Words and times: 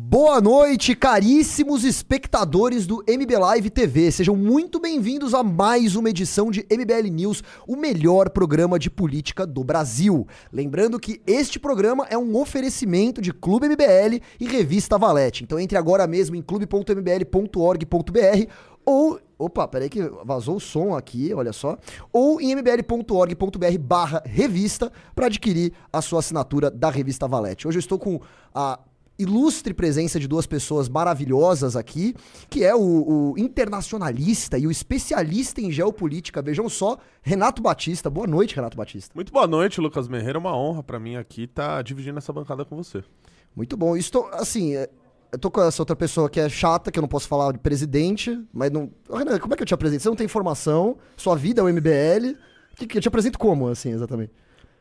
Boa 0.00 0.40
noite, 0.40 0.94
caríssimos 0.94 1.82
espectadores 1.82 2.86
do 2.86 3.02
MB 3.08 3.36
Live 3.36 3.68
TV. 3.68 4.12
Sejam 4.12 4.36
muito 4.36 4.78
bem-vindos 4.78 5.34
a 5.34 5.42
mais 5.42 5.96
uma 5.96 6.08
edição 6.08 6.52
de 6.52 6.64
MBL 6.70 7.08
News, 7.10 7.42
o 7.66 7.74
melhor 7.74 8.30
programa 8.30 8.78
de 8.78 8.88
política 8.88 9.44
do 9.44 9.64
Brasil. 9.64 10.24
Lembrando 10.52 11.00
que 11.00 11.20
este 11.26 11.58
programa 11.58 12.06
é 12.08 12.16
um 12.16 12.36
oferecimento 12.36 13.20
de 13.20 13.32
Clube 13.32 13.68
MBL 13.68 14.22
e 14.38 14.46
Revista 14.46 14.96
Valete. 14.96 15.42
Então 15.42 15.58
entre 15.58 15.76
agora 15.76 16.06
mesmo 16.06 16.36
em 16.36 16.42
clube.mbl.org.br 16.42 18.52
ou 18.86 19.18
Opa, 19.38 19.68
peraí 19.68 19.88
que 19.88 20.02
vazou 20.24 20.56
o 20.56 20.60
som 20.60 20.96
aqui, 20.96 21.32
olha 21.32 21.52
só. 21.52 21.78
Ou 22.12 22.40
em 22.40 22.50
mbl.org.br 22.52 23.78
barra 23.78 24.20
revista 24.26 24.90
para 25.14 25.26
adquirir 25.26 25.72
a 25.92 26.02
sua 26.02 26.18
assinatura 26.18 26.70
da 26.70 26.90
revista 26.90 27.28
Valete. 27.28 27.68
Hoje 27.68 27.78
eu 27.78 27.80
estou 27.80 28.00
com 28.00 28.20
a 28.52 28.80
ilustre 29.18 29.74
presença 29.74 30.20
de 30.20 30.28
duas 30.28 30.46
pessoas 30.46 30.88
maravilhosas 30.88 31.74
aqui, 31.74 32.14
que 32.48 32.64
é 32.64 32.74
o, 32.74 33.32
o, 33.32 33.38
internacionalista 33.38 34.56
e 34.56 34.66
o 34.66 34.70
especialista 34.70 35.60
em 35.60 35.72
geopolítica. 35.72 36.40
Vejam 36.40 36.68
só, 36.68 36.98
Renato 37.20 37.60
Batista. 37.60 38.08
Boa 38.08 38.26
noite, 38.26 38.54
Renato 38.54 38.76
Batista. 38.76 39.12
Muito 39.14 39.32
boa 39.32 39.46
noite, 39.46 39.80
Lucas 39.80 40.06
Merreira. 40.06 40.38
É 40.38 40.40
uma 40.40 40.56
honra 40.56 40.82
para 40.82 41.00
mim 41.00 41.16
aqui 41.16 41.44
estar 41.44 41.76
tá 41.76 41.82
dividindo 41.82 42.18
essa 42.18 42.32
bancada 42.32 42.64
com 42.64 42.76
você. 42.76 43.02
Muito 43.56 43.76
bom. 43.76 43.96
Estou, 43.96 44.28
assim, 44.32 44.76
é, 44.76 44.88
eu 45.32 45.38
tô 45.38 45.50
com 45.50 45.62
essa 45.62 45.82
outra 45.82 45.96
pessoa 45.96 46.30
que 46.30 46.38
é 46.38 46.48
chata, 46.48 46.92
que 46.92 46.98
eu 46.98 47.02
não 47.02 47.08
posso 47.08 47.26
falar 47.26 47.52
de 47.52 47.58
presidente, 47.58 48.40
mas 48.52 48.70
não. 48.70 48.90
Renan, 49.10 49.38
como 49.40 49.52
é 49.52 49.56
que 49.56 49.62
eu 49.62 49.66
te 49.66 49.74
apresento? 49.74 50.02
Você 50.02 50.08
não 50.08 50.16
tem 50.16 50.26
informação, 50.26 50.96
sua 51.16 51.34
vida 51.34 51.60
é 51.60 51.64
o 51.64 51.68
MBL. 51.68 52.38
Que, 52.76 52.86
que 52.86 52.98
eu 52.98 53.02
te 53.02 53.08
apresento 53.08 53.36
como, 53.36 53.66
assim, 53.66 53.90
exatamente? 53.90 54.32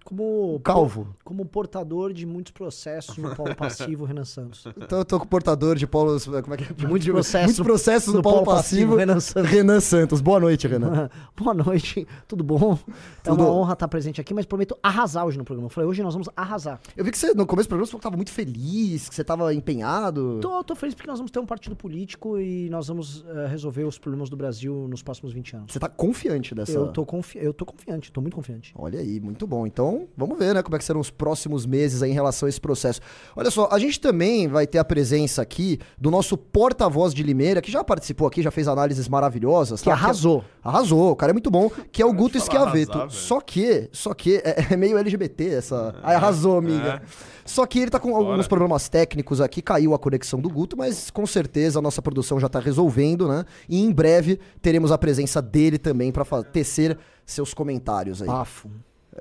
Como 0.08 0.58
calvo, 0.64 1.14
como 1.22 1.46
portador 1.46 2.14
de 2.14 2.26
muitos 2.26 2.54
processos 2.54 3.18
no 3.18 3.36
polo 3.36 3.54
passivo, 3.54 4.06
Renan 4.06 4.24
Santos. 4.24 4.66
Então 4.88 5.00
eu 5.00 5.06
tô 5.06 5.20
com 5.20 5.26
portador 5.26 5.76
de 5.76 5.86
polos, 5.86 6.26
como 6.26 6.54
é 6.54 6.58
que 6.58 6.64
é? 6.64 6.68
De 6.68 6.88
muitos 6.88 7.10
processos, 7.10 7.46
muitos 7.48 7.66
processos 7.66 8.14
no, 8.14 8.20
no 8.20 8.24
polo, 8.24 8.36
polo 8.36 8.46
passivo, 8.46 8.92
passivo, 8.92 8.96
Renan 8.96 9.20
Santos. 9.20 9.52
Renan 9.52 9.80
Santos. 9.82 10.22
Boa 10.22 10.40
noite, 10.40 10.66
Renan. 10.66 11.10
Boa 11.36 11.54
noite. 11.54 12.08
Tudo 12.26 12.42
bom? 12.42 12.80
É 12.88 13.30
Tudo... 13.30 13.44
É 13.44 13.46
uma 13.46 13.52
honra 13.52 13.74
estar 13.74 13.88
presente 13.90 14.22
aqui, 14.22 14.34
mas 14.34 14.46
prometo 14.46 14.78
arrasar 14.82 15.26
hoje 15.26 15.38
no 15.38 15.44
programa. 15.44 15.66
Eu 15.66 15.70
falei, 15.70 15.90
hoje 15.90 16.02
nós 16.02 16.14
vamos 16.14 16.30
arrasar. 16.38 16.80
Eu 16.96 17.04
vi 17.04 17.12
que 17.12 17.18
você 17.18 17.34
no 17.34 17.46
começo 17.46 17.68
do 17.68 17.72
programa 17.72 17.86
você 17.86 17.92
falou 17.92 18.00
que 18.00 18.04
tava 18.04 18.16
muito 18.16 18.32
feliz, 18.32 19.10
que 19.10 19.16
você 19.16 19.24
tava 19.26 19.54
empenhado. 19.54 20.40
Tô, 20.42 20.64
tô 20.64 20.76
feliz 20.76 20.96
porque 20.96 21.10
nós 21.10 21.20
vamos 21.20 21.32
ter 21.32 21.40
um 21.40 21.46
partido 21.46 21.76
político 21.76 22.40
e 22.40 22.70
nós 22.70 22.88
vamos 22.88 23.22
uh, 23.22 23.48
resolver 23.50 23.84
os 23.84 23.98
problemas 23.98 24.30
do 24.30 24.38
Brasil 24.38 24.88
nos 24.88 25.02
próximos 25.02 25.34
20 25.34 25.56
anos. 25.58 25.74
Você 25.74 25.80
tá 25.80 25.90
confiante 25.90 26.56
dessa? 26.56 26.72
Eu 26.72 26.88
tô, 26.94 27.06
confi... 27.06 27.38
eu 27.40 27.54
tô 27.54 27.66
confiante, 27.66 28.10
tô 28.10 28.22
muito 28.22 28.36
confiante. 28.36 28.74
Olha 28.78 29.00
aí, 29.00 29.20
muito 29.20 29.46
bom. 29.46 29.68
Então, 29.68 29.97
vamos 30.16 30.38
ver, 30.38 30.54
né, 30.54 30.62
como 30.62 30.76
é 30.76 30.80
que 30.80 30.86
serão 30.86 31.00
os 31.00 31.10
próximos 31.10 31.66
meses 31.66 32.02
em 32.02 32.12
relação 32.12 32.46
a 32.46 32.50
esse 32.50 32.60
processo. 32.60 33.00
Olha 33.36 33.50
só, 33.50 33.70
a 33.72 33.80
gente 33.80 34.00
também 34.00 34.48
vai 34.48 34.68
ter 34.68 34.78
a 34.78 34.86
presença 34.86 35.42
aqui 35.42 35.80
do 35.98 36.12
nosso 36.12 36.38
porta-voz 36.38 37.14
de 37.14 37.24
Limeira, 37.24 37.62
que 37.62 37.72
já 37.72 37.84
participou 37.84 38.28
aqui, 38.28 38.42
já 38.42 38.52
fez 38.52 38.68
análises 38.68 39.08
maravilhosas. 39.08 39.82
Que 39.82 39.90
tá? 39.90 39.94
arrasou. 39.94 40.42
Que 40.42 40.46
é, 40.46 40.70
arrasou, 40.70 41.12
o 41.12 41.16
cara 41.16 41.32
é 41.32 41.34
muito 41.34 41.50
bom, 41.50 41.72
que 41.92 42.02
é 42.02 42.06
o 42.06 42.14
Guto 42.14 42.40
Schiaveto. 42.40 43.10
Só 43.10 43.40
que, 43.40 43.90
só 43.92 44.14
que, 44.14 44.38
é, 44.38 44.74
é 44.74 44.78
meio 44.78 44.98
LGBT 44.98 45.50
essa... 45.50 45.96
É, 46.04 46.16
arrasou, 46.16 46.58
amiga. 46.58 47.02
É. 47.04 47.38
Só 47.48 47.66
que 47.66 47.80
ele 47.80 47.90
tá 47.90 48.00
com 48.00 48.12
Bora. 48.12 48.32
alguns 48.32 48.48
problemas 48.48 48.90
técnicos 48.90 49.40
aqui, 49.40 49.62
caiu 49.62 49.94
a 49.94 50.00
conexão 50.00 50.40
do 50.40 50.50
Guto, 50.50 50.78
mas 50.78 51.10
com 51.10 51.26
certeza 51.26 51.80
a 51.80 51.82
nossa 51.82 52.02
produção 52.02 52.40
já 52.40 52.50
tá 52.50 52.60
resolvendo, 52.60 53.28
né? 53.28 53.46
E 53.70 53.82
em 53.82 53.92
breve 53.92 54.40
teremos 54.62 54.92
a 54.92 54.98
presença 54.98 55.42
dele 55.42 55.78
também 55.78 56.12
para 56.12 56.26
tecer 56.44 56.98
seus 57.26 57.54
comentários 57.54 58.22
aí. 58.22 58.28
Bafo. 58.28 58.70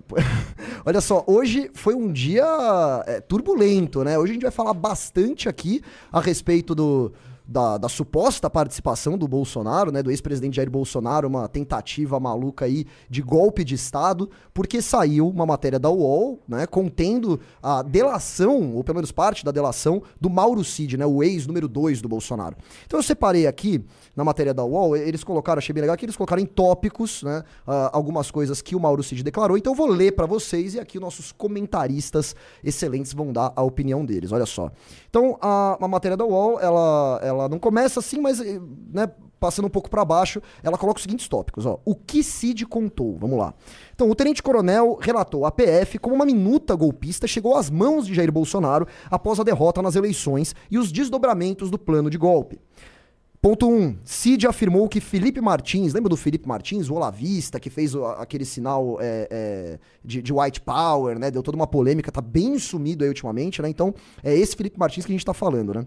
Olha 0.84 1.00
só, 1.00 1.24
hoje 1.26 1.70
foi 1.74 1.94
um 1.94 2.12
dia 2.12 2.44
é, 3.06 3.20
turbulento, 3.20 4.04
né? 4.04 4.18
Hoje 4.18 4.32
a 4.32 4.34
gente 4.34 4.42
vai 4.42 4.50
falar 4.50 4.74
bastante 4.74 5.48
aqui 5.48 5.82
a 6.12 6.20
respeito 6.20 6.74
do, 6.74 7.12
da, 7.46 7.78
da, 7.78 7.88
suposta 7.88 8.50
participação 8.50 9.16
do 9.16 9.28
Bolsonaro, 9.28 9.92
né, 9.92 10.02
do 10.02 10.10
ex-presidente 10.10 10.56
Jair 10.56 10.70
Bolsonaro, 10.70 11.28
uma 11.28 11.48
tentativa 11.48 12.18
maluca 12.18 12.64
aí 12.64 12.86
de 13.08 13.22
golpe 13.22 13.62
de 13.62 13.74
Estado, 13.74 14.28
porque 14.52 14.82
saiu 14.82 15.28
uma 15.28 15.46
matéria 15.46 15.78
da 15.78 15.88
UOL, 15.88 16.40
né, 16.48 16.66
contendo 16.66 17.38
a 17.62 17.82
delação, 17.82 18.74
ou 18.74 18.82
pelo 18.82 18.96
menos 18.96 19.12
parte 19.12 19.44
da 19.44 19.52
delação, 19.52 20.02
do 20.20 20.28
Mauro 20.28 20.64
Cid, 20.64 20.96
né, 20.96 21.06
o 21.06 21.22
ex 21.22 21.46
número 21.46 21.68
2 21.68 22.02
do 22.02 22.08
Bolsonaro. 22.08 22.56
Então 22.84 22.98
eu 22.98 23.02
separei 23.02 23.46
aqui, 23.46 23.84
na 24.14 24.24
matéria 24.24 24.52
da 24.52 24.64
UOL, 24.64 24.96
eles 24.96 25.22
colocaram, 25.22 25.58
achei 25.58 25.72
bem 25.72 25.82
legal, 25.82 25.96
que 25.96 26.04
eles 26.04 26.16
colocaram 26.16 26.42
em 26.42 26.46
tópicos, 26.46 27.22
né, 27.22 27.44
algumas 27.92 28.30
coisas 28.30 28.60
que 28.60 28.74
o 28.74 28.80
Mauro 28.80 29.02
Cid 29.02 29.22
declarou, 29.22 29.56
então 29.56 29.72
eu 29.72 29.76
vou 29.76 29.86
ler 29.86 30.12
para 30.12 30.26
vocês 30.26 30.74
e 30.74 30.80
aqui 30.80 30.98
nossos 30.98 31.30
comentaristas 31.30 32.34
excelentes 32.64 33.12
vão 33.12 33.32
dar 33.32 33.52
a 33.54 33.62
opinião 33.62 34.04
deles, 34.04 34.32
olha 34.32 34.46
só. 34.46 34.70
Então, 35.08 35.38
a, 35.40 35.78
a 35.80 35.88
matéria 35.88 36.16
da 36.16 36.24
UOL, 36.24 36.58
ela, 36.60 37.20
ela 37.22 37.35
ela 37.36 37.48
não 37.48 37.58
começa 37.58 38.00
assim, 38.00 38.20
mas 38.20 38.40
eh, 38.40 38.60
né, 38.92 39.08
passando 39.38 39.66
um 39.66 39.70
pouco 39.70 39.90
para 39.90 40.04
baixo, 40.04 40.40
ela 40.62 40.78
coloca 40.78 40.98
os 40.98 41.02
seguintes 41.02 41.28
tópicos. 41.28 41.66
Ó. 41.66 41.78
O 41.84 41.94
que 41.94 42.22
Cid 42.22 42.66
contou? 42.66 43.16
Vamos 43.18 43.38
lá. 43.38 43.54
Então, 43.94 44.10
o 44.10 44.14
tenente-coronel 44.14 44.98
relatou 45.00 45.44
a 45.44 45.50
PF 45.50 45.98
como 45.98 46.14
uma 46.14 46.26
minuta 46.26 46.74
golpista 46.74 47.26
chegou 47.26 47.56
às 47.56 47.70
mãos 47.70 48.06
de 48.06 48.14
Jair 48.14 48.32
Bolsonaro 48.32 48.86
após 49.10 49.38
a 49.38 49.42
derrota 49.42 49.82
nas 49.82 49.96
eleições 49.96 50.54
e 50.70 50.78
os 50.78 50.90
desdobramentos 50.90 51.70
do 51.70 51.78
plano 51.78 52.10
de 52.10 52.18
golpe. 52.18 52.58
Ponto 53.40 53.68
1. 53.68 53.72
Um, 53.72 53.96
Cid 54.02 54.46
afirmou 54.46 54.88
que 54.88 55.00
Felipe 55.00 55.40
Martins, 55.40 55.92
lembra 55.92 56.08
do 56.08 56.16
Felipe 56.16 56.48
Martins, 56.48 56.88
o 56.88 56.94
olavista, 56.94 57.60
que 57.60 57.70
fez 57.70 57.94
aquele 58.18 58.44
sinal 58.44 58.98
é, 59.00 59.28
é, 59.30 59.78
de, 60.04 60.20
de, 60.22 60.32
white 60.32 60.60
power, 60.60 61.18
né? 61.18 61.30
Deu 61.30 61.42
toda 61.42 61.56
uma 61.56 61.66
polêmica, 61.66 62.10
tá 62.10 62.20
bem 62.20 62.58
sumido 62.58 63.04
aí 63.04 63.08
ultimamente, 63.08 63.62
né? 63.62 63.68
Então, 63.68 63.94
é 64.24 64.34
esse 64.34 64.56
Felipe 64.56 64.78
Martins 64.78 65.04
que 65.04 65.12
a 65.12 65.14
gente 65.14 65.24
tá 65.24 65.34
falando, 65.34 65.74
né? 65.74 65.86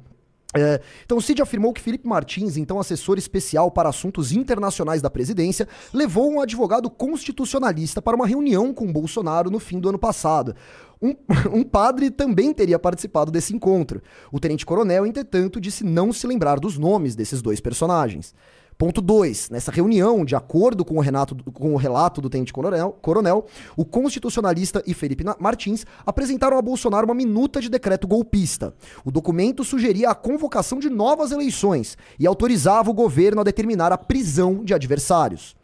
É, 0.58 0.82
então, 1.06 1.20
o 1.20 1.22
Cid 1.22 1.42
afirmou 1.44 1.72
que 1.72 1.82
Felipe 1.82 2.08
Martins, 2.08 2.58
então 2.58 2.80
assessor 2.80 3.20
especial 3.20 3.70
para 3.70 3.90
assuntos 3.90 4.32
internacionais 4.32 5.00
da 5.00 5.10
presidência, 5.10 5.68
levou 5.94 6.32
um 6.32 6.42
advogado 6.42 6.90
constitucionalista 6.90 8.02
para 8.02 8.16
uma 8.16 8.26
reunião 8.26 8.74
com 8.74 8.92
Bolsonaro 8.92 9.52
no 9.52 9.60
fim 9.60 9.80
do 9.80 9.90
ano 9.90 10.00
passado. 10.00 10.56
Um, 11.00 11.16
um 11.54 11.64
padre 11.64 12.10
também 12.10 12.52
teria 12.52 12.80
participado 12.80 13.32
desse 13.32 13.56
encontro. 13.56 14.02
O 14.32 14.40
tenente-coronel, 14.40 15.06
entretanto, 15.06 15.62
disse 15.62 15.84
não 15.84 16.12
se 16.12 16.26
lembrar 16.26 16.60
dos 16.60 16.80
nomes 16.80 17.16
desses 17.16 17.44
dois 17.44 17.60
personagens. 17.60 18.34
Ponto 18.80 19.02
2. 19.02 19.50
Nessa 19.50 19.74
reunião, 19.74 20.24
de 20.24 20.38
acordo 20.38 20.86
com 20.86 20.96
o, 20.96 21.02
Renato, 21.02 21.36
com 21.52 21.74
o 21.74 21.76
relato 21.76 22.22
do 22.22 22.30
tenente 22.30 22.54
coronel, 22.54 22.98
coronel, 23.02 23.46
o 23.76 23.84
constitucionalista 23.84 24.82
e 24.88 24.94
Felipe 24.94 25.26
Martins 25.38 25.86
apresentaram 26.06 26.58
a 26.58 26.62
Bolsonaro 26.62 27.06
uma 27.06 27.14
minuta 27.14 27.60
de 27.60 27.68
decreto 27.68 28.08
golpista. 28.08 28.74
O 29.04 29.12
documento 29.12 29.66
sugeria 29.66 30.10
a 30.10 30.16
convocação 30.16 30.80
de 30.80 30.90
novas 30.90 31.34
eleições 31.34 31.98
e 32.18 32.26
autorizava 32.26 32.90
o 32.90 32.94
governo 32.94 33.42
a 33.42 33.44
determinar 33.44 33.92
a 33.92 33.98
prisão 33.98 34.64
de 34.64 34.74
adversários. 34.74 35.58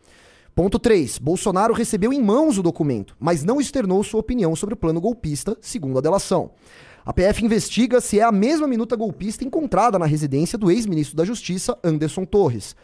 Ponto 0.53 0.78
3. 0.78 1.18
Bolsonaro 1.18 1.74
recebeu 1.74 2.12
em 2.12 2.22
mãos 2.22 2.58
o 2.58 2.64
documento, 2.64 3.16
mas 3.18 3.46
não 3.46 3.62
externou 3.62 4.03
sua 4.03 4.20
opinião 4.20 4.58
sobre 4.58 4.74
o 4.74 4.78
plano 4.78 5.00
golpista, 5.00 5.56
segundo 5.62 6.00
a 6.00 6.02
delação. 6.02 6.52
A 7.06 7.14
PF 7.14 7.46
investiga 7.46 8.02
se 8.02 8.20
é 8.20 8.24
a 8.24 8.32
mesma 8.32 8.68
minuta 8.68 8.96
golpista 8.96 9.46
encontrada 9.46 10.00
na 10.00 10.08
residência 10.08 10.58
do 10.58 10.72
ex-ministro 10.72 11.16
da 11.16 11.24
Justiça, 11.24 11.78
Anderson 11.84 12.26
Torres. 12.26 12.76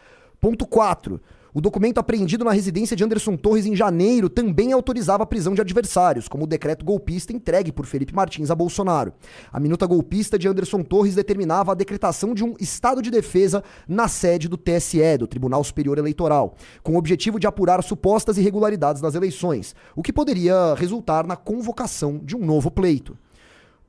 Ponto 0.44 0.66
4. 0.66 1.20
O 1.54 1.60
documento 1.60 1.98
apreendido 1.98 2.44
na 2.44 2.50
residência 2.50 2.96
de 2.96 3.04
Anderson 3.04 3.36
Torres 3.36 3.64
em 3.64 3.76
janeiro 3.76 4.28
também 4.28 4.72
autorizava 4.72 5.22
a 5.22 5.26
prisão 5.26 5.54
de 5.54 5.60
adversários, 5.60 6.26
como 6.26 6.42
o 6.42 6.46
decreto 6.48 6.84
golpista 6.84 7.32
entregue 7.32 7.70
por 7.70 7.86
Felipe 7.86 8.12
Martins 8.12 8.50
a 8.50 8.54
Bolsonaro. 8.56 9.12
A 9.52 9.60
minuta 9.60 9.86
golpista 9.86 10.36
de 10.36 10.48
Anderson 10.48 10.82
Torres 10.82 11.14
determinava 11.14 11.70
a 11.70 11.76
decretação 11.76 12.34
de 12.34 12.42
um 12.42 12.56
estado 12.58 13.00
de 13.00 13.08
defesa 13.08 13.62
na 13.86 14.08
sede 14.08 14.48
do 14.48 14.56
TSE, 14.56 15.16
do 15.16 15.28
Tribunal 15.28 15.62
Superior 15.62 15.96
Eleitoral, 15.96 16.56
com 16.82 16.94
o 16.94 16.98
objetivo 16.98 17.38
de 17.38 17.46
apurar 17.46 17.80
supostas 17.84 18.36
irregularidades 18.36 19.00
nas 19.00 19.14
eleições, 19.14 19.76
o 19.94 20.02
que 20.02 20.12
poderia 20.12 20.74
resultar 20.74 21.24
na 21.24 21.36
convocação 21.36 22.18
de 22.18 22.34
um 22.34 22.44
novo 22.44 22.68
pleito. 22.68 23.16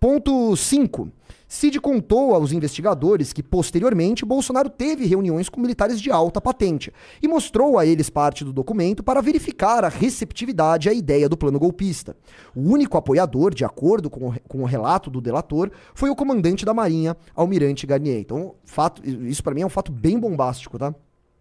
Ponto 0.03 0.53
5. 0.53 1.07
Cid 1.47 1.79
contou 1.79 2.35
aos 2.35 2.51
investigadores 2.51 3.31
que, 3.31 3.41
posteriormente, 3.41 4.25
Bolsonaro 4.25 4.69
teve 4.69 5.05
reuniões 5.05 5.47
com 5.47 5.61
militares 5.61 6.01
de 6.01 6.11
alta 6.11 6.41
patente 6.41 6.91
e 7.21 7.27
mostrou 7.29 7.79
a 7.79 7.85
eles 7.85 8.09
parte 8.09 8.43
do 8.43 8.51
documento 8.51 9.01
para 9.01 9.21
verificar 9.21 9.85
a 9.85 9.87
receptividade 9.87 10.89
à 10.89 10.93
ideia 10.93 11.29
do 11.29 11.37
plano 11.37 11.57
golpista. 11.57 12.17
O 12.53 12.69
único 12.69 12.97
apoiador, 12.97 13.53
de 13.53 13.63
acordo 13.63 14.09
com 14.09 14.27
o, 14.27 14.35
com 14.45 14.63
o 14.63 14.65
relato 14.65 15.09
do 15.09 15.21
delator, 15.21 15.71
foi 15.95 16.09
o 16.09 16.15
comandante 16.17 16.65
da 16.65 16.73
Marinha, 16.73 17.15
Almirante 17.33 17.87
Garnier. 17.87 18.19
Então, 18.19 18.55
fato, 18.65 19.01
isso 19.07 19.41
para 19.41 19.55
mim 19.55 19.61
é 19.61 19.65
um 19.65 19.69
fato 19.69 19.89
bem 19.89 20.19
bombástico, 20.19 20.77
tá? 20.77 20.93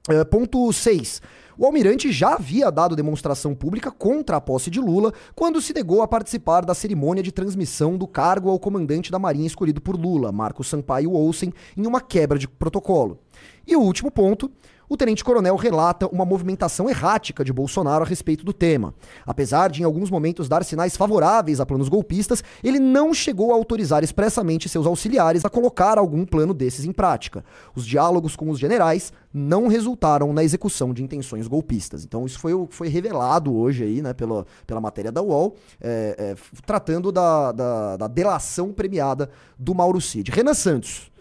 Uh, 0.09 0.27
ponto 0.27 0.73
6. 0.73 1.23
O 1.57 1.65
almirante 1.65 2.11
já 2.11 2.35
havia 2.35 2.71
dado 2.73 2.97
demonstração 2.97 3.55
pública 3.55 3.91
contra 3.91 4.37
a 4.37 4.41
posse 4.41 4.69
de 4.71 4.81
Lula 4.81 5.13
quando 5.35 5.61
se 5.61 5.73
negou 5.73 6.03
a 6.03 6.09
participar 6.09 6.65
da 6.65 6.75
cerimônia 6.75 7.23
de 7.23 7.31
transmissão 7.31 7.97
do 7.97 8.09
cargo 8.09 8.51
ao 8.51 8.59
comandante 8.59 9.13
da 9.13 9.19
Marinha 9.19 9.47
escolhido 9.47 9.81
por 9.81 9.95
Lula, 9.97 10.33
Marco 10.33 10.65
Sampaio 10.65 11.13
Olsen, 11.13 11.53
em 11.77 11.87
uma 11.87 12.01
quebra 12.01 12.39
de 12.39 12.49
protocolo. 12.49 13.19
E 13.67 13.77
o 13.77 13.81
último 13.81 14.11
ponto. 14.11 14.51
O 14.93 14.97
tenente-coronel 14.97 15.57
relata 15.57 16.07
uma 16.09 16.23
movimentação 16.23 16.87
errática 16.91 17.43
de 17.43 17.51
Bolsonaro 17.51 18.05
a 18.05 18.07
respeito 18.07 18.45
do 18.45 18.53
tema. 18.53 18.93
Apesar 19.27 19.71
de, 19.71 19.81
em 19.81 19.85
alguns 19.87 20.11
momentos, 20.11 20.51
dar 20.51 20.63
sinais 20.63 20.99
favoráveis 20.99 21.61
a 21.61 21.67
planos 21.67 21.89
golpistas, 21.89 22.45
ele 22.63 22.79
não 22.79 23.15
chegou 23.15 23.53
a 23.53 23.55
autorizar 23.55 24.05
expressamente 24.05 24.69
seus 24.69 24.87
auxiliares 24.87 25.47
a 25.47 25.51
colocar 25.51 25.97
algum 25.97 26.27
plano 26.27 26.53
desses 26.53 26.85
em 26.85 26.93
prática. 26.93 27.43
Os 27.75 27.87
diálogos 27.87 28.37
com 28.37 28.51
os 28.51 28.59
generais 28.59 29.15
não 29.33 29.67
resultaram 29.67 30.31
na 30.31 30.45
execução 30.45 30.93
de 30.93 31.03
intenções 31.03 31.49
golpistas. 31.49 32.05
Então, 32.05 32.27
isso 32.27 32.39
foi, 32.39 32.53
foi 32.69 32.89
revelado 32.89 33.57
hoje 33.57 33.85
aí, 33.85 34.03
né, 34.03 34.13
pela, 34.13 34.45
pela 34.67 34.79
matéria 34.79 35.11
da 35.11 35.23
UOL, 35.23 35.57
é, 35.81 36.17
é, 36.19 36.35
tratando 36.67 37.11
da, 37.11 37.51
da, 37.51 37.97
da 37.97 38.09
delação 38.09 38.75
premiada 38.75 39.31
do 39.59 39.75
Mauro 39.75 40.03
Cid. 40.03 40.31
Renan 40.31 40.53
Santos. 40.53 41.12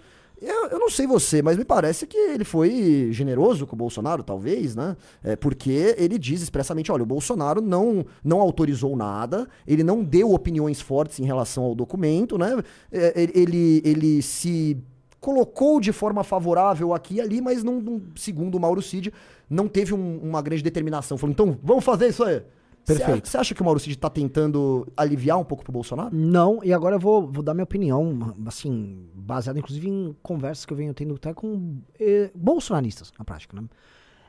Eu, 0.41 0.69
eu, 0.69 0.79
não 0.79 0.89
sei 0.89 1.05
você, 1.05 1.39
mas 1.39 1.55
me 1.55 1.63
parece 1.63 2.07
que 2.07 2.17
ele 2.17 2.43
foi 2.43 3.09
generoso 3.11 3.67
com 3.67 3.75
o 3.75 3.77
Bolsonaro, 3.77 4.23
talvez, 4.23 4.75
né? 4.75 4.97
É, 5.23 5.35
porque 5.35 5.93
ele 5.97 6.17
diz 6.17 6.41
expressamente: 6.41 6.91
olha, 6.91 7.03
o 7.03 7.05
Bolsonaro 7.05 7.61
não, 7.61 8.03
não 8.23 8.41
autorizou 8.41 8.95
nada, 8.95 9.47
ele 9.67 9.83
não 9.83 10.03
deu 10.03 10.33
opiniões 10.33 10.81
fortes 10.81 11.19
em 11.19 11.25
relação 11.25 11.63
ao 11.63 11.75
documento, 11.75 12.39
né? 12.39 12.59
É, 12.91 13.29
ele, 13.35 13.83
ele 13.85 14.21
se 14.23 14.77
colocou 15.19 15.79
de 15.79 15.91
forma 15.91 16.23
favorável 16.23 16.91
aqui 16.95 17.15
e 17.15 17.21
ali, 17.21 17.39
mas 17.39 17.63
não, 17.63 17.79
não 17.79 18.01
segundo 18.15 18.55
o 18.55 18.59
Mauro 18.59 18.81
Cid, 18.81 19.13
não 19.47 19.67
teve 19.67 19.93
um, 19.93 20.19
uma 20.23 20.41
grande 20.41 20.63
determinação. 20.63 21.19
Falou, 21.19 21.31
então 21.31 21.59
vamos 21.61 21.83
fazer 21.83 22.07
isso 22.07 22.23
aí. 22.23 22.41
Perfeito. 22.85 23.27
Você 23.27 23.37
acha 23.37 23.53
que 23.53 23.61
o 23.61 23.65
Mauro 23.65 23.79
Cid 23.79 23.95
está 23.95 24.09
tentando 24.09 24.87
aliviar 24.97 25.37
um 25.37 25.43
pouco 25.43 25.63
pro 25.63 25.71
Bolsonaro? 25.71 26.15
Não, 26.15 26.63
e 26.63 26.73
agora 26.73 26.95
eu 26.95 26.99
vou, 26.99 27.27
vou 27.27 27.43
dar 27.43 27.53
minha 27.53 27.63
opinião, 27.63 28.35
assim, 28.45 29.09
baseada 29.13 29.59
inclusive 29.59 29.87
em 29.87 30.15
conversas 30.21 30.65
que 30.65 30.73
eu 30.73 30.77
venho 30.77 30.93
tendo 30.93 31.15
até 31.15 31.33
com 31.33 31.77
eh, 31.99 32.31
bolsonaristas, 32.33 33.11
na 33.17 33.23
prática, 33.23 33.59
né? 33.59 33.67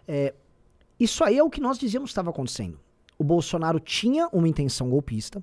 É, 0.06 0.34
isso 0.98 1.24
aí 1.24 1.38
é 1.38 1.42
o 1.42 1.50
que 1.50 1.60
nós 1.60 1.78
dizíamos 1.78 2.10
que 2.10 2.12
estava 2.12 2.30
acontecendo. 2.30 2.78
O 3.18 3.24
Bolsonaro 3.24 3.80
tinha 3.80 4.28
uma 4.32 4.48
intenção 4.48 4.90
golpista, 4.90 5.42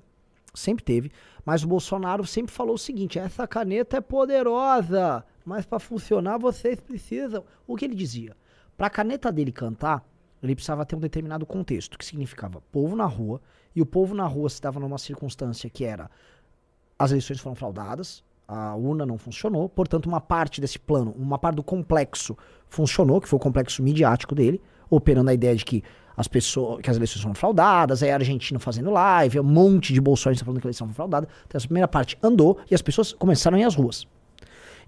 sempre 0.54 0.84
teve, 0.84 1.10
mas 1.44 1.64
o 1.64 1.68
Bolsonaro 1.68 2.26
sempre 2.26 2.52
falou 2.52 2.74
o 2.74 2.78
seguinte: 2.78 3.18
essa 3.18 3.46
caneta 3.46 3.96
é 3.96 4.00
poderosa, 4.00 5.24
mas 5.44 5.66
para 5.66 5.78
funcionar 5.78 6.38
vocês 6.38 6.80
precisam. 6.80 7.44
O 7.66 7.76
que 7.76 7.84
ele 7.84 7.94
dizia? 7.94 8.36
Para 8.76 8.86
a 8.86 8.90
caneta 8.90 9.30
dele 9.30 9.52
cantar, 9.52 10.04
ele 10.42 10.54
precisava 10.54 10.84
ter 10.84 10.96
um 10.96 11.00
determinado 11.00 11.44
contexto, 11.44 11.98
que 11.98 12.04
significava 12.04 12.62
povo 12.72 12.96
na 12.96 13.06
rua, 13.06 13.40
e 13.74 13.82
o 13.82 13.86
povo 13.86 14.14
na 14.14 14.26
rua 14.26 14.48
se 14.48 14.54
estava 14.54 14.80
numa 14.80 14.98
circunstância 14.98 15.68
que 15.68 15.84
era 15.84 16.10
as 16.98 17.10
eleições 17.10 17.40
foram 17.40 17.56
fraudadas, 17.56 18.22
a 18.46 18.74
urna 18.74 19.06
não 19.06 19.16
funcionou, 19.16 19.68
portanto 19.68 20.06
uma 20.06 20.20
parte 20.20 20.60
desse 20.60 20.78
plano, 20.78 21.14
uma 21.16 21.38
parte 21.38 21.56
do 21.56 21.62
complexo 21.62 22.36
funcionou, 22.66 23.20
que 23.20 23.28
foi 23.28 23.38
o 23.38 23.40
complexo 23.40 23.82
midiático 23.82 24.34
dele, 24.34 24.60
operando 24.90 25.30
a 25.30 25.34
ideia 25.34 25.54
de 25.54 25.64
que 25.64 25.82
as 26.16 26.28
pessoas, 26.28 26.80
que 26.82 26.90
as 26.90 26.96
eleições 26.96 27.22
foram 27.22 27.34
fraudadas, 27.34 28.02
aí 28.02 28.10
a 28.10 28.16
Argentina 28.16 28.58
fazendo 28.58 28.90
live, 28.90 29.40
um 29.40 29.44
monte 29.44 29.94
de 29.94 30.00
bolsonaristas 30.00 30.44
falando 30.44 30.60
que 30.60 30.66
a 30.66 30.68
eleição 30.68 30.86
foi 30.88 30.94
fraudada. 30.94 31.28
Então 31.46 31.56
essa 31.56 31.66
primeira 31.66 31.88
parte 31.88 32.18
andou 32.22 32.58
e 32.70 32.74
as 32.74 32.82
pessoas 32.82 33.12
começaram 33.14 33.56
a 33.56 33.60
ir 33.60 33.64
às 33.64 33.74
ruas. 33.74 34.06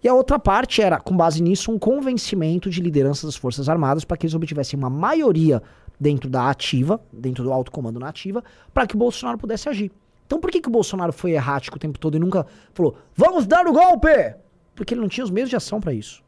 E 0.03 0.09
a 0.09 0.15
outra 0.15 0.39
parte 0.39 0.83
era, 0.83 0.99
com 0.99 1.17
base 1.17 1.41
nisso, 1.41 1.71
um 1.71 1.79
convencimento 1.79 2.69
de 2.69 2.81
liderança 2.81 3.25
das 3.25 3.37
Forças 3.37 3.69
Armadas 3.69 4.05
para 4.05 4.17
que 4.17 4.27
eles 4.27 4.35
obtivessem 4.35 4.77
uma 4.77 4.91
maioria 4.91 5.63
dentro 5.99 6.29
da 6.29 6.51
ativa, 6.51 7.01
dentro 7.13 7.45
do 7.45 7.53
alto 7.53 7.71
comando 7.71 8.01
na 8.01 8.09
ativa, 8.09 8.43
para 8.75 8.85
que 8.87 8.97
o 8.97 8.99
Bolsonaro 8.99 9.39
pudesse 9.39 9.69
agir. 9.69 9.93
Então 10.27 10.41
por 10.41 10.51
que, 10.51 10.61
que 10.61 10.69
o 10.69 10.73
Bolsonaro 10.73 11.13
foi 11.13 11.33
errático 11.33 11.77
o 11.77 11.79
tempo 11.79 12.01
todo 12.01 12.17
e 12.17 12.19
nunca 12.19 12.45
falou, 12.75 12.97
vamos 13.15 13.47
dar 13.47 13.67
o 13.69 13.73
golpe? 13.73 14.35
Porque 14.75 14.95
ele 14.95 15.01
não 15.01 15.09
tinha 15.09 15.25
os 15.25 15.31
meios 15.31 15.49
de 15.49 15.55
ação 15.55 15.81
para 15.81 15.93
isso. 15.93 16.25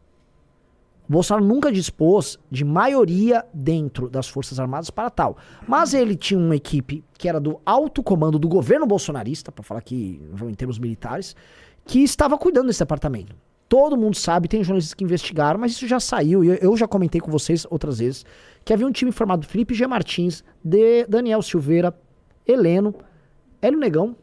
O 1.08 1.12
Bolsonaro 1.12 1.44
nunca 1.44 1.72
dispôs 1.72 2.38
de 2.48 2.64
maioria 2.64 3.44
dentro 3.52 4.08
das 4.08 4.28
Forças 4.28 4.60
Armadas 4.60 4.88
para 4.88 5.10
tal. 5.10 5.36
Mas 5.66 5.92
ele 5.92 6.14
tinha 6.14 6.38
uma 6.38 6.54
equipe 6.54 7.04
que 7.18 7.28
era 7.28 7.40
do 7.40 7.60
alto 7.66 8.02
comando 8.02 8.38
do 8.38 8.48
governo 8.48 8.86
bolsonarista, 8.86 9.50
para 9.50 9.64
falar 9.64 9.80
aqui 9.80 10.22
em 10.48 10.54
termos 10.54 10.78
militares, 10.78 11.34
que 11.84 12.02
estava 12.02 12.38
cuidando 12.38 12.68
desse 12.68 12.78
departamento. 12.78 13.34
Todo 13.74 13.96
mundo 13.96 14.14
sabe, 14.16 14.46
tem 14.46 14.62
jornalistas 14.62 14.94
que 14.94 15.02
investigaram, 15.02 15.58
mas 15.58 15.72
isso 15.72 15.88
já 15.88 15.98
saiu. 15.98 16.44
E 16.44 16.56
eu 16.62 16.76
já 16.76 16.86
comentei 16.86 17.20
com 17.20 17.28
vocês 17.28 17.66
outras 17.68 17.98
vezes 17.98 18.24
que 18.64 18.72
havia 18.72 18.86
um 18.86 18.92
time 18.92 19.10
formado 19.10 19.44
Felipe 19.48 19.74
G. 19.74 19.84
Martins, 19.84 20.44
de 20.62 21.04
Daniel 21.08 21.42
Silveira, 21.42 21.92
Heleno, 22.46 22.94
Hélio 23.60 23.80
Negão, 23.80 24.14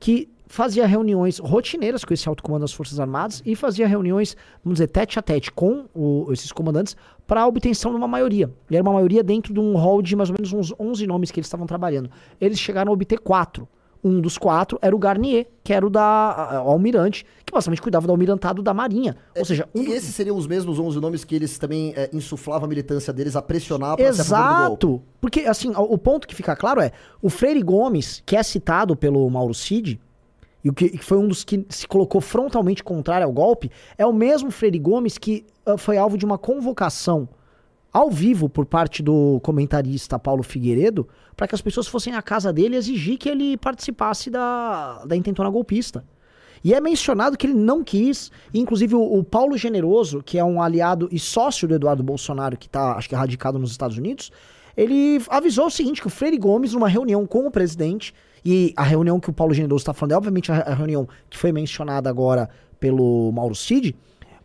que 0.00 0.28
fazia 0.48 0.84
reuniões 0.84 1.38
rotineiras 1.38 2.04
com 2.04 2.12
esse 2.12 2.28
alto 2.28 2.42
comando 2.42 2.62
das 2.62 2.72
Forças 2.72 2.98
Armadas 2.98 3.40
e 3.46 3.54
fazia 3.54 3.86
reuniões, 3.86 4.36
vamos 4.64 4.78
dizer, 4.78 4.88
tete 4.88 5.16
a 5.16 5.22
tete 5.22 5.52
com 5.52 5.86
o, 5.94 6.32
esses 6.32 6.50
comandantes 6.50 6.96
para 7.24 7.42
a 7.42 7.46
obtenção 7.46 7.92
de 7.92 7.96
uma 7.96 8.08
maioria. 8.08 8.52
E 8.68 8.74
era 8.74 8.82
uma 8.82 8.94
maioria 8.94 9.22
dentro 9.22 9.54
de 9.54 9.60
um 9.60 9.76
hall 9.76 10.02
de 10.02 10.16
mais 10.16 10.28
ou 10.28 10.34
menos 10.36 10.52
uns 10.52 10.74
11 10.76 11.06
nomes 11.06 11.30
que 11.30 11.38
eles 11.38 11.46
estavam 11.46 11.68
trabalhando. 11.68 12.10
Eles 12.40 12.58
chegaram 12.58 12.90
a 12.90 12.92
obter 12.92 13.20
quatro. 13.20 13.68
Um 14.06 14.20
dos 14.20 14.38
quatro 14.38 14.78
era 14.80 14.94
o 14.94 14.98
Garnier, 14.98 15.46
que 15.64 15.72
era 15.72 15.84
o 15.84 15.90
da 15.90 16.62
o 16.64 16.70
almirante, 16.70 17.26
que 17.44 17.52
basicamente 17.52 17.82
cuidava 17.82 18.06
do 18.06 18.12
almirantado 18.12 18.62
da 18.62 18.72
Marinha. 18.72 19.16
Ou 19.36 19.44
seja, 19.44 19.68
um 19.74 19.82
e 19.82 19.92
esses 19.92 20.14
seriam 20.14 20.36
os 20.36 20.46
mesmos 20.46 20.78
11 20.78 21.00
nomes 21.00 21.24
que 21.24 21.34
eles 21.34 21.58
também 21.58 21.92
é, 21.96 22.08
insuflavam 22.12 22.66
a 22.66 22.68
militância 22.68 23.12
deles 23.12 23.34
a 23.34 23.42
pressionar 23.42 23.96
para 23.96 24.06
Exato. 24.06 25.02
Porque, 25.20 25.40
assim, 25.40 25.70
o, 25.70 25.94
o, 25.94 25.98
ponto 25.98 26.28
que 26.28 26.34
fica 26.34 26.54
claro 26.54 26.80
é, 26.80 26.92
o 27.20 27.28
Freire 27.28 27.62
Gomes, 27.62 28.22
que 28.24 28.36
é 28.36 28.42
citado 28.42 28.94
pelo 28.94 29.28
Mauro 29.28 29.54
Cid, 29.54 30.00
e 30.62 30.70
o 30.70 30.72
que 30.72 30.98
foi 30.98 31.18
um 31.18 31.28
dos 31.28 31.44
que 31.44 31.64
se 31.68 31.86
colocou 31.86 32.20
frontalmente 32.20 32.82
contrário 32.82 33.26
ao 33.26 33.32
golpe, 33.32 33.70
é 33.96 34.06
o 34.06 34.12
mesmo 34.12 34.50
Freire 34.50 34.78
Gomes 34.78 35.18
que 35.18 35.44
uh, 35.66 35.76
foi 35.76 35.96
alvo 35.96 36.16
de 36.18 36.24
uma 36.24 36.38
convocação 36.38 37.28
ao 37.96 38.10
vivo 38.10 38.46
por 38.46 38.66
parte 38.66 39.02
do 39.02 39.40
comentarista 39.42 40.18
Paulo 40.18 40.42
Figueiredo 40.42 41.08
para 41.34 41.48
que 41.48 41.54
as 41.54 41.62
pessoas 41.62 41.88
fossem 41.88 42.14
à 42.14 42.20
casa 42.20 42.52
dele 42.52 42.76
exigir 42.76 43.16
que 43.16 43.26
ele 43.26 43.56
participasse 43.56 44.28
da, 44.28 45.02
da 45.06 45.16
intentona 45.16 45.48
golpista. 45.48 46.04
E 46.62 46.74
é 46.74 46.80
mencionado 46.80 47.38
que 47.38 47.46
ele 47.46 47.54
não 47.54 47.82
quis, 47.82 48.30
inclusive 48.52 48.94
o, 48.94 49.00
o, 49.00 49.24
Paulo 49.24 49.56
Generoso, 49.56 50.22
que 50.22 50.38
é 50.38 50.44
um 50.44 50.60
aliado 50.60 51.08
e 51.10 51.18
sócio 51.18 51.66
do 51.66 51.74
Eduardo 51.74 52.02
Bolsonaro, 52.02 52.58
que 52.58 52.66
está, 52.66 52.96
acho 52.96 53.08
que, 53.08 53.14
radicado 53.14 53.58
nos 53.58 53.70
Estados 53.70 53.96
Unidos, 53.96 54.30
ele 54.76 55.18
avisou 55.30 55.66
o 55.66 55.70
seguinte, 55.70 56.02
que 56.02 56.06
o 56.06 56.10
Freire 56.10 56.36
Gomes, 56.36 56.74
numa 56.74 56.88
reunião 56.88 57.26
com 57.26 57.46
o 57.46 57.50
presidente, 57.50 58.12
e 58.44 58.74
a 58.76 58.82
reunião 58.82 59.18
que 59.18 59.30
o 59.30 59.32
Paulo 59.32 59.54
Generoso 59.54 59.82
está 59.82 59.94
falando 59.94 60.12
é, 60.12 60.16
obviamente, 60.16 60.52
a 60.52 60.74
reunião 60.74 61.08
que 61.30 61.38
foi 61.38 61.50
mencionada 61.50 62.10
agora 62.10 62.50
pelo 62.78 63.32
Mauro 63.32 63.54
Cid, 63.54 63.96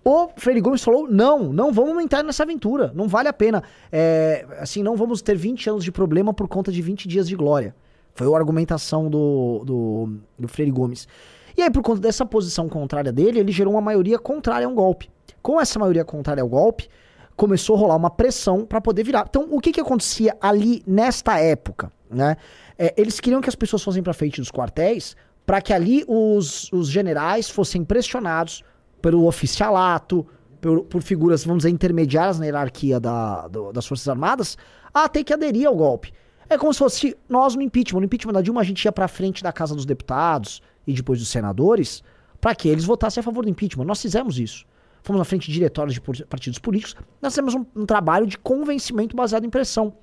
o 0.03 0.29
Freire 0.35 0.61
Gomes 0.61 0.83
falou: 0.83 1.07
não, 1.07 1.51
não 1.53 1.71
vamos 1.71 2.03
entrar 2.03 2.23
nessa 2.23 2.43
aventura, 2.43 2.91
não 2.95 3.07
vale 3.07 3.27
a 3.27 3.33
pena. 3.33 3.63
É, 3.91 4.45
assim, 4.59 4.81
não 4.81 4.95
vamos 4.95 5.21
ter 5.21 5.35
20 5.35 5.69
anos 5.69 5.83
de 5.83 5.91
problema 5.91 6.33
por 6.33 6.47
conta 6.47 6.71
de 6.71 6.81
20 6.81 7.07
dias 7.07 7.27
de 7.27 7.35
glória. 7.35 7.75
Foi 8.13 8.27
a 8.27 8.37
argumentação 8.37 9.09
do, 9.09 9.63
do, 9.65 10.13
do 10.37 10.47
Freire 10.47 10.71
Gomes. 10.71 11.07
E 11.55 11.61
aí, 11.61 11.69
por 11.69 11.81
conta 11.81 12.01
dessa 12.01 12.25
posição 12.25 12.67
contrária 12.67 13.11
dele, 13.11 13.39
ele 13.39 13.51
gerou 13.51 13.73
uma 13.73 13.81
maioria 13.81 14.17
contrária 14.17 14.65
a 14.65 14.69
um 14.69 14.75
golpe. 14.75 15.09
Com 15.41 15.59
essa 15.59 15.79
maioria 15.79 16.03
contrária 16.03 16.41
ao 16.41 16.49
golpe, 16.49 16.89
começou 17.35 17.75
a 17.75 17.79
rolar 17.79 17.95
uma 17.95 18.09
pressão 18.09 18.65
para 18.65 18.81
poder 18.81 19.03
virar. 19.03 19.25
Então, 19.29 19.47
o 19.49 19.59
que, 19.59 19.71
que 19.71 19.81
acontecia 19.81 20.35
ali 20.41 20.83
nesta 20.85 21.39
época? 21.39 21.91
Né? 22.09 22.37
É, 22.77 22.93
eles 22.97 23.19
queriam 23.19 23.41
que 23.41 23.49
as 23.49 23.55
pessoas 23.55 23.83
fossem 23.83 24.03
para 24.03 24.13
frente 24.13 24.39
dos 24.39 24.51
quartéis 24.51 25.15
para 25.45 25.61
que 25.61 25.73
ali 25.73 26.03
os, 26.07 26.71
os 26.71 26.87
generais 26.87 27.49
fossem 27.49 27.83
pressionados 27.83 28.63
pelo 29.01 29.25
oficialato, 29.25 30.25
por, 30.59 30.83
por, 30.83 31.01
figuras, 31.01 31.43
vamos 31.43 31.63
dizer, 31.63 31.73
intermediárias 31.73 32.37
na 32.39 32.45
hierarquia 32.45 32.99
da, 32.99 33.47
do, 33.47 33.71
das 33.71 33.85
Forças 33.85 34.07
Armadas, 34.07 34.57
a 34.93 35.09
ter 35.09 35.23
que 35.23 35.33
aderir 35.33 35.67
ao 35.67 35.75
golpe. 35.75 36.13
É 36.49 36.57
como 36.57 36.73
se 36.73 36.79
fosse 36.79 37.17
nós 37.29 37.55
no 37.55 37.61
impeachment. 37.61 38.01
No 38.01 38.05
impeachment 38.05 38.33
da 38.33 38.41
Dilma, 38.41 38.61
a 38.61 38.63
gente 38.63 38.83
ia 38.83 38.91
pra 38.91 39.07
frente 39.07 39.41
da 39.41 39.51
Casa 39.51 39.73
dos 39.73 39.85
Deputados 39.85 40.61
e 40.85 40.93
depois 40.93 41.19
dos 41.19 41.29
senadores 41.29 42.03
para 42.41 42.55
que 42.55 42.67
eles 42.67 42.83
votassem 42.83 43.21
a 43.21 43.23
favor 43.23 43.43
do 43.43 43.49
impeachment. 43.49 43.85
Nós 43.85 44.01
fizemos 44.01 44.39
isso. 44.39 44.65
Fomos 45.03 45.19
na 45.19 45.25
frente 45.25 45.47
de 45.47 45.53
diretórios 45.53 45.93
de 45.93 46.25
partidos 46.25 46.59
políticos. 46.59 46.95
Nós 47.21 47.33
fizemos 47.33 47.55
um, 47.55 47.65
um 47.75 47.85
trabalho 47.85 48.27
de 48.27 48.37
convencimento 48.37 49.15
baseado 49.15 49.45
em 49.45 49.49
pressão. 49.49 49.93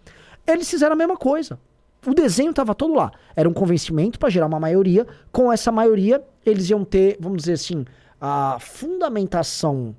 Eles 0.47 0.71
fizeram 0.71 0.95
a 0.95 0.97
mesma 0.97 1.17
coisa. 1.17 1.59
O 2.07 2.15
desenho 2.15 2.51
estava 2.51 2.75
todo 2.75 2.95
lá. 2.95 3.13
Era 3.37 3.49
um 3.49 3.53
convencimento 3.53 4.19
para 4.19 4.31
gerar 4.31 4.47
uma 4.47 4.61
maioria. 4.61 5.07
Com 5.31 5.53
essa 5.53 5.71
maioria, 5.71 6.23
eles 6.47 6.71
iam 6.71 6.85
ter, 6.85 7.17
vamos 7.21 7.39
dizer 7.39 7.55
assim, 7.55 7.85
a 8.21 8.59
fundamentação 8.61 9.95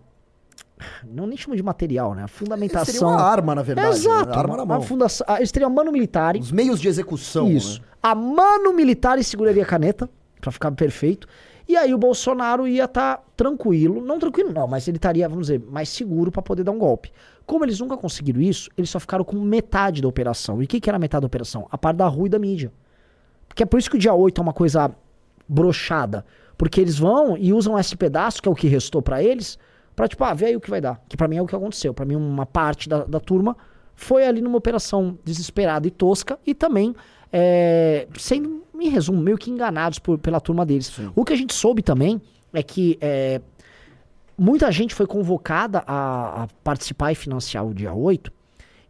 não 1.04 1.28
nem 1.28 1.38
chamo 1.38 1.56
de 1.56 1.64
material, 1.64 2.14
né? 2.16 2.24
A 2.24 2.28
fundamentação. 2.28 2.86
Seria 2.86 3.08
uma 3.08 3.22
arma, 3.22 3.54
na 3.54 3.62
verdade. 3.62 3.90
Né? 3.90 3.96
Exato. 3.96 4.30
Né? 4.30 4.36
Arma 4.38 4.58
na 4.58 4.66
mão. 4.66 4.82
Fundação, 4.82 5.28
eles 5.38 5.52
teriam 5.52 5.70
mano 5.70 5.92
militar. 5.92 6.36
Os 6.38 6.52
meios 6.52 6.80
de 6.80 6.88
execução. 6.88 7.50
Isso. 7.50 7.82
Né? 7.82 7.88
A 8.02 8.16
mano 8.16 8.74
militar 8.74 9.22
seguraria 9.24 9.64
a 9.64 9.66
caneta, 9.66 10.10
para 10.40 10.52
ficar 10.52 10.72
perfeito. 10.72 11.28
E 11.68 11.76
aí 11.76 11.94
o 11.94 11.98
Bolsonaro 11.98 12.68
ia 12.68 12.86
estar 12.86 13.18
tá 13.18 13.24
tranquilo. 13.36 14.02
Não 14.04 14.18
tranquilo, 14.18 14.52
não, 14.52 14.68
mas 14.68 14.88
ele 14.88 14.98
estaria, 14.98 15.28
vamos 15.28 15.48
dizer, 15.48 15.60
mais 15.60 15.90
seguro 15.90 16.32
para 16.32 16.42
poder 16.42 16.64
dar 16.64 16.72
um 16.72 16.80
golpe. 16.80 17.12
Como 17.46 17.66
eles 17.66 17.80
nunca 17.80 17.98
conseguiram 17.98 18.42
isso, 18.42 18.70
eles 18.78 18.90
só 18.90 19.00
ficaram 19.00 19.24
com 19.24 19.38
metade 19.40 20.02
da 20.02 20.08
operação. 20.08 20.62
E 20.62 20.66
o 20.66 20.68
que, 20.68 20.80
que 20.80 20.90
era 20.90 20.98
metade 20.98 21.22
da 21.22 21.28
operação? 21.28 21.68
A 21.70 21.78
parte 21.78 21.98
da 21.98 22.08
rua 22.08 22.28
e 22.28 22.30
da 22.30 22.40
mídia. 22.40 22.72
Porque 23.48 23.64
é 23.64 23.66
por 23.66 23.80
isso 23.80 23.90
que 23.90 23.98
o 23.98 24.00
dia 24.00 24.14
8 24.14 24.40
é 24.40 24.42
uma 24.42 24.54
coisa 24.54 24.92
brochada. 25.48 26.26
Porque 26.60 26.80
eles 26.80 27.00
vão 27.00 27.36
e 27.36 27.52
usam 27.52 27.80
esse 27.80 27.98
pedaço, 27.98 28.40
que 28.40 28.48
é 28.48 28.52
o 28.52 28.56
que 28.56 28.68
restou 28.68 29.02
para 29.02 29.24
eles, 29.24 29.58
Pra, 30.00 30.08
tipo, 30.08 30.24
ah, 30.24 30.34
vê 30.34 30.46
aí 30.46 30.56
o 30.56 30.62
que 30.62 30.70
vai 30.70 30.80
dar. 30.80 31.04
Que 31.10 31.18
pra 31.18 31.28
mim 31.28 31.36
é 31.36 31.42
o 31.42 31.46
que 31.46 31.54
aconteceu. 31.54 31.94
Pra 31.94 32.06
mim, 32.06 32.16
uma 32.16 32.46
parte 32.46 32.88
da, 32.88 33.04
da 33.04 33.20
turma 33.20 33.58
foi 33.94 34.26
ali 34.26 34.40
numa 34.40 34.58
operação 34.58 35.20
desesperada 35.26 35.86
e 35.86 35.92
tosca 35.92 36.40
e 36.48 36.56
também 36.56 36.96
é, 37.34 38.08
sendo, 38.18 38.64
em 38.80 38.88
resumo, 38.88 39.22
meio 39.22 39.38
que 39.38 39.52
enganados 39.52 40.00
por, 40.00 40.18
pela 40.18 40.40
turma 40.40 40.66
deles. 40.66 40.90
O 41.14 41.26
que 41.26 41.34
a 41.34 41.36
gente 41.36 41.54
soube 41.54 41.82
também 41.82 42.22
é 42.54 42.64
que 42.64 42.98
é, 43.02 43.42
muita 44.38 44.72
gente 44.72 44.96
foi 44.96 45.06
convocada 45.06 45.84
a, 45.86 46.44
a 46.44 46.48
participar 46.64 47.12
e 47.12 47.16
financiar 47.16 47.68
o 47.68 47.74
dia 47.74 47.94
8 47.94 48.32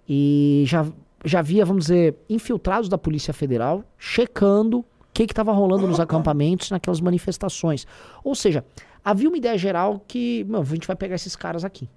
e 0.07 0.63
já, 0.67 0.85
já 1.25 1.39
havia, 1.39 1.65
vamos 1.65 1.85
dizer, 1.85 2.15
infiltrados 2.29 2.87
da 2.87 2.99
Polícia 2.99 3.33
Federal 3.33 3.83
checando 3.97 4.85
que 5.13 5.23
estava 5.23 5.51
rolando 5.51 5.87
nos 5.87 5.99
acampamentos, 5.99 6.71
naquelas 6.71 7.01
manifestações. 7.01 7.85
Ou 8.23 8.35
seja, 8.35 8.63
havia 9.03 9.27
uma 9.27 9.37
ideia 9.37 9.57
geral 9.57 10.03
que, 10.07 10.45
meu, 10.47 10.61
a 10.61 10.65
gente 10.65 10.87
vai 10.87 10.95
pegar 10.95 11.15
esses 11.15 11.35
caras 11.35 11.63
aqui. 11.63 11.89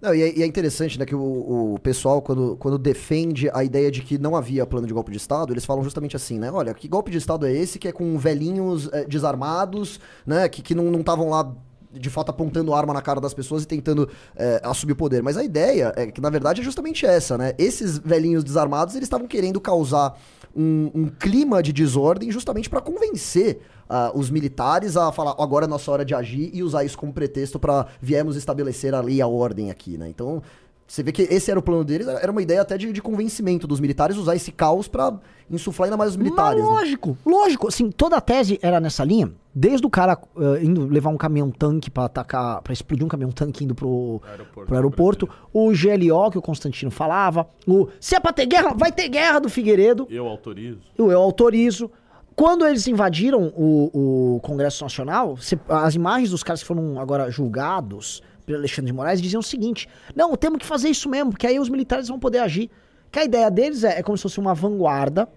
Não, 0.00 0.14
e, 0.14 0.22
é, 0.22 0.38
e 0.38 0.42
é 0.42 0.46
interessante, 0.46 0.98
né, 0.98 1.06
que 1.06 1.14
o, 1.14 1.74
o 1.74 1.78
pessoal, 1.82 2.20
quando, 2.20 2.56
quando 2.56 2.78
defende 2.78 3.48
a 3.52 3.64
ideia 3.64 3.90
de 3.90 4.02
que 4.02 4.18
não 4.18 4.36
havia 4.36 4.66
plano 4.66 4.86
de 4.86 4.92
golpe 4.92 5.10
de 5.10 5.16
Estado, 5.16 5.52
eles 5.52 5.64
falam 5.64 5.82
justamente 5.82 6.14
assim, 6.14 6.38
né? 6.38 6.50
Olha, 6.50 6.74
que 6.74 6.86
golpe 6.86 7.10
de 7.10 7.16
Estado 7.16 7.46
é 7.46 7.52
esse 7.52 7.78
que 7.78 7.88
é 7.88 7.92
com 7.92 8.18
velhinhos 8.18 8.92
é, 8.92 9.04
desarmados, 9.04 9.98
né? 10.26 10.48
Que, 10.48 10.60
que 10.60 10.74
não 10.74 11.00
estavam 11.00 11.30
lá 11.30 11.50
de 11.98 12.10
fato 12.10 12.30
apontando 12.30 12.74
arma 12.74 12.92
na 12.92 13.02
cara 13.02 13.20
das 13.20 13.34
pessoas 13.34 13.64
e 13.64 13.66
tentando 13.66 14.08
é, 14.34 14.60
assumir 14.62 14.92
o 14.92 14.96
poder. 14.96 15.22
Mas 15.22 15.36
a 15.36 15.44
ideia 15.44 15.92
é 15.96 16.06
que, 16.06 16.20
na 16.20 16.30
verdade, 16.30 16.60
é 16.60 16.64
justamente 16.64 17.06
essa, 17.06 17.36
né? 17.36 17.52
Esses 17.58 17.98
velhinhos 17.98 18.44
desarmados, 18.44 18.94
eles 18.94 19.06
estavam 19.06 19.26
querendo 19.26 19.60
causar 19.60 20.18
um, 20.54 20.90
um 20.94 21.08
clima 21.08 21.62
de 21.62 21.72
desordem 21.72 22.30
justamente 22.30 22.70
para 22.70 22.80
convencer 22.80 23.60
uh, 23.90 24.18
os 24.18 24.30
militares 24.30 24.96
a 24.96 25.12
falar 25.12 25.34
agora 25.38 25.66
é 25.66 25.68
nossa 25.68 25.90
hora 25.90 26.04
de 26.04 26.14
agir 26.14 26.50
e 26.52 26.62
usar 26.62 26.84
isso 26.84 26.96
como 26.96 27.12
pretexto 27.12 27.58
para 27.58 27.86
viemos 28.00 28.36
estabelecer 28.36 28.94
a 28.94 29.00
lei 29.00 29.16
e 29.16 29.22
a 29.22 29.26
ordem 29.26 29.70
aqui, 29.70 29.98
né? 29.98 30.08
Então 30.08 30.42
você 30.86 31.02
vê 31.02 31.10
que 31.10 31.22
esse 31.22 31.50
era 31.50 31.58
o 31.58 31.62
plano 31.62 31.84
deles, 31.84 32.06
era 32.06 32.30
uma 32.30 32.40
ideia 32.40 32.62
até 32.62 32.78
de, 32.78 32.92
de 32.92 33.02
convencimento 33.02 33.66
dos 33.66 33.80
militares 33.80 34.16
usar 34.16 34.36
esse 34.36 34.52
caos 34.52 34.86
para 34.86 35.18
insuflar 35.50 35.86
ainda 35.86 35.96
mais 35.96 36.12
os 36.12 36.16
militares. 36.16 36.62
Mas 36.62 36.70
lógico, 36.70 37.10
né? 37.10 37.16
lógico. 37.26 37.68
Assim, 37.68 37.90
toda 37.90 38.16
a 38.16 38.20
tese 38.20 38.58
era 38.62 38.78
nessa 38.78 39.02
linha. 39.04 39.32
Desde 39.52 39.84
o 39.84 39.90
cara 39.90 40.16
uh, 40.36 40.56
indo 40.62 40.86
levar 40.86 41.10
um 41.10 41.16
caminhão-tanque 41.16 41.90
para 41.90 42.04
atacar, 42.04 42.62
para 42.62 42.72
explodir 42.72 43.04
um 43.04 43.08
caminhão-tanque 43.08 43.64
indo 43.64 43.74
pro 43.74 44.20
aeroporto, 44.28 44.66
pro 44.66 44.76
aeroporto 44.76 45.28
o 45.52 45.70
GLO 45.70 46.30
que 46.30 46.38
o 46.38 46.42
Constantino 46.42 46.90
falava, 46.90 47.48
o 47.66 47.88
se 47.98 48.14
é 48.14 48.20
pra 48.20 48.32
ter 48.32 48.46
guerra, 48.46 48.74
vai 48.74 48.92
ter 48.92 49.08
guerra 49.08 49.40
do 49.40 49.48
Figueiredo. 49.48 50.06
Eu 50.08 50.28
autorizo. 50.28 50.80
O 50.98 51.10
eu 51.10 51.20
autorizo. 51.20 51.90
Quando 52.36 52.66
eles 52.66 52.86
invadiram 52.86 53.50
o, 53.56 54.34
o 54.36 54.40
Congresso 54.40 54.84
Nacional, 54.84 55.38
as 55.68 55.94
imagens 55.94 56.30
dos 56.30 56.42
caras 56.42 56.60
que 56.60 56.66
foram 56.66 57.00
agora 57.00 57.30
julgados 57.30 58.22
Alexandre 58.54 58.86
de 58.86 58.92
Moraes 58.92 59.20
diziam 59.20 59.40
o 59.40 59.42
seguinte: 59.42 59.88
não, 60.14 60.36
temos 60.36 60.58
que 60.58 60.66
fazer 60.66 60.88
isso 60.88 61.08
mesmo, 61.08 61.30
porque 61.30 61.46
aí 61.46 61.58
os 61.58 61.68
militares 61.68 62.08
vão 62.08 62.18
poder 62.18 62.38
agir. 62.38 62.70
Que 63.10 63.20
a 63.20 63.24
ideia 63.24 63.50
deles 63.50 63.84
é, 63.84 63.98
é 63.98 64.02
como 64.02 64.16
se 64.16 64.22
fosse 64.22 64.38
uma 64.38 64.54
vanguarda. 64.54 65.28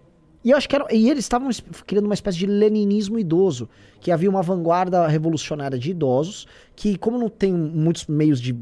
E 0.44 0.52
eu 0.52 0.58
acho 0.58 0.70
que 0.70 0.76
era, 0.76 0.86
e 0.90 1.10
eles 1.10 1.26
estavam 1.26 1.50
criando 1.86 2.06
uma 2.06 2.14
espécie 2.14 2.38
de 2.38 2.46
leninismo 2.46 3.20
idoso, 3.20 3.68
que 4.00 4.10
havia 4.10 4.30
uma 4.30 4.42
vanguarda 4.42 5.06
revolucionária 5.06 5.78
de 5.78 5.92
idosos, 5.92 6.48
que 6.76 6.98
como 6.98 7.18
não 7.18 7.28
tem 7.28 7.52
muitos 7.52 8.08
meios 8.08 8.40
de 8.40 8.56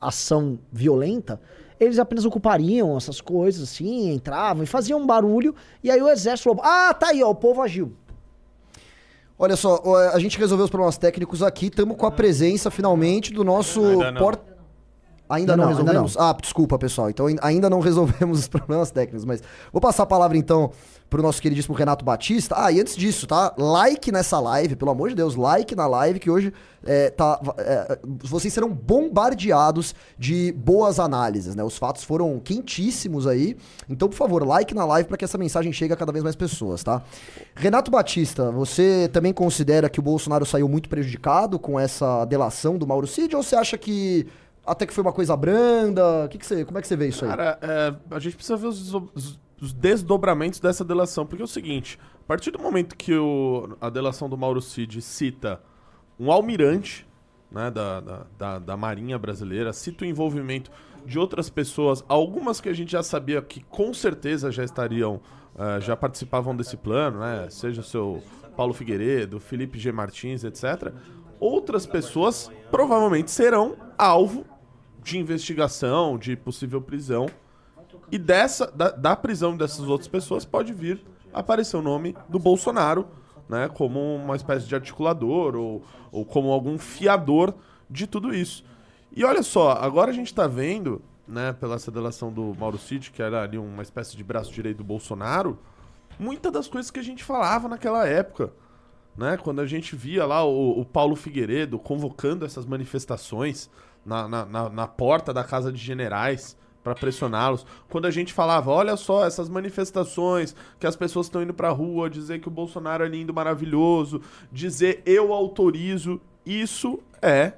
ação 0.00 0.56
violenta, 0.72 1.40
eles 1.80 1.98
apenas 1.98 2.24
ocupariam 2.24 2.96
essas 2.96 3.20
coisas 3.20 3.64
assim, 3.64 4.12
entravam 4.12 4.62
e 4.62 4.66
faziam 4.66 5.00
um 5.00 5.06
barulho, 5.06 5.54
e 5.82 5.90
aí 5.90 6.00
o 6.00 6.08
exército 6.08 6.56
ah, 6.62 6.94
tá 6.94 7.08
aí, 7.08 7.22
ó, 7.22 7.30
o 7.30 7.34
povo 7.34 7.60
agiu. 7.60 7.92
Olha 9.38 9.56
só, 9.56 9.82
a 10.12 10.18
gente 10.18 10.38
resolveu 10.38 10.64
os 10.64 10.70
problemas 10.70 10.96
técnicos 10.96 11.42
aqui, 11.42 11.66
estamos 11.66 11.96
com 11.96 12.06
a 12.06 12.10
presença 12.10 12.70
finalmente 12.70 13.32
do 13.32 13.44
nosso 13.44 13.82
porta. 14.18 14.56
Ainda 15.28 15.56
não, 15.56 15.64
não 15.64 15.70
resolvemos? 15.70 16.16
Ainda 16.16 16.20
não. 16.20 16.30
Ah, 16.30 16.36
desculpa, 16.40 16.78
pessoal. 16.78 17.10
Então 17.10 17.26
ainda 17.42 17.68
não 17.68 17.80
resolvemos 17.80 18.38
os 18.38 18.48
problemas 18.48 18.90
técnicos, 18.90 19.24
mas 19.24 19.42
vou 19.72 19.80
passar 19.80 20.04
a 20.04 20.06
palavra 20.06 20.38
então 20.38 20.70
pro 21.08 21.22
nosso 21.22 21.40
queridíssimo 21.40 21.74
Renato 21.74 22.04
Batista. 22.04 22.54
Ah, 22.58 22.72
e 22.72 22.80
antes 22.80 22.96
disso, 22.96 23.26
tá? 23.26 23.54
Like 23.56 24.10
nessa 24.10 24.40
live, 24.40 24.76
pelo 24.76 24.90
amor 24.90 25.08
de 25.08 25.14
Deus, 25.14 25.36
like 25.36 25.74
na 25.74 25.86
live, 25.86 26.18
que 26.18 26.30
hoje 26.30 26.52
é, 26.84 27.10
tá, 27.10 27.40
é, 27.58 27.98
vocês 28.04 28.52
serão 28.52 28.70
bombardeados 28.70 29.94
de 30.18 30.52
boas 30.52 30.98
análises, 30.98 31.54
né? 31.54 31.62
Os 31.62 31.76
fatos 31.76 32.04
foram 32.04 32.38
quentíssimos 32.40 33.26
aí. 33.26 33.56
Então, 33.88 34.08
por 34.08 34.16
favor, 34.16 34.46
like 34.46 34.74
na 34.74 34.84
live 34.84 35.08
para 35.08 35.16
que 35.16 35.24
essa 35.24 35.38
mensagem 35.38 35.72
chegue 35.72 35.92
a 35.92 35.96
cada 35.96 36.12
vez 36.12 36.24
mais 36.24 36.36
pessoas, 36.36 36.82
tá? 36.82 37.02
Renato 37.54 37.90
Batista, 37.90 38.50
você 38.50 39.08
também 39.12 39.32
considera 39.32 39.88
que 39.88 40.00
o 40.00 40.02
Bolsonaro 40.02 40.44
saiu 40.44 40.68
muito 40.68 40.88
prejudicado 40.88 41.58
com 41.58 41.78
essa 41.78 42.24
delação 42.24 42.76
do 42.76 42.86
Mauro 42.86 43.06
Cid 43.06 43.34
ou 43.36 43.42
você 43.42 43.56
acha 43.56 43.78
que 43.78 44.26
até 44.66 44.84
que 44.84 44.92
foi 44.92 45.02
uma 45.02 45.12
coisa 45.12 45.36
branda? 45.36 46.26
Que 46.28 46.38
que 46.38 46.44
você, 46.44 46.64
como 46.64 46.78
é 46.78 46.82
que 46.82 46.88
você 46.88 46.96
vê 46.96 47.08
isso 47.08 47.24
aí? 47.24 47.30
Cara, 47.30 47.58
é, 47.62 47.94
a 48.10 48.18
gente 48.18 48.34
precisa 48.34 48.56
ver 48.56 48.66
os, 48.66 49.38
os, 49.60 49.66
os, 49.68 49.72
desdobramentos 49.72 50.60
dessa 50.60 50.84
delação, 50.84 51.26
porque 51.26 51.42
é 51.42 51.44
o 51.44 51.48
seguinte: 51.48 51.98
a 52.14 52.26
partir 52.26 52.50
do 52.50 52.58
momento 52.58 52.96
que 52.96 53.14
o, 53.14 53.76
a 53.80 53.90
delação 53.90 54.28
do 54.28 54.36
Mauro 54.36 54.60
Cid 54.60 55.00
cita 55.02 55.60
um 56.18 56.30
almirante 56.32 57.06
né, 57.50 57.70
da, 57.70 58.00
da, 58.00 58.26
da, 58.38 58.58
da 58.58 58.76
Marinha 58.76 59.18
Brasileira, 59.18 59.72
cita 59.72 60.04
o 60.04 60.06
envolvimento 60.06 60.70
de 61.04 61.18
outras 61.18 61.48
pessoas, 61.48 62.04
algumas 62.08 62.60
que 62.60 62.68
a 62.68 62.72
gente 62.72 62.92
já 62.92 63.02
sabia 63.02 63.40
que 63.40 63.62
com 63.62 63.94
certeza 63.94 64.50
já 64.50 64.64
estariam, 64.64 65.20
uh, 65.54 65.80
já 65.80 65.96
participavam 65.96 66.56
desse 66.56 66.76
plano, 66.76 67.20
né? 67.20 67.48
Seja 67.48 67.80
o 67.80 67.84
seu 67.84 68.22
Paulo 68.56 68.74
Figueiredo, 68.74 69.38
Felipe 69.38 69.78
G. 69.78 69.92
Martins, 69.92 70.42
etc. 70.42 70.92
Outras 71.38 71.86
pessoas 71.86 72.50
provavelmente 72.70 73.30
serão 73.30 73.76
alvo 73.96 74.44
de 75.02 75.18
investigação, 75.18 76.18
de 76.18 76.34
possível 76.34 76.80
prisão. 76.80 77.26
E 78.10 78.18
dessa 78.18 78.70
da, 78.70 78.90
da 78.90 79.16
prisão 79.16 79.56
dessas 79.56 79.86
outras 79.86 80.08
pessoas 80.08 80.44
pode 80.44 80.72
vir 80.72 81.04
aparecer 81.32 81.76
o 81.76 81.82
nome 81.82 82.16
do 82.28 82.38
Bolsonaro, 82.38 83.06
né, 83.48 83.68
como 83.68 84.16
uma 84.16 84.36
espécie 84.36 84.66
de 84.66 84.74
articulador 84.74 85.54
ou, 85.54 85.82
ou 86.10 86.24
como 86.24 86.50
algum 86.50 86.78
fiador 86.78 87.54
de 87.88 88.06
tudo 88.06 88.34
isso. 88.34 88.64
E 89.14 89.24
olha 89.24 89.42
só, 89.42 89.72
agora 89.72 90.10
a 90.10 90.14
gente 90.14 90.28
está 90.28 90.46
vendo, 90.46 91.02
né, 91.26 91.52
pela 91.52 91.76
essa 91.76 91.90
delação 91.90 92.32
do 92.32 92.54
Mauro 92.58 92.78
Cid, 92.78 93.10
que 93.10 93.22
era 93.22 93.42
ali 93.42 93.58
uma 93.58 93.82
espécie 93.82 94.16
de 94.16 94.24
braço 94.24 94.52
direito 94.52 94.78
do 94.78 94.84
Bolsonaro, 94.84 95.58
muitas 96.18 96.52
das 96.52 96.68
coisas 96.68 96.90
que 96.90 97.00
a 97.00 97.04
gente 97.04 97.22
falava 97.22 97.68
naquela 97.68 98.06
época. 98.06 98.52
Né, 99.16 99.38
quando 99.38 99.62
a 99.62 99.66
gente 99.66 99.96
via 99.96 100.26
lá 100.26 100.44
o, 100.44 100.78
o 100.78 100.84
Paulo 100.84 101.16
Figueiredo 101.16 101.78
convocando 101.78 102.44
essas 102.44 102.66
manifestações, 102.66 103.70
na, 104.06 104.28
na, 104.28 104.70
na 104.70 104.86
porta 104.86 105.34
da 105.34 105.42
casa 105.42 105.72
de 105.72 105.78
generais 105.78 106.56
para 106.86 106.94
pressioná-los. 106.94 107.66
Quando 107.88 108.06
a 108.06 108.12
gente 108.12 108.32
falava, 108.32 108.70
olha 108.70 108.96
só 108.96 109.26
essas 109.26 109.48
manifestações, 109.48 110.54
que 110.78 110.86
as 110.86 110.94
pessoas 110.94 111.26
estão 111.26 111.42
indo 111.42 111.52
para 111.52 111.68
rua 111.70 112.08
dizer 112.08 112.38
que 112.38 112.46
o 112.46 112.50
Bolsonaro 112.50 113.04
é 113.04 113.08
lindo, 113.08 113.34
maravilhoso, 113.34 114.22
dizer 114.52 115.02
eu 115.04 115.32
autorizo, 115.32 116.20
isso 116.44 117.00
é 117.20 117.54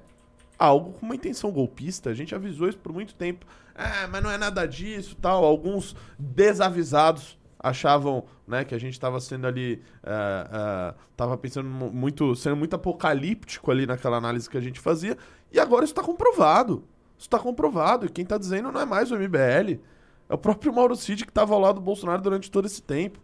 algo 0.58 0.94
com 0.94 1.04
uma 1.04 1.14
intenção 1.14 1.52
golpista. 1.52 2.08
A 2.08 2.14
gente 2.14 2.34
avisou 2.34 2.70
isso 2.70 2.78
por 2.78 2.90
muito 2.90 3.14
tempo. 3.14 3.44
É, 3.74 4.06
mas 4.06 4.22
não 4.22 4.30
é 4.30 4.38
nada 4.38 4.64
disso, 4.64 5.14
tal. 5.20 5.44
Alguns 5.44 5.94
desavisados 6.18 7.38
achavam 7.58 8.24
né, 8.46 8.64
que 8.64 8.74
a 8.74 8.80
gente 8.80 8.94
estava 8.94 9.20
sendo 9.20 9.46
ali 9.46 9.82
estava 10.00 11.32
é, 11.32 11.34
é, 11.34 11.36
pensando 11.36 11.68
muito 11.68 12.34
sendo 12.36 12.56
muito 12.56 12.74
apocalíptico 12.76 13.68
ali 13.70 13.84
naquela 13.84 14.16
análise 14.16 14.48
que 14.48 14.56
a 14.56 14.60
gente 14.60 14.78
fazia 14.78 15.18
e 15.50 15.58
agora 15.58 15.84
isso 15.84 15.92
está 15.92 16.00
comprovado 16.00 16.84
isso 17.18 17.26
está 17.26 17.38
comprovado 17.38 18.06
e 18.06 18.08
quem 18.08 18.22
está 18.22 18.38
dizendo 18.38 18.72
não 18.72 18.80
é 18.80 18.86
mais 18.86 19.10
o 19.10 19.16
MBL 19.16 19.80
é 20.28 20.34
o 20.34 20.38
próprio 20.38 20.72
Mauro 20.72 20.96
Cid 20.96 21.24
que 21.24 21.30
estava 21.30 21.52
ao 21.52 21.60
lado 21.60 21.76
do 21.76 21.80
Bolsonaro 21.80 22.22
durante 22.22 22.50
todo 22.50 22.66
esse 22.66 22.80
tempo 22.80 23.18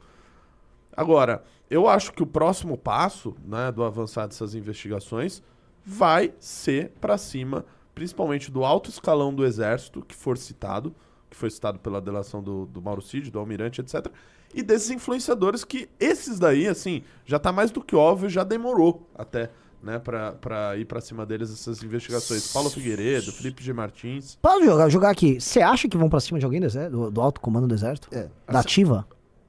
agora 0.94 1.42
eu 1.70 1.88
acho 1.88 2.12
que 2.12 2.22
o 2.22 2.26
próximo 2.26 2.76
passo 2.76 3.34
né, 3.44 3.72
do 3.72 3.82
avançar 3.82 4.26
dessas 4.26 4.54
investigações 4.54 5.42
vai 5.84 6.34
ser 6.38 6.90
para 7.00 7.16
cima 7.16 7.64
principalmente 7.94 8.50
do 8.50 8.64
alto 8.64 8.90
escalão 8.90 9.32
do 9.32 9.46
exército 9.46 10.04
que 10.04 10.14
for 10.14 10.36
citado 10.36 10.94
que 11.34 11.40
foi 11.40 11.50
citado 11.50 11.80
pela 11.80 12.00
delação 12.00 12.40
do, 12.40 12.64
do 12.66 12.80
Mauro 12.80 13.02
Cid, 13.02 13.30
do 13.30 13.40
Almirante, 13.40 13.80
etc. 13.80 14.06
E 14.54 14.62
desses 14.62 14.90
influenciadores 14.90 15.64
que 15.64 15.90
esses 15.98 16.38
daí, 16.38 16.68
assim, 16.68 17.02
já 17.26 17.40
tá 17.40 17.52
mais 17.52 17.72
do 17.72 17.82
que 17.82 17.96
óbvio, 17.96 18.30
já 18.30 18.44
demorou 18.44 19.10
até, 19.14 19.50
né, 19.84 19.98
pra, 19.98 20.32
pra 20.32 20.76
ir 20.76 20.84
pra 20.86 21.00
cima 21.00 21.26
deles 21.26 21.52
essas 21.52 21.82
investigações. 21.82 22.52
Paulo 22.52 22.70
Figueiredo, 22.70 23.30
Felipe 23.30 23.62
G. 23.62 23.72
Martins. 23.72 24.38
Pode 24.40 24.64
jogar, 24.64 24.88
jogar 24.88 25.10
aqui. 25.10 25.40
Você 25.40 25.60
acha 25.60 25.88
que 25.88 25.96
vão 25.96 26.08
pra 26.08 26.20
cima 26.20 26.38
de 26.38 26.44
alguém 26.44 26.60
do, 26.60 26.66
exército, 26.66 27.10
do 27.10 27.20
alto 27.20 27.40
comando 27.40 27.68
do 27.68 27.74
exército? 27.74 28.08
É. 28.10 28.28
Da 28.50 28.60
ativa? 28.60 29.06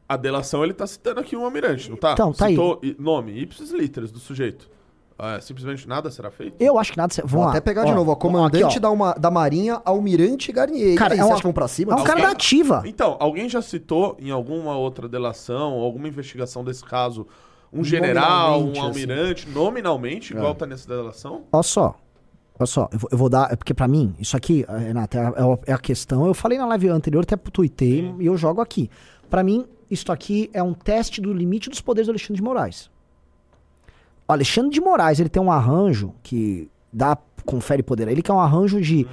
A 0.08 0.18
delação 0.18 0.63
ele 0.63 0.74
tá 0.74 0.86
citando 0.86 1.20
aqui 1.20 1.36
um 1.36 1.44
almirante, 1.44 1.89
não 1.89 1.98
tá? 1.98 2.13
Então, 2.13 2.32
tá 2.32 2.48
Citou 2.48 2.80
aí. 2.84 2.96
nome, 3.00 3.39
ipsis 3.39 3.72
literis 3.72 4.12
do 4.12 4.20
sujeito. 4.20 4.70
Ah, 5.18 5.39
simplesmente 5.39 5.88
nada 5.88 6.12
será 6.12 6.30
feito? 6.30 6.56
Eu 6.60 6.77
acho 6.77 6.92
que 6.92 6.98
nada 6.98 7.13
será. 7.13 7.25
Vamos 7.25 7.48
até 7.48 7.62
pegar 7.62 7.84
ó, 7.84 7.86
de 7.86 7.94
novo. 7.94 8.12
Ó, 8.12 8.15
comandante 8.15 8.65
aqui, 8.65 8.77
ó. 8.77 8.82
da, 8.82 8.92
uma, 8.92 9.13
da 9.13 9.32
Marinha, 9.32 9.82
Almirante 9.86 10.51
Garnier. 10.51 10.98
Cara, 10.98 11.13
aí, 11.13 11.20
é 11.20 11.24
uma, 11.24 11.32
vocês 11.32 11.42
vão 11.42 11.54
pra 11.54 11.68
cima? 11.70 11.94
É 11.94 11.96
um 11.96 12.04
cara 12.04 12.22
da 12.22 12.32
ativa. 12.32 12.84
Então, 12.86 13.15
alguém 13.18 13.48
já 13.48 13.62
citou 13.62 14.18
em 14.20 14.30
alguma 14.30 14.75
outra 14.77 15.08
delação, 15.08 15.72
alguma 15.80 16.10
investigação 16.10 16.65
desse 16.65 16.84
caso, 16.84 17.25
um 17.82 17.84
general, 17.84 18.63
um 18.63 18.72
assim. 18.72 18.79
almirante, 18.79 19.44
assim. 19.46 19.53
nominalmente, 19.53 20.34
igual 20.34 20.51
é. 20.51 20.55
tá 20.55 20.65
nessa 20.65 20.88
delação? 20.88 21.44
Olha 21.51 21.63
só. 21.63 21.96
Olha 22.58 22.65
só, 22.67 22.88
eu 22.91 23.00
vou, 23.00 23.10
eu 23.12 23.17
vou 23.17 23.29
dar. 23.29 23.51
é 23.51 23.55
Porque 23.55 23.74
pra 23.74 23.88
mim, 23.88 24.15
isso 24.20 24.38
aqui, 24.38 24.65
eh, 24.67 24.77
Renata, 24.77 25.17
é 25.17 25.22
a, 25.22 25.24
é 25.27 25.41
a- 25.41 25.60
é 25.67 25.74
a 25.74 25.77
questão. 25.77 26.25
Eu 26.25 26.34
falei 26.34 26.58
na 26.58 26.65
live 26.67 26.88
anterior, 26.89 27.22
até 27.24 27.36
tuitei 27.36 28.13
e 28.20 28.25
eu 28.27 28.38
jogo 28.38 28.62
aqui. 28.62 28.89
Pra 29.29 29.44
mim, 29.44 29.65
isso 29.91 30.10
aqui 30.12 30.50
é 30.53 30.63
um 30.63 30.74
teste 30.74 31.20
do 31.20 31.34
limite 31.34 31.70
dos 31.70 31.82
poderes 31.82 32.08
do 32.08 32.12
Alexandre 32.12 32.36
de 32.36 32.41
Moraes. 32.41 32.89
O 34.27 34.32
Alexandre 34.32 34.72
de 34.72 34.79
Moraes, 34.82 35.20
ele 35.20 35.29
tem 35.29 35.41
um 35.41 35.51
arranjo 35.51 36.13
que 36.24 36.70
dá, 36.91 37.17
confere 37.46 37.84
poder 37.84 38.08
a 38.08 38.12
ele, 38.12 38.22
que 38.22 38.32
é 38.32 38.34
um 38.34 38.39
arranjo 38.39 38.79
de 38.82 39.05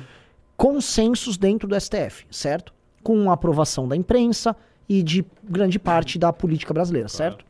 consensos 0.57 1.37
dentro 1.37 1.67
do 1.69 1.75
STF, 1.79 2.25
certo? 2.31 2.73
Com 3.03 3.29
a 3.31 3.35
aprovação 3.35 3.89
da 3.89 3.97
imprensa 3.97 4.55
e 4.89 5.03
de 5.03 5.25
grande 5.43 5.79
parte 5.79 6.19
da 6.19 6.33
política 6.33 6.73
brasileira, 6.73 7.09
certo? 7.09 7.45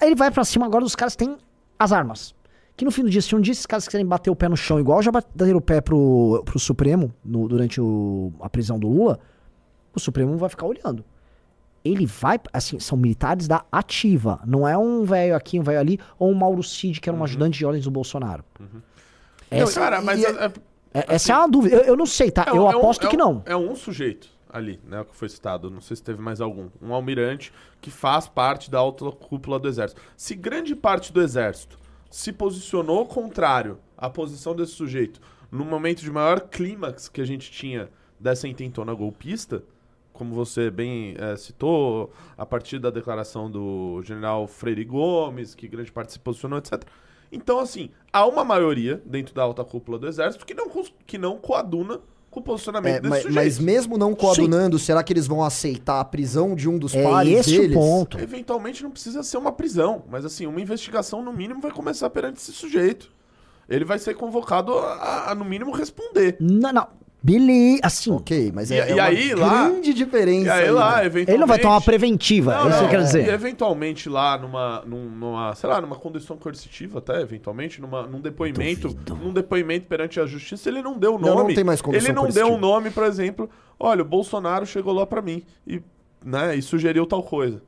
Aí 0.00 0.08
ele 0.08 0.14
vai 0.16 0.30
pra 0.30 0.44
cima 0.44 0.66
agora 0.66 0.84
dos 0.84 0.94
caras 0.94 1.14
que 1.16 1.24
têm 1.24 1.36
as 1.78 1.92
armas. 1.92 2.34
Que 2.76 2.84
no 2.84 2.90
fim 2.92 3.02
do 3.02 3.10
dia, 3.10 3.20
se 3.20 3.34
um 3.34 3.40
dia 3.40 3.50
esses 3.52 3.66
caras 3.66 3.86
quiserem 3.86 4.06
bater 4.06 4.30
o 4.30 4.36
pé 4.36 4.48
no 4.48 4.56
chão, 4.56 4.78
igual 4.78 5.02
já 5.02 5.10
bateram 5.10 5.58
o 5.58 5.60
pé 5.60 5.80
pro, 5.80 6.42
pro 6.44 6.58
Supremo 6.58 7.12
no- 7.24 7.48
durante 7.48 7.80
o- 7.80 8.32
a 8.40 8.48
prisão 8.48 8.78
do 8.78 8.88
Lula, 8.88 9.18
o 9.92 9.98
Supremo 9.98 10.36
vai 10.36 10.48
ficar 10.48 10.66
olhando. 10.66 11.04
Ele 11.84 12.06
vai, 12.06 12.38
assim, 12.52 12.78
são 12.78 12.96
militares 12.98 13.48
da 13.48 13.64
ativa. 13.72 14.40
Não 14.46 14.66
é 14.68 14.76
um 14.78 15.04
velho 15.04 15.34
aqui, 15.34 15.58
um 15.58 15.62
velho 15.62 15.80
ali, 15.80 15.98
ou 16.18 16.30
um 16.30 16.34
Mauro 16.34 16.62
Cid, 16.62 17.00
que 17.00 17.08
era 17.08 17.16
um 17.18 17.24
ajudante 17.24 17.58
de 17.58 17.66
ordens 17.66 17.84
do 17.84 17.90
Bolsonaro. 17.90 18.44
Essa, 19.50 19.80
Não, 19.80 19.86
cara, 19.86 20.02
mas 20.02 20.20
e- 20.20 20.26
é- 20.26 20.30
é- 20.30 20.52
é- 21.00 21.04
essa 21.14 21.32
é 21.32 21.36
uma 21.36 21.48
dúvida. 21.48 21.76
Eu, 21.76 21.82
eu 21.82 21.96
não 21.96 22.06
sei, 22.06 22.30
tá? 22.30 22.44
É 22.46 22.52
um- 22.52 22.56
eu 22.56 22.62
é 22.70 22.76
um- 22.76 22.78
aposto 22.78 23.06
é 23.06 23.10
que 23.10 23.16
um- 23.16 23.18
não. 23.18 23.42
É 23.46 23.56
um 23.56 23.74
sujeito 23.74 24.28
ali, 24.50 24.80
né, 24.84 25.04
que 25.04 25.14
foi 25.14 25.28
citado. 25.28 25.70
Não 25.70 25.80
sei 25.80 25.96
se 25.96 26.02
teve 26.02 26.20
mais 26.20 26.40
algum. 26.40 26.68
Um 26.80 26.92
almirante 26.92 27.52
que 27.80 27.90
faz 27.90 28.26
parte 28.26 28.70
da 28.70 28.78
alta 28.78 29.10
cúpula 29.10 29.58
do 29.58 29.68
exército. 29.68 30.00
Se 30.16 30.34
grande 30.34 30.74
parte 30.74 31.12
do 31.12 31.20
exército 31.20 31.78
se 32.10 32.32
posicionou 32.32 33.06
contrário 33.06 33.78
à 33.96 34.08
posição 34.08 34.54
desse 34.54 34.72
sujeito 34.72 35.20
no 35.50 35.64
momento 35.64 36.00
de 36.00 36.10
maior 36.10 36.40
clímax 36.40 37.08
que 37.08 37.20
a 37.20 37.26
gente 37.26 37.50
tinha 37.50 37.90
dessa 38.18 38.48
intentona 38.48 38.92
golpista, 38.92 39.62
como 40.12 40.34
você 40.34 40.70
bem 40.70 41.14
eh, 41.16 41.36
citou, 41.36 42.12
a 42.36 42.44
partir 42.44 42.78
da 42.78 42.90
declaração 42.90 43.50
do 43.50 44.02
general 44.02 44.46
Freire 44.48 44.84
Gomes, 44.84 45.54
que 45.54 45.68
grande 45.68 45.92
parte 45.92 46.12
se 46.12 46.18
posicionou, 46.18 46.58
etc. 46.58 46.82
Então, 47.30 47.60
assim, 47.60 47.90
há 48.12 48.26
uma 48.26 48.42
maioria 48.42 49.00
dentro 49.04 49.34
da 49.34 49.42
alta 49.42 49.64
cúpula 49.64 49.98
do 49.98 50.08
exército 50.08 50.44
que 50.44 50.54
não, 50.54 50.68
que 51.06 51.18
não 51.18 51.38
coaduna 51.38 52.00
com 52.30 52.40
o 52.40 52.42
posicionamento 52.42 52.96
É, 52.96 53.00
desse 53.00 53.08
mas, 53.10 53.22
sujeito. 53.22 53.34
mas 53.44 53.58
mesmo 53.58 53.96
não 53.98 54.14
coadunando, 54.14 54.78
será 54.78 55.02
que 55.02 55.12
eles 55.12 55.26
vão 55.26 55.42
aceitar 55.42 56.00
a 56.00 56.04
prisão 56.04 56.54
de 56.54 56.68
um 56.68 56.78
dos 56.78 56.94
É 56.94 57.02
pares 57.02 57.40
esse 57.40 57.58
deles? 57.58 57.76
o 57.76 57.80
ponto. 57.80 58.18
Eventualmente 58.20 58.82
não 58.82 58.90
precisa 58.90 59.22
ser 59.22 59.38
uma 59.38 59.52
prisão, 59.52 60.02
mas 60.10 60.24
assim, 60.24 60.46
uma 60.46 60.60
investigação 60.60 61.22
no 61.22 61.32
mínimo 61.32 61.60
vai 61.60 61.70
começar 61.70 62.08
perante 62.10 62.38
esse 62.38 62.52
sujeito. 62.52 63.10
Ele 63.68 63.84
vai 63.84 63.98
ser 63.98 64.14
convocado 64.14 64.72
a, 64.78 65.30
a, 65.30 65.34
no 65.34 65.44
mínimo, 65.44 65.70
responder. 65.72 66.36
Não, 66.40 66.72
não. 66.72 66.86
Beleza, 67.30 67.80
assim. 67.82 68.10
Ok, 68.10 68.52
mas 68.54 68.70
E- 68.70 68.74
é, 68.74 68.78
é 68.78 68.90
e 68.90 68.94
uma 68.94 69.02
aí, 69.02 69.34
lá- 69.34 69.68
grande 69.68 69.92
diferença. 69.94 70.46
E 70.46 70.50
aí 70.50 70.64
aí, 70.64 70.70
lá, 70.70 70.96
né? 70.96 71.06
eventualmente... 71.06 71.30
Ele 71.30 71.38
não 71.38 71.46
vai 71.46 71.58
tomar 71.58 71.74
uma 71.74 71.80
preventiva, 71.82 72.54
Não, 72.54 72.66
é 72.66 72.68
isso 72.70 72.70
que 72.70 72.76
não, 72.76 72.84
eu 72.84 72.90
quero 72.90 73.02
E 73.02 73.04
dizer. 73.06 73.28
eventualmente 73.28 74.08
lá 74.08 74.38
numa, 74.38 74.82
num- 74.86 75.10
numa, 75.10 75.54
sei 75.54 75.68
lá, 75.68 75.80
numa 75.80 75.96
condição 75.96 76.36
coercitiva 76.36 76.98
até, 76.98 77.20
eventualmente, 77.20 77.80
numa, 77.80 78.06
num 78.06 78.20
depoimento, 78.20 78.88
Duvido. 78.88 79.16
num 79.16 79.32
depoimento 79.32 79.86
perante 79.86 80.18
a 80.20 80.26
justiça, 80.26 80.68
ele 80.68 80.80
não 80.82 80.98
deu 80.98 81.16
o 81.16 81.18
Não, 81.18 81.34
nome. 81.34 81.48
não 81.48 81.54
tem 81.54 81.64
mais 81.64 81.82
condição 81.82 82.06
Ele 82.06 82.14
não 82.14 82.22
coercitiva. 82.22 82.46
deu 82.48 82.56
um 82.56 82.60
nome, 82.60 82.90
por 82.90 83.04
exemplo, 83.04 83.50
olha, 83.78 84.02
o 84.02 84.04
Bolsonaro 84.04 84.64
chegou 84.66 84.92
lá 84.94 85.06
pra 85.06 85.20
mim 85.20 85.42
e, 85.66 85.82
né, 86.24 86.56
e 86.56 86.62
sugeriu 86.62 87.04
tal 87.06 87.22
coisa. 87.22 87.60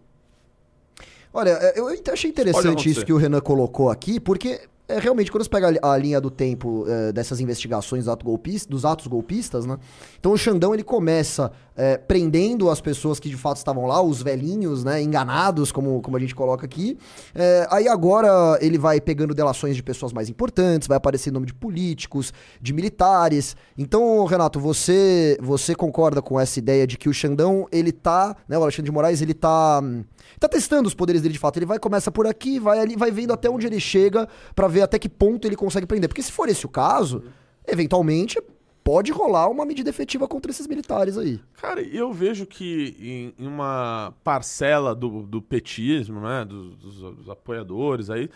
Olha, 1.33 1.51
é, 1.51 1.79
eu 1.79 1.87
achei 2.13 2.29
interessante 2.31 2.91
isso 2.91 3.05
que 3.07 3.13
o 3.13 3.17
Renan 3.17 3.41
colocou 3.41 3.89
aqui, 3.91 4.19
porque 4.19 4.63
é, 4.97 4.99
realmente, 4.99 5.31
quando 5.31 5.45
você 5.45 5.51
pega 5.51 5.79
a 5.83 5.91
a 5.91 5.97
linha 5.99 6.21
do 6.21 6.31
tempo 6.31 6.85
é, 6.89 7.13
dessas 7.13 7.41
investigações 7.41 8.07
ato 8.09 8.25
golpista- 8.25 8.71
dos 8.71 8.85
atos 8.85 9.07
golpistas, 9.07 9.67
né? 9.67 9.77
Então 10.19 10.33
o 10.33 10.39
Xandão 10.39 10.73
ele 10.73 10.85
começa 10.85 11.51
é, 11.77 11.97
prendendo 11.97 12.71
as 12.71 12.81
pessoas 12.81 13.19
que 13.19 13.29
de 13.29 13.37
fato 13.37 13.57
estavam 13.57 13.87
lá, 13.87 14.01
os 14.03 14.23
velhinhos, 14.23 14.85
né? 14.85 15.03
Enganados, 15.03 15.73
como, 15.73 16.01
como 16.01 16.17
a 16.17 16.21
gente 16.21 16.35
coloca 16.35 16.65
aqui. 16.65 16.97
É, 17.35 17.67
aí 17.71 17.89
agora 17.89 18.59
ele 18.61 18.79
vai 18.79 19.01
pegando 19.01 19.35
delações 19.35 19.75
de 19.77 19.83
pessoas 19.83 20.13
mais 20.13 20.29
importantes, 20.29 20.87
vai 20.87 20.97
aparecer 20.97 21.33
nome 21.33 21.47
de 21.47 21.55
políticos, 21.55 22.33
de 22.61 22.73
militares. 22.73 23.57
Então, 23.77 24.25
Renato, 24.27 24.61
você 24.61 25.37
você 25.41 25.75
concorda 25.75 26.23
com 26.23 26.39
essa 26.39 26.59
ideia 26.59 26.87
de 26.87 26.97
que 26.97 27.09
o 27.09 27.15
Xandão, 27.15 27.67
ele 27.73 27.93
tá, 27.93 28.37
né? 28.49 28.59
O 28.59 28.63
Alexandre 28.63 28.91
de 28.91 28.95
Moraes, 28.95 29.21
ele 29.23 29.35
tá. 29.35 29.81
hum, 29.83 30.05
Tá 30.39 30.49
testando 30.49 30.87
os 30.87 30.95
poderes 30.95 31.21
dele 31.21 31.35
de 31.35 31.39
fato. 31.39 31.59
Ele 31.59 31.67
vai, 31.67 31.79
começa 31.79 32.11
por 32.11 32.27
aqui, 32.27 32.59
vai 32.59 32.79
ali, 32.79 32.97
vai 32.97 33.11
vendo 33.11 33.33
até 33.33 33.51
onde 33.51 33.67
ele 33.67 33.81
chega 33.81 34.29
pra 34.55 34.69
ver 34.69 34.80
até 34.83 34.99
que 34.99 35.09
ponto 35.09 35.47
ele 35.47 35.57
consegue 35.57 35.87
prender. 35.87 36.09
Porque 36.09 36.23
se 36.23 36.33
for 36.33 36.49
esse 36.49 36.65
o 36.67 36.69
caso, 36.69 37.23
eventualmente 37.67 38.41
pode 38.83 39.13
rolar 39.13 39.49
uma 39.49 39.65
medida 39.67 39.91
efetiva 39.91 40.27
contra 40.27 40.51
esses 40.51 40.67
militares 40.67 41.17
aí. 41.19 41.39
Cara, 41.61 41.83
eu 41.83 42.13
vejo 42.13 42.47
que 42.47 43.33
em, 43.39 43.47
uma 43.47 44.15
parcela 44.25 44.95
do, 44.95 45.23
do 45.23 45.41
petismo, 45.43 46.21
né, 46.21 46.45
dos, 46.45 46.77
dos- 46.77 47.17
dos 47.17 47.29
apoiadores 47.29 48.09
aí, 48.11 48.29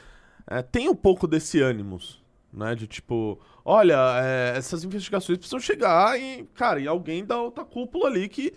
é, 0.46 0.62
tem 0.62 0.88
um 0.88 0.94
pouco 0.94 1.26
desse 1.26 1.60
ânimos, 1.60 2.22
né, 2.52 2.74
de 2.74 2.86
tipo, 2.86 3.38
olha, 3.64 3.96
é, 4.22 4.56
essas 4.56 4.84
investigações 4.84 5.38
precisam 5.38 5.58
chegar 5.58 6.20
em, 6.20 6.44
cara, 6.54 6.78
em 6.80 6.86
alguém 6.86 7.24
da 7.24 7.40
outra 7.40 7.64
cúpula 7.64 8.06
ali 8.06 8.28
que, 8.28 8.52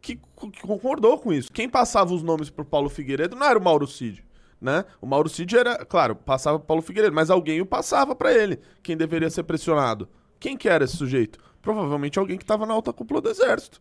que, 0.00 0.16
que 0.52 0.60
concordou 0.60 1.18
com 1.18 1.32
isso. 1.32 1.50
Quem 1.50 1.68
passava 1.68 2.12
os 2.12 2.22
nomes 2.22 2.50
pro 2.50 2.64
Paulo 2.66 2.90
Figueiredo 2.90 3.34
não 3.34 3.46
era 3.46 3.58
o 3.58 3.62
Mauro 3.64 3.86
Cid, 3.86 4.22
né? 4.60 4.84
O 5.00 5.06
Mauro 5.06 5.28
Cid 5.28 5.56
era, 5.56 5.84
claro, 5.84 6.14
passava 6.14 6.58
pro 6.58 6.66
Paulo 6.66 6.82
Figueiredo, 6.82 7.14
mas 7.14 7.30
alguém 7.30 7.60
o 7.60 7.66
passava 7.66 8.14
pra 8.14 8.32
ele, 8.32 8.60
quem 8.82 8.96
deveria 8.96 9.30
ser 9.30 9.42
pressionado. 9.44 10.08
Quem 10.38 10.56
que 10.56 10.68
era 10.68 10.84
esse 10.84 10.96
sujeito? 10.96 11.38
Provavelmente 11.62 12.18
alguém 12.18 12.36
que 12.36 12.44
estava 12.44 12.64
na 12.66 12.74
alta 12.74 12.92
cúpula 12.92 13.20
do 13.20 13.28
exército. 13.28 13.80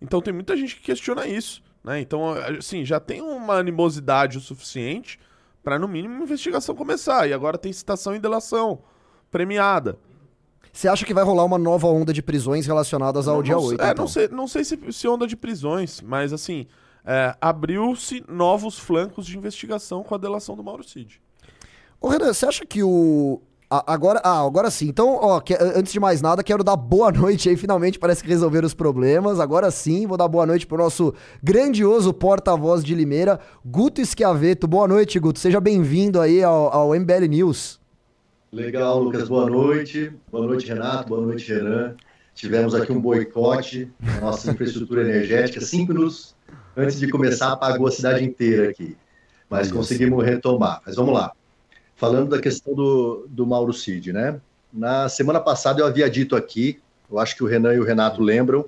Então 0.00 0.20
tem 0.20 0.32
muita 0.32 0.56
gente 0.56 0.76
que 0.76 0.82
questiona 0.82 1.26
isso, 1.26 1.62
né? 1.84 2.00
Então, 2.00 2.32
assim, 2.58 2.84
já 2.84 2.98
tem 3.00 3.20
uma 3.20 3.54
animosidade 3.54 4.38
o 4.38 4.40
suficiente 4.40 5.18
para 5.62 5.78
no 5.78 5.86
mínimo 5.88 6.14
uma 6.14 6.24
investigação 6.24 6.74
começar. 6.74 7.28
E 7.28 7.32
agora 7.32 7.58
tem 7.58 7.72
citação 7.72 8.14
e 8.14 8.18
delação 8.18 8.80
premiada. 9.30 9.98
Você 10.72 10.88
acha 10.88 11.04
que 11.04 11.12
vai 11.12 11.24
rolar 11.24 11.44
uma 11.44 11.58
nova 11.58 11.88
onda 11.88 12.12
de 12.12 12.22
prisões 12.22 12.66
relacionadas 12.66 13.26
ao 13.26 13.36
Não- 13.36 13.42
dia 13.42 13.54
não, 13.56 13.62
8? 13.62 13.80
É, 13.82 13.90
então? 13.90 14.04
não 14.04 14.08
sei, 14.08 14.28
não 14.28 14.48
sei 14.48 14.64
se, 14.64 14.78
se 14.92 15.08
onda 15.08 15.26
de 15.26 15.36
prisões, 15.36 16.00
mas 16.00 16.32
assim, 16.32 16.66
é, 17.04 17.34
abriu-se 17.40 18.22
novos 18.28 18.78
flancos 18.78 19.26
de 19.26 19.36
investigação 19.36 20.02
com 20.02 20.14
a 20.14 20.18
delação 20.18 20.54
do 20.56 20.62
Mauro 20.64 20.82
Cid. 20.84 21.20
Ô, 22.00 22.08
Renan, 22.08 22.32
você 22.32 22.46
acha 22.46 22.64
que 22.66 22.82
o. 22.82 23.40
a- 23.70 23.92
agora, 23.92 24.20
ah, 24.24 24.40
agora 24.44 24.70
sim. 24.70 24.88
Então, 24.88 25.18
ó, 25.20 25.38
que- 25.40 25.54
antes 25.60 25.92
de 25.92 26.00
mais 26.00 26.22
nada, 26.22 26.42
quero 26.42 26.64
dar 26.64 26.76
boa 26.76 27.10
noite 27.12 27.48
aí. 27.48 27.56
Finalmente 27.56 27.98
parece 27.98 28.22
que 28.22 28.28
resolveram 28.28 28.66
os 28.66 28.74
problemas. 28.74 29.38
Agora 29.38 29.70
sim, 29.70 30.06
vou 30.06 30.16
dar 30.16 30.28
boa 30.28 30.46
noite 30.46 30.66
pro 30.66 30.78
nosso 30.78 31.14
grandioso 31.42 32.12
porta-voz 32.14 32.82
de 32.82 32.94
Limeira, 32.94 33.38
Guto 33.64 34.04
Schiaveto. 34.04 34.66
Boa 34.66 34.88
noite, 34.88 35.18
Guto. 35.18 35.38
Seja 35.38 35.60
bem-vindo 35.60 36.20
aí 36.20 36.42
ao, 36.42 36.72
ao 36.74 36.94
MBL 36.94 37.26
News. 37.28 37.78
Legal, 38.52 38.98
Lucas, 39.02 39.28
boa 39.28 39.48
noite. 39.48 40.12
Boa 40.32 40.46
noite, 40.46 40.66
Renato. 40.66 41.08
Boa 41.08 41.20
noite, 41.20 41.52
Renan. 41.52 41.94
Tivemos 42.34 42.74
aqui 42.74 42.90
um 42.90 43.00
boicote 43.00 43.92
na 44.00 44.20
nossa 44.22 44.50
infraestrutura 44.50 45.02
energética. 45.02 45.60
Cinco 45.60 45.92
minutos 45.92 46.34
antes 46.84 46.98
de 46.98 47.08
começar, 47.08 47.52
apagou 47.52 47.86
a 47.86 47.90
cidade 47.90 48.24
inteira 48.24 48.70
aqui. 48.70 48.96
Mas 49.48 49.70
conseguimos 49.70 50.24
retomar. 50.24 50.80
Mas 50.86 50.96
vamos 50.96 51.14
lá. 51.14 51.32
Falando 51.96 52.30
da 52.30 52.40
questão 52.40 52.74
do, 52.74 53.26
do 53.28 53.46
Mauro 53.46 53.72
Cid, 53.72 54.12
né? 54.12 54.40
Na 54.72 55.08
semana 55.08 55.40
passada 55.40 55.80
eu 55.80 55.86
havia 55.86 56.08
dito 56.08 56.34
aqui, 56.36 56.78
eu 57.10 57.18
acho 57.18 57.36
que 57.36 57.42
o 57.42 57.46
Renan 57.46 57.74
e 57.74 57.80
o 57.80 57.84
Renato 57.84 58.22
lembram, 58.22 58.66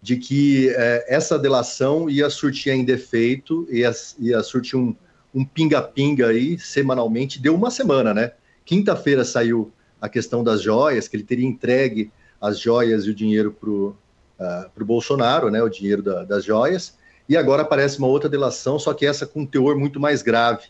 de 0.00 0.16
que 0.16 0.70
eh, 0.70 1.04
essa 1.08 1.38
delação 1.38 2.08
ia 2.08 2.30
surtir 2.30 2.72
em 2.72 2.84
defeito, 2.84 3.66
ia, 3.70 3.92
ia 4.18 4.42
surtir 4.42 4.78
um 4.78 4.94
um 5.34 5.44
pinga-pinga 5.44 6.28
aí 6.28 6.58
semanalmente. 6.58 7.38
Deu 7.38 7.54
uma 7.54 7.70
semana, 7.70 8.14
né? 8.14 8.32
Quinta-feira 8.64 9.22
saiu 9.22 9.70
a 10.00 10.08
questão 10.08 10.42
das 10.42 10.62
joias, 10.62 11.08
que 11.08 11.14
ele 11.16 11.24
teria 11.24 11.46
entregue 11.46 12.10
as 12.40 12.58
joias 12.58 13.04
e 13.04 13.10
o 13.10 13.14
dinheiro 13.14 13.52
para 13.52 13.68
o 13.70 14.84
Bolsonaro, 14.86 15.50
né? 15.50 15.62
O 15.62 15.68
dinheiro 15.68 16.02
da- 16.02 16.24
das 16.24 16.42
joias. 16.42 16.96
E 17.28 17.36
agora 17.36 17.62
aparece 17.62 17.98
uma 17.98 18.06
outra 18.06 18.28
delação, 18.28 18.78
só 18.78 18.94
que 18.94 19.04
essa 19.04 19.26
com 19.26 19.42
um 19.42 19.46
teor 19.46 19.76
muito 19.76 19.98
mais 19.98 20.22
grave, 20.22 20.64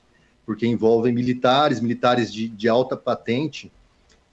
porque 0.45 0.67
envolve 0.67 1.13
militares, 1.13 1.81
militares 1.81 2.33
de, 2.33 2.49
de 2.49 2.69
alta 2.69 2.97
patente. 2.97 3.71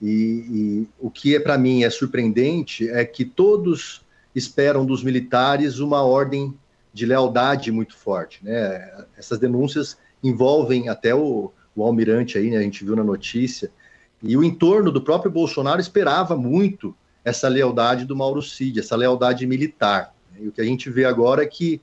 E, 0.00 0.08
e 0.08 0.88
o 0.98 1.10
que 1.10 1.34
é 1.34 1.40
para 1.40 1.58
mim 1.58 1.84
é 1.84 1.90
surpreendente 1.90 2.88
é 2.88 3.04
que 3.04 3.24
todos 3.24 4.02
esperam 4.34 4.84
dos 4.84 5.02
militares 5.02 5.78
uma 5.78 6.02
ordem 6.02 6.54
de 6.92 7.06
lealdade 7.06 7.72
muito 7.72 7.96
forte, 7.96 8.38
né? 8.42 9.06
Essas 9.16 9.38
denúncias 9.38 9.96
envolvem 10.22 10.88
até 10.88 11.14
o, 11.14 11.52
o 11.74 11.84
almirante 11.84 12.38
aí, 12.38 12.50
né? 12.50 12.58
A 12.58 12.62
gente 12.62 12.84
viu 12.84 12.94
na 12.94 13.04
notícia. 13.04 13.70
E 14.22 14.36
o 14.36 14.44
entorno 14.44 14.90
do 14.90 15.02
próprio 15.02 15.30
Bolsonaro 15.30 15.80
esperava 15.80 16.36
muito 16.36 16.96
essa 17.24 17.48
lealdade 17.48 18.04
do 18.04 18.14
Mauro 18.14 18.42
Cid, 18.42 18.78
essa 18.78 18.96
lealdade 18.96 19.46
militar. 19.46 20.14
E 20.38 20.46
o 20.46 20.52
que 20.52 20.60
a 20.60 20.64
gente 20.64 20.88
vê 20.90 21.04
agora 21.04 21.42
é 21.42 21.46
que, 21.46 21.80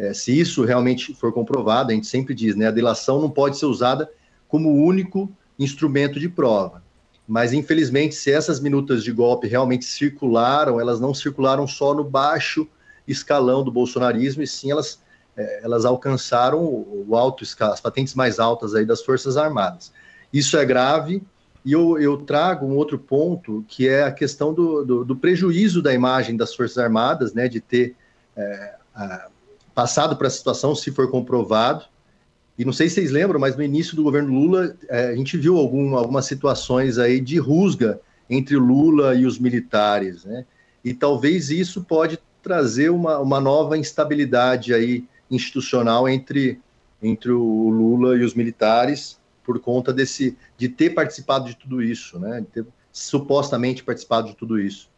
eh, 0.00 0.14
se 0.14 0.38
isso 0.38 0.64
realmente 0.64 1.14
for 1.14 1.30
comprovado, 1.32 1.90
a 1.90 1.94
gente 1.94 2.06
sempre 2.06 2.34
diz, 2.34 2.56
né? 2.56 2.68
A 2.68 2.70
delação 2.70 3.20
não 3.20 3.28
pode 3.30 3.58
ser 3.58 3.66
usada 3.66 4.10
como 4.48 4.82
único 4.84 5.30
instrumento 5.58 6.18
de 6.18 6.28
prova. 6.28 6.82
mas 7.28 7.52
infelizmente, 7.52 8.14
se 8.16 8.32
essas 8.32 8.58
minutas 8.58 9.04
de 9.04 9.12
golpe 9.12 9.46
realmente 9.46 9.84
circularam, 9.84 10.80
elas 10.80 10.98
não 10.98 11.14
circularam 11.14 11.64
só 11.64 11.94
no 11.94 12.02
baixo 12.02 12.66
escalão 13.06 13.62
do 13.62 13.70
bolsonarismo, 13.70 14.42
e 14.42 14.46
sim 14.48 14.72
elas, 14.72 15.00
é, 15.36 15.60
elas 15.62 15.84
alcançaram 15.84 16.58
o 16.60 17.14
alto 17.14 17.44
as 17.60 17.80
patentes 17.80 18.14
mais 18.14 18.40
altas 18.40 18.74
aí 18.74 18.84
das 18.84 19.02
Forças 19.02 19.36
Armadas. 19.36 19.92
Isso 20.32 20.56
é 20.56 20.64
grave, 20.64 21.22
e 21.64 21.72
eu, 21.72 22.00
eu 22.00 22.16
trago 22.16 22.66
um 22.66 22.74
outro 22.76 22.98
ponto, 22.98 23.64
que 23.68 23.86
é 23.86 24.02
a 24.02 24.10
questão 24.10 24.52
do, 24.52 24.84
do, 24.84 25.04
do 25.04 25.14
prejuízo 25.14 25.80
da 25.80 25.94
imagem 25.94 26.36
das 26.36 26.52
Forças 26.52 26.78
Armadas, 26.78 27.32
né, 27.32 27.46
de 27.46 27.60
ter 27.60 27.94
é, 28.36 28.74
a, 28.92 29.28
passado 29.74 30.16
para 30.16 30.26
a 30.26 30.30
situação, 30.30 30.74
se 30.74 30.90
for 30.90 31.10
comprovado, 31.10 31.84
e 32.60 32.64
não 32.64 32.74
sei 32.74 32.90
se 32.90 32.96
vocês 32.96 33.10
lembram, 33.10 33.40
mas 33.40 33.56
no 33.56 33.62
início 33.62 33.96
do 33.96 34.02
governo 34.02 34.34
Lula, 34.34 34.76
é, 34.88 35.06
a 35.08 35.16
gente 35.16 35.36
viu 35.38 35.56
algum, 35.56 35.96
algumas 35.96 36.26
situações 36.26 36.98
aí 36.98 37.18
de 37.18 37.38
rusga 37.38 37.98
entre 38.28 38.54
Lula 38.56 39.14
e 39.14 39.24
os 39.24 39.38
militares, 39.38 40.26
né? 40.26 40.44
E 40.84 40.92
talvez 40.92 41.50
isso 41.50 41.82
pode 41.82 42.18
trazer 42.42 42.90
uma, 42.90 43.18
uma 43.18 43.40
nova 43.40 43.78
instabilidade 43.78 44.74
aí 44.74 45.04
institucional 45.30 46.06
entre, 46.06 46.60
entre 47.02 47.32
o 47.32 47.70
Lula 47.70 48.14
e 48.16 48.24
os 48.24 48.34
militares 48.34 49.18
por 49.42 49.58
conta 49.58 49.90
desse 49.90 50.36
de 50.58 50.68
ter 50.68 50.90
participado 50.90 51.46
de 51.46 51.56
tudo 51.56 51.82
isso, 51.82 52.18
né? 52.18 52.40
De 52.40 52.46
ter 52.46 52.66
supostamente 52.92 53.82
participado 53.82 54.28
de 54.28 54.36
tudo 54.36 54.60
isso. 54.60 54.89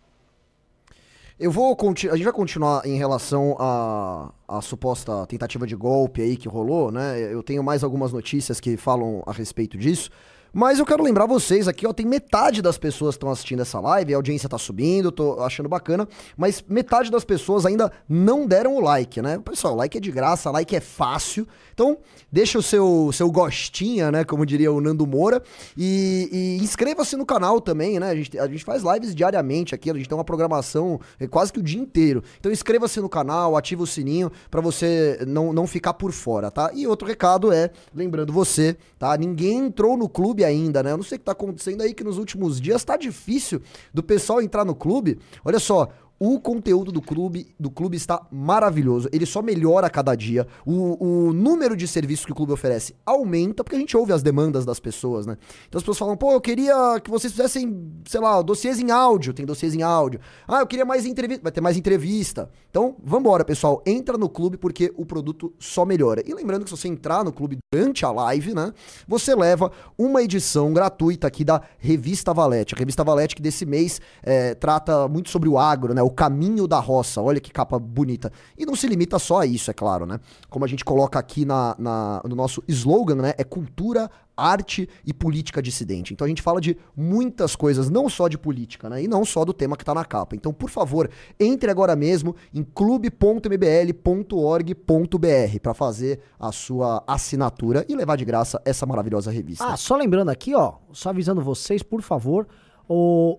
Eu 1.39 1.51
vou 1.51 1.77
a 1.77 2.17
gente 2.17 2.25
vai 2.25 2.33
continuar 2.33 2.87
em 2.87 2.97
relação 2.97 3.57
à 3.59 4.61
suposta 4.61 5.27
tentativa 5.27 5.67
de 5.67 5.75
golpe 5.75 6.23
aí 6.23 6.37
que 6.37 6.49
rolou, 6.49 6.91
né? 6.93 7.19
Eu 7.21 7.43
tenho 7.43 7.63
mais 7.63 7.83
algumas 7.83 8.13
notícias 8.13 8.61
que 8.61 8.77
falam 8.77 9.23
a 9.27 9.33
respeito 9.33 9.77
disso. 9.79 10.11
Mas 10.53 10.79
eu 10.79 10.85
quero 10.85 11.03
lembrar 11.03 11.25
vocês 11.25 11.67
aqui, 11.67 11.87
ó, 11.87 11.95
tem 11.95 12.05
metade 12.05 12.61
das 12.61 12.77
pessoas 12.77 13.15
que 13.15 13.17
estão 13.17 13.31
assistindo 13.31 13.63
essa 13.63 13.81
live, 13.81 14.13
a 14.13 14.17
audiência 14.19 14.49
tá 14.49 14.59
subindo, 14.59 15.11
tô 15.11 15.41
achando 15.41 15.67
bacana, 15.67 16.07
mas 16.37 16.63
metade 16.69 17.11
das 17.11 17.25
pessoas 17.25 17.65
ainda 17.65 17.91
não 18.07 18.47
deram 18.47 18.77
o 18.77 18.81
like, 18.81 19.23
né? 19.23 19.39
Pessoal, 19.39 19.75
like 19.75 19.97
é 19.97 20.01
de 20.01 20.11
graça, 20.11 20.51
like 20.51 20.77
é 20.77 20.81
fácil. 20.81 21.49
Então, 21.73 21.97
deixa 22.31 22.59
o 22.59 22.63
seu, 22.63 23.11
seu 23.15 23.31
gostinha, 23.31 24.13
né? 24.13 24.25
Como 24.25 24.45
diria 24.45 24.71
o 24.71 24.79
Nando 24.79 25.07
Moura. 25.07 25.43
E, 25.75 26.29
e 26.31 26.63
inscreva-se 26.63 27.17
no 27.17 27.25
canal 27.25 27.59
também, 27.59 27.99
né? 27.99 28.11
A 28.11 28.15
gente, 28.15 28.39
a 28.39 28.47
gente 28.47 28.63
faz 28.63 28.83
lives 28.83 29.15
diariamente 29.15 29.75
aqui, 29.75 29.91
a 29.91 29.95
gente 29.95 30.07
tem 30.07 30.17
uma 30.17 30.25
programação 30.25 31.01
é, 31.19 31.27
quase 31.27 31.51
que 31.51 31.61
o 31.61 31.63
dia 31.63 31.81
inteiro. 31.81 32.23
Então, 32.39 32.53
inscreva-se 32.53 33.01
no 33.01 33.09
canal, 33.09 33.57
ativa 33.57 33.83
o 33.83 33.87
sininho 33.87 34.31
para 34.51 34.61
você 34.61 35.19
não, 35.27 35.51
não 35.51 35.67
ficar 35.67 35.95
por 35.95 36.13
fora, 36.13 36.51
tá? 36.51 36.71
E 36.75 36.87
outro 36.87 37.09
recado 37.09 37.51
é, 37.51 37.71
lembrando 37.95 38.35
você, 38.35 38.77
tá? 38.99 39.17
Ninguém 39.17 39.59
entrou 39.59 39.97
no 39.97 40.11
clube 40.11 40.42
ainda, 40.45 40.83
né? 40.83 40.93
Eu 40.93 40.97
não 40.97 41.05
sei 41.05 41.17
o 41.17 41.19
que 41.19 41.25
tá 41.25 41.33
acontecendo 41.33 41.83
aí, 41.83 41.95
que 41.95 42.05
nos 42.05 42.19
últimos 42.19 42.61
dias 42.61 42.85
tá 42.85 42.97
difícil 42.97 43.61
do 43.93 44.03
pessoal 44.03 44.41
entrar 44.41 44.65
no 44.65 44.75
clube. 44.75 45.19
Olha 45.45 45.59
só, 45.59 45.89
o 46.25 46.39
conteúdo 46.39 46.93
do 46.93 47.03
clube, 47.03 47.53
do 47.59 47.69
clube 47.69 47.97
está 47.97 48.25
maravilhoso. 48.31 49.09
Ele 49.11 49.27
só 49.27 49.43
melhora 49.43 49.89
a 49.89 49.91
cada 49.91 50.15
dia. 50.15 50.47
O, 50.65 51.27
o 51.29 51.33
número 51.33 51.77
de 51.77 51.89
serviços 51.89 52.25
que 52.25 52.31
o 52.31 52.35
clube 52.35 52.53
oferece 52.53 52.95
aumenta, 53.05 53.65
porque 53.65 53.75
a 53.75 53.79
gente 53.81 53.97
ouve 53.97 54.13
as 54.13 54.23
demandas 54.23 54.65
das 54.65 54.79
pessoas, 54.79 55.27
né? 55.27 55.37
Então 55.69 55.81
as 55.81 55.83
pessoas 55.83 55.99
falam, 55.99 56.17
pô, 56.17 56.31
eu 56.31 56.41
queria 56.41 57.01
que 57.01 57.11
vocês 57.11 57.33
fizessem, 57.33 57.91
sei 58.07 58.21
lá, 58.21 58.41
dossiês 58.41 58.79
em 58.79 58.93
áudio. 58.93 59.35
Tem 59.35 59.45
dossiês 59.45 59.75
em 59.75 59.83
áudio. 59.83 60.21
Ah, 60.47 60.61
eu 60.61 60.67
queria 60.69 60.85
mais 60.85 61.05
entrevista. 61.07 61.43
Vai 61.43 61.51
ter 61.51 61.61
mais 61.61 61.77
entrevista. 61.77 62.49
Então, 62.71 62.95
vambora, 63.03 63.45
pessoal. 63.45 63.83
Entra 63.85 64.17
no 64.17 64.29
clube 64.29 64.57
porque 64.57 64.95
o 64.97 65.05
produto 65.05 65.53
só 65.59 65.85
melhora. 65.85 66.23
E 66.25 66.33
lembrando 66.33 66.63
que 66.63 66.71
se 66.71 66.77
você 66.77 66.87
entrar 66.87 67.25
no 67.25 67.33
clube 67.33 67.59
durante 67.75 68.07
a 68.07 68.13
live, 68.13 68.55
né? 68.55 68.73
Você 69.09 69.35
leva 69.35 69.73
uma 69.99 70.23
edição 70.23 70.73
gratuita 70.73 71.27
aqui 71.27 71.43
da 71.43 71.61
Revista 71.79 72.33
Valete. 72.33 72.77
A 72.77 72.79
Revista 72.79 73.03
Valete 73.03 73.35
que 73.35 73.43
desse 73.43 73.67
mês 73.67 74.01
é, 74.23 74.55
trata 74.55 75.09
muito 75.09 75.29
sobre 75.29 75.49
o 75.49 75.59
agro, 75.59 75.93
né? 75.93 76.01
O 76.01 76.12
Caminho 76.13 76.67
da 76.67 76.79
Roça. 76.79 77.21
Olha 77.21 77.41
que 77.41 77.51
capa 77.51 77.79
bonita. 77.79 78.33
E 78.57 78.65
não 78.65 78.77
se 78.77 78.87
limita 78.87 79.19
só 79.19 79.41
a 79.41 79.47
isso, 79.47 79.71
é 79.71 79.75
claro, 79.75 80.07
né? 80.07 80.21
Como 80.49 80.65
a 80.65 80.69
gente 80.69 80.85
coloca 80.85 81.19
aqui 81.19 81.45
na, 81.45 81.75
na, 81.79 82.23
no 82.25 82.37
nosso 82.37 82.63
slogan, 82.69 83.17
né? 83.17 83.35
É 83.39 83.45
cultura, 83.45 84.11
arte 84.37 84.89
e 85.05 85.13
política 85.13 85.63
dissidente. 85.63 86.13
Então 86.13 86.25
a 86.25 86.29
gente 86.29 86.43
fala 86.43 86.61
de 86.61 86.77
muitas 86.97 87.55
coisas, 87.55 87.91
não 87.91 88.09
só 88.09 88.29
de 88.29 88.39
política, 88.39 88.89
né? 88.89 89.03
E 89.03 89.09
não 89.09 89.25
só 89.25 89.45
do 89.45 89.53
tema 89.53 89.77
que 89.77 89.85
tá 89.85 89.95
na 89.95 90.05
capa. 90.05 90.35
Então, 90.35 90.53
por 90.53 90.71
favor, 90.71 91.11
entre 91.39 91.71
agora 91.71 91.95
mesmo 91.95 92.35
em 92.53 92.63
clube.mbl.org.br 92.63 95.59
para 95.63 95.75
fazer 95.75 96.21
a 96.39 96.53
sua 96.53 97.03
assinatura 97.07 97.85
e 97.89 97.95
levar 97.95 98.17
de 98.17 98.25
graça 98.25 98.61
essa 98.65 98.87
maravilhosa 98.87 99.31
revista. 99.31 99.65
Ah, 99.65 99.77
só 99.77 99.97
lembrando 99.97 100.31
aqui, 100.31 100.55
ó, 100.55 100.75
só 100.93 101.11
avisando 101.11 101.41
vocês, 101.41 101.83
por 101.83 102.03
favor, 102.03 102.47
o 102.89 103.39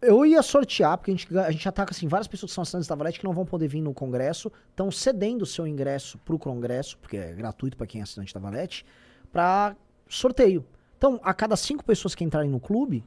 eu 0.00 0.24
ia 0.24 0.42
sortear, 0.42 0.96
porque 0.96 1.10
a 1.10 1.14
gente, 1.14 1.38
a 1.38 1.50
gente 1.50 1.70
com 1.70 1.82
assim, 1.90 2.06
várias 2.06 2.28
pessoas 2.28 2.50
que 2.50 2.54
são 2.54 2.62
assinantes 2.62 2.88
da 2.88 2.94
Valete 2.94 3.18
que 3.18 3.24
não 3.24 3.32
vão 3.32 3.44
poder 3.44 3.68
vir 3.68 3.80
no 3.80 3.92
congresso, 3.92 4.50
estão 4.70 4.90
cedendo 4.90 5.42
o 5.42 5.46
seu 5.46 5.66
ingresso 5.66 6.18
pro 6.18 6.38
congresso, 6.38 6.96
porque 6.98 7.16
é 7.16 7.32
gratuito 7.32 7.76
para 7.76 7.86
quem 7.86 8.00
é 8.00 8.04
assinante 8.04 8.32
da 8.32 8.40
Valete, 8.40 8.86
para 9.32 9.76
sorteio. 10.08 10.64
Então, 10.96 11.20
a 11.22 11.34
cada 11.34 11.56
cinco 11.56 11.84
pessoas 11.84 12.14
que 12.14 12.24
entrarem 12.24 12.50
no 12.50 12.60
clube, 12.60 13.04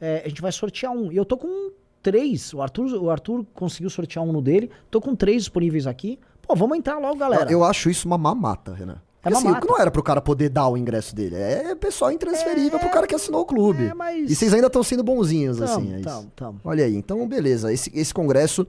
é, 0.00 0.22
a 0.24 0.28
gente 0.28 0.42
vai 0.42 0.52
sortear 0.52 0.92
um. 0.92 1.10
E 1.10 1.16
eu 1.16 1.24
tô 1.24 1.36
com 1.36 1.72
três. 2.02 2.52
O 2.54 2.62
Arthur, 2.62 2.94
o 3.02 3.10
Arthur 3.10 3.44
conseguiu 3.52 3.90
sortear 3.90 4.24
um 4.24 4.32
no 4.32 4.40
dele. 4.40 4.70
Tô 4.90 5.00
com 5.00 5.14
três 5.14 5.42
disponíveis 5.42 5.86
aqui. 5.86 6.18
Pô, 6.40 6.54
vamos 6.54 6.78
entrar 6.78 6.98
logo, 6.98 7.16
galera. 7.16 7.50
Eu 7.50 7.64
acho 7.64 7.90
isso 7.90 8.06
uma 8.06 8.16
mamata, 8.16 8.72
Renan. 8.74 9.00
É 9.26 9.36
assim, 9.36 9.48
não 9.66 9.78
era 9.78 9.90
pro 9.90 10.02
cara 10.02 10.20
poder 10.20 10.48
dar 10.48 10.68
o 10.68 10.76
ingresso 10.76 11.14
dele. 11.14 11.34
É 11.34 11.74
pessoal 11.74 12.12
intransferível 12.12 12.78
é, 12.78 12.80
pro 12.80 12.90
cara 12.90 13.06
que 13.06 13.14
assinou 13.14 13.40
o 13.40 13.44
clube. 13.44 13.86
É, 13.86 13.94
mas... 13.94 14.30
E 14.30 14.36
vocês 14.36 14.54
ainda 14.54 14.68
estão 14.68 14.82
sendo 14.82 15.02
bonzinhos, 15.02 15.58
tamo, 15.58 15.70
assim. 15.70 15.94
É 15.94 16.00
tamo, 16.00 16.32
tamo. 16.36 16.60
Olha 16.64 16.84
aí, 16.84 16.94
então 16.94 17.26
beleza. 17.26 17.72
Esse, 17.72 17.90
esse 17.92 18.14
congresso, 18.14 18.66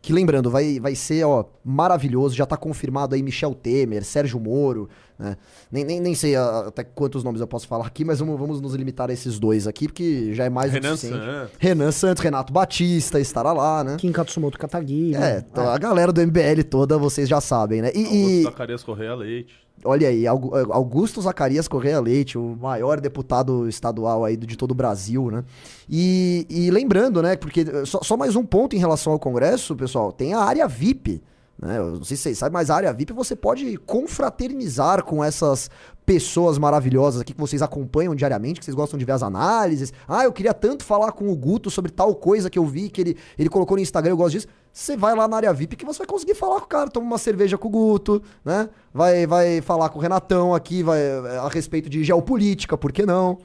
que 0.00 0.12
lembrando, 0.12 0.48
vai, 0.48 0.78
vai 0.78 0.94
ser, 0.94 1.24
ó, 1.24 1.44
maravilhoso. 1.64 2.36
Já 2.36 2.46
tá 2.46 2.56
confirmado 2.56 3.16
aí 3.16 3.22
Michel 3.22 3.52
Temer, 3.52 4.04
Sérgio 4.04 4.38
Moro, 4.38 4.88
né? 5.18 5.36
Nem, 5.72 5.84
nem, 5.84 6.00
nem 6.00 6.14
sei 6.14 6.36
até 6.36 6.84
quantos 6.84 7.24
nomes 7.24 7.40
eu 7.40 7.46
posso 7.46 7.66
falar 7.66 7.86
aqui, 7.86 8.04
mas 8.04 8.20
vamos, 8.20 8.38
vamos 8.38 8.60
nos 8.60 8.74
limitar 8.74 9.10
a 9.10 9.12
esses 9.12 9.38
dois 9.40 9.66
aqui, 9.66 9.88
porque 9.88 10.32
já 10.34 10.44
é 10.44 10.50
mais 10.50 10.72
Renan 10.72 10.90
suficiente. 10.90 11.24
Santos. 11.24 11.56
Renan 11.58 11.90
Santos, 11.90 12.22
Renato 12.22 12.52
Batista 12.52 13.18
estará 13.18 13.52
lá, 13.52 13.82
né? 13.82 13.96
Kim 13.98 14.12
Katsumoto 14.12 14.56
Katagi. 14.56 15.16
É, 15.16 15.44
então, 15.50 15.68
a 15.68 15.78
galera 15.78 16.12
do 16.12 16.24
MBL 16.24 16.62
toda, 16.70 16.96
vocês 16.96 17.28
já 17.28 17.40
sabem, 17.40 17.82
né? 17.82 17.90
E, 17.94 18.04
Augusto 18.04 18.14
e... 18.14 18.42
Zacarias 18.44 18.84
Correia 18.84 19.14
Leite. 19.16 19.65
Olha 19.84 20.08
aí, 20.08 20.26
Augusto 20.26 21.20
Zacarias 21.20 21.68
Correia 21.68 22.00
Leite, 22.00 22.38
o 22.38 22.56
maior 22.56 23.00
deputado 23.00 23.68
estadual 23.68 24.24
aí 24.24 24.36
de 24.36 24.56
todo 24.56 24.72
o 24.72 24.74
Brasil, 24.74 25.30
né? 25.30 25.44
E, 25.88 26.46
e 26.48 26.70
lembrando, 26.70 27.22
né, 27.22 27.36
porque 27.36 27.64
só, 27.84 28.00
só, 28.02 28.16
mais 28.16 28.34
um 28.34 28.44
ponto 28.44 28.74
em 28.74 28.78
relação 28.78 29.12
ao 29.12 29.18
Congresso, 29.18 29.76
pessoal, 29.76 30.10
tem 30.10 30.34
a 30.34 30.40
área 30.40 30.66
VIP, 30.66 31.22
né? 31.58 31.78
Eu 31.78 31.92
não 31.92 32.04
sei 32.04 32.16
se 32.16 32.24
vocês 32.24 32.38
sabem, 32.38 32.52
mas 32.52 32.70
a 32.70 32.76
área 32.76 32.92
VIP 32.92 33.12
você 33.12 33.34
pode 33.34 33.76
confraternizar 33.78 35.02
com 35.04 35.22
essas 35.22 35.70
pessoas 36.04 36.58
maravilhosas 36.58 37.20
aqui 37.20 37.32
que 37.32 37.40
vocês 37.40 37.62
acompanham 37.62 38.14
diariamente, 38.14 38.60
que 38.60 38.64
vocês 38.64 38.74
gostam 38.74 38.98
de 38.98 39.04
ver 39.04 39.12
as 39.12 39.22
análises. 39.22 39.92
Ah, 40.06 40.24
eu 40.24 40.32
queria 40.32 40.54
tanto 40.54 40.84
falar 40.84 41.12
com 41.12 41.28
o 41.28 41.36
Guto 41.36 41.70
sobre 41.70 41.90
tal 41.90 42.14
coisa 42.14 42.50
que 42.50 42.58
eu 42.58 42.64
vi 42.64 42.88
que 42.88 43.00
ele, 43.00 43.16
ele 43.38 43.48
colocou 43.48 43.76
no 43.76 43.82
Instagram, 43.82 44.12
eu 44.12 44.16
gosto 44.16 44.32
disso. 44.32 44.46
Você 44.76 44.94
vai 44.94 45.14
lá 45.14 45.26
na 45.26 45.38
área 45.38 45.54
VIP 45.54 45.74
que 45.74 45.86
você 45.86 46.00
vai 46.00 46.06
conseguir 46.06 46.34
falar 46.34 46.60
com 46.60 46.66
o 46.66 46.68
cara, 46.68 46.90
toma 46.90 47.06
uma 47.06 47.16
cerveja 47.16 47.56
com 47.56 47.66
o 47.66 47.70
Guto, 47.70 48.22
né? 48.44 48.68
Vai, 48.92 49.26
vai 49.26 49.62
falar 49.62 49.88
com 49.88 49.98
o 49.98 50.02
Renatão 50.02 50.54
aqui 50.54 50.82
vai, 50.82 51.00
a 51.42 51.48
respeito 51.48 51.88
de 51.88 52.04
geopolítica, 52.04 52.76
por 52.76 52.92
que 52.92 53.06
não? 53.06 53.38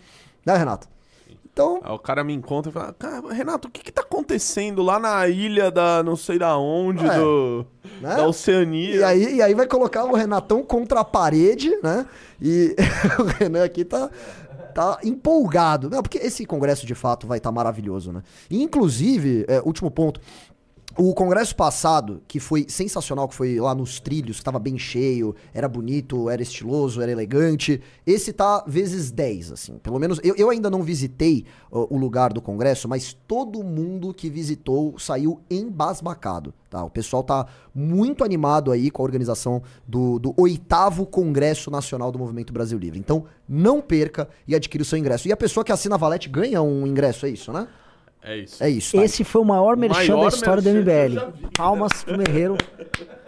Né, 0.45 0.57
Renato? 0.57 0.89
Então. 1.45 1.79
Aí 1.85 1.93
o 1.93 1.99
cara 1.99 2.21
me 2.21 2.33
encontra 2.33 2.69
e 2.69 2.73
fala: 2.73 3.33
Renato, 3.33 3.69
o 3.69 3.71
que 3.71 3.81
que 3.81 3.93
tá 3.93 4.01
acontecendo 4.01 4.83
lá 4.83 4.99
na 4.99 5.25
ilha 5.29 5.71
da 5.71 6.03
não 6.03 6.17
sei 6.17 6.37
da 6.37 6.57
onde, 6.57 7.05
é, 7.05 7.17
do, 7.17 7.65
né? 8.01 8.13
da 8.13 8.27
Oceania? 8.27 8.95
E 8.95 9.03
aí, 9.03 9.35
e 9.35 9.41
aí 9.41 9.53
vai 9.53 9.67
colocar 9.67 10.03
o 10.03 10.13
Renatão 10.13 10.61
contra 10.61 10.99
a 10.99 11.05
parede, 11.05 11.73
né? 11.81 12.05
E 12.41 12.75
o 13.17 13.23
Renan 13.23 13.63
aqui 13.63 13.85
tá, 13.85 14.09
tá 14.75 14.99
empolgado. 15.01 15.89
Não, 15.89 16.01
porque 16.01 16.17
esse 16.17 16.45
congresso 16.45 16.85
de 16.85 16.93
fato 16.93 17.25
vai 17.25 17.37
estar 17.37 17.49
tá 17.49 17.55
maravilhoso, 17.55 18.11
né? 18.11 18.21
E, 18.49 18.61
inclusive, 18.61 19.45
é, 19.47 19.61
último 19.61 19.89
ponto. 19.89 20.19
O 20.97 21.13
congresso 21.13 21.55
passado, 21.55 22.21
que 22.27 22.37
foi 22.37 22.65
sensacional, 22.67 23.27
que 23.27 23.35
foi 23.35 23.59
lá 23.59 23.73
nos 23.73 23.99
trilhos, 23.99 24.39
que 24.39 24.43
tava 24.43 24.59
bem 24.59 24.77
cheio, 24.77 25.33
era 25.53 25.67
bonito, 25.67 26.29
era 26.29 26.41
estiloso, 26.41 27.01
era 27.01 27.11
elegante. 27.11 27.81
Esse 28.05 28.33
tá 28.33 28.63
vezes 28.67 29.09
10, 29.09 29.53
assim. 29.53 29.77
Pelo 29.77 29.97
menos 29.97 30.19
eu, 30.21 30.35
eu 30.35 30.49
ainda 30.49 30.69
não 30.69 30.83
visitei 30.83 31.45
uh, 31.71 31.87
o 31.89 31.97
lugar 31.97 32.33
do 32.33 32.41
congresso, 32.41 32.89
mas 32.89 33.13
todo 33.25 33.63
mundo 33.63 34.13
que 34.13 34.29
visitou 34.29 34.99
saiu 34.99 35.39
embasbacado, 35.49 36.53
tá? 36.69 36.83
O 36.83 36.89
pessoal 36.89 37.23
tá 37.23 37.47
muito 37.73 38.23
animado 38.23 38.69
aí 38.69 38.91
com 38.91 39.01
a 39.01 39.05
organização 39.05 39.63
do, 39.87 40.19
do 40.19 40.33
oitavo 40.35 41.05
Congresso 41.05 41.71
Nacional 41.71 42.11
do 42.11 42.19
Movimento 42.19 42.51
Brasil 42.51 42.77
Livre. 42.77 42.99
Então, 42.99 43.25
não 43.47 43.81
perca 43.81 44.27
e 44.45 44.53
adquira 44.53 44.81
o 44.81 44.85
seu 44.85 44.97
ingresso. 44.97 45.27
E 45.27 45.31
a 45.31 45.37
pessoa 45.37 45.63
que 45.63 45.71
assina 45.71 45.95
a 45.95 45.97
Valete 45.97 46.27
ganha 46.27 46.61
um 46.61 46.85
ingresso, 46.85 47.25
é 47.25 47.29
isso, 47.29 47.53
né? 47.53 47.67
É 48.23 48.37
isso. 48.37 48.63
É 48.63 48.69
isso. 48.69 49.01
Esse 49.01 49.23
foi 49.23 49.41
o 49.41 49.45
maior 49.45 49.75
merchan 49.75 50.19
da 50.19 50.27
história 50.27 50.61
do 50.61 50.69
MBL. 50.69 51.49
Palmas 51.55 52.03
pro 52.03 52.17
Merreiro. 52.17 52.57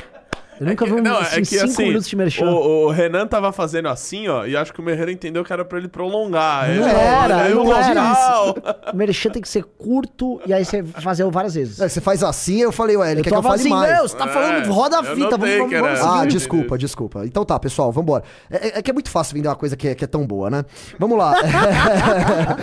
Eu 0.63 0.69
nunca 0.69 0.85
que- 0.85 0.91
vi 0.91 0.99
um 0.99 1.03
não, 1.03 1.17
assim, 1.17 1.35
é 1.35 1.39
que, 1.39 1.45
cinco 1.45 1.63
assim, 1.65 1.83
minutos 1.87 2.07
de 2.07 2.15
merchan. 2.15 2.45
O, 2.45 2.85
o 2.87 2.91
Renan 2.91 3.27
tava 3.27 3.51
fazendo 3.51 3.87
assim, 3.89 4.27
ó, 4.27 4.45
e 4.45 4.55
acho 4.55 4.73
que 4.73 4.79
o 4.79 4.83
Merreiro 4.83 5.11
entendeu 5.11 5.43
que 5.43 5.51
era 5.53 5.63
pra 5.65 5.77
ele 5.77 5.87
prolongar. 5.87 6.67
Não 6.69 6.87
Ele- 6.87 6.99
era, 6.99 7.45
ele- 7.45 7.55
não 7.55 7.63
ele- 7.63 7.71
era. 7.91 8.15
Tchau. 8.15 8.55
O 8.93 8.95
merchan 8.95 9.29
tem 9.29 9.41
que 9.41 9.47
ser 9.49 9.63
curto 9.63 10.41
e 10.45 10.53
aí 10.53 10.63
você 10.65 10.83
fazer 10.83 11.29
várias 11.29 11.55
vezes. 11.55 11.79
É, 11.79 11.87
você 11.89 12.01
faz 12.01 12.23
assim, 12.23 12.61
eu 12.61 12.71
falei, 12.71 12.95
ué, 12.97 13.11
ele 13.11 13.19
eu 13.19 13.23
quer 13.23 13.29
que 13.31 13.35
eu 13.35 13.43
fale 13.43 13.55
assim, 13.55 13.69
mais. 13.69 13.91
meu, 13.93 14.07
você 14.07 14.17
tá 14.17 14.27
falando, 14.27 14.65
É, 14.65 14.67
roda 14.67 14.99
a 14.99 15.03
fita, 15.03 15.37
vamos, 15.37 15.57
vamos, 15.57 15.71
vamos 15.79 15.99
Ah, 16.01 16.19
seguir. 16.21 16.33
desculpa, 16.33 16.77
desculpa. 16.77 17.25
Então 17.25 17.45
tá, 17.45 17.59
pessoal, 17.59 17.91
vambora. 17.91 18.23
É, 18.49 18.67
é- 18.67 18.79
é 18.79 18.81
que 18.81 18.89
é 18.89 18.93
muito 18.93 19.09
fácil 19.09 19.35
vender 19.35 19.47
uma 19.47 19.55
coisa 19.55 19.75
que 19.75 19.87
é, 19.87 19.95
que 19.95 20.03
é 20.03 20.07
tão 20.07 20.25
boa, 20.25 20.49
né? 20.49 20.63
Vamos 20.99 21.17
lá. 21.17 21.33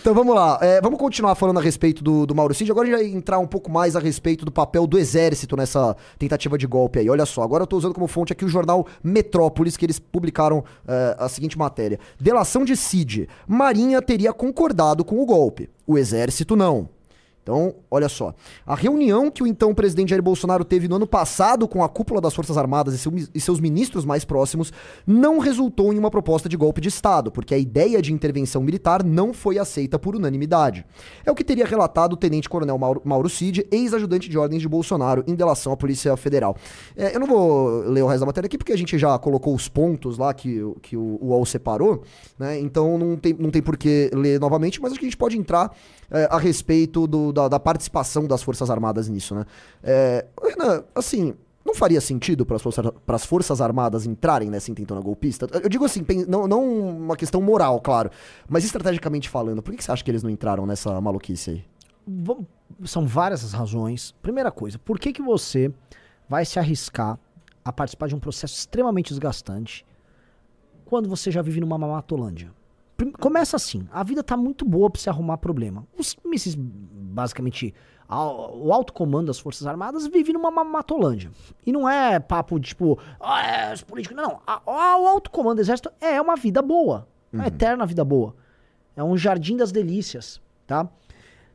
então 0.00 0.14
vamos 0.14 0.34
lá. 0.34 0.58
É, 0.60 0.80
vamos 0.80 0.98
continuar 0.98 1.34
falando 1.34 1.58
a 1.58 1.62
respeito 1.62 2.02
do, 2.02 2.26
do 2.26 2.34
Mauro 2.34 2.54
Cid. 2.54 2.70
Agora 2.70 2.86
a 2.86 2.90
gente 2.90 3.00
vai 3.00 3.18
entrar 3.18 3.38
um 3.38 3.46
pouco 3.46 3.70
mais 3.70 3.96
a 3.96 4.00
respeito 4.00 4.44
do 4.44 4.52
papel 4.52 4.86
do 4.86 4.98
exército 4.98 5.56
nessa 5.56 5.96
tentativa 6.18 6.56
de 6.58 6.66
golpe 6.66 6.98
Olha 7.10 7.26
só, 7.26 7.42
agora 7.42 7.62
eu 7.62 7.66
tô 7.66 7.76
usando 7.76 7.94
como 7.94 8.06
fonte 8.06 8.32
aqui 8.32 8.44
o 8.44 8.48
jornal 8.48 8.86
Metrópolis, 9.02 9.76
que 9.76 9.86
eles 9.86 9.98
publicaram 9.98 10.64
é, 10.86 11.16
a 11.18 11.28
seguinte 11.28 11.58
matéria. 11.58 11.98
Delação 12.20 12.64
de 12.64 12.76
Cid. 12.76 13.28
Marinha 13.46 14.00
teria 14.00 14.32
concordado 14.32 15.04
com 15.04 15.20
o 15.20 15.26
golpe. 15.26 15.68
O 15.86 15.98
exército 15.98 16.56
não. 16.56 16.88
Então, 17.42 17.74
olha 17.90 18.08
só. 18.08 18.32
A 18.64 18.76
reunião 18.76 19.28
que 19.28 19.42
o 19.42 19.46
então 19.48 19.74
presidente 19.74 20.10
Jair 20.10 20.22
Bolsonaro 20.22 20.64
teve 20.64 20.86
no 20.86 20.94
ano 20.94 21.08
passado 21.08 21.66
com 21.66 21.82
a 21.82 21.88
cúpula 21.88 22.20
das 22.20 22.32
Forças 22.34 22.56
Armadas 22.56 22.94
e, 22.94 22.98
seu- 22.98 23.12
e 23.34 23.40
seus 23.40 23.58
ministros 23.58 24.04
mais 24.04 24.24
próximos 24.24 24.72
não 25.04 25.38
resultou 25.40 25.92
em 25.92 25.98
uma 25.98 26.08
proposta 26.10 26.48
de 26.48 26.56
golpe 26.56 26.80
de 26.80 26.88
Estado, 26.88 27.32
porque 27.32 27.52
a 27.52 27.58
ideia 27.58 28.00
de 28.00 28.12
intervenção 28.12 28.62
militar 28.62 29.02
não 29.02 29.34
foi 29.34 29.58
aceita 29.58 29.98
por 29.98 30.14
unanimidade. 30.14 30.86
É 31.26 31.32
o 31.32 31.34
que 31.34 31.42
teria 31.42 31.66
relatado 31.66 32.12
o 32.12 32.16
tenente-coronel 32.16 32.78
Mauro, 32.78 33.02
Mauro 33.04 33.28
Cid, 33.28 33.66
ex-ajudante 33.72 34.28
de 34.28 34.38
ordens 34.38 34.62
de 34.62 34.68
Bolsonaro, 34.68 35.24
em 35.26 35.34
delação 35.34 35.72
à 35.72 35.76
Polícia 35.76 36.16
Federal. 36.16 36.56
É, 36.96 37.14
eu 37.16 37.18
não 37.18 37.26
vou 37.26 37.80
ler 37.80 38.02
o 38.02 38.06
resto 38.06 38.20
da 38.20 38.26
matéria 38.26 38.46
aqui, 38.46 38.56
porque 38.56 38.72
a 38.72 38.78
gente 38.78 38.96
já 38.96 39.18
colocou 39.18 39.52
os 39.52 39.68
pontos 39.68 40.16
lá 40.16 40.32
que, 40.32 40.62
o- 40.62 40.76
que 40.80 40.96
o 40.96 41.18
UOL 41.20 41.44
separou, 41.44 42.04
né? 42.38 42.60
Então 42.60 42.96
não 42.96 43.16
tem, 43.16 43.34
não 43.36 43.50
tem 43.50 43.60
por 43.60 43.76
que 43.76 44.10
ler 44.14 44.38
novamente, 44.38 44.80
mas 44.80 44.92
acho 44.92 45.00
que 45.00 45.06
a 45.06 45.08
gente 45.08 45.16
pode 45.16 45.36
entrar 45.36 45.76
é, 46.10 46.28
a 46.30 46.38
respeito 46.38 47.06
do- 47.06 47.32
da, 47.32 47.48
da 47.48 47.58
participação 47.60 48.26
das 48.26 48.42
Forças 48.42 48.68
Armadas 48.70 49.08
nisso, 49.08 49.34
né? 49.34 49.44
É, 49.82 50.26
Renan, 50.42 50.84
assim, 50.94 51.34
não 51.64 51.74
faria 51.74 52.00
sentido 52.00 52.44
para 52.44 52.56
as 52.56 52.62
forças, 52.62 52.84
forças 53.24 53.60
Armadas 53.60 54.04
entrarem 54.04 54.50
nessa 54.50 54.70
intentona 54.70 55.00
golpista? 55.00 55.46
Eu 55.52 55.68
digo 55.68 55.84
assim, 55.84 56.04
não, 56.28 56.46
não 56.48 56.64
uma 56.88 57.16
questão 57.16 57.40
moral, 57.40 57.80
claro, 57.80 58.10
mas 58.48 58.64
estrategicamente 58.64 59.28
falando, 59.28 59.62
por 59.62 59.74
que 59.74 59.82
você 59.82 59.92
acha 59.92 60.02
que 60.04 60.10
eles 60.10 60.22
não 60.22 60.30
entraram 60.30 60.66
nessa 60.66 61.00
maluquice 61.00 61.50
aí? 61.50 61.64
Vamos- 62.06 62.46
São 62.84 63.06
várias 63.06 63.44
as 63.44 63.52
razões. 63.52 64.12
Primeira 64.22 64.50
coisa, 64.50 64.78
por 64.78 64.98
que, 64.98 65.12
que 65.12 65.22
você 65.22 65.72
vai 66.28 66.44
se 66.44 66.58
arriscar 66.58 67.18
a 67.64 67.72
participar 67.72 68.08
de 68.08 68.14
um 68.16 68.18
processo 68.18 68.54
extremamente 68.54 69.10
desgastante 69.10 69.86
quando 70.84 71.08
você 71.08 71.30
já 71.30 71.40
vive 71.42 71.60
numa 71.60 71.78
mamatolândia? 71.78 72.50
Começa 73.10 73.56
assim, 73.56 73.86
a 73.90 74.02
vida 74.02 74.22
tá 74.22 74.36
muito 74.36 74.64
boa 74.64 74.88
pra 74.90 75.00
você 75.00 75.10
arrumar 75.10 75.38
problema. 75.38 75.86
Os 75.98 76.16
mísseis, 76.24 76.54
basicamente, 76.56 77.74
o 78.08 78.72
alto 78.72 78.92
comando 78.92 79.26
das 79.28 79.38
Forças 79.38 79.66
Armadas 79.66 80.06
vive 80.06 80.32
numa 80.32 80.50
mamatolândia. 80.50 81.30
E 81.66 81.72
não 81.72 81.88
é 81.88 82.20
papo 82.20 82.58
de 82.60 82.68
tipo, 82.68 82.98
ah, 83.20 83.42
é, 83.46 83.72
os 83.72 83.82
políticos. 83.82 84.16
Não, 84.16 84.40
a- 84.46 84.60
a- 84.66 84.98
o 84.98 85.06
alto 85.06 85.30
comando 85.30 85.56
do 85.56 85.62
exército 85.62 85.90
é 86.00 86.20
uma 86.20 86.36
vida 86.36 86.60
boa. 86.62 87.08
Uma 87.32 87.46
eterna 87.46 87.86
vida 87.86 88.04
boa. 88.04 88.34
É 88.94 89.02
um 89.02 89.16
jardim 89.16 89.56
das 89.56 89.72
delícias, 89.72 90.40
tá? 90.66 90.86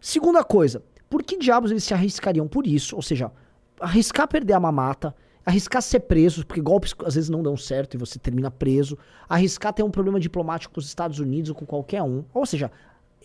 Segunda 0.02 0.44
coisa, 0.44 0.82
por 1.10 1.22
que 1.22 1.38
diabos 1.38 1.70
eles 1.70 1.84
se 1.84 1.94
arriscariam 1.94 2.48
por 2.48 2.66
isso? 2.66 2.96
Ou 2.96 3.02
seja, 3.02 3.32
arriscar 3.80 4.28
perder 4.28 4.54
a 4.54 4.60
mamata, 4.60 5.16
arriscar 5.48 5.82
ser 5.82 6.02
preso, 6.02 6.46
porque 6.46 6.60
golpes 6.60 6.94
às 7.06 7.16
vezes 7.16 7.30
não 7.30 7.42
dão 7.42 7.56
certo 7.56 7.94
e 7.94 7.98
você 7.98 8.20
termina 8.20 8.52
preso, 8.52 8.98
arriscar 9.30 9.72
ter 9.72 9.82
um 9.82 9.90
problema 9.90 10.20
diplomático 10.20 10.74
com 10.74 10.80
os 10.82 10.86
Estados 10.86 11.20
Unidos 11.20 11.50
ou 11.50 11.56
com 11.56 11.66
qualquer 11.66 12.04
um. 12.04 12.26
Ou 12.34 12.46
seja, 12.46 12.70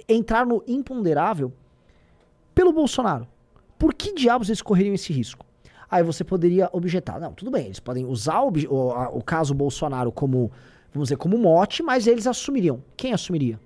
entrar 0.09 0.47
no 0.47 0.63
imponderável 0.65 1.53
pelo 2.55 2.73
Bolsonaro. 2.73 3.27
Por 3.77 3.93
que 3.93 4.15
diabos 4.15 4.49
eles 4.49 4.63
correriam 4.63 4.95
esse 4.95 5.13
risco? 5.13 5.45
Aí 5.91 6.05
você 6.05 6.23
poderia 6.23 6.71
objetar, 6.73 7.19
não, 7.19 7.33
tudo 7.33 7.51
bem, 7.51 7.65
eles 7.65 7.81
podem 7.81 8.05
usar 8.05 8.41
o, 8.43 8.53
o, 8.71 9.19
o 9.19 9.23
caso 9.23 9.53
Bolsonaro 9.53 10.13
como, 10.13 10.53
vamos 10.95 11.09
dizer, 11.09 11.17
como 11.17 11.37
mote, 11.37 11.83
mas 11.83 12.07
eles 12.07 12.29
assumiriam. 12.29 12.81
Quem 12.97 13.13
assumiria? 13.13 13.59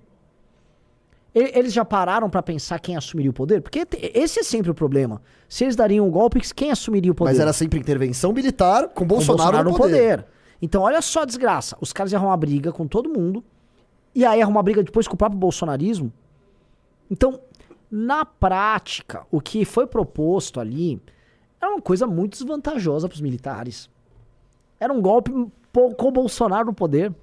Eles 1.35 1.71
já 1.71 1.85
pararam 1.85 2.29
pra 2.29 2.41
pensar 2.41 2.79
quem 2.79 2.95
assumiria 2.95 3.29
o 3.29 3.33
poder? 3.33 3.61
Porque 3.61 3.85
esse 4.13 4.39
é 4.39 4.43
sempre 4.43 4.71
o 4.71 4.73
problema. 4.73 5.21
Se 5.47 5.65
eles 5.65 5.75
dariam 5.75 6.07
um 6.07 6.11
golpe, 6.11 6.41
quem 6.53 6.71
assumiria 6.71 7.11
o 7.11 7.15
poder? 7.15 7.31
Mas 7.31 7.39
era 7.39 7.53
sempre 7.53 7.79
intervenção 7.79 8.33
militar 8.33 8.87
com 8.87 9.01
Com 9.01 9.05
Bolsonaro, 9.05 9.63
no 9.63 9.77
poder. 9.77 10.25
Então, 10.61 10.81
olha 10.81 11.01
só 11.01 11.21
a 11.21 11.25
desgraça. 11.25 11.77
Os 11.79 11.93
caras 11.93 12.11
iam 12.11 12.19
arrumar 12.19 12.37
briga 12.37 12.71
com 12.71 12.87
todo 12.87 13.09
mundo. 13.09 13.43
E 14.15 14.25
aí 14.25 14.41
arrumar 14.41 14.63
briga 14.63 14.81
depois 14.81 15.07
com 15.07 15.13
o 15.13 15.17
próprio 15.17 15.39
bolsonarismo. 15.39 16.11
Então, 17.11 17.39
na 17.91 18.25
prática, 18.25 19.25
o 19.29 19.39
que 19.39 19.63
foi 19.63 19.85
proposto 19.85 20.59
ali 20.59 20.99
era 21.61 21.71
uma 21.71 21.81
coisa 21.81 22.07
muito 22.07 22.31
desvantajosa 22.31 23.07
para 23.07 23.15
os 23.15 23.21
militares. 23.21 23.89
Era 24.79 24.91
um 24.91 25.01
golpe 25.01 25.31
com 25.71 26.07
o 26.07 26.11
Bolsonaro 26.11 26.65
no 26.65 26.73
poder. 26.73 27.13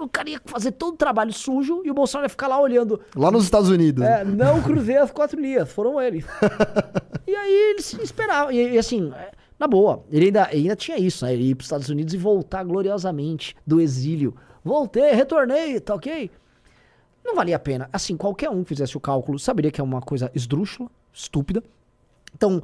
O 0.00 0.08
cara 0.08 0.30
ia 0.30 0.40
fazer 0.44 0.72
todo 0.72 0.94
o 0.94 0.96
trabalho 0.96 1.32
sujo 1.32 1.82
e 1.84 1.90
o 1.90 1.94
Bolsonaro 1.94 2.24
ia 2.24 2.30
ficar 2.30 2.48
lá 2.48 2.60
olhando. 2.60 3.00
Lá 3.14 3.30
nos 3.30 3.44
Estados 3.44 3.68
Unidos. 3.68 4.02
É, 4.04 4.24
não 4.24 4.62
cruzei 4.62 4.96
as 4.96 5.10
quatro 5.10 5.40
linhas, 5.40 5.70
foram 5.70 6.00
eles. 6.00 6.24
e 7.26 7.34
aí 7.34 7.70
eles 7.70 7.92
esperavam. 7.94 8.52
E, 8.52 8.72
e 8.72 8.78
assim, 8.78 9.12
é, 9.14 9.32
na 9.58 9.66
boa, 9.68 10.04
ele 10.10 10.26
ainda, 10.26 10.48
ele 10.50 10.62
ainda 10.62 10.76
tinha 10.76 10.98
isso, 10.98 11.24
né? 11.24 11.34
Ele 11.34 11.50
ir 11.50 11.54
para 11.54 11.62
os 11.62 11.66
Estados 11.66 11.88
Unidos 11.88 12.14
e 12.14 12.16
voltar 12.16 12.64
gloriosamente 12.64 13.54
do 13.66 13.80
exílio. 13.80 14.34
Voltei, 14.64 15.12
retornei, 15.12 15.78
tá 15.78 15.94
ok? 15.94 16.30
Não 17.24 17.36
valia 17.36 17.56
a 17.56 17.60
pena. 17.60 17.88
Assim, 17.92 18.16
qualquer 18.16 18.50
um 18.50 18.62
que 18.62 18.70
fizesse 18.70 18.96
o 18.96 19.00
cálculo 19.00 19.38
saberia 19.38 19.70
que 19.70 19.80
é 19.80 19.84
uma 19.84 20.00
coisa 20.00 20.30
esdrúxula, 20.34 20.90
estúpida. 21.12 21.62
Então, 22.34 22.62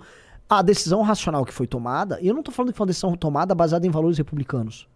a 0.48 0.62
decisão 0.62 1.02
racional 1.02 1.44
que 1.44 1.52
foi 1.52 1.66
tomada, 1.66 2.18
e 2.20 2.28
eu 2.28 2.34
não 2.34 2.42
tô 2.42 2.50
falando 2.50 2.72
que 2.72 2.76
foi 2.76 2.84
uma 2.84 2.88
decisão 2.88 3.14
tomada 3.16 3.54
baseada 3.54 3.86
em 3.86 3.90
valores 3.90 4.18
republicanos. 4.18 4.88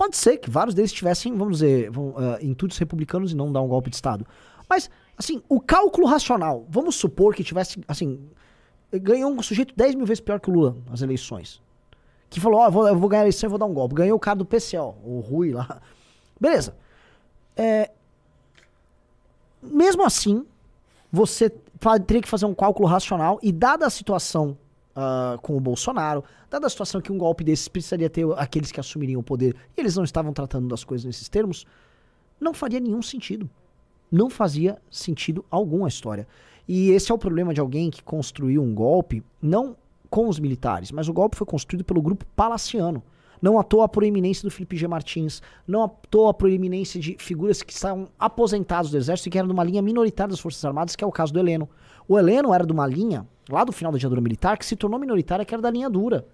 Pode 0.00 0.16
ser 0.16 0.38
que 0.38 0.48
vários 0.48 0.74
deles 0.74 0.90
tivessem, 0.90 1.36
vamos 1.36 1.58
dizer, 1.58 1.90
vão, 1.90 2.14
eh, 2.16 2.38
intuitos 2.46 2.78
republicanos 2.78 3.32
e 3.32 3.36
não 3.36 3.52
dar 3.52 3.60
um 3.60 3.68
golpe 3.68 3.90
de 3.90 3.96
Estado. 3.96 4.26
Mas, 4.66 4.88
assim, 5.14 5.42
o 5.46 5.60
cálculo 5.60 6.06
racional, 6.06 6.64
vamos 6.70 6.94
supor 6.94 7.34
que 7.34 7.44
tivesse, 7.44 7.78
assim, 7.86 8.18
ganhou 8.90 9.30
um 9.30 9.42
sujeito 9.42 9.74
10 9.76 9.96
mil 9.96 10.06
vezes 10.06 10.22
pior 10.22 10.40
que 10.40 10.48
o 10.48 10.54
Lula 10.54 10.74
nas 10.88 11.02
eleições. 11.02 11.60
Que 12.30 12.40
falou, 12.40 12.60
ó, 12.60 12.68
eu, 12.68 12.72
vou, 12.72 12.88
eu 12.88 12.96
vou 12.96 13.10
ganhar 13.10 13.20
a 13.20 13.24
eleição 13.24 13.46
e 13.46 13.50
vou 13.50 13.58
dar 13.58 13.66
um 13.66 13.74
golpe. 13.74 13.94
Ganhou 13.94 14.16
o 14.16 14.18
cara 14.18 14.38
do 14.38 14.46
PCO, 14.46 14.96
o 15.04 15.20
Rui 15.20 15.52
lá. 15.52 15.82
Beleza. 16.40 16.74
É, 17.54 17.90
mesmo 19.62 20.02
assim, 20.02 20.46
você 21.12 21.50
teria 22.06 22.22
que 22.22 22.28
fazer 22.28 22.46
um 22.46 22.54
cálculo 22.54 22.88
racional 22.88 23.38
e 23.42 23.52
dada 23.52 23.86
a 23.86 23.90
situação 23.90 24.56
ah, 24.94 25.38
com 25.42 25.56
o 25.56 25.60
Bolsonaro, 25.60 26.24
dada 26.48 26.66
a 26.66 26.70
situação 26.70 27.00
que 27.00 27.12
um 27.12 27.18
golpe 27.18 27.44
desses 27.44 27.68
precisaria 27.68 28.10
ter 28.10 28.26
aqueles 28.36 28.72
que 28.72 28.80
assumiriam 28.80 29.20
o 29.20 29.24
poder 29.24 29.54
e 29.76 29.80
eles 29.80 29.96
não 29.96 30.04
estavam 30.04 30.32
tratando 30.32 30.68
das 30.68 30.84
coisas 30.84 31.04
nesses 31.04 31.28
termos, 31.28 31.64
não 32.40 32.52
faria 32.54 32.80
nenhum 32.80 33.02
sentido. 33.02 33.48
Não 34.10 34.28
fazia 34.28 34.78
sentido 34.90 35.44
algum 35.50 35.84
a 35.84 35.88
história. 35.88 36.26
E 36.66 36.90
esse 36.90 37.12
é 37.12 37.14
o 37.14 37.18
problema 37.18 37.54
de 37.54 37.60
alguém 37.60 37.90
que 37.90 38.02
construiu 38.02 38.62
um 38.62 38.74
golpe, 38.74 39.22
não 39.40 39.76
com 40.08 40.28
os 40.28 40.40
militares, 40.40 40.90
mas 40.90 41.08
o 41.08 41.12
golpe 41.12 41.36
foi 41.36 41.46
construído 41.46 41.84
pelo 41.84 42.02
grupo 42.02 42.26
palaciano. 42.34 43.02
Não 43.40 43.58
à 43.58 43.62
toa 43.62 43.86
a 43.86 43.88
proeminência 43.88 44.42
do 44.42 44.50
Felipe 44.50 44.76
G. 44.76 44.86
Martins, 44.86 45.40
não 45.66 45.84
à 45.84 45.88
toa 45.88 46.30
a 46.30 46.34
proeminência 46.34 47.00
de 47.00 47.16
figuras 47.18 47.62
que 47.62 47.72
estavam 47.72 48.08
aposentados 48.18 48.90
do 48.90 48.98
exército 48.98 49.28
e 49.28 49.32
que 49.32 49.38
eram 49.38 49.48
de 49.48 49.54
uma 49.54 49.64
linha 49.64 49.80
minoritária 49.80 50.30
das 50.30 50.40
Forças 50.40 50.62
Armadas, 50.64 50.94
que 50.94 51.02
é 51.02 51.06
o 51.06 51.12
caso 51.12 51.32
do 51.32 51.38
Heleno. 51.38 51.68
O 52.10 52.18
Heleno 52.18 52.52
era 52.52 52.66
de 52.66 52.72
uma 52.72 52.88
linha, 52.88 53.24
lá 53.48 53.62
do 53.62 53.70
final 53.70 53.92
da 53.92 53.96
ditadura 53.96 54.20
militar, 54.20 54.58
que 54.58 54.66
se 54.66 54.74
tornou 54.74 54.98
minoritária, 54.98 55.44
que 55.44 55.54
era 55.54 55.62
da 55.62 55.70
linha 55.70 55.88
dura. 55.88 56.26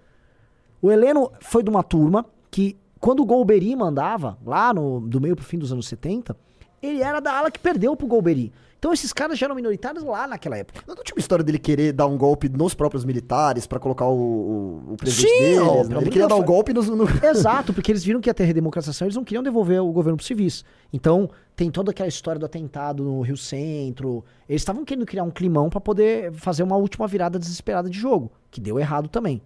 O 0.81 0.91
Heleno 0.91 1.31
foi 1.39 1.61
de 1.61 1.69
uma 1.69 1.83
turma 1.83 2.25
que, 2.49 2.75
quando 2.99 3.19
o 3.19 3.25
Golbery 3.27 3.75
mandava, 3.75 4.39
lá 4.43 4.73
no, 4.73 4.99
do 4.99 5.21
meio 5.21 5.35
pro 5.35 5.45
fim 5.45 5.59
dos 5.59 5.71
anos 5.71 5.87
70, 5.87 6.35
ele 6.81 7.01
era 7.01 7.19
da 7.19 7.33
ala 7.33 7.51
que 7.51 7.59
perdeu 7.59 7.95
pro 7.95 8.07
Golbery. 8.07 8.51
Então 8.79 8.93
esses 8.93 9.11
caras 9.11 9.39
já 9.39 9.47
eram 9.47 9.55
minoritários 9.55 10.03
lá 10.03 10.27
naquela 10.27 10.55
época. 10.57 10.81
Não 10.87 10.95
tinha 11.03 11.15
uma 11.15 11.19
história 11.19 11.43
dele 11.43 11.57
querer 11.57 11.91
dar 11.91 12.05
um 12.05 12.15
golpe 12.15 12.47
nos 12.47 12.75
próprios 12.75 13.03
militares 13.03 13.65
pra 13.65 13.79
colocar 13.79 14.05
o, 14.05 14.13
o, 14.13 14.93
o 14.93 14.97
presidente 14.97 15.31
Sim, 15.31 15.39
deles, 15.39 15.59
ó, 15.59 15.83
né? 15.83 15.97
Ele 15.97 16.11
queria 16.11 16.27
dar 16.27 16.35
um 16.35 16.43
golpe 16.43 16.73
nos, 16.73 16.87
no... 16.87 17.05
Exato, 17.25 17.73
porque 17.73 17.91
eles 17.91 18.03
viram 18.03 18.21
que 18.21 18.29
ia 18.29 18.33
ter 18.33 18.43
redemocratização, 18.43 19.07
eles 19.07 19.15
não 19.15 19.23
queriam 19.23 19.41
devolver 19.41 19.81
o 19.81 19.91
governo 19.91 20.17
pros 20.17 20.27
civis. 20.27 20.63
Então, 20.93 21.27
tem 21.55 21.71
toda 21.71 21.89
aquela 21.89 22.07
história 22.07 22.37
do 22.37 22.45
atentado 22.45 23.03
no 23.03 23.21
Rio 23.21 23.35
Centro. 23.35 24.23
Eles 24.47 24.61
estavam 24.61 24.85
querendo 24.85 25.07
criar 25.07 25.23
um 25.23 25.31
climão 25.31 25.71
pra 25.71 25.81
poder 25.81 26.31
fazer 26.33 26.61
uma 26.61 26.77
última 26.77 27.07
virada 27.07 27.39
desesperada 27.39 27.89
de 27.89 27.97
jogo, 27.97 28.31
que 28.51 28.61
deu 28.61 28.79
errado 28.79 29.09
também. 29.09 29.41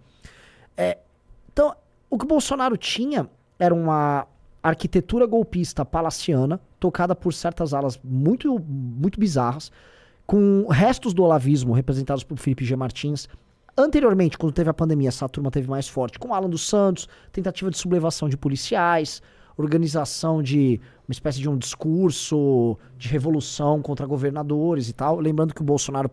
É, 0.76 0.98
então, 1.50 1.74
o 2.10 2.18
que 2.18 2.24
o 2.26 2.28
Bolsonaro 2.28 2.76
tinha 2.76 3.28
era 3.58 3.74
uma 3.74 4.26
arquitetura 4.62 5.26
golpista 5.26 5.84
palaciana, 5.84 6.60
tocada 6.78 7.14
por 7.14 7.32
certas 7.34 7.74
alas 7.74 7.98
muito, 8.02 8.58
muito 8.58 9.18
bizarras, 9.18 9.70
com 10.26 10.66
restos 10.70 11.12
do 11.12 11.22
olavismo 11.22 11.72
representados 11.72 12.22
por 12.22 12.38
Felipe 12.38 12.64
G. 12.64 12.76
Martins, 12.76 13.28
Anteriormente, 13.76 14.36
quando 14.36 14.52
teve 14.52 14.68
a 14.68 14.74
pandemia, 14.74 15.08
essa 15.08 15.26
turma 15.26 15.50
teve 15.50 15.66
mais 15.66 15.88
forte 15.88 16.18
com 16.18 16.34
Alan 16.34 16.50
dos 16.50 16.68
Santos, 16.68 17.08
tentativa 17.32 17.70
de 17.70 17.78
sublevação 17.78 18.28
de 18.28 18.36
policiais, 18.36 19.22
organização 19.56 20.42
de 20.42 20.78
uma 21.08 21.12
espécie 21.12 21.40
de 21.40 21.48
um 21.48 21.56
discurso 21.56 22.76
de 22.98 23.08
revolução 23.08 23.80
contra 23.80 24.06
governadores 24.06 24.90
e 24.90 24.92
tal. 24.92 25.18
Lembrando 25.18 25.54
que 25.54 25.62
o 25.62 25.64
Bolsonaro 25.64 26.10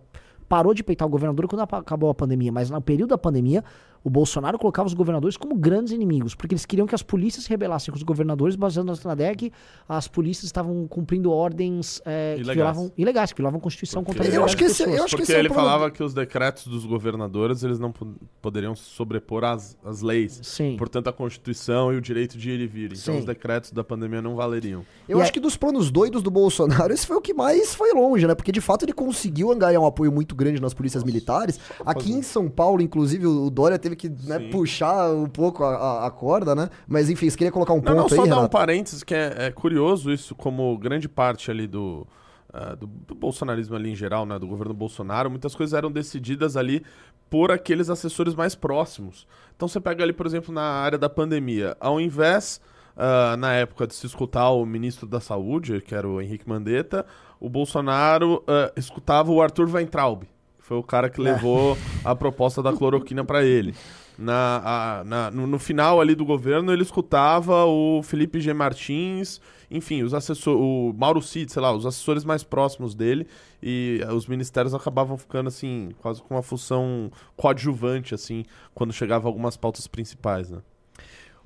parou 0.48 0.74
de 0.74 0.84
peitar 0.84 1.06
o 1.06 1.12
governador 1.12 1.48
quando 1.48 1.62
acabou 1.62 2.10
a 2.10 2.16
pandemia, 2.16 2.52
mas 2.52 2.70
no 2.70 2.82
período 2.82 3.10
da 3.10 3.18
pandemia, 3.18 3.64
o 4.04 4.10
Bolsonaro 4.10 4.58
colocava 4.58 4.88
os 4.88 4.94
governadores 4.94 5.36
como 5.38 5.56
grandes 5.56 5.92
inimigos, 5.94 6.34
porque 6.36 6.54
eles 6.54 6.66
queriam 6.66 6.88
que 6.88 6.96
as 6.96 7.04
polícias 7.04 7.44
se 7.44 7.50
rebelassem 7.50 7.92
com 7.92 7.98
os 7.98 8.04
governadores, 8.04 8.56
baseando 8.56 8.94
na 9.06 9.14
ideia 9.14 9.36
que 9.36 9.52
as 9.88 10.08
polícias 10.08 10.46
estavam 10.46 10.88
cumprindo 10.88 11.32
ordens 11.32 12.02
é, 12.06 12.36
que 12.36 12.42
Ilegais. 12.42 12.56
violavam, 12.56 12.92
ilegais, 12.98 13.32
que 13.34 13.38
violavam 13.38 13.60
a 13.60 13.62
Constituição 13.62 14.04
contra 14.04 14.22
a 14.22 14.26
Porque- 14.26 14.38
Eu 14.38 14.42
liberdade 14.46 14.50
acho 14.50 14.58
que 14.58 14.64
das 14.64 14.72
esse- 14.72 14.84
pessoas. 14.84 14.98
eu 14.98 15.04
acho 15.06 15.12
que 15.16 15.22
Porque 15.22 15.32
esse 15.32 15.36
é 15.38 15.40
ele 15.40 15.50
problema. 15.50 15.70
falava 15.72 15.92
que 15.92 16.04
os 16.04 16.14
decretos 16.14 16.68
dos 16.68 16.86
governadores 16.86 17.64
eles 17.64 17.80
não 17.80 17.92
po- 17.92 18.08
poderiam 18.42 18.76
sobrepor 18.76 19.44
às, 19.44 19.78
às 19.84 20.02
leis. 20.02 20.40
Sim. 20.44 20.76
Portanto, 20.78 21.08
a 21.10 21.14
Constituição 21.14 21.94
e 21.94 21.98
o 21.98 22.02
direito 22.02 22.38
de 22.38 22.50
ir 22.52 22.60
e 22.60 22.68
vir. 22.68 22.86
Então, 22.94 23.14
Sim. 23.16 23.20
os 23.20 23.26
decretos 23.26 23.72
da 23.72 23.84
pandemia 23.84 24.22
não 24.22 24.36
valeriam. 24.36 24.84
Eu 25.08 25.20
E 25.20 25.22
acho 25.22 25.30
é- 25.30 25.34
que 25.34 25.40
dos 25.40 25.58
planos 25.58 25.92
doidos 25.92 26.22
do 26.24 26.32
Bolsonaro, 26.32 26.92
esse 26.94 27.06
foi 27.06 27.18
o 27.18 27.22
que 27.22 27.34
mais 27.34 27.76
foi 27.76 27.92
longe, 27.94 28.26
né? 28.28 28.36
Porque 28.36 28.52
de 28.52 28.62
fato 28.62 28.86
ele 28.86 28.94
conseguiu 28.94 29.52
angariar 29.52 29.82
um 29.82 29.86
apoio 29.86 30.12
muito 30.12 30.36
grande 30.36 30.62
nas 30.62 30.74
polícias 30.74 31.04
militares. 31.04 31.60
Aqui 31.86 32.12
em 32.12 32.22
São 32.22 32.50
Paulo, 32.50 32.82
inclusive, 32.82 33.26
o 33.26 33.50
Dória 33.50 33.78
teve 33.78 33.89
que 33.96 34.10
né, 34.10 34.40
puxar 34.52 35.12
um 35.12 35.28
pouco 35.28 35.64
a, 35.64 36.06
a- 36.06 36.12
corda, 36.12 36.56
né? 36.56 36.70
Mas 36.88 37.10
enfim, 37.10 37.30
você 37.30 37.38
queria 37.38 37.52
colocar 37.52 37.74
um 37.74 37.78
Não, 37.78 37.84
ponto 37.84 37.96
não, 37.96 38.10
só 38.10 38.24
aí, 38.24 38.30
dar 38.30 38.40
um 38.42 38.48
parênteses 38.48 39.04
que 39.04 39.14
é, 39.14 39.48
é 39.48 39.52
curioso 39.52 40.12
isso, 40.12 40.36
como 40.36 40.78
grande 40.78 41.08
parte 41.08 41.50
ali 41.52 41.68
do, 41.68 42.06
ah, 42.54 42.76
do, 42.76 42.88
do 42.88 43.16
bolsonarismo 43.16 43.76
ali 43.76 43.92
em 43.92 43.96
geral, 43.96 44.26
né, 44.26 44.38
do 44.40 44.48
governo 44.48 44.74
Bolsonaro, 44.74 45.30
muitas 45.30 45.56
coisas 45.56 45.74
eram 45.74 45.92
decididas 45.92 46.58
ali 46.58 46.84
por 47.30 47.52
aqueles 47.52 47.90
assessores 47.90 48.34
mais 48.36 48.56
próximos. 48.56 49.28
Então 49.56 49.68
você 49.68 49.80
pega 49.80 50.04
ali, 50.04 50.14
por 50.14 50.26
exemplo, 50.26 50.54
na 50.54 50.64
área 50.64 50.98
da 50.98 51.10
pandemia, 51.10 51.78
ao 51.80 52.00
invés, 52.02 52.60
ah, 52.98 53.36
na 53.38 53.54
época 53.54 53.86
de 53.88 53.94
se 53.94 54.06
escutar 54.08 54.50
o 54.50 54.66
ministro 54.66 55.08
da 55.08 55.20
Saúde, 55.20 55.82
que 55.82 55.94
era 55.94 56.08
o 56.08 56.20
Henrique 56.22 56.48
Mandetta, 56.50 57.06
o 57.40 57.50
Bolsonaro 57.50 58.44
ah, 58.48 58.72
escutava 58.76 59.32
o 59.32 59.42
Arthur 59.42 59.70
Weintraub, 59.70 60.24
foi 60.70 60.78
o 60.78 60.84
cara 60.84 61.10
que 61.10 61.20
levou 61.20 61.76
a 62.06 62.16
proposta 62.16 62.62
da 62.62 62.72
cloroquina 62.72 63.26
para 63.26 63.44
ele. 63.44 63.74
Na, 64.20 64.62
a- 65.00 65.04
na- 65.04 65.32
no, 65.32 65.48
no 65.48 65.58
final 65.58 66.00
ali 66.00 66.14
do 66.14 66.24
governo, 66.24 66.72
ele 66.72 66.84
escutava 66.84 67.66
o 67.66 68.04
Felipe 68.04 68.40
G. 68.40 68.54
Martins, 68.54 69.42
enfim, 69.72 70.04
os 70.04 70.14
assessores, 70.14 70.60
o 70.62 70.94
Mauro 70.96 71.22
Cid, 71.24 71.52
sei 71.52 71.60
lá, 71.62 71.72
os 71.74 71.86
assessores 71.88 72.24
mais 72.24 72.44
próximos 72.44 72.94
dele, 72.94 73.26
e 73.64 74.00
eh, 74.04 74.14
os 74.14 74.28
ministérios 74.28 74.76
acabavam 74.76 75.18
ficando 75.18 75.48
assim, 75.48 75.90
quase 76.02 76.22
com 76.22 76.36
uma 76.36 76.44
função 76.44 77.10
coadjuvante, 77.36 78.14
assim, 78.14 78.44
quando 78.76 78.94
chegava 78.94 79.28
algumas 79.28 79.58
pautas 79.58 79.88
principais, 79.88 80.52
né? 80.52 80.60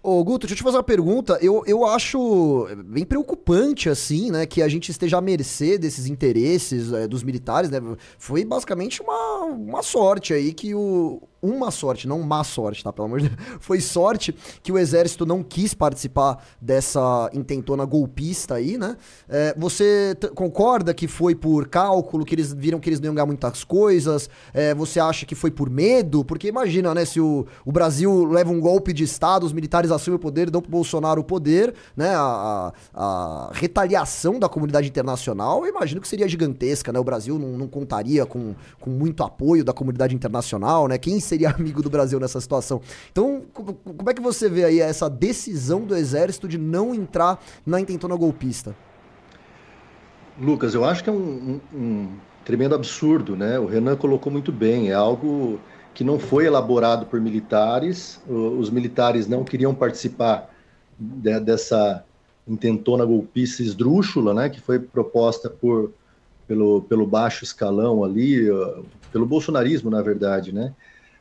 Ô, 0.06 0.22
Guto, 0.22 0.46
deixa 0.46 0.54
eu 0.54 0.58
te 0.58 0.64
fazer 0.64 0.76
uma 0.76 0.84
pergunta. 0.84 1.40
Eu, 1.42 1.64
eu 1.66 1.86
acho 1.86 2.68
bem 2.86 3.06
preocupante, 3.06 3.88
assim, 3.88 4.30
né, 4.32 4.46
que 4.46 4.62
a 4.62 4.68
gente 4.68 4.92
esteja 4.92 5.18
à 5.18 5.22
mercê 5.22 5.78
desses 5.78 6.08
interesses 6.08 6.92
eh, 6.92 7.08
dos 7.08 7.24
militares, 7.24 7.70
né? 7.70 7.80
Foi 8.18 8.44
basicamente 8.44 9.02
uma, 9.02 9.46
uma 9.46 9.82
sorte 9.82 10.34
aí 10.34 10.54
que 10.54 10.76
o. 10.76 11.22
Uma 11.46 11.72
sorte, 11.72 12.08
não 12.08 12.22
má 12.22 12.42
sorte, 12.42 12.82
tá? 12.82 12.94
Pelo 12.94 13.08
amor 13.08 13.20
de 13.20 13.28
Deus. 13.28 13.42
Foi 13.60 13.82
sorte 13.82 14.34
que 14.64 14.72
o 14.72 14.78
exército 14.78 15.26
não 15.26 15.44
quis 15.44 15.74
participar 15.74 16.42
dessa 16.62 17.30
intentona 17.34 17.84
golpista 17.84 18.56
aí, 18.56 18.78
né? 18.78 18.96
Eh, 19.28 19.54
você 19.58 20.16
concorda 20.36 20.94
que 20.94 21.06
foi 21.06 21.36
por 21.36 21.68
cálculo, 21.68 22.24
que 22.24 22.34
eles 22.34 22.54
viram 22.54 22.80
que 22.80 22.88
eles 22.90 23.02
não 23.02 23.08
iam 23.08 23.16
ganhar 23.16 23.26
muitas 23.26 23.62
coisas? 23.66 24.30
Eh, 24.54 24.74
você 24.74 25.02
acha 25.02 25.26
que 25.26 25.36
foi 25.36 25.52
por 25.52 25.70
medo? 25.70 26.24
Porque 26.24 26.48
imagina, 26.48 26.94
né, 26.96 27.04
se 27.04 27.20
o, 27.20 27.46
o 27.66 27.72
Brasil 27.74 28.24
leva 28.24 28.50
um 28.50 28.62
golpe 28.62 28.94
de 28.94 29.04
Estado, 29.04 29.46
os 29.46 29.52
militares 29.52 29.92
assumem 29.92 30.16
o 30.16 30.20
poder, 30.20 30.50
dão 30.50 30.62
pro 30.62 30.72
Bolsonaro 30.72 31.20
o 31.20 31.24
poder, 31.26 31.74
né? 31.96 32.16
A, 32.16 32.22
a- 32.22 32.74
a 32.96 33.50
retaliação 33.54 34.40
da 34.40 34.48
comunidade 34.48 34.88
internacional, 34.88 35.66
eu 35.66 35.70
imagino 35.70 36.00
que 36.00 36.08
seria 36.08 36.26
gigantesca, 36.28 36.94
né? 36.94 37.00
O 37.00 37.04
Brasil 37.04 37.38
não, 37.38 37.50
não 37.58 37.68
contaria 37.68 38.26
com, 38.26 38.56
com 38.80 38.90
muito 38.90 39.24
apoio 39.24 39.64
da 39.66 39.74
comunidade 39.74 40.16
internacional, 40.16 40.88
né? 40.88 40.98
Quem 40.98 41.20
seria 41.34 41.50
amigo 41.58 41.82
do 41.82 41.90
Brasil 41.90 42.20
nessa 42.20 42.40
situação? 42.40 42.82
Então, 43.12 43.42
co- 43.54 43.74
como 43.74 44.10
é 44.10 44.14
que 44.14 44.22
você 44.22 44.48
vê 44.48 44.66
aí 44.66 44.80
essa 44.80 45.10
decisão 45.10 45.82
do 45.82 45.96
exército 45.96 46.48
de 46.48 46.58
não 46.58 46.94
entrar 46.94 47.44
na 47.66 47.80
intentona 47.80 48.16
golpista? 48.16 48.76
Lucas, 50.40 50.74
eu 50.74 50.84
acho 50.86 51.04
que 51.04 51.10
é 51.10 51.14
um, 51.14 51.60
um- 51.74 51.78
um 51.78 52.10
tremendo 52.46 52.76
absurdo, 52.76 53.36
né? 53.36 53.58
O 53.60 53.66
Renan 53.66 53.96
colocou 53.96 54.32
muito 54.32 54.52
bem, 54.52 54.90
é 54.90 54.94
algo 54.94 55.60
que 55.94 56.04
não 56.04 56.18
foi 56.18 56.46
elaborado 56.46 57.06
por 57.06 57.22
militares, 57.22 58.20
os 58.28 58.70
militares 58.70 59.28
não 59.28 59.44
queriam 59.44 59.74
participar 59.76 60.50
de- 60.98 61.40
dessa 61.40 62.04
intentona 62.48 63.06
golpista 63.06 63.62
esdrúxula, 63.62 64.34
né? 64.34 64.50
Que 64.50 64.60
foi 64.60 64.80
proposta 64.80 65.50
por, 65.50 65.92
pelo, 66.48 66.82
pelo 66.82 67.06
baixo 67.08 67.44
escalão 67.44 68.04
ali, 68.04 68.50
uh, 68.50 68.84
pelo 69.12 69.26
bolsonarismo, 69.26 69.90
na 69.92 70.02
verdade, 70.02 70.52
né? 70.52 70.74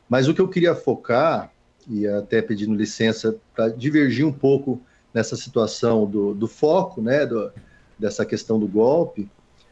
Mas 0.09 0.27
o 0.27 0.33
que 0.33 0.41
eu 0.41 0.47
queria 0.47 0.75
focar, 0.75 1.51
e 1.89 2.07
até 2.07 2.41
pedindo 2.41 2.73
licença 2.75 3.35
para 3.55 3.69
divergir 3.69 4.25
um 4.25 4.31
pouco 4.31 4.81
nessa 5.13 5.35
situação 5.35 6.05
do, 6.05 6.33
do 6.33 6.47
foco, 6.47 7.01
né? 7.01 7.25
Do, 7.25 7.51
dessa 7.97 8.25
questão 8.25 8.59
do 8.59 8.67
golpe, 8.67 9.29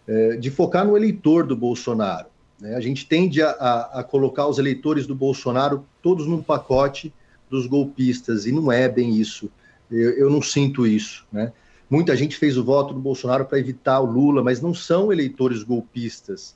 é, 0.07 0.35
de 0.37 0.49
focar 0.51 0.85
no 0.85 0.95
eleitor 0.95 1.45
do 1.45 1.55
Bolsonaro. 1.55 2.27
né? 2.59 2.75
A 2.75 2.79
gente 2.79 3.05
tende 3.07 3.41
a, 3.41 3.49
a- 3.49 3.99
a 3.99 4.03
colocar 4.03 4.47
os 4.47 4.57
eleitores 4.59 5.05
do 5.07 5.15
Bolsonaro 5.15 5.83
todos 6.01 6.27
num 6.27 6.41
pacote 6.41 7.11
dos 7.49 7.65
golpistas, 7.67 8.45
e 8.45 8.51
não 8.51 8.71
é 8.71 8.87
bem 8.87 9.15
isso. 9.15 9.49
Eu, 9.89 10.11
eu 10.11 10.29
não 10.29 10.41
sinto 10.41 10.87
isso. 10.87 11.25
Né? 11.31 11.51
Muita 11.89 12.15
gente 12.15 12.37
fez 12.37 12.57
o 12.57 12.63
voto 12.63 12.93
do 12.93 12.99
Bolsonaro 13.01 13.43
para 13.45 13.59
evitar 13.59 13.99
o 13.99 14.05
Lula, 14.05 14.41
mas 14.43 14.61
não 14.61 14.73
são 14.73 15.11
eleitores 15.11 15.63
golpistas. 15.63 16.55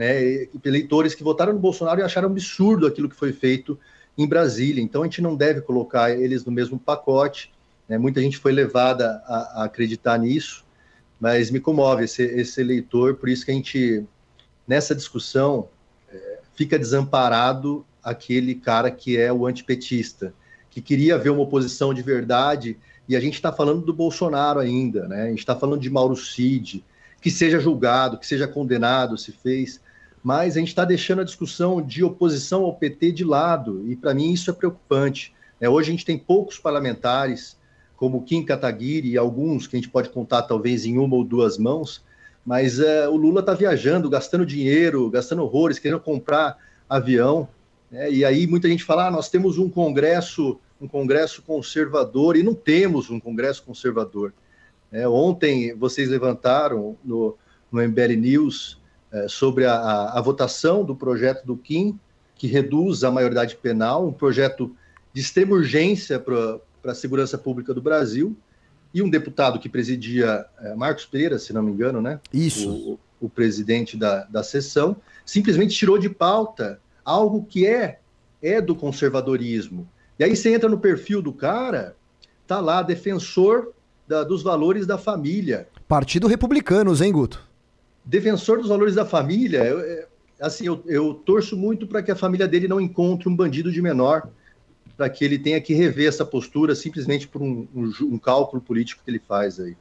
Né? 0.00 0.48
Eleitores 0.64 1.14
que 1.14 1.22
votaram 1.22 1.52
no 1.52 1.58
Bolsonaro 1.58 2.00
e 2.00 2.02
acharam 2.02 2.28
absurdo 2.28 2.86
aquilo 2.86 3.08
que 3.08 3.16
foi 3.16 3.32
feito 3.32 3.78
em 4.16 4.26
Brasília. 4.26 4.82
Então 4.82 5.02
a 5.02 5.04
gente 5.04 5.20
não 5.20 5.36
deve 5.36 5.60
colocar 5.60 6.10
eles 6.10 6.44
no 6.44 6.50
mesmo 6.52 6.78
pacote. 6.78 7.52
né? 7.88 7.98
Muita 7.98 8.20
gente 8.20 8.38
foi 8.38 8.52
levada 8.52 9.22
a- 9.26 9.62
a 9.62 9.64
acreditar 9.64 10.16
nisso 10.18 10.64
mas 11.20 11.50
me 11.50 11.60
comove 11.60 12.04
esse, 12.04 12.22
esse 12.22 12.62
eleitor, 12.62 13.16
por 13.16 13.28
isso 13.28 13.44
que 13.44 13.50
a 13.50 13.54
gente, 13.54 14.02
nessa 14.66 14.94
discussão, 14.94 15.68
é, 16.10 16.38
fica 16.54 16.78
desamparado 16.78 17.84
aquele 18.02 18.54
cara 18.54 18.90
que 18.90 19.18
é 19.18 19.30
o 19.30 19.46
antipetista, 19.46 20.32
que 20.70 20.80
queria 20.80 21.18
ver 21.18 21.28
uma 21.28 21.42
oposição 21.42 21.92
de 21.92 22.00
verdade, 22.00 22.78
e 23.06 23.14
a 23.14 23.20
gente 23.20 23.34
está 23.34 23.52
falando 23.52 23.82
do 23.84 23.92
Bolsonaro 23.92 24.60
ainda, 24.60 25.06
né? 25.06 25.24
a 25.24 25.28
gente 25.28 25.40
está 25.40 25.54
falando 25.54 25.82
de 25.82 25.90
Mauro 25.90 26.16
Cid, 26.16 26.82
que 27.20 27.30
seja 27.30 27.60
julgado, 27.60 28.16
que 28.18 28.26
seja 28.26 28.48
condenado, 28.48 29.18
se 29.18 29.30
fez, 29.30 29.78
mas 30.22 30.56
a 30.56 30.60
gente 30.60 30.68
está 30.68 30.84
deixando 30.84 31.20
a 31.20 31.24
discussão 31.24 31.80
de 31.80 32.04
oposição 32.04 32.64
ao 32.64 32.76
PT 32.76 33.12
de 33.12 33.24
lado, 33.24 33.84
e 33.90 33.96
para 33.96 34.14
mim 34.14 34.32
isso 34.32 34.50
é 34.50 34.52
preocupante. 34.52 35.34
né? 35.58 35.68
Hoje 35.68 35.88
a 35.88 35.92
gente 35.92 36.04
tem 36.04 36.18
poucos 36.18 36.58
parlamentares, 36.58 37.58
como 37.96 38.22
Kim 38.22 38.44
Kataguiri 38.44 39.10
e 39.10 39.18
alguns 39.18 39.66
que 39.66 39.76
a 39.76 39.78
gente 39.78 39.90
pode 39.90 40.08
contar 40.08 40.42
talvez 40.42 40.86
em 40.86 40.98
uma 40.98 41.16
ou 41.16 41.24
duas 41.24 41.58
mãos, 41.58 42.02
mas 42.44 42.80
é, 42.80 43.08
o 43.08 43.16
Lula 43.16 43.40
está 43.40 43.52
viajando, 43.52 44.08
gastando 44.08 44.46
dinheiro, 44.46 45.10
gastando 45.10 45.42
horrores, 45.42 45.78
querendo 45.78 46.00
comprar 46.00 46.56
avião, 46.88 47.46
né? 47.90 48.10
e 48.10 48.24
aí 48.24 48.46
muita 48.46 48.68
gente 48.68 48.84
fala, 48.84 49.08
ah, 49.08 49.10
nós 49.10 49.28
temos 49.28 49.58
um 49.58 49.68
congresso, 49.68 50.58
um 50.80 50.88
congresso 50.88 51.42
conservador, 51.42 52.36
e 52.36 52.42
não 52.42 52.54
temos 52.54 53.10
um 53.10 53.20
congresso 53.20 53.62
conservador. 53.62 54.32
né? 54.90 55.06
ontem 55.06 55.74
vocês 55.74 56.08
levantaram 56.08 56.96
no, 57.04 57.36
no 57.70 57.82
MBL 57.82 58.16
News 58.16 58.79
é, 58.79 58.79
sobre 59.28 59.64
a, 59.64 59.74
a, 59.74 60.18
a 60.18 60.20
votação 60.20 60.84
do 60.84 60.94
projeto 60.94 61.44
do 61.44 61.56
Kim, 61.56 61.98
que 62.36 62.46
reduz 62.46 63.04
a 63.04 63.10
maioridade 63.10 63.56
penal, 63.56 64.06
um 64.06 64.12
projeto 64.12 64.74
de 65.12 65.20
extrema 65.20 65.54
urgência 65.54 66.18
para 66.18 66.60
a 66.92 66.94
segurança 66.94 67.36
pública 67.36 67.74
do 67.74 67.82
Brasil, 67.82 68.36
e 68.92 69.02
um 69.02 69.10
deputado 69.10 69.58
que 69.58 69.68
presidia, 69.68 70.46
eh, 70.60 70.74
Marcos 70.74 71.06
Pereira, 71.06 71.38
se 71.38 71.52
não 71.52 71.62
me 71.62 71.70
engano, 71.70 72.00
né? 72.00 72.18
Isso. 72.32 72.98
O, 73.20 73.26
o 73.26 73.28
presidente 73.28 73.96
da, 73.96 74.24
da 74.24 74.42
sessão, 74.42 74.96
simplesmente 75.24 75.74
tirou 75.74 75.98
de 75.98 76.08
pauta 76.08 76.80
algo 77.04 77.44
que 77.44 77.66
é, 77.66 78.00
é 78.42 78.60
do 78.60 78.74
conservadorismo. 78.74 79.88
E 80.18 80.24
aí 80.24 80.34
você 80.34 80.52
entra 80.52 80.68
no 80.68 80.78
perfil 80.78 81.22
do 81.22 81.32
cara, 81.32 81.96
tá 82.46 82.60
lá, 82.60 82.82
defensor 82.82 83.72
da, 84.08 84.24
dos 84.24 84.42
valores 84.42 84.86
da 84.86 84.98
família. 84.98 85.68
Partido 85.86 86.26
Republicanos, 86.26 87.00
hein, 87.00 87.12
Guto? 87.12 87.49
Defensor 88.10 88.58
dos 88.58 88.68
valores 88.68 88.96
da 88.96 89.06
família, 89.06 89.64
eu, 89.64 89.78
é, 89.78 90.08
assim, 90.40 90.66
eu, 90.66 90.82
eu 90.86 91.14
torço 91.14 91.56
muito 91.56 91.86
para 91.86 92.02
que 92.02 92.10
a 92.10 92.16
família 92.16 92.48
dele 92.48 92.66
não 92.66 92.80
encontre 92.80 93.28
um 93.28 93.36
bandido 93.36 93.70
de 93.70 93.80
menor, 93.80 94.28
para 94.96 95.08
que 95.08 95.24
ele 95.24 95.38
tenha 95.38 95.60
que 95.60 95.72
rever 95.72 96.08
essa 96.08 96.24
postura 96.24 96.74
simplesmente 96.74 97.28
por 97.28 97.40
um, 97.40 97.68
um, 97.72 97.92
um, 98.02 98.18
cálculo 98.18 98.60
político 98.60 99.00
que 99.04 99.10
ele 99.12 99.20
faz 99.20 99.60
aí. 99.60 99.76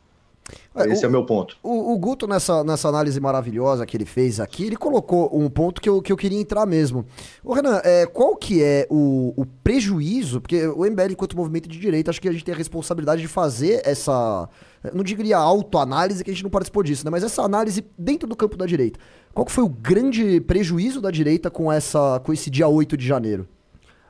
É, 0.75 0.87
Esse 0.87 1.03
o- 1.03 1.05
é 1.05 1.09
o 1.09 1.11
meu 1.11 1.25
ponto. 1.25 1.57
O, 1.61 1.93
o 1.93 1.97
Guto, 1.97 2.27
nessa, 2.27 2.63
nessa 2.63 2.87
análise 2.89 3.19
maravilhosa 3.19 3.85
que 3.85 3.95
ele 3.97 4.05
fez 4.05 4.39
aqui, 4.39 4.65
ele 4.65 4.75
colocou 4.75 5.29
um 5.37 5.49
ponto 5.49 5.81
que 5.81 5.89
eu, 5.89 6.01
que 6.01 6.11
eu 6.11 6.17
queria 6.17 6.39
entrar 6.39 6.65
mesmo. 6.65 7.05
Ô, 7.43 7.53
Renan, 7.53 7.81
é, 7.83 8.05
qual 8.05 8.35
que 8.35 8.63
é 8.63 8.87
o, 8.89 9.33
o 9.35 9.45
prejuízo? 9.63 10.41
Porque 10.41 10.67
o 10.67 10.85
MBL, 10.85 11.11
enquanto 11.11 11.35
movimento 11.35 11.67
de 11.69 11.79
direita, 11.79 12.09
acho 12.11 12.21
que 12.21 12.29
a 12.29 12.31
gente 12.31 12.43
tem 12.45 12.53
a 12.53 12.57
responsabilidade 12.57 13.21
de 13.21 13.27
fazer 13.27 13.81
essa. 13.85 14.47
Não 14.93 15.03
diria 15.03 15.37
autoanálise, 15.37 16.23
que 16.23 16.31
a 16.31 16.33
gente 16.33 16.43
não 16.43 16.49
participou 16.49 16.81
disso, 16.83 17.03
né? 17.03 17.11
Mas 17.11 17.23
essa 17.23 17.41
análise 17.41 17.85
dentro 17.97 18.27
do 18.29 18.35
campo 18.35 18.55
da 18.55 18.65
direita. 18.65 18.99
Qual 19.33 19.45
que 19.45 19.51
foi 19.51 19.63
o 19.63 19.69
grande 19.69 20.39
prejuízo 20.41 21.01
da 21.01 21.11
direita 21.11 21.49
com, 21.51 21.71
essa, 21.71 22.19
com 22.23 22.31
esse 22.33 22.49
dia 22.49 22.67
8 22.67 22.95
de 22.97 23.05
janeiro? 23.05 23.47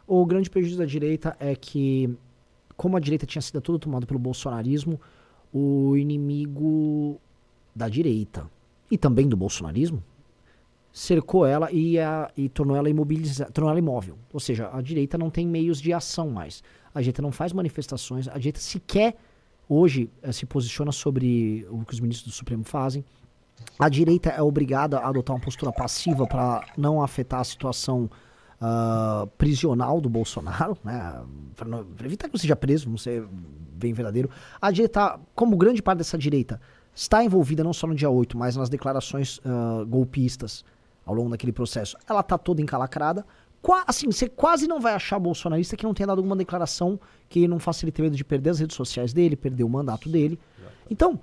O 0.07 0.25
grande 0.25 0.49
prejuízo 0.49 0.77
da 0.77 0.85
direita 0.85 1.35
é 1.39 1.55
que, 1.55 2.15
como 2.77 2.95
a 2.97 2.99
direita 2.99 3.25
tinha 3.25 3.41
sido 3.41 3.59
toda 3.61 3.77
tomada 3.79 4.05
pelo 4.05 4.19
bolsonarismo, 4.19 4.99
o 5.53 5.95
inimigo 5.97 7.19
da 7.75 7.87
direita 7.89 8.49
e 8.91 8.97
também 8.97 9.27
do 9.27 9.37
bolsonarismo 9.37 10.03
cercou 10.91 11.45
ela 11.45 11.71
e, 11.71 11.99
a- 11.99 12.29
e 12.35 12.49
tornou 12.49 12.75
ela 12.75 12.89
imobilizada, 12.89 13.51
tornou 13.51 13.69
ela 13.69 13.79
imóvel. 13.79 14.17
Ou 14.33 14.39
seja, 14.39 14.69
a 14.73 14.81
direita 14.81 15.17
não 15.17 15.29
tem 15.29 15.47
meios 15.47 15.79
de 15.79 15.93
ação 15.93 16.29
mais. 16.29 16.63
A 16.93 16.99
direita 16.99 17.21
não 17.21 17.31
faz 17.31 17.53
manifestações, 17.53 18.27
a 18.27 18.33
direita 18.37 18.59
sequer 18.59 19.15
hoje 19.67 20.09
eh, 20.23 20.31
se 20.31 20.45
posiciona 20.45 20.91
sobre 20.91 21.65
o 21.69 21.85
que 21.85 21.93
os 21.93 21.99
ministros 21.99 22.33
do 22.33 22.35
Supremo 22.35 22.63
fazem. 22.63 23.05
A 23.77 23.87
direita 23.87 24.29
é 24.29 24.41
obrigada 24.41 24.97
a 24.99 25.07
adotar 25.09 25.35
uma 25.35 25.41
postura 25.41 25.71
passiva 25.71 26.25
para 26.25 26.65
não 26.77 27.03
afetar 27.03 27.39
a 27.41 27.43
situação 27.43 28.09
ah, 28.61 29.27
prisional 29.37 29.99
do 30.01 30.09
Bolsonaro, 30.09 30.77
né? 30.83 31.21
Para 31.55 32.05
evitar 32.05 32.27
que 32.27 32.35
ele 32.35 32.41
seja 32.41 32.55
preso, 32.55 32.95
ser 32.97 33.25
bem 33.73 33.93
verdadeiro. 33.93 34.29
A 34.61 34.71
direita, 34.71 35.19
como 35.35 35.55
grande 35.57 35.81
parte 35.81 35.99
dessa 35.99 36.17
direita, 36.17 36.59
está 36.93 37.23
envolvida 37.23 37.63
não 37.63 37.73
só 37.73 37.87
no 37.87 37.95
dia 37.95 38.09
8, 38.09 38.37
mas 38.37 38.55
nas 38.55 38.69
declarações 38.69 39.39
ah, 39.45 39.83
golpistas 39.87 40.63
ao 41.05 41.13
longo 41.15 41.29
daquele 41.29 41.51
processo. 41.51 41.97
Ela 42.07 42.19
está 42.19 42.37
toda 42.37 42.61
encalacrada. 42.61 43.25
Qua- 43.61 43.83
assim, 43.87 44.09
você 44.11 44.29
quase 44.29 44.67
não 44.67 44.79
vai 44.79 44.93
achar 44.93 45.19
bolsonarista 45.19 45.75
que 45.75 45.83
não 45.83 45.93
tenha 45.93 46.07
dado 46.07 46.19
alguma 46.19 46.35
declaração 46.35 46.99
que 47.27 47.47
não 47.47 47.59
faça 47.59 47.83
ele 47.83 47.91
ter 47.91 48.01
medo 48.03 48.15
de 48.15 48.23
perder 48.23 48.51
as 48.51 48.59
redes 48.59 48.75
sociais 48.75 49.11
dele, 49.11 49.35
perder 49.35 49.63
o 49.63 49.69
mandato 49.69 50.07
dele. 50.07 50.39
Então, 50.89 51.19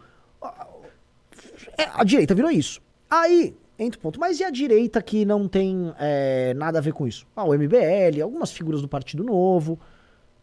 é, 1.79 1.85
a 1.95 2.05
direita 2.05 2.35
virou 2.35 2.51
isso. 2.51 2.81
Aí, 3.11 3.57
entra 3.79 3.99
o 3.99 4.03
ponto. 4.03 4.21
Mas 4.21 4.41
e 4.41 4.45
a 4.45 4.51
direita 4.51 5.03
que 5.03 5.25
não 5.25 5.49
tem 5.49 5.93
é, 5.99 6.55
nada 6.55 6.79
a 6.79 6.83
ver 6.83 6.93
com 6.93 7.07
isso? 7.07 7.27
Ah, 7.35 7.45
o 7.45 7.55
MBL, 7.55 8.23
algumas 8.23 8.51
figuras 8.51 8.81
do 8.81 8.89
Partido 8.89 9.23
Novo. 9.23 9.79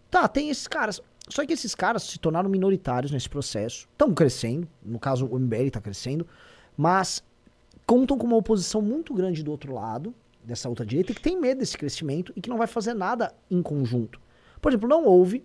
Tá, 0.10 0.28
tem 0.28 0.50
esses 0.50 0.68
caras. 0.68 1.02
Só 1.30 1.46
que 1.46 1.54
esses 1.54 1.74
caras 1.74 2.04
se 2.04 2.20
tornaram 2.20 2.50
minoritários 2.50 3.12
nesse 3.12 3.30
processo. 3.30 3.88
Estão 3.92 4.14
crescendo. 4.14 4.68
No 4.84 5.00
caso, 5.00 5.26
o 5.26 5.40
MBL 5.40 5.68
está 5.68 5.82
crescendo. 5.82 6.28
Mas 6.78 7.24
contam 7.86 8.18
com 8.18 8.28
uma 8.28 8.38
oposição 8.38 8.82
muito 8.82 9.14
grande 9.14 9.44
do 9.44 9.52
outro 9.52 9.74
lado, 9.74 10.14
dessa 10.44 10.70
outra 10.70 10.86
direita, 10.86 11.14
que 11.14 11.22
tem 11.22 11.40
medo 11.40 11.60
desse 11.60 11.78
crescimento 11.78 12.34
e 12.36 12.42
que 12.42 12.50
não 12.50 12.58
vai 12.58 12.68
fazer 12.68 12.94
nada 12.94 13.34
em 13.50 13.62
conjunto. 13.62 14.20
Por 14.62 14.72
exemplo, 14.72 14.88
não 14.88 15.06
houve 15.06 15.44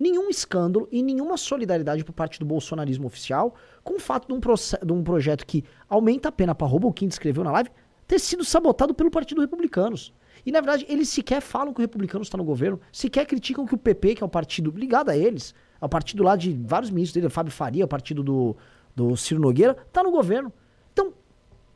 nenhum 0.00 0.30
escândalo 0.30 0.88
e 0.90 1.02
nenhuma 1.02 1.36
solidariedade 1.36 2.02
por 2.02 2.12
parte 2.12 2.38
do 2.40 2.46
bolsonarismo 2.46 3.06
oficial 3.06 3.54
com 3.84 3.96
o 3.96 4.00
fato 4.00 4.26
de 4.26 4.32
um, 4.32 4.40
de 4.40 4.92
um 4.92 5.04
projeto 5.04 5.44
que 5.46 5.62
aumenta 5.86 6.30
a 6.30 6.32
pena 6.32 6.54
para 6.54 6.66
roubo, 6.66 6.88
o 6.88 6.92
Kim 6.92 7.06
descreveu 7.06 7.44
na 7.44 7.52
live, 7.52 7.70
ter 8.08 8.18
sido 8.18 8.42
sabotado 8.42 8.94
pelo 8.94 9.10
Partido 9.10 9.42
Republicanos. 9.42 10.12
E, 10.44 10.50
na 10.50 10.60
verdade, 10.60 10.86
eles 10.88 11.10
sequer 11.10 11.42
falam 11.42 11.74
que 11.74 11.80
o 11.80 11.82
Republicano 11.82 12.22
está 12.22 12.38
no 12.38 12.44
governo, 12.44 12.80
sequer 12.90 13.26
criticam 13.26 13.66
que 13.66 13.74
o 13.74 13.78
PP, 13.78 14.14
que 14.16 14.22
é 14.22 14.26
o 14.26 14.28
partido 14.28 14.72
ligado 14.74 15.10
a 15.10 15.16
eles, 15.16 15.54
é 15.78 15.84
o 15.84 15.88
partido 15.88 16.22
lá 16.22 16.34
de 16.34 16.58
vários 16.64 16.90
ministros 16.90 17.14
dele, 17.14 17.26
o 17.26 17.30
Fábio 17.30 17.52
Faria, 17.52 17.84
o 17.84 17.88
partido 17.88 18.22
do, 18.22 18.56
do 18.96 19.16
Ciro 19.18 19.38
Nogueira, 19.38 19.76
está 19.86 20.02
no 20.02 20.10
governo. 20.10 20.50
Então, 20.94 21.12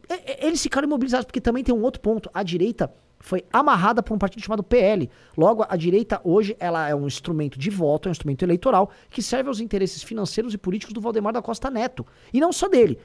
é- 0.09 0.33
é- 0.33 0.47
eles 0.47 0.63
ficaram 0.63 0.87
imobilizados, 0.87 1.27
porque 1.27 1.43
também 1.43 1.63
tem 1.63 1.75
um 1.75 1.83
outro 1.83 2.01
ponto. 2.01 2.31
A 2.33 2.43
direita 2.43 2.91
foi 3.25 3.43
amarrada 3.51 4.03
por 4.03 4.13
um 4.15 4.19
partido 4.19 4.43
chamado 4.45 4.63
PL. 4.63 5.09
Logo, 5.35 5.65
a 5.67 5.77
direita 5.77 6.21
hoje 6.23 6.55
ela 6.61 6.87
é 6.87 6.95
um 6.95 7.07
instrumento 7.07 7.59
de 7.59 7.71
voto, 7.71 8.07
é 8.07 8.11
um 8.11 8.13
instrumento 8.13 8.43
eleitoral 8.43 8.91
que 9.09 9.23
serve 9.23 9.49
aos 9.49 9.61
interesses 9.61 10.03
financeiros 10.03 10.53
e 10.53 10.59
políticos 10.59 10.93
do 10.93 11.01
Valdemar 11.01 11.33
da 11.33 11.41
Costa 11.41 11.71
Neto. 11.71 12.05
E 12.35 12.39
não 12.39 12.53
só 12.53 12.69
dele. 12.69 12.99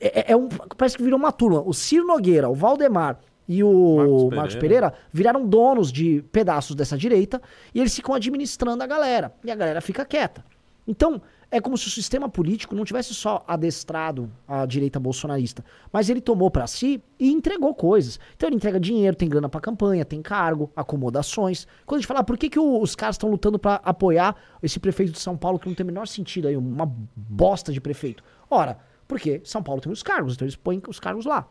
É, 0.00 0.20
é- 0.20 0.32
é 0.32 0.36
um, 0.36 0.48
parece 0.78 0.96
que 0.96 1.02
virou 1.02 1.18
uma 1.18 1.32
turma. 1.32 1.60
O 1.60 1.74
Ciro 1.74 2.06
Nogueira, 2.06 2.48
o 2.48 2.54
Valdemar 2.54 3.18
e 3.48 3.64
o 3.64 3.96
Marcos 3.96 4.36
Marcos, 4.36 4.54
Pereira. 4.54 4.90
Pereira 4.90 4.94
viraram 5.12 5.44
donos 5.44 5.90
de 5.90 6.22
pedaços 6.30 6.76
dessa 6.76 6.96
direita 6.96 7.42
e 7.74 7.80
eles 7.80 7.96
ficam 7.96 8.14
administrando 8.14 8.80
a 8.80 8.86
galera. 8.86 9.34
E 9.44 9.50
a 9.50 9.56
galera 9.56 9.80
fica 9.80 10.04
quieta. 10.04 10.44
Então, 10.86 11.20
é 11.54 11.60
como 11.60 11.78
se 11.78 11.86
o 11.86 11.90
sistema 11.90 12.28
político 12.28 12.74
não 12.74 12.84
tivesse 12.84 13.14
só 13.14 13.44
adestrado 13.46 14.28
a 14.46 14.66
direita 14.66 14.98
bolsonarista, 14.98 15.64
mas 15.92 16.10
ele 16.10 16.20
tomou 16.20 16.50
pra 16.50 16.66
si 16.66 17.00
e 17.16 17.30
entregou 17.30 17.72
coisas. 17.72 18.18
Então 18.34 18.48
ele 18.48 18.56
entrega 18.56 18.80
dinheiro, 18.80 19.14
tem 19.14 19.28
grana 19.28 19.48
pra 19.48 19.60
campanha, 19.60 20.04
tem 20.04 20.20
cargo, 20.20 20.72
acomodações. 20.74 21.64
Quando 21.86 21.98
a 21.98 22.00
gente 22.00 22.08
fala, 22.08 22.20
ah, 22.20 22.24
por 22.24 22.36
que, 22.36 22.50
que 22.50 22.58
os 22.58 22.96
caras 22.96 23.14
estão 23.14 23.30
lutando 23.30 23.56
pra 23.56 23.76
apoiar 23.84 24.34
esse 24.60 24.80
prefeito 24.80 25.12
de 25.12 25.20
São 25.20 25.36
Paulo 25.36 25.60
que 25.60 25.68
não 25.68 25.76
tem 25.76 25.84
o 25.84 25.86
menor 25.86 26.08
sentido 26.08 26.48
aí, 26.48 26.56
uma 26.56 26.92
bosta 27.14 27.72
de 27.72 27.80
prefeito? 27.80 28.24
Ora, 28.50 28.76
porque 29.06 29.40
São 29.44 29.62
Paulo 29.62 29.80
tem 29.80 29.92
os 29.92 30.02
cargos, 30.02 30.34
então 30.34 30.44
eles 30.44 30.56
põem 30.56 30.82
os 30.88 30.98
cargos 30.98 31.24
lá. 31.24 31.46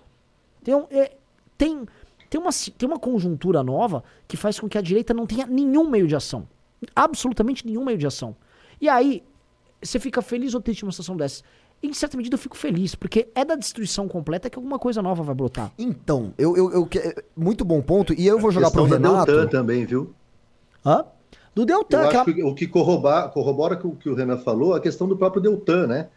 Então, 0.61 0.85
é, 0.91 1.15
tem, 1.57 1.87
tem, 2.29 2.41
uma, 2.41 2.49
tem 2.77 2.89
uma 2.89 2.99
conjuntura 2.99 3.63
nova 3.63 4.03
que 4.27 4.35
faz 4.35 4.59
com 4.59 4.67
que 4.67 4.77
a 4.77 4.81
direita 4.81 5.13
não 5.13 5.25
tenha 5.25 5.47
nenhum 5.47 5.89
meio 5.89 6.09
de 6.09 6.15
ação. 6.15 6.45
Absolutamente 6.93 7.65
nenhum 7.65 7.85
meio 7.85 7.97
de 7.97 8.05
ação. 8.05 8.35
E 8.81 8.89
aí, 8.89 9.23
você 9.83 9.99
fica 9.99 10.21
feliz 10.21 10.53
ou 10.53 10.61
triste 10.61 10.83
numa 10.83 10.91
situação 10.91 11.15
dessa? 11.17 11.43
Em 11.81 11.91
certa 11.93 12.15
medida 12.15 12.35
eu 12.35 12.39
fico 12.39 12.55
feliz, 12.55 12.95
porque 12.95 13.27
é 13.35 13.43
da 13.43 13.55
destruição 13.55 14.07
completa 14.07 14.49
que 14.49 14.57
alguma 14.57 14.79
coisa 14.79 15.01
nova 15.01 15.21
vai 15.21 15.35
brotar. 15.35 15.71
Então, 15.77 16.33
eu, 16.37 16.55
eu, 16.55 16.71
eu 16.71 16.89
muito 17.35 17.65
bom 17.65 17.81
ponto. 17.81 18.13
E 18.13 18.25
eu 18.25 18.39
vou 18.39 18.51
jogar 18.51 18.71
pro 18.71 18.85
Renato. 18.85 19.25
Deltan 19.31 19.47
também, 19.47 19.85
viu? 19.85 20.13
Hã? 20.85 21.05
Do 21.53 21.65
Deltan, 21.65 21.97
Eu 21.97 22.07
aquela... 22.07 22.23
acho 22.23 22.33
que 22.33 22.43
o 22.43 22.55
que 22.55 22.67
corrobora, 22.67 23.27
corrobora 23.27 23.75
com 23.75 23.89
o 23.89 23.95
que 23.95 24.09
o 24.09 24.15
Renan 24.15 24.37
falou, 24.37 24.73
a 24.73 24.79
questão 24.79 25.07
do 25.07 25.17
próprio 25.17 25.41
Deltan, 25.41 25.87
né? 25.87 26.07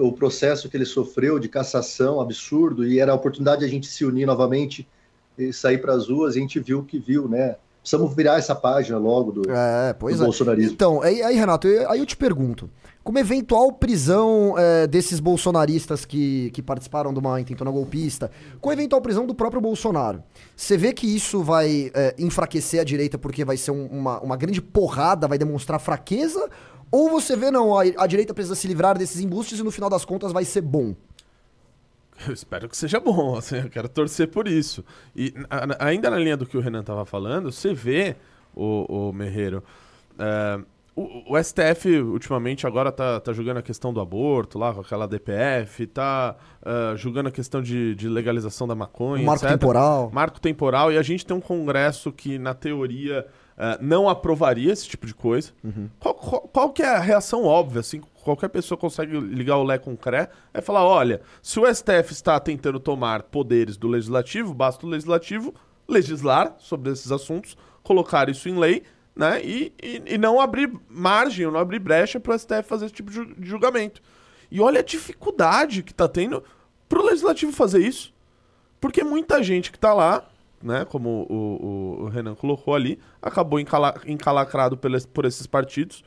O 0.00 0.12
processo 0.12 0.68
que 0.68 0.76
ele 0.76 0.84
sofreu 0.84 1.40
de 1.40 1.48
cassação 1.48 2.20
absurdo 2.20 2.86
e 2.86 3.00
era 3.00 3.10
a 3.10 3.14
oportunidade 3.16 3.60
de 3.60 3.66
a 3.66 3.68
gente 3.68 3.88
se 3.88 4.04
unir 4.04 4.24
novamente 4.24 4.88
e 5.36 5.52
sair 5.52 5.78
para 5.78 5.92
as 5.92 6.08
ruas 6.08 6.36
e 6.36 6.38
a 6.38 6.40
gente 6.40 6.60
viu 6.60 6.78
o 6.78 6.84
que 6.84 6.98
viu, 6.98 7.28
né? 7.28 7.56
Precisamos 7.84 8.14
virar 8.16 8.38
essa 8.38 8.54
página 8.54 8.96
logo 8.96 9.30
do, 9.30 9.42
É, 9.50 9.92
do 9.92 10.10
é. 10.10 10.16
bolsonarismo. 10.16 10.72
Então, 10.72 11.02
aí, 11.02 11.22
aí, 11.22 11.36
Renato, 11.36 11.68
eu- 11.68 11.90
aí 11.90 11.98
eu 11.98 12.06
te 12.06 12.16
pergunto: 12.16 12.70
como 13.04 13.18
eventual 13.18 13.70
prisão 13.72 14.54
é, 14.56 14.86
desses 14.86 15.20
bolsonaristas 15.20 16.06
que, 16.06 16.50
que 16.52 16.62
participaram 16.62 17.12
de 17.12 17.18
uma 17.18 17.38
intentona 17.38 17.70
golpista, 17.70 18.30
com 18.58 18.72
eventual 18.72 19.02
prisão 19.02 19.26
do 19.26 19.34
próprio 19.34 19.60
Bolsonaro, 19.60 20.22
você 20.56 20.78
vê 20.78 20.94
que 20.94 21.06
isso 21.06 21.42
vai 21.42 21.90
é, 21.92 22.14
enfraquecer 22.18 22.80
a 22.80 22.84
direita 22.84 23.18
porque 23.18 23.44
vai 23.44 23.58
ser 23.58 23.70
um- 23.70 23.86
uma, 23.88 24.18
uma 24.20 24.36
grande 24.38 24.62
porrada, 24.62 25.28
vai 25.28 25.36
demonstrar 25.36 25.78
fraqueza? 25.78 26.48
Ou 26.90 27.10
você 27.10 27.36
vê, 27.36 27.50
não, 27.50 27.78
a, 27.78 27.82
a 27.98 28.06
direita 28.06 28.32
precisa 28.32 28.54
se 28.54 28.66
livrar 28.66 28.96
desses 28.96 29.20
embustes 29.20 29.58
e 29.58 29.62
no 29.62 29.70
final 29.70 29.90
das 29.90 30.06
contas 30.06 30.32
vai 30.32 30.46
ser 30.46 30.62
bom? 30.62 30.94
Eu 32.26 32.32
espero 32.34 32.68
que 32.68 32.76
seja 32.76 32.98
bom, 33.00 33.36
assim, 33.38 33.56
eu 33.56 33.70
quero 33.70 33.88
torcer 33.88 34.28
por 34.28 34.46
isso. 34.48 34.84
E 35.14 35.32
a- 35.50 35.86
ainda 35.86 36.10
na 36.10 36.18
linha 36.18 36.36
do 36.36 36.46
que 36.46 36.56
o 36.56 36.60
Renan 36.60 36.82
tava 36.82 37.04
falando, 37.04 37.50
você 37.52 37.72
vê, 37.74 38.16
o, 38.54 39.08
o 39.08 39.12
Merreiro, 39.12 39.62
é, 40.18 40.60
o, 40.96 41.34
o 41.34 41.42
STF 41.42 41.88
ultimamente 42.02 42.66
agora 42.68 42.92
tá, 42.92 43.18
tá 43.18 43.32
julgando 43.32 43.58
a 43.58 43.62
questão 43.62 43.92
do 43.92 44.00
aborto 44.00 44.58
lá 44.58 44.72
com 44.72 44.80
aquela 44.80 45.08
DPF, 45.08 45.86
tá 45.88 46.36
é, 46.64 46.96
julgando 46.96 47.28
a 47.28 47.32
questão 47.32 47.60
de, 47.60 47.94
de 47.96 48.08
legalização 48.08 48.66
da 48.68 48.74
maconha, 48.76 49.22
O 49.22 49.26
marco 49.26 49.44
etc. 49.44 49.58
temporal. 49.58 50.10
Marco 50.12 50.40
temporal, 50.40 50.92
e 50.92 50.98
a 50.98 51.02
gente 51.02 51.26
tem 51.26 51.36
um 51.36 51.40
congresso 51.40 52.12
que, 52.12 52.38
na 52.38 52.54
teoria, 52.54 53.26
é, 53.58 53.76
não 53.80 54.08
aprovaria 54.08 54.72
esse 54.72 54.86
tipo 54.88 55.04
de 55.06 55.14
coisa. 55.14 55.50
Qual, 55.98 56.14
qual, 56.14 56.40
qual 56.42 56.70
que 56.70 56.82
é 56.82 56.86
a 56.94 57.00
reação 57.00 57.44
óbvia, 57.44 57.80
assim, 57.80 58.00
qualquer 58.24 58.48
pessoa 58.48 58.76
consegue 58.78 59.18
ligar 59.20 59.56
o 59.58 59.62
Lé 59.64 59.78
com 59.78 59.92
o 59.92 59.96
CRE, 59.96 60.28
é 60.52 60.60
falar, 60.60 60.84
olha, 60.84 61.20
se 61.42 61.60
o 61.60 61.66
STF 61.72 62.12
está 62.12 62.40
tentando 62.40 62.80
tomar 62.80 63.22
poderes 63.24 63.76
do 63.76 63.86
Legislativo, 63.88 64.52
basta 64.54 64.84
o 64.86 64.88
Legislativo 64.88 65.54
legislar 65.86 66.54
sobre 66.58 66.90
esses 66.90 67.12
assuntos, 67.12 67.56
colocar 67.82 68.28
isso 68.28 68.48
em 68.48 68.58
lei, 68.58 68.82
né, 69.14 69.40
e, 69.44 69.72
e, 69.82 70.02
e 70.14 70.18
não 70.18 70.40
abrir 70.40 70.72
margem, 70.88 71.46
não 71.46 71.58
abrir 71.58 71.78
brecha 71.78 72.18
para 72.18 72.34
o 72.34 72.38
STF 72.38 72.62
fazer 72.64 72.86
esse 72.86 72.94
tipo 72.94 73.10
de 73.10 73.16
ju- 73.16 73.34
de 73.38 73.46
julgamento. 73.48 74.00
E 74.50 74.60
olha 74.60 74.80
a 74.80 74.82
dificuldade 74.84 75.82
que 75.82 75.92
está 75.92 76.08
tendo 76.08 76.42
para 76.88 76.98
o 77.00 77.04
Legislativo 77.04 77.52
fazer 77.52 77.80
isso. 77.80 78.12
Porque 78.80 79.04
muita 79.04 79.42
gente 79.42 79.70
que 79.70 79.78
tá 79.78 79.92
lá, 79.94 80.24
né, 80.62 80.84
como 80.84 81.26
o, 81.28 81.34
o- 81.34 82.02
o 82.04 82.08
Renan 82.08 82.34
colocou 82.34 82.74
ali, 82.74 82.98
acabou 83.22 83.60
encala- 83.60 83.94
encalacrado 84.06 84.76
por 85.12 85.24
esses 85.24 85.46
partidos 85.46 86.02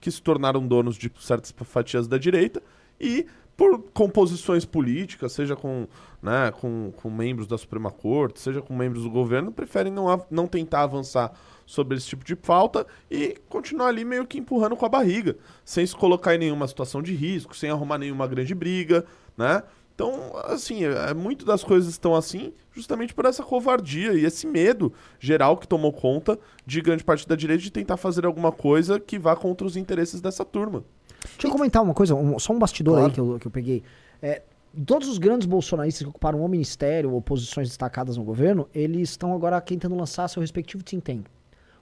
que 0.00 0.10
se 0.10 0.22
tornaram 0.22 0.66
donos 0.66 0.96
de 0.96 1.10
certas 1.20 1.52
fatias 1.64 2.06
da 2.06 2.18
direita 2.18 2.62
e 3.00 3.26
por 3.56 3.82
composições 3.92 4.64
políticas, 4.64 5.32
seja 5.32 5.56
com, 5.56 5.88
né, 6.22 6.52
com, 6.52 6.92
com 6.94 7.10
membros 7.10 7.48
da 7.48 7.58
Suprema 7.58 7.90
Corte, 7.90 8.38
seja 8.38 8.62
com 8.62 8.76
membros 8.76 9.02
do 9.02 9.10
governo, 9.10 9.50
preferem 9.50 9.92
não, 9.92 10.24
não 10.30 10.46
tentar 10.46 10.82
avançar 10.82 11.32
sobre 11.66 11.96
esse 11.96 12.06
tipo 12.06 12.24
de 12.24 12.36
pauta 12.36 12.86
e 13.10 13.36
continuar 13.48 13.88
ali 13.88 14.04
meio 14.04 14.24
que 14.24 14.38
empurrando 14.38 14.76
com 14.76 14.86
a 14.86 14.88
barriga, 14.88 15.36
sem 15.64 15.84
se 15.84 15.94
colocar 15.96 16.36
em 16.36 16.38
nenhuma 16.38 16.68
situação 16.68 17.02
de 17.02 17.12
risco, 17.12 17.56
sem 17.56 17.68
arrumar 17.68 17.98
nenhuma 17.98 18.28
grande 18.28 18.54
briga, 18.54 19.04
né? 19.36 19.64
Então, 19.98 20.30
assim, 20.44 20.84
é, 20.84 21.12
muito 21.12 21.44
das 21.44 21.64
coisas 21.64 21.90
estão 21.90 22.14
assim 22.14 22.52
justamente 22.72 23.12
por 23.12 23.24
essa 23.24 23.42
covardia 23.42 24.12
e 24.12 24.24
esse 24.24 24.46
medo 24.46 24.92
geral 25.18 25.56
que 25.56 25.66
tomou 25.66 25.92
conta 25.92 26.38
de 26.64 26.80
grande 26.80 27.02
parte 27.02 27.26
da 27.26 27.34
direita 27.34 27.64
de 27.64 27.72
tentar 27.72 27.96
fazer 27.96 28.24
alguma 28.24 28.52
coisa 28.52 29.00
que 29.00 29.18
vá 29.18 29.34
contra 29.34 29.66
os 29.66 29.76
interesses 29.76 30.20
dessa 30.20 30.44
turma. 30.44 30.84
Deixa 31.32 31.48
eu 31.48 31.50
comentar 31.50 31.82
uma 31.82 31.94
coisa, 31.94 32.14
um, 32.14 32.38
só 32.38 32.52
um 32.52 32.60
bastidor 32.60 32.94
claro. 32.94 33.06
aí 33.06 33.12
que 33.12 33.18
eu, 33.18 33.38
que 33.40 33.46
eu 33.48 33.50
peguei. 33.50 33.82
É, 34.22 34.42
todos 34.86 35.08
os 35.08 35.18
grandes 35.18 35.48
bolsonaristas 35.48 36.04
que 36.04 36.08
ocuparam 36.08 36.44
o 36.44 36.48
ministério 36.48 37.12
ou 37.12 37.20
posições 37.20 37.66
destacadas 37.66 38.16
no 38.16 38.22
governo, 38.22 38.68
eles 38.72 39.10
estão 39.10 39.34
agora 39.34 39.60
tentando 39.60 39.96
lançar 39.96 40.28
seu 40.28 40.40
respectivo 40.40 40.84
think 40.84 41.02
tank. 41.02 41.24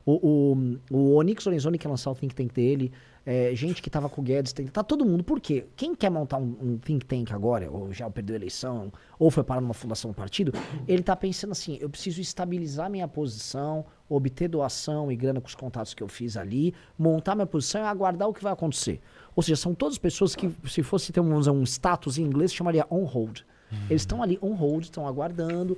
O, 0.06 0.54
o, 0.54 0.78
o 0.90 1.16
Onyx 1.16 1.44
Lorenzoni 1.44 1.76
quer 1.76 1.88
lançar 1.88 2.12
o 2.12 2.14
think 2.14 2.34
tank 2.34 2.50
dele, 2.54 2.90
é, 3.28 3.52
gente 3.56 3.82
que 3.82 3.90
tava 3.90 4.08
com 4.08 4.20
o 4.20 4.24
Guedes, 4.24 4.52
tem, 4.52 4.68
tá 4.68 4.84
todo 4.84 5.04
mundo. 5.04 5.24
Por 5.24 5.40
quê? 5.40 5.66
Quem 5.74 5.96
quer 5.96 6.08
montar 6.08 6.38
um, 6.38 6.56
um, 6.62 6.78
think 6.78 7.04
tank 7.04 7.32
agora, 7.32 7.68
ou 7.68 7.92
já 7.92 8.08
perdeu 8.08 8.34
a 8.34 8.38
eleição, 8.38 8.92
ou 9.18 9.32
foi 9.32 9.42
parar 9.42 9.60
numa 9.60 9.74
fundação 9.74 10.12
do 10.12 10.14
partido, 10.14 10.52
ele 10.86 11.02
tá 11.02 11.16
pensando 11.16 11.50
assim: 11.50 11.76
eu 11.80 11.90
preciso 11.90 12.20
estabilizar 12.20 12.88
minha 12.88 13.08
posição, 13.08 13.84
obter 14.08 14.46
doação 14.46 15.10
e 15.10 15.16
grana 15.16 15.40
com 15.40 15.48
os 15.48 15.56
contatos 15.56 15.92
que 15.92 16.04
eu 16.04 16.08
fiz 16.08 16.36
ali, 16.36 16.72
montar 16.96 17.34
minha 17.34 17.46
posição 17.46 17.80
e 17.80 17.84
aguardar 17.84 18.28
o 18.28 18.32
que 18.32 18.44
vai 18.44 18.52
acontecer. 18.52 19.00
Ou 19.34 19.42
seja, 19.42 19.56
são 19.56 19.74
todas 19.74 19.98
pessoas 19.98 20.36
que, 20.36 20.48
se 20.68 20.84
fosse 20.84 21.12
ter 21.12 21.18
um, 21.18 21.36
um 21.36 21.62
status 21.64 22.18
em 22.18 22.22
inglês, 22.22 22.54
chamaria 22.54 22.86
on 22.88 23.02
hold. 23.02 23.40
Uhum. 23.72 23.78
Eles 23.90 24.02
estão 24.02 24.22
ali 24.22 24.38
on 24.40 24.54
hold, 24.54 24.84
estão 24.84 25.04
aguardando, 25.04 25.76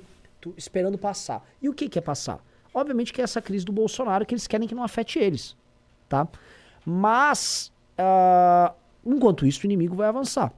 esperando 0.55 0.99
passar. 0.99 1.43
E 1.59 1.67
o 1.67 1.73
que, 1.73 1.89
que 1.89 1.97
é 1.97 2.01
passar? 2.01 2.45
Obviamente 2.71 3.11
que 3.11 3.21
é 3.21 3.23
essa 3.23 3.41
crise 3.41 3.65
do 3.65 3.71
Bolsonaro 3.71 4.23
que 4.23 4.35
eles 4.35 4.45
querem 4.45 4.67
que 4.67 4.75
não 4.75 4.83
afete 4.83 5.17
eles, 5.17 5.57
tá? 6.07 6.27
Mas, 6.89 7.71
uh, 7.99 8.73
enquanto 9.05 9.45
isso, 9.45 9.61
o 9.61 9.65
inimigo 9.65 9.95
vai 9.95 10.07
avançar. 10.07 10.51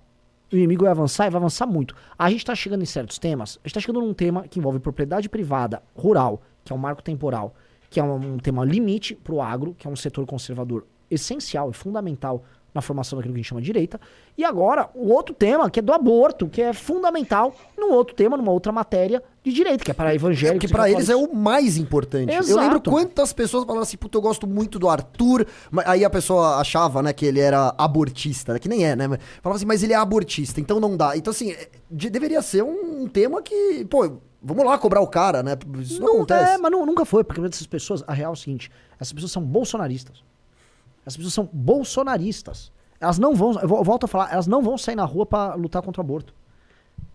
O 0.49 0.55
inimigo 0.55 0.83
vai 0.83 0.91
avançar 0.91 1.27
e 1.27 1.29
vai 1.29 1.39
avançar 1.39 1.65
muito. 1.65 1.93
A 2.17 2.29
gente 2.29 2.39
está 2.39 2.55
chegando 2.55 2.81
em 2.81 2.85
certos 2.85 3.19
temas. 3.19 3.57
A 3.57 3.67
gente 3.67 3.67
está 3.67 3.79
chegando 3.81 3.99
num 3.99 4.13
tema 4.13 4.47
que 4.47 4.57
envolve 4.57 4.79
propriedade 4.79 5.27
privada 5.27 5.83
rural, 5.93 6.41
que 6.63 6.71
é 6.71 6.75
um 6.75 6.79
marco 6.79 7.03
temporal, 7.03 7.53
que 7.89 7.99
é 7.99 8.03
um, 8.03 8.35
um 8.35 8.37
tema 8.37 8.63
limite 8.63 9.13
para 9.13 9.33
o 9.33 9.41
agro, 9.41 9.75
que 9.77 9.85
é 9.85 9.89
um 9.89 9.95
setor 9.95 10.25
conservador 10.25 10.85
essencial 11.09 11.69
e 11.69 11.73
fundamental 11.73 12.45
na 12.73 12.81
formação 12.81 13.17
daquilo 13.17 13.33
que 13.33 13.39
a 13.39 13.41
gente 13.41 13.49
chama 13.49 13.61
de 13.61 13.65
direita. 13.65 13.99
E 14.37 14.43
agora, 14.43 14.89
o 14.93 15.09
outro 15.09 15.35
tema, 15.35 15.69
que 15.69 15.79
é 15.79 15.81
do 15.81 15.93
aborto, 15.93 16.47
que 16.47 16.61
é 16.61 16.73
fundamental 16.73 17.53
num 17.77 17.91
outro 17.91 18.15
tema, 18.15 18.37
numa 18.37 18.51
outra 18.51 18.71
matéria 18.71 19.21
de 19.43 19.51
direito, 19.51 19.83
que 19.83 19.91
é 19.91 19.93
para 19.93 20.13
evangélicos. 20.13 20.63
É 20.63 20.67
que 20.67 20.71
para 20.71 20.89
eles 20.89 21.09
é 21.09 21.15
o 21.15 21.33
mais 21.33 21.77
importante. 21.77 22.31
Exato. 22.31 22.51
Eu 22.51 22.57
lembro 22.57 22.81
quantas 22.81 23.33
pessoas 23.33 23.63
falavam 23.63 23.83
assim, 23.83 23.97
puta, 23.97 24.17
eu 24.17 24.21
gosto 24.21 24.47
muito 24.47 24.77
do 24.77 24.87
Arthur, 24.87 25.45
aí 25.85 26.05
a 26.05 26.09
pessoa 26.09 26.57
achava, 26.57 27.01
né, 27.01 27.11
que 27.11 27.25
ele 27.25 27.39
era 27.39 27.73
abortista, 27.77 28.57
que 28.59 28.69
nem 28.69 28.85
é, 28.85 28.95
né? 28.95 29.07
Falava 29.41 29.57
assim, 29.57 29.65
mas 29.65 29.83
ele 29.83 29.93
é 29.93 29.95
abortista, 29.95 30.61
então 30.61 30.79
não 30.79 30.95
dá. 30.95 31.17
Então, 31.17 31.31
assim, 31.31 31.51
é, 31.51 31.67
deveria 31.89 32.41
ser 32.41 32.63
um 32.63 33.07
tema 33.07 33.41
que, 33.41 33.85
pô, 33.85 34.19
vamos 34.41 34.65
lá 34.65 34.77
cobrar 34.77 35.01
o 35.01 35.07
cara, 35.07 35.43
né? 35.43 35.57
Isso 35.79 35.99
não, 35.99 36.07
não 36.07 36.15
acontece. 36.15 36.53
É, 36.53 36.57
mas 36.57 36.71
não, 36.71 36.85
nunca 36.85 37.03
foi, 37.03 37.23
porque 37.23 37.41
essas 37.41 37.67
pessoas, 37.67 38.03
a 38.07 38.13
real 38.13 38.31
é 38.31 38.33
o 38.33 38.37
seguinte, 38.37 38.71
essas 38.99 39.13
pessoas 39.13 39.31
são 39.31 39.43
bolsonaristas. 39.43 40.23
As 41.05 41.15
pessoas 41.15 41.33
são 41.33 41.49
bolsonaristas. 41.51 42.71
Elas 42.99 43.17
não 43.17 43.33
vão, 43.33 43.59
eu 43.59 43.83
volto 43.83 44.03
a 44.03 44.07
falar, 44.07 44.31
elas 44.31 44.47
não 44.47 44.61
vão 44.61 44.77
sair 44.77 44.95
na 44.95 45.05
rua 45.05 45.25
para 45.25 45.55
lutar 45.55 45.81
contra 45.81 46.01
o 46.01 46.05
aborto. 46.05 46.33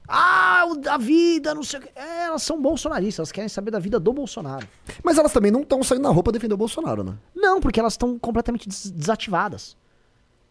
Ah, 0.08 0.64
a 0.90 0.98
vida, 0.98 1.54
não 1.54 1.62
sei 1.62 1.80
o 1.80 1.82
que. 1.82 1.90
É, 1.94 2.24
elas 2.24 2.42
são 2.42 2.60
bolsonaristas, 2.60 3.18
elas 3.18 3.32
querem 3.32 3.48
saber 3.48 3.70
da 3.70 3.78
vida 3.78 3.98
do 3.98 4.12
Bolsonaro. 4.12 4.66
Mas 5.02 5.18
elas 5.18 5.32
também 5.32 5.50
não 5.50 5.62
estão 5.62 5.82
saindo 5.82 6.02
na 6.02 6.10
rua 6.10 6.22
pra 6.22 6.32
defender 6.32 6.54
o 6.54 6.58
Bolsonaro, 6.58 7.02
né? 7.02 7.14
Não, 7.34 7.60
porque 7.60 7.80
elas 7.80 7.94
estão 7.94 8.18
completamente 8.18 8.68
des 8.68 8.90
desativadas. 8.90 9.76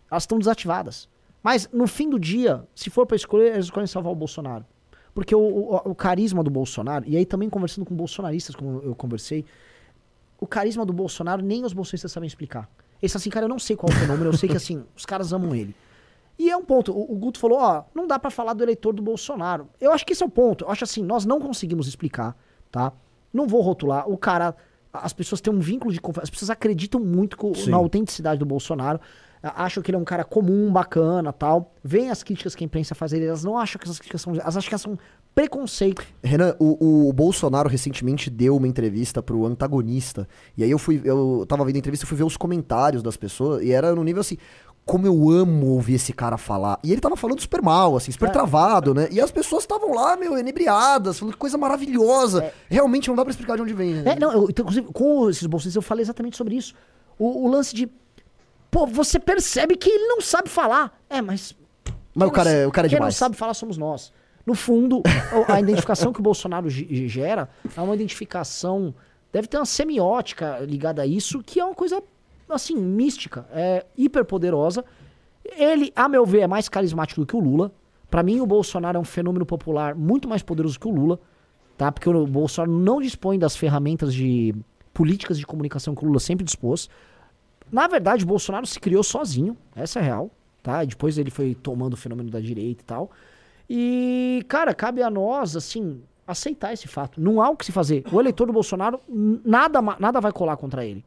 Elas 0.10 0.24
estão 0.24 0.38
desativadas. 0.38 1.08
Mas 1.42 1.70
no 1.72 1.88
fim 1.88 2.10
do 2.10 2.20
dia, 2.20 2.66
se 2.74 2.90
for 2.90 3.06
para 3.06 3.16
escolher, 3.16 3.54
eles 3.54 3.66
escolhem 3.66 3.88
salvar 3.88 4.12
o 4.12 4.16
Bolsonaro. 4.16 4.66
Porque 5.14 5.34
o, 5.34 5.40
o, 5.40 5.76
o, 5.92 5.96
carisma 5.96 6.44
do 6.44 6.50
Bolsonaro, 6.50 7.06
e 7.08 7.16
aí 7.16 7.26
também 7.26 7.50
conversando 7.50 7.86
com 7.86 7.96
bolsonaristas, 7.96 8.56
como 8.56 8.82
eu 8.84 8.94
conversei, 8.94 9.46
o 10.38 10.46
carisma 10.46 10.86
do 10.86 10.92
Bolsonaro 10.92 11.42
nem 11.42 11.64
os 11.64 11.72
bolsonaristas 11.72 12.12
sabem 12.12 12.28
explicar. 12.28 12.70
Esse 13.06 13.18
assim, 13.18 13.30
cara, 13.30 13.46
eu 13.46 13.50
não 13.50 13.60
sei 13.60 13.76
qual 13.76 13.92
é 13.92 13.96
o 13.96 14.00
fenômeno, 14.00 14.30
eu 14.30 14.38
sei 14.38 14.50
que 14.50 14.58
assim, 14.58 14.84
os 14.96 15.06
caras 15.06 15.32
amam 15.32 15.56
ele. 15.56 15.76
E 16.38 16.50
é 16.50 16.58
um 16.58 16.64
ponto. 16.64 16.92
O, 16.92 17.14
o 17.14 17.16
Guto 17.16 17.40
falou, 17.40 17.60
ó, 17.60 17.84
não 17.94 18.06
dá 18.08 18.20
para 18.20 18.30
falar 18.30 18.54
do 18.54 18.64
eleitor 18.64 18.94
do 18.94 19.02
Bolsonaro. 19.02 19.70
Eu 19.80 19.92
acho 19.94 20.06
que 20.06 20.14
esse 20.14 20.24
é 20.24 20.26
o 20.26 20.30
ponto. 20.30 20.66
Eu 20.66 20.72
acho 20.72 20.84
assim, 20.84 21.04
nós 21.04 21.26
não 21.26 21.40
conseguimos 21.40 21.88
explicar, 21.88 22.36
tá? 22.72 22.92
Não 23.32 23.48
vou 23.48 23.62
rotular. 23.62 24.10
O 24.10 24.18
cara, 24.18 24.56
as 24.92 25.14
pessoas 25.14 25.40
têm 25.40 25.54
um 25.54 25.60
vínculo 25.60 25.94
de 25.94 26.02
confiança, 26.02 26.24
as 26.24 26.30
pessoas 26.30 26.50
acreditam 26.50 27.00
muito 27.00 27.38
na 27.68 27.78
autenticidade 27.78 28.40
do 28.40 28.46
Bolsonaro 28.46 29.00
acham 29.54 29.84
que 29.84 29.92
ele 29.92 29.98
é 29.98 30.00
um 30.00 30.06
cara 30.06 30.24
comum, 30.24 30.72
bacana 30.72 31.32
tal. 31.32 31.74
Vem 31.84 32.10
as 32.10 32.24
críticas 32.24 32.56
que 32.56 32.64
a 32.64 32.66
imprensa 32.66 32.96
faz 32.96 33.14
ele, 33.14 33.26
elas 33.26 33.44
não 33.44 33.58
acham 33.58 33.80
que 33.80 33.86
essas 33.86 34.00
críticas 34.00 34.22
são. 34.22 34.34
Elas 34.34 34.58
acham 34.58 34.68
que 34.68 34.74
elas 34.74 34.82
são 34.82 34.98
preconceito. 35.36 36.02
Renan, 36.24 36.56
o, 36.58 37.10
o 37.10 37.14
Bolsonaro 37.14 37.68
recentemente 37.68 38.30
deu 38.30 38.56
uma 38.56 38.68
entrevista 38.68 39.22
pro 39.22 39.46
antagonista. 39.46 40.28
E 40.58 40.64
aí 40.64 40.72
eu 40.72 40.80
fui. 40.80 41.02
Eu 41.04 41.46
tava 41.48 41.66
vendo 41.66 41.76
a 41.76 41.80
entrevista 41.80 42.06
e 42.06 42.08
fui 42.08 42.18
ver 42.18 42.24
os 42.24 42.38
comentários 42.38 43.04
das 43.04 43.18
pessoas. 43.18 43.62
E 43.62 43.72
era 43.72 43.94
no 43.94 44.04
nível 44.04 44.22
assim. 44.22 44.38
Como 44.86 45.08
eu 45.08 45.32
amo 45.32 45.72
ouvir 45.72 45.96
esse 45.96 46.14
cara 46.14 46.38
falar. 46.38 46.80
E 46.84 46.92
ele 46.92 47.02
tava 47.02 47.18
falando 47.18 47.42
super 47.42 47.60
mal, 47.60 47.98
assim, 47.98 48.12
super 48.12 48.30
é. 48.30 48.32
travado, 48.32 48.94
né? 48.94 49.08
E 49.12 49.20
as 49.20 49.32
pessoas 49.32 49.64
estavam 49.64 49.96
lá, 49.96 50.16
meu, 50.16 50.38
inebriadas, 50.38 51.18
falando 51.18 51.34
que 51.34 51.40
coisa 51.40 51.58
maravilhosa. 51.58 52.44
É. 52.44 52.54
Realmente 52.70 53.08
não 53.08 53.16
dá 53.16 53.24
pra 53.24 53.32
explicar 53.32 53.56
de 53.56 53.64
onde 53.64 53.74
vem. 53.74 53.96
Né? 53.96 54.12
É, 54.12 54.20
não, 54.20 54.32
eu, 54.32 54.48
então, 54.48 54.62
inclusive, 54.62 54.88
com 54.94 55.28
esses 55.28 55.48
bolsonaristas 55.48 55.76
eu 55.76 55.82
falei 55.82 56.04
exatamente 56.04 56.38
sobre 56.38 56.56
isso. 56.56 56.76
O, 57.18 57.48
o 57.48 57.50
lance 57.50 57.74
de 57.74 57.90
Pô, 58.76 58.86
você 58.86 59.18
percebe 59.18 59.78
que 59.78 59.90
ele 59.90 60.06
não 60.06 60.20
sabe 60.20 60.50
falar. 60.50 61.02
É, 61.10 61.22
mas. 61.22 61.56
Mas 62.14 62.28
o 62.28 62.32
cara, 62.32 62.50
é, 62.50 62.68
o 62.68 62.72
cara 62.72 62.88
é 62.88 62.90
quem 62.90 62.98
demais. 62.98 63.16
não 63.16 63.18
sabe 63.18 63.38
falar 63.38 63.54
somos 63.54 63.78
nós. 63.78 64.12
No 64.46 64.54
fundo, 64.54 65.02
a 65.48 65.60
identificação 65.60 66.14
que 66.14 66.20
o 66.20 66.24
Bolsonaro 66.24 66.70
gera 66.70 67.50
é 67.76 67.82
uma 67.82 67.96
identificação. 67.96 68.94
Deve 69.34 69.48
ter 69.48 69.58
uma 69.58 69.66
semiótica 69.66 70.60
ligada 70.60 71.02
a 71.02 71.08
isso, 71.08 71.42
que 71.42 71.60
é 71.60 71.66
uma 71.66 71.74
coisa, 71.74 72.02
assim, 72.48 72.76
mística, 72.76 73.48
é 73.52 73.86
hiperpoderosa. 73.98 74.86
Ele, 75.44 75.92
a 75.96 76.08
meu 76.08 76.26
ver, 76.26 76.42
é 76.42 76.48
mais 76.48 76.70
carismático 76.70 77.22
do 77.22 77.28
que 77.28 77.36
o 77.36 77.40
Lula. 77.40 77.72
Para 78.10 78.22
mim, 78.22 78.40
o 78.40 78.46
Bolsonaro 78.46 78.98
é 78.98 79.02
um 79.02 79.06
fenômeno 79.06 79.46
popular 79.46 79.96
muito 79.96 80.30
mais 80.30 80.44
poderoso 80.44 80.80
que 80.80 80.88
o 80.88 80.92
Lula, 80.92 81.20
tá? 81.76 81.92
Porque 81.92 82.08
o 82.08 82.28
Bolsonaro 82.28 82.72
não 82.72 83.02
dispõe 83.02 83.40
das 83.40 83.56
ferramentas 83.56 84.14
de 84.14 84.56
políticas 84.94 85.40
de 85.40 85.46
comunicação 85.46 85.96
que 85.96 86.04
o 86.04 86.08
Lula 86.08 86.20
sempre 86.20 86.46
dispôs. 86.46 86.88
Na 87.72 87.88
verdade, 87.88 88.24
o 88.24 88.28
Bolsonaro 88.28 88.66
se 88.68 88.80
criou 88.80 89.04
sozinho, 89.04 89.58
essa 89.76 90.00
é 90.00 90.04
real, 90.04 90.30
tá? 90.62 90.84
Depois 90.84 91.18
ele 91.18 91.32
foi 91.32 91.56
tomando 91.56 91.94
o 91.94 91.98
fenômeno 91.98 92.30
da 92.30 92.40
direita 92.40 92.84
e 92.84 92.86
tal. 92.86 93.12
E, 93.70 94.46
cara, 94.48 94.74
cabe 94.74 95.02
a 95.02 95.10
nós, 95.10 95.56
assim, 95.56 96.02
aceitar 96.26 96.74
esse 96.74 96.88
fato. 96.88 97.20
Não 97.20 97.42
há 97.42 97.50
o 97.50 97.56
que 97.56 97.66
se 97.66 97.72
fazer. 97.72 98.04
O 98.12 98.20
eleitor 98.20 98.48
do 98.48 98.54
Bolsonaro, 98.54 99.00
nada, 99.10 99.82
nada 100.00 100.22
vai 100.22 100.32
colar 100.32 100.58
contra 100.58 100.86
ele. 100.86 101.04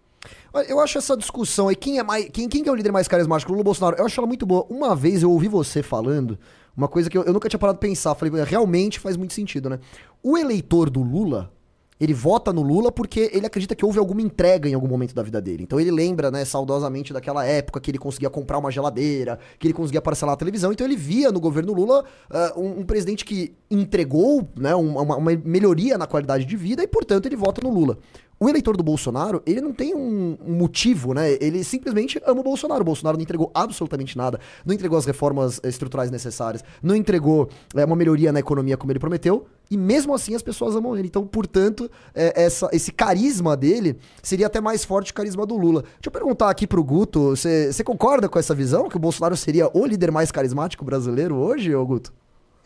Eu 0.69 0.81
acho 0.81 0.99
essa 0.99 1.17
discussão 1.17 1.69
aí, 1.69 1.77
quem 1.77 1.99
é, 1.99 2.03
mais, 2.03 2.29
quem, 2.31 2.49
quem 2.49 2.67
é 2.67 2.71
o 2.71 2.75
líder 2.75 2.93
mais 2.93 3.07
carismático? 3.07 3.53
Lula 3.53 3.65
Bolsonaro? 3.65 3.97
Eu 3.97 4.07
acho 4.07 4.19
ela 4.19 4.27
muito 4.27 4.45
boa. 4.45 4.67
Uma 4.69 4.95
vez 4.95 5.23
eu 5.23 5.31
ouvi 5.31 5.49
você 5.49 5.83
falando, 5.83 6.39
uma 6.77 6.89
coisa 6.89 7.09
que 7.09 7.17
eu, 7.17 7.23
eu 7.25 7.33
nunca 7.33 7.49
tinha 7.49 7.59
parado 7.59 7.79
de 7.79 7.87
pensar. 7.87 8.15
Falei, 8.15 8.43
realmente 8.45 8.99
faz 8.99 9.17
muito 9.17 9.33
sentido, 9.33 9.71
né? 9.71 9.79
O 10.23 10.37
eleitor 10.37 10.91
do 10.91 11.03
Lula, 11.03 11.53
ele 12.01 12.15
vota 12.15 12.53
no 12.53 12.63
Lula 12.63 12.93
porque 12.93 13.31
ele 13.33 13.47
acredita 13.47 13.75
que 13.75 13.85
houve 13.85 13.99
alguma 13.99 14.23
entrega 14.23 14.69
em 14.69 14.75
algum 14.75 14.87
momento 14.87 15.15
da 15.15 15.23
vida 15.23 15.41
dele. 15.41 15.63
Então 15.65 15.81
ele 15.81 15.91
lembra, 15.91 16.31
né, 16.31 16.45
saudosamente 16.45 17.13
daquela 17.13 17.45
época 17.45 17.81
que 17.81 17.91
ele 17.91 17.99
conseguia 17.99 18.31
comprar 18.31 18.59
uma 18.59 18.71
geladeira, 18.71 19.39
que 19.59 19.67
ele 19.67 19.75
conseguia 19.75 20.01
parcelar 20.01 20.35
a 20.35 20.37
televisão. 20.37 20.73
Então 20.73 20.87
ele 20.87 20.97
via 20.97 21.33
no 21.33 21.41
governo 21.41 21.73
Lula 21.73 22.05
uh, 22.31 22.61
um, 22.61 22.81
um, 22.81 22.85
presidente 22.85 23.25
que 23.25 23.55
entregou, 23.71 24.49
né, 24.57 24.75
uma, 24.75 25.17
uma 25.17 25.31
melhoria 25.45 25.99
na 25.99 26.07
qualidade 26.07 26.45
de 26.45 26.57
vida 26.57 26.83
e, 26.83 26.87
portanto, 26.87 27.27
ele 27.27 27.37
vota 27.37 27.61
no 27.63 27.73
Lula. 27.73 27.99
O 28.41 28.49
eleitor 28.49 28.77
do 28.77 28.85
Bolsonaro, 28.85 29.43
ele 29.45 29.61
não 29.61 29.73
tem 29.73 29.97
um, 29.97 30.37
motivo, 30.47 31.13
né? 31.13 31.33
Ele 31.41 31.65
simplesmente 31.65 32.21
ama 32.25 32.41
o 32.41 32.45
Bolsonaro. 32.45 32.83
O 32.83 32.85
Bolsonaro 32.85 33.17
não 33.17 33.23
entregou 33.23 33.51
absolutamente 33.53 34.17
nada, 34.17 34.39
não 34.65 34.73
entregou 34.73 34.97
as 34.97 35.05
reformas 35.05 35.61
estruturais 35.65 36.09
necessárias, 36.09 36.63
não 36.81 36.95
entregou 36.95 37.49
é, 37.75 37.85
uma 37.85 37.97
melhoria 37.97 38.31
na 38.31 38.39
economia 38.39 38.77
como 38.77 38.93
ele 38.93 39.01
prometeu, 39.01 39.47
e 39.69 39.77
mesmo 39.77 40.15
assim 40.15 40.37
as 40.37 40.43
pessoas 40.43 40.77
amam 40.77 40.97
ele. 40.97 41.09
Então, 41.09 41.27
portanto, 41.27 41.91
é, 42.15 42.45
essa, 42.45 42.69
esse 42.73 42.93
carisma 42.93 43.57
dele 43.57 43.99
seria 44.23 44.47
até 44.47 44.61
mais 44.61 44.85
forte 44.85 45.07
que 45.07 45.13
o 45.13 45.23
carisma 45.23 45.45
do 45.45 45.57
Lula. 45.57 45.83
Deixa 45.83 46.07
eu 46.07 46.13
perguntar 46.13 46.49
aqui 46.49 46.67
pro 46.67 46.85
Guto, 46.85 47.31
você 47.31 47.83
concorda 47.85 48.29
com 48.29 48.39
essa 48.39 48.55
visão, 48.55 48.89
que 48.89 48.97
o 48.97 49.01
Bolsonaro 49.01 49.37
seria 49.37 49.69
o 49.77 49.85
líder 49.85 50.13
mais 50.13 50.31
carismático 50.31 50.85
brasileiro 50.85 51.35
hoje, 51.35 51.75
ô 51.75 51.85
Guto? 51.85 52.13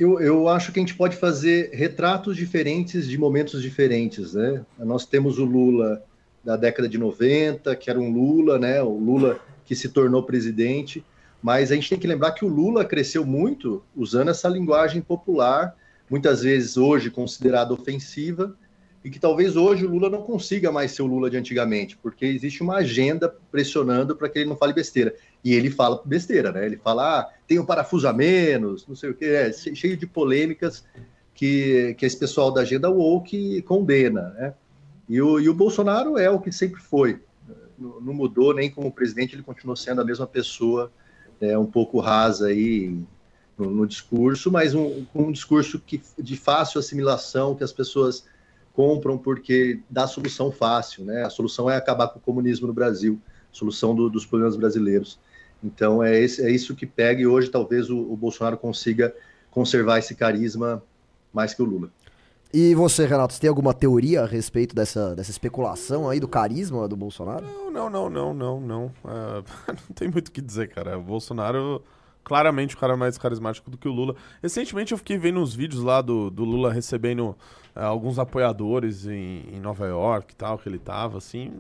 Eu, 0.03 0.21
eu 0.21 0.49
acho 0.49 0.73
que 0.73 0.81
a 0.81 0.83
gente 0.83 0.97
pode 0.97 1.15
fazer 1.15 1.71
retratos 1.73 2.37
diferentes 2.37 3.07
de 3.07 3.17
momentos 3.17 3.63
diferentes, 3.63 4.35
né? 4.35 4.67
Nós 4.77 5.07
temos 5.07 5.39
o 5.39 5.45
Lula 5.45 6.03
da 6.43 6.57
década 6.57 6.89
de 6.89 6.99
90, 6.99 7.77
que 7.77 7.89
era 7.89 8.01
um 8.01 8.13
Lula, 8.13 8.59
né? 8.59 8.83
O 8.83 8.99
Lula 8.99 9.39
que 9.65 9.77
se 9.77 9.89
tornou 9.91 10.25
presidente. 10.25 11.05
Mas 11.41 11.71
a 11.71 11.77
gente 11.77 11.89
tem 11.89 12.01
que 12.01 12.09
lembrar 12.09 12.33
que 12.33 12.45
o 12.45 12.49
Lula 12.49 12.85
cresceu 12.85 13.25
muito 13.25 13.81
usando 13.95 14.31
essa 14.31 14.49
linguagem 14.49 15.01
popular, 15.01 15.77
muitas 16.11 16.43
vezes 16.43 16.77
hoje 16.77 17.09
considerada 17.09 17.73
ofensiva, 17.73 18.57
e 19.05 19.11
que 19.11 19.21
talvez 19.21 19.55
hoje 19.55 19.85
o 19.85 19.89
Lula 19.89 20.11
não 20.11 20.23
consiga 20.23 20.73
mais 20.73 20.91
ser 20.91 21.03
o 21.03 21.07
Lula 21.07 21.31
de 21.31 21.37
antigamente, 21.37 21.97
porque 21.97 22.27
existe 22.27 22.61
uma 22.61 22.79
agenda 22.79 23.33
pressionando 23.53 24.17
para 24.17 24.29
que 24.29 24.41
ele 24.41 24.49
não 24.49 24.57
fale 24.57 24.73
besteira. 24.73 25.15
E 25.45 25.55
ele 25.55 25.71
fala 25.71 26.01
besteira, 26.05 26.53
né? 26.53 26.65
Ele 26.65 26.77
fala, 26.77 27.21
ah, 27.21 27.31
tem 27.47 27.59
um 27.59 27.67
parafuso 27.67 28.07
a 28.07 28.13
menos, 28.13 28.87
não 28.87 28.95
sei 28.95 29.11
o 29.11 29.15
que, 29.15 29.25
é 29.25 29.53
cheio 29.53 29.97
de 29.97 30.07
polêmicas 30.07 30.85
que, 31.35 31.95
que 31.99 32.07
esse 32.07 32.17
pessoal 32.17 32.53
da 32.53 32.61
agenda 32.61 32.91
woke 32.91 33.63
condena, 33.63 34.31
né? 34.31 34.55
E 35.09 35.21
o, 35.21 35.41
e 35.41 35.49
o 35.49 35.55
Bolsonaro 35.55 36.17
é 36.17 36.31
o 36.31 36.39
que 36.39 36.53
sempre 36.53 36.81
foi, 36.81 37.21
não, 37.79 38.15
mudou 38.15 38.55
nem 38.55 38.71
como 38.71 38.93
presidente, 38.93 39.35
ele 39.35 39.43
continuou 39.43 39.77
sendo 39.77 40.01
a 40.01 40.05
mesma 40.05 40.27
pessoa, 40.27 40.93
é, 41.41 41.59
um 41.59 41.67
pouco 41.67 41.99
rasa 41.99 42.47
aí 42.47 42.97
no, 43.59 43.71
no 43.71 43.87
discurso, 43.87 44.51
mas 44.51 44.75
um, 44.75 45.05
um 45.15 45.33
discurso 45.33 45.81
que, 45.81 46.01
de 46.19 46.37
fácil 46.37 46.79
assimilação, 46.79 47.55
que 47.55 47.65
as 47.65 47.73
pessoas 47.73 48.25
compram 48.73 49.19
porque 49.19 49.81
dá 49.91 50.07
solução 50.07 50.51
fácil, 50.51 51.05
né? 51.05 51.25
A 51.25 51.31
solução 51.31 51.69
é 51.69 51.77
acabar 51.77 52.09
com 52.09 52.19
o 52.19 52.23
comunismo 52.23 52.67
no 52.67 52.73
Brasil, 52.73 53.21
solução 53.51 53.95
do, 53.95 54.09
dos 54.09 54.25
problemas 54.25 54.57
brasileiros. 54.57 55.19
Então 55.63 56.03
é, 56.03 56.19
esse, 56.19 56.45
é 56.45 56.51
isso 56.51 56.75
que 56.75 56.87
pega 56.87 57.21
e 57.21 57.27
hoje 57.27 57.49
talvez 57.49 57.89
o, 57.91 57.99
o, 57.99 58.17
Bolsonaro 58.17 58.57
consiga 58.57 59.15
conservar 59.51 59.99
esse 59.99 60.15
carisma 60.15 60.83
mais 61.33 61.55
que 61.55 61.63
o 61.63 61.65
Lula. 61.65 61.91
E 62.53 62.75
você, 62.75 63.07
Renato, 63.07 63.33
você 63.33 63.41
tem 63.41 63.49
alguma 63.49 63.73
teoria 63.73 64.23
a 64.23 64.27
respeito 64.27 64.75
dessa, 64.75 65.15
dessa 65.17 65.31
especulação 65.31 66.09
aí 66.11 66.21
do 66.21 66.29
carisma 66.29 66.87
do 66.87 66.97
Bolsonaro? 66.97 67.47
Não, 67.47 67.71
não, 67.71 67.91
não, 67.91 68.11
não, 68.11 68.35
não, 68.35 68.61
não. 68.61 68.87
Uh, 69.05 69.43
não 69.69 69.95
tem 69.95 70.09
muito 70.09 70.29
o 70.29 70.33
que 70.33 70.43
dizer, 70.43 70.69
cara. 70.69 70.99
O 70.99 71.03
Bolsonaro 71.03 71.83
claramente 72.23 72.75
o 72.75 72.79
cara 72.79 72.97
mais 72.97 73.19
carismático 73.19 73.71
do 73.71 73.79
que 73.79 73.89
o 73.89 73.93
Lula. 73.93 74.15
Recentemente 74.43 74.93
eu 74.93 74.99
fiquei 74.99 75.19
vendo 75.19 75.41
uns 75.41 75.55
vídeos 75.55 75.83
lá 75.83 76.01
do, 76.01 76.31
do 76.31 76.45
Lula 76.45 76.73
recebendo 76.73 77.31
uh, 77.75 77.81
alguns 77.81 78.19
apoiadores 78.19 79.07
em, 79.07 79.45
em, 79.53 79.61
Nova 79.61 79.87
York 79.87 80.33
e 80.33 80.37
tal, 80.37 80.59
que 80.59 80.69
ele 80.69 80.79
tava, 80.79 81.19
assim. 81.19 81.53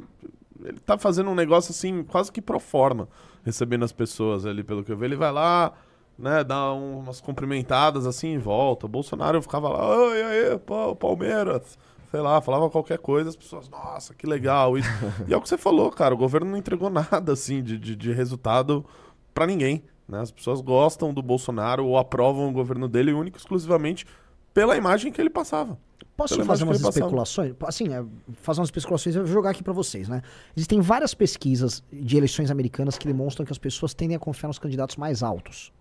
Ele 0.64 0.78
tá 0.78 0.96
fazendo 0.96 1.30
um 1.30 1.34
negócio 1.34 1.72
assim, 1.72 2.04
quase 2.04 2.30
que 2.30 2.40
pro 2.40 2.60
forma, 2.60 3.08
recebendo 3.44 3.84
as 3.84 3.92
pessoas 3.92 4.46
ali, 4.46 4.62
pelo 4.62 4.84
que 4.84 4.92
eu 4.92 4.96
vi. 4.96 5.06
Ele 5.06 5.16
vai 5.16 5.32
lá, 5.32 5.72
né, 6.18 6.44
dá 6.44 6.72
um, 6.72 7.00
umas 7.00 7.20
cumprimentadas 7.20 8.06
assim 8.06 8.34
e 8.34 8.38
volta. 8.38 8.86
O 8.86 8.88
Bolsonaro 8.88 9.40
ficava 9.42 9.68
lá, 9.68 9.96
oi, 9.96 10.22
aí, 10.22 10.58
pô, 10.58 10.94
Palmeiras. 10.94 11.78
Sei 12.10 12.20
lá, 12.20 12.40
falava 12.42 12.68
qualquer 12.68 12.98
coisa, 12.98 13.30
as 13.30 13.36
pessoas, 13.36 13.70
nossa, 13.70 14.14
que 14.14 14.26
legal 14.26 14.76
isso. 14.76 14.88
e 15.26 15.32
é 15.32 15.36
o 15.36 15.40
que 15.40 15.48
você 15.48 15.56
falou, 15.56 15.90
cara, 15.90 16.14
o 16.14 16.18
governo 16.18 16.50
não 16.50 16.58
entregou 16.58 16.90
nada 16.90 17.32
assim 17.32 17.62
de, 17.62 17.78
de, 17.78 17.96
de 17.96 18.12
resultado 18.12 18.84
para 19.32 19.46
ninguém. 19.46 19.82
Né? 20.06 20.20
As 20.20 20.30
pessoas 20.30 20.60
gostam 20.60 21.14
do 21.14 21.22
Bolsonaro 21.22 21.86
ou 21.86 21.96
aprovam 21.96 22.48
o 22.48 22.52
governo 22.52 22.86
dele 22.86 23.12
único 23.12 23.38
exclusivamente 23.38 24.06
pela 24.52 24.76
imagem 24.76 25.12
que 25.12 25.20
ele 25.20 25.30
passava. 25.30 25.78
Posso 26.16 26.44
fazer 26.44 26.64
umas 26.64 26.80
especulações? 26.80 27.54
Assim, 27.66 27.92
é, 27.92 28.04
fazer 28.34 28.60
umas 28.60 28.68
especulações, 28.68 29.16
eu 29.16 29.24
vou 29.24 29.32
jogar 29.32 29.50
aqui 29.50 29.62
para 29.62 29.72
vocês, 29.72 30.08
né? 30.08 30.22
Existem 30.56 30.80
várias 30.80 31.14
pesquisas 31.14 31.82
de 31.92 32.16
eleições 32.16 32.50
americanas 32.50 32.98
que 32.98 33.06
demonstram 33.06 33.46
que 33.46 33.52
as 33.52 33.58
pessoas 33.58 33.94
tendem 33.94 34.16
a 34.16 34.20
confiar 34.20 34.48
nos 34.48 34.58
candidatos 34.58 34.96
mais 34.96 35.22
altos. 35.22 35.72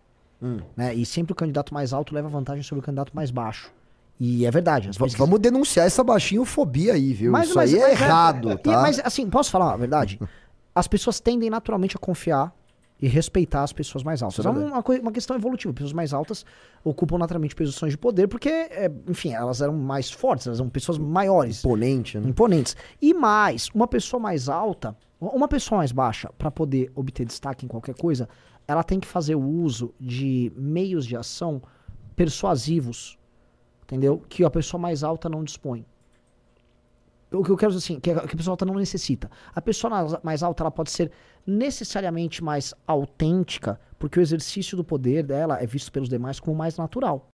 Hum. 0.41 0.59
Né? 0.75 0.95
E 0.95 1.05
sempre 1.05 1.33
o 1.33 1.35
candidato 1.35 1.73
mais 1.73 1.93
alto 1.93 2.15
leva 2.15 2.27
vantagem 2.29 2.63
sobre 2.63 2.81
o 2.81 2.83
candidato 2.83 3.11
mais 3.13 3.29
baixo. 3.29 3.71
E 4.19 4.45
é 4.45 4.51
verdade. 4.51 4.87
Pesquisas... 4.87 5.13
Vamos 5.15 5.39
denunciar 5.39 5.85
essa 5.85 6.03
baixinho-fobia 6.03 6.93
aí, 6.93 7.13
viu? 7.13 7.31
Mas, 7.31 7.47
Isso 7.47 7.55
mas, 7.55 7.73
aí 7.73 7.79
é 7.79 7.81
mas, 7.81 7.89
é 7.89 8.03
errado, 8.03 8.57
tá? 8.57 8.81
Mas, 8.81 8.99
assim, 9.03 9.29
posso 9.29 9.51
falar 9.51 9.73
a 9.73 9.77
verdade? 9.77 10.19
As 10.73 10.87
pessoas 10.87 11.19
tendem 11.19 11.49
naturalmente 11.49 11.97
a 11.97 11.99
confiar 11.99 12.53
e 13.01 13.07
respeitar 13.07 13.63
as 13.63 13.73
pessoas 13.73 14.03
mais 14.03 14.21
altas. 14.21 14.45
É, 14.45 14.47
é 14.47 14.51
uma, 14.51 14.83
uma, 15.01 15.11
questão 15.11 15.35
evolutiva. 15.35 15.73
Pessoas 15.73 15.93
mais 15.93 16.13
altas 16.13 16.45
ocupam 16.83 17.17
naturalmente 17.17 17.55
posições 17.55 17.93
de 17.93 17.97
poder 17.97 18.27
porque, 18.27 18.49
é, 18.49 18.91
enfim, 19.07 19.33
elas 19.33 19.61
eram 19.61 19.73
mais 19.73 20.11
fortes, 20.11 20.45
elas 20.45 20.59
eram 20.59 20.69
pessoas 20.69 20.97
maiores. 20.97 21.59
Imponente, 21.59 22.19
né? 22.19 22.29
Imponentes. 22.29 22.75
E 23.01 23.13
mais, 23.13 23.69
uma 23.73 23.87
pessoa 23.87 24.19
mais 24.19 24.47
alta, 24.47 24.95
uma 25.19 25.47
pessoa 25.47 25.79
mais 25.79 25.91
baixa, 25.91 26.29
para 26.37 26.51
poder 26.51 26.91
obter 26.95 27.25
destaque 27.25 27.65
em 27.65 27.67
qualquer 27.67 27.95
coisa, 27.95 28.29
ela 28.67 28.83
tem 28.83 28.99
que 28.99 29.07
fazer 29.07 29.35
o 29.35 29.43
uso 29.43 29.93
de 29.99 30.51
meios 30.55 31.05
de 31.05 31.15
ação 31.15 31.61
persuasivos, 32.15 33.17
entendeu? 33.83 34.21
Que 34.29 34.43
a 34.43 34.49
pessoa 34.49 34.79
mais 34.79 35.03
alta 35.03 35.27
não 35.27 35.43
dispõe. 35.43 35.85
O 37.31 37.43
que 37.43 37.49
eu 37.49 37.57
quero 37.57 37.71
dizer 37.71 37.85
assim, 37.85 37.99
que 37.99 38.11
a, 38.11 38.27
que 38.27 38.33
a 38.33 38.37
pessoa 38.37 38.53
alta 38.53 38.65
não 38.65 38.75
necessita. 38.75 39.31
A 39.55 39.61
pessoa 39.61 40.19
mais 40.21 40.43
alta 40.43 40.63
ela 40.63 40.71
pode 40.71 40.91
ser 40.91 41.11
necessariamente 41.47 42.43
mais 42.43 42.73
autêntica, 42.85 43.79
porque 43.97 44.19
o 44.19 44.21
exercício 44.21 44.75
do 44.75 44.83
poder 44.83 45.23
dela 45.23 45.57
é 45.61 45.65
visto 45.65 45.91
pelos 45.91 46.09
demais 46.09 46.39
como 46.39 46.57
mais 46.57 46.77
natural. 46.77 47.29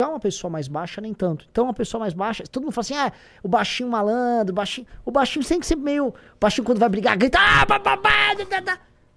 Já 0.00 0.08
uma 0.08 0.20
pessoa 0.20 0.50
mais 0.50 0.68
baixa, 0.68 1.00
nem 1.00 1.14
tanto. 1.14 1.46
Então, 1.50 1.64
uma 1.64 1.72
pessoa 1.72 2.00
mais 2.00 2.12
baixa, 2.12 2.44
todo 2.44 2.64
mundo 2.64 2.72
fala 2.72 2.82
assim: 2.82 2.94
ah, 2.94 3.12
o 3.42 3.48
baixinho 3.48 3.88
malandro, 3.88 4.52
o 4.52 4.54
baixinho. 4.54 4.86
O 5.04 5.10
baixinho 5.10 5.42
sempre 5.42 5.60
que 5.60 5.66
ser 5.66 5.76
meio. 5.76 6.08
O 6.08 6.14
baixinho, 6.38 6.66
quando 6.66 6.78
vai 6.78 6.88
brigar, 6.88 7.16
grita. 7.16 7.38
Ah, 7.40 7.64
bababá, 7.64 8.34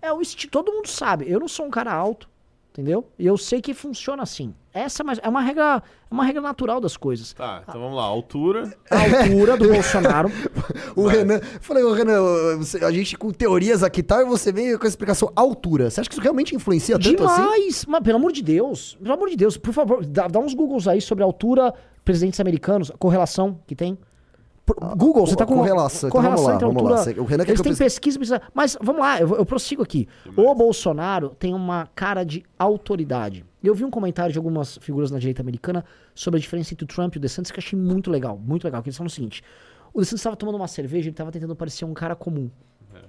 é 0.01 0.13
o 0.13 0.21
estilo. 0.21 0.51
Todo 0.51 0.71
mundo 0.71 0.87
sabe. 0.87 1.29
Eu 1.29 1.39
não 1.39 1.49
sou 1.49 1.65
um 1.65 1.69
cara 1.69 1.93
alto, 1.93 2.29
entendeu? 2.71 3.07
E 3.17 3.25
eu 3.25 3.37
sei 3.37 3.61
que 3.61 3.73
funciona 3.73 4.23
assim. 4.23 4.53
Essa 4.73 5.03
é 5.21 5.29
uma 5.29 5.41
regra, 5.41 5.81
é 6.09 6.13
uma 6.13 6.23
regra 6.23 6.41
natural 6.41 6.79
das 6.79 6.95
coisas. 6.95 7.33
Tá, 7.33 7.63
então 7.67 7.81
vamos 7.81 7.97
lá. 7.97 8.03
Altura. 8.03 8.73
A 8.89 9.01
altura 9.01 9.57
do 9.57 9.67
Bolsonaro. 9.67 10.29
o 10.95 11.03
Mas... 11.05 11.17
Renan. 11.17 11.39
Falei, 11.59 11.83
o 11.83 11.91
Renan, 11.91 12.19
a 12.85 12.91
gente 12.91 13.17
com 13.17 13.31
teorias 13.31 13.83
aqui 13.83 14.03
tal, 14.03 14.19
tá, 14.19 14.23
e 14.23 14.27
você 14.27 14.51
vem 14.51 14.77
com 14.77 14.85
a 14.85 14.89
explicação 14.89 15.31
altura. 15.35 15.89
Você 15.89 16.01
acha 16.01 16.09
que 16.09 16.15
isso 16.15 16.21
realmente 16.21 16.55
influencia 16.55 16.97
tanto 16.97 17.17
Demais, 17.17 17.31
assim? 17.31 17.41
Demais! 17.41 17.85
Mas 17.87 18.03
pelo 18.03 18.17
amor 18.17 18.31
de 18.31 18.43
Deus. 18.43 18.97
Pelo 19.01 19.13
amor 19.13 19.29
de 19.29 19.35
Deus, 19.35 19.57
por 19.57 19.73
favor, 19.73 20.05
dá, 20.05 20.27
dá 20.27 20.39
uns 20.39 20.53
Googles 20.53 20.87
aí 20.87 21.01
sobre 21.01 21.23
a 21.23 21.27
altura, 21.27 21.73
presidentes 22.05 22.39
americanos, 22.39 22.91
correlação 22.99 23.59
que 23.65 23.75
tem. 23.75 23.97
Google, 24.95 25.25
você 25.25 25.33
está 25.33 25.45
com 25.45 25.55
correlação, 25.55 26.09
então 26.09 26.21
correlação 26.21 26.53
entre 26.53 26.65
altura. 26.65 27.21
O 27.21 27.25
Renan 27.25 27.43
Eles 27.43 27.61
têm 27.61 27.75
pesquisa, 27.75 28.19
pesquisa, 28.19 28.41
mas 28.53 28.77
vamos 28.81 29.01
lá, 29.01 29.19
eu, 29.19 29.35
eu 29.35 29.45
prossigo 29.45 29.81
aqui. 29.81 30.07
O 30.35 30.53
Bolsonaro 30.53 31.29
tem 31.29 31.53
uma 31.53 31.87
cara 31.95 32.23
de 32.23 32.43
autoridade. 32.57 33.45
Eu 33.63 33.75
vi 33.75 33.83
um 33.83 33.89
comentário 33.89 34.31
de 34.31 34.37
algumas 34.37 34.77
figuras 34.77 35.11
na 35.11 35.19
direita 35.19 35.41
americana 35.41 35.83
sobre 36.15 36.37
a 36.37 36.41
diferença 36.41 36.73
entre 36.73 36.85
o 36.85 36.87
Trump 36.87 37.15
e 37.15 37.17
o 37.17 37.21
DeSantis 37.21 37.51
que 37.51 37.59
eu 37.59 37.63
achei 37.63 37.77
muito 37.77 38.09
legal, 38.09 38.37
muito 38.37 38.63
legal. 38.63 38.81
Que 38.81 38.89
eles 38.89 38.97
falam 38.97 39.07
o 39.07 39.11
seguinte: 39.11 39.43
o 39.93 39.99
DeSantis 39.99 40.21
estava 40.21 40.35
tomando 40.35 40.55
uma 40.55 40.67
cerveja, 40.67 41.05
ele 41.05 41.11
estava 41.11 41.31
tentando 41.31 41.55
parecer 41.55 41.85
um 41.85 41.93
cara 41.93 42.15
comum. 42.15 42.49
É, 42.93 42.99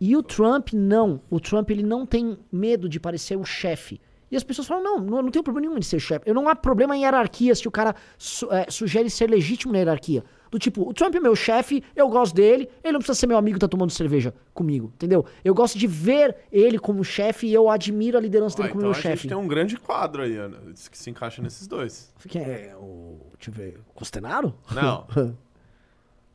e 0.00 0.16
o 0.16 0.22
Trump 0.22 0.72
não. 0.72 1.20
O 1.30 1.38
Trump 1.38 1.70
ele 1.70 1.82
não 1.82 2.06
tem 2.06 2.38
medo 2.50 2.88
de 2.88 2.98
parecer 2.98 3.36
o 3.36 3.44
chefe. 3.44 4.00
E 4.30 4.36
as 4.36 4.42
pessoas 4.42 4.66
falam, 4.66 4.82
não, 4.82 4.98
não, 4.98 5.22
não 5.24 5.30
tem 5.30 5.42
problema 5.42 5.68
nenhum 5.68 5.78
de 5.78 5.84
ser 5.84 6.00
chefe. 6.00 6.24
Eu 6.26 6.32
não 6.32 6.48
há 6.48 6.56
problema 6.56 6.96
em 6.96 7.02
hierarquia 7.02 7.54
se 7.54 7.68
o 7.68 7.70
cara 7.70 7.94
su 8.16 8.50
é, 8.50 8.66
sugere 8.70 9.10
ser 9.10 9.28
legítimo 9.28 9.74
na 9.74 9.80
hierarquia. 9.80 10.24
Do 10.52 10.58
tipo, 10.58 10.86
o 10.86 10.92
Trump 10.92 11.14
é 11.14 11.18
meu 11.18 11.34
chefe, 11.34 11.82
eu 11.96 12.10
gosto 12.10 12.34
dele, 12.34 12.68
ele 12.84 12.92
não 12.92 13.00
precisa 13.00 13.18
ser 13.18 13.26
meu 13.26 13.38
amigo 13.38 13.56
e 13.56 13.58
tá 13.58 13.66
tomando 13.66 13.90
cerveja 13.90 14.34
comigo, 14.52 14.92
entendeu? 14.94 15.24
Eu 15.42 15.54
gosto 15.54 15.78
de 15.78 15.86
ver 15.86 16.36
ele 16.52 16.78
como 16.78 17.02
chefe 17.02 17.46
e 17.46 17.54
eu 17.54 17.70
admiro 17.70 18.18
a 18.18 18.20
liderança 18.20 18.58
dele 18.58 18.68
ah, 18.68 18.72
como 18.72 18.82
então 18.82 18.92
meu 18.92 18.94
chefe. 18.94 19.08
A 19.08 19.16
gente 19.16 19.28
tem 19.28 19.36
um 19.38 19.48
grande 19.48 19.78
quadro 19.78 20.20
aí, 20.20 20.36
Ana, 20.36 20.58
que 20.90 20.98
se 20.98 21.08
encaixa 21.08 21.40
nesses 21.40 21.66
dois. 21.66 22.12
Quem 22.28 22.42
é? 22.42 22.76
O. 22.76 23.16
Deixa 23.38 23.50
eu 23.50 23.54
ver. 23.54 23.80
Costenaro? 23.94 24.54
Não. 24.74 25.06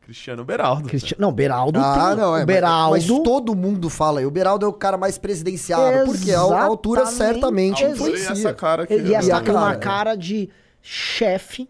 Cristiano 0.02 0.44
Beraldo. 0.44 0.88
Cristi... 0.88 1.14
Não, 1.16 1.30
Beraldo 1.30 1.78
ah, 1.78 2.08
tem... 2.08 2.16
não, 2.16 2.36
é, 2.36 2.44
Beraldo... 2.44 2.96
Mas, 2.96 3.08
mas, 3.08 3.22
todo 3.22 3.54
mundo 3.54 3.88
fala. 3.88 4.26
O 4.26 4.30
Beraldo 4.32 4.66
é 4.66 4.68
o 4.68 4.72
cara 4.72 4.96
mais 4.96 5.16
presidenciado, 5.16 6.06
porque 6.06 6.32
a 6.32 6.40
altura 6.40 7.06
certamente 7.06 7.84
influencia. 7.84 8.32
Essa 8.32 8.52
cara 8.52 8.84
que 8.84 8.94
ele 8.94 9.14
essa 9.14 9.40
tem 9.40 9.54
uma 9.54 9.76
cara 9.76 10.16
de 10.16 10.50
chefe 10.82 11.68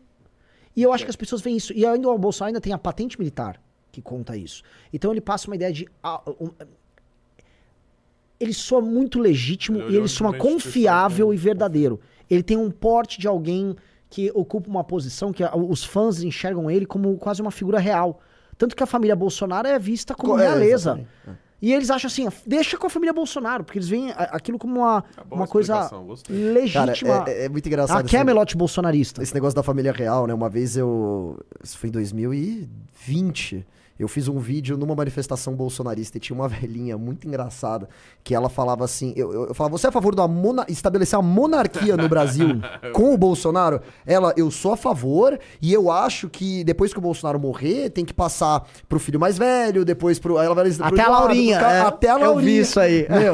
e 0.79 0.83
eu 0.85 0.93
acho 0.93 1.03
que 1.03 1.11
as 1.11 1.17
pessoas 1.17 1.43
veem 1.43 1.57
isso. 1.57 1.73
E 1.73 1.85
ainda 1.85 2.09
o 2.09 2.17
Bolsonaro 2.17 2.51
ainda 2.51 2.61
tem 2.61 2.73
a 2.73 2.79
patente 2.79 3.19
militar 3.19 3.61
que 3.91 4.01
conta 4.01 4.37
isso. 4.37 4.63
Então 4.93 5.11
ele 5.11 5.21
passa 5.21 5.49
uma 5.49 5.57
ideia 5.57 5.73
de. 5.73 5.89
Um, 6.41 6.51
ele 8.39 8.55
soa 8.55 8.81
muito 8.81 9.19
legítimo 9.19 9.81
ele 9.81 9.95
e 9.95 9.97
ele 9.97 10.07
soa 10.07 10.33
confiável 10.39 11.35
e 11.35 11.37
verdadeiro. 11.37 11.99
Ele 12.31 12.45
tem 12.45 12.57
um 12.57 12.71
porte 12.71 13.19
de 13.19 13.27
alguém 13.27 13.75
que 14.09 14.31
ocupa 14.33 14.71
uma 14.71 14.85
posição 14.85 15.33
que 15.33 15.43
os 15.69 15.83
fãs 15.83 16.23
enxergam 16.23 16.71
ele 16.71 16.87
como 16.87 17.17
quase 17.17 17.43
uma 17.43 17.51
figura 17.51 17.81
real. 17.81 18.21
Tanto 18.57 18.77
que 18.77 18.83
a 18.85 18.87
família 18.87 19.17
Bolsonaro 19.17 19.67
é 19.67 19.81
vista 19.81 20.15
como 20.15 20.39
é, 20.39 20.45
realeza. 20.45 21.05
É, 21.27 21.33
e 21.61 21.73
eles 21.73 21.91
acham 21.91 22.09
assim, 22.09 22.29
deixa 22.47 22.79
com 22.79 22.87
a 22.87 22.91
família 22.91 23.13
Bolsonaro, 23.13 23.65
porque 23.65 23.79
eles 23.79 23.89
veem 23.89 24.13
aquilo 24.17 24.59
como 24.59 24.81
uma, 24.81 25.05
uma 25.31 25.47
coisa 25.47 25.91
legítima. 26.29 27.19
Cara, 27.19 27.31
é, 27.31 27.45
é, 27.47 27.49
muito 27.49 27.67
engraçado. 27.67 28.07
A 28.07 28.09
Camelot 28.09 28.57
bolsonarista. 28.57 29.23
Esse 29.23 29.35
negócio 29.35 29.57
da 29.57 29.63
família 29.63 29.93
real, 29.93 30.27
né? 30.27 30.35
Uma 30.35 30.49
vez 30.49 30.77
eu. 30.77 31.37
Isso 31.63 31.77
foi 31.77 31.89
em 31.89 31.93
2020. 31.93 33.67
Eu 33.99 34.07
fiz 34.09 34.29
um 34.29 34.39
vídeo 34.39 34.77
numa 34.77 34.95
manifestação 34.95 35.55
bolsonarista 35.55 36.17
e 36.17 36.21
tinha 36.21 36.35
uma 36.39 36.47
velhinha 36.49 36.97
muito 36.97 37.27
engraçada 37.27 37.89
que 38.23 38.35
ela 38.35 38.49
falava 38.49 38.85
assim: 38.85 39.13
eu, 39.17 39.33
eu, 39.33 39.47
eu 39.49 39.55
falava, 39.55 39.77
você 39.77 39.87
é 39.87 39.91
a 39.91 39.93
favor 39.93 40.15
de 40.15 40.73
estabelecer 40.73 41.19
a 41.19 41.23
monarquia 41.23 41.97
no 41.97 42.09
Brasil 42.09 42.61
com 42.93 43.13
o 43.15 43.19
Bolsonaro? 43.19 43.81
Ela, 44.07 44.33
eu 44.37 44.51
sou 44.51 44.73
a 44.73 44.77
favor 44.77 45.39
e 45.61 45.73
eu 45.73 45.91
acho 45.91 46.29
que 46.29 46.63
depois 46.65 46.93
que 46.93 46.99
o 46.99 47.03
Bolsonaro 47.03 47.39
morrer, 47.39 47.91
tem 47.91 48.05
que 48.05 48.15
passar 48.15 48.67
pro 48.89 49.01
filho 49.01 49.19
mais 49.19 49.37
velho, 49.37 49.85
depois 49.85 50.19
pro. 50.19 50.39
Ela 50.39 50.55
vai, 50.55 50.71
pro 50.71 50.85
Até 50.85 51.03
a 51.03 51.09
Laurinha. 51.09 51.57
é, 51.59 51.81
até 51.81 52.11
a 52.11 52.15
Eu 52.15 52.21
Laurinha. 52.21 52.43
vi 52.43 52.59
isso 52.59 52.79
aí. 52.79 53.07
Meu, 53.11 53.33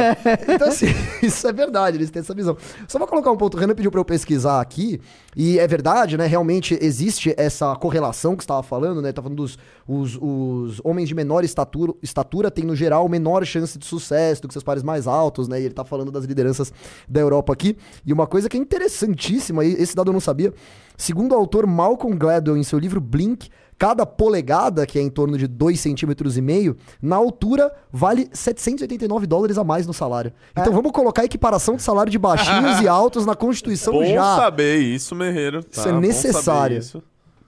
então, 0.55 0.69
assim, 0.69 0.87
isso 1.23 1.47
é 1.47 1.53
verdade, 1.53 1.97
eles 1.97 2.11
têm 2.11 2.21
essa 2.21 2.35
visão. 2.35 2.57
Só 2.89 2.99
vou 2.99 3.09
colocar 3.09 3.31
um 3.31 3.37
ponto, 3.37 3.57
o 3.57 3.61
Renan 3.61 3.75
pediu 3.75 3.91
pra 3.91 4.01
eu 4.01 4.05
pesquisar 4.05 4.61
aqui, 4.61 5.01
e 5.37 5.59
é 5.59 5.67
verdade, 5.67 6.17
né? 6.17 6.27
Realmente 6.27 6.79
existe 6.81 7.35
essa 7.37 7.75
correlação 7.77 8.37
que 8.37 8.43
você 8.43 8.45
estava 8.45 8.63
falando, 8.63 9.03
né? 9.03 9.13
Tá 9.13 9.21
falando 9.21 9.37
dos 9.37 9.59
os, 9.87 10.17
os 10.21 10.54
homens 10.83 11.09
de 11.09 11.15
menor 11.15 11.45
estatura, 11.45 11.93
estatura 12.03 12.51
têm, 12.51 12.65
no 12.65 12.75
geral, 12.77 13.09
menor 13.09 13.45
chance 13.45 13.79
de 13.79 13.85
sucesso 13.87 14.43
do 14.43 14.49
que 14.49 14.55
seus 14.55 14.65
pares 14.65 14.83
mais 14.83 15.07
altos, 15.07 15.49
né? 15.49 15.61
E 15.61 15.65
ele 15.65 15.75
tá 15.75 15.85
falando 15.85 16.11
das 16.11 16.25
lideranças 16.25 16.73
da 17.09 17.21
Europa 17.21 17.53
aqui. 17.53 17.77
E 18.05 18.13
uma 18.13 18.27
coisa 18.27 18.49
que 18.49 18.57
é 18.57 18.61
interessantíssima, 18.61 19.65
esse 19.65 19.95
dado 19.95 20.09
eu 20.09 20.13
não 20.13 20.21
sabia, 20.21 20.53
segundo 20.97 21.33
o 21.33 21.35
autor 21.37 21.67
Malcolm 21.67 22.17
Gladwell, 22.17 22.57
em 22.57 22.63
seu 22.63 22.79
livro 22.79 23.01
Blink, 23.01 23.49
Cada 23.77 24.07
polegada, 24.07 24.87
que 24.87 24.99
é 24.99 25.03
em 25.03 25.11
torno 25.11 25.37
de 25.37 25.49
2,5 25.49 25.77
centímetros 25.77 26.37
e 26.37 26.41
meio, 26.41 26.77
na 27.03 27.17
altura 27.17 27.73
vale 27.93 28.29
789 28.33 29.27
dólares 29.27 29.59
a 29.59 29.65
mais 29.65 29.87
no 29.87 29.93
salário. 29.93 30.33
Então 30.53 30.73
vamos 30.73 30.93
colocar 30.93 31.23
a 31.23 31.25
equiparação 31.25 31.75
de 31.75 31.83
salário 31.83 32.11
de 32.11 32.19
baixinhos 32.19 32.81
e 32.81 32.87
altos 32.89 33.27
na 33.27 33.35
Constituição 33.35 33.95
Bom 33.95 34.05
já. 34.05 34.37
saber 34.37 34.79
isso, 34.79 35.15
Merreiro. 35.15 35.63
tá? 35.65 35.69
Isso 35.81 35.89
é 35.89 35.93
Bom 35.93 36.01
necessário. 36.01 36.79
isso. 36.79 37.03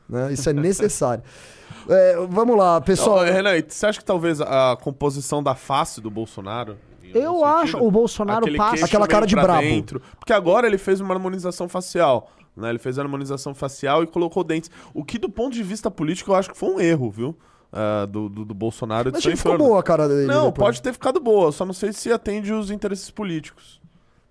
né? 0.08 0.32
Isso 0.32 0.50
é 0.50 0.52
necessário. 0.52 1.22
É, 1.88 2.16
vamos 2.28 2.56
lá, 2.56 2.80
pessoal. 2.80 3.24
Não, 3.24 3.32
Renan, 3.32 3.50
você 3.68 3.86
acha 3.86 3.98
que 3.98 4.04
talvez 4.04 4.40
a 4.40 4.76
composição 4.80 5.42
da 5.42 5.54
face 5.54 6.00
do 6.00 6.10
Bolsonaro. 6.10 6.76
Eu 7.14 7.32
sentido, 7.32 7.44
acho, 7.44 7.78
o 7.78 7.90
Bolsonaro 7.90 8.40
aquele 8.40 8.56
passa- 8.58 8.84
Aquela 8.84 9.06
cara 9.06 9.26
de 9.26 9.34
brabo. 9.36 9.60
dentro, 9.60 10.02
porque 10.18 10.32
agora 10.32 10.66
ele 10.66 10.76
fez 10.76 11.00
uma 11.00 11.14
harmonização 11.14 11.68
facial. 11.68 12.30
Né? 12.56 12.70
Ele 12.70 12.78
fez 12.78 12.98
a 12.98 13.02
harmonização 13.02 13.54
facial 13.54 14.02
e 14.02 14.06
colocou 14.06 14.42
dentes. 14.42 14.70
O 14.92 15.04
que, 15.04 15.18
do 15.18 15.28
ponto 15.28 15.52
de 15.54 15.62
vista 15.62 15.90
político, 15.90 16.30
eu 16.32 16.34
acho 16.34 16.50
que 16.50 16.56
foi 16.56 16.70
um 16.70 16.80
erro, 16.80 17.10
viu? 17.10 17.36
Ah, 17.72 18.06
do, 18.06 18.28
do, 18.28 18.44
do 18.44 18.54
Bolsonaro. 18.54 19.10
Mas 19.12 19.22
que 19.22 19.36
ficou 19.36 19.58
boa 19.58 19.80
a 19.80 19.82
cara 19.82 20.08
dele. 20.08 20.26
Não, 20.26 20.46
depois. 20.46 20.66
pode 20.66 20.82
ter 20.82 20.92
ficado 20.92 21.20
boa, 21.20 21.52
só 21.52 21.64
não 21.64 21.74
sei 21.74 21.92
se 21.92 22.10
atende 22.12 22.52
os 22.52 22.70
interesses 22.70 23.10
políticos. 23.10 23.80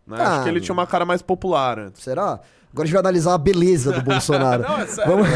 Né? 0.06 0.18
Ah, 0.20 0.36
acho 0.36 0.43
que 0.43 0.49
ele 0.49 0.62
tinha 0.62 0.74
uma 0.74 0.88
cara 0.88 1.06
mais 1.06 1.22
popular 1.22 1.80
antes. 1.80 2.03
Será? 2.03 2.39
Agora 2.76 2.84
a 2.84 2.88
gente 2.88 2.93
vai 2.93 2.99
analisar 2.99 3.34
a 3.34 3.38
beleza 3.38 3.91
do 3.93 4.01
Bolsonaro. 4.03 4.63
Não, 4.63 4.78
é 4.80 4.86
sério. 4.86 5.11
Vamos, 5.11 5.30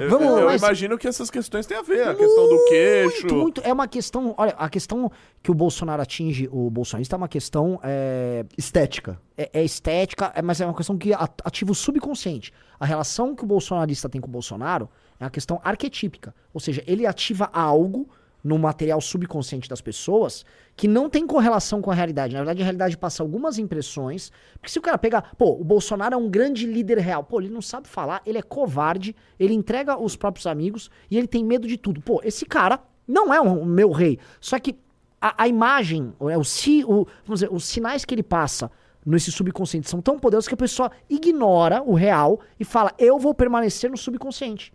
Eu, 0.00 0.08
vamos 0.10 0.26
eu 0.40 0.44
mas- 0.46 0.62
imagino 0.62 0.96
que 0.96 1.08
essas 1.08 1.28
questões 1.28 1.66
têm 1.66 1.76
a 1.76 1.82
ver. 1.82 2.06
A 2.06 2.14
questão 2.14 2.48
do 2.48 2.64
queixo. 2.68 3.20
Muito, 3.22 3.34
muito. 3.34 3.60
É 3.64 3.72
uma 3.72 3.88
questão. 3.88 4.32
Olha, 4.38 4.54
a 4.56 4.68
questão 4.68 5.10
que 5.42 5.50
o 5.50 5.54
Bolsonaro 5.54 6.00
atinge 6.00 6.48
o 6.52 6.70
bolsonarista 6.70 7.16
é 7.16 7.18
uma 7.18 7.28
questão. 7.28 7.80
É, 7.82 8.44
estética. 8.56 9.20
é, 9.36 9.50
é 9.52 9.64
estética, 9.64 10.32
é- 10.36 10.40
mas 10.42 10.60
é 10.60 10.64
uma 10.66 10.74
questão 10.74 10.96
que 10.96 11.10
ativa 11.12 11.72
o 11.72 11.74
subconsciente. 11.74 12.52
A 12.78 12.86
relação 12.86 13.34
que 13.34 13.42
o 13.42 13.46
bolsonarista 13.46 14.08
tem 14.08 14.20
com 14.20 14.28
o 14.28 14.30
Bolsonaro 14.30 14.88
é 15.18 15.24
uma 15.24 15.30
questão 15.30 15.60
arquetípica. 15.64 16.32
Ou 16.52 16.60
seja, 16.60 16.82
ele 16.86 17.06
ativa 17.06 17.50
algo 17.52 18.08
no 18.44 18.58
material 18.58 19.00
subconsciente 19.00 19.70
das 19.70 19.80
pessoas 19.80 20.44
que 20.76 20.86
não 20.86 21.08
tem 21.08 21.26
correlação 21.26 21.80
com 21.80 21.90
a 21.90 21.94
realidade. 21.94 22.34
Na 22.34 22.40
verdade, 22.40 22.60
a 22.60 22.64
realidade 22.64 22.98
passa 22.98 23.22
algumas 23.22 23.58
impressões. 23.58 24.30
Porque 24.52 24.70
se 24.70 24.78
o 24.78 24.82
cara 24.82 24.98
pegar, 24.98 25.34
pô, 25.38 25.52
o 25.52 25.64
Bolsonaro 25.64 26.14
é 26.14 26.18
um 26.18 26.28
grande 26.28 26.66
líder 26.66 26.98
real. 26.98 27.24
Pô, 27.24 27.40
ele 27.40 27.48
não 27.48 27.62
sabe 27.62 27.88
falar, 27.88 28.20
ele 28.26 28.36
é 28.36 28.42
covarde, 28.42 29.16
ele 29.40 29.54
entrega 29.54 29.98
os 29.98 30.14
próprios 30.14 30.46
amigos 30.46 30.90
e 31.10 31.16
ele 31.16 31.26
tem 31.26 31.42
medo 31.42 31.66
de 31.66 31.78
tudo. 31.78 32.02
Pô, 32.02 32.20
esse 32.22 32.44
cara 32.44 32.80
não 33.08 33.32
é 33.32 33.40
o 33.40 33.64
meu 33.64 33.90
rei. 33.90 34.18
Só 34.38 34.58
que 34.58 34.76
a, 35.18 35.44
a 35.44 35.48
imagem, 35.48 36.12
é, 36.30 36.36
o, 36.36 36.44
si, 36.44 36.84
o, 36.84 37.06
vamos 37.24 37.40
dizer, 37.40 37.48
os 37.50 37.64
sinais 37.64 38.04
que 38.04 38.14
ele 38.14 38.22
passa 38.22 38.70
nesse 39.06 39.32
subconsciente 39.32 39.88
são 39.88 40.02
tão 40.02 40.18
poderosos 40.18 40.48
que 40.48 40.54
a 40.54 40.58
pessoa 40.58 40.90
ignora 41.08 41.82
o 41.82 41.94
real 41.94 42.40
e 42.60 42.64
fala, 42.64 42.92
eu 42.98 43.18
vou 43.18 43.32
permanecer 43.32 43.90
no 43.90 43.96
subconsciente. 43.96 44.70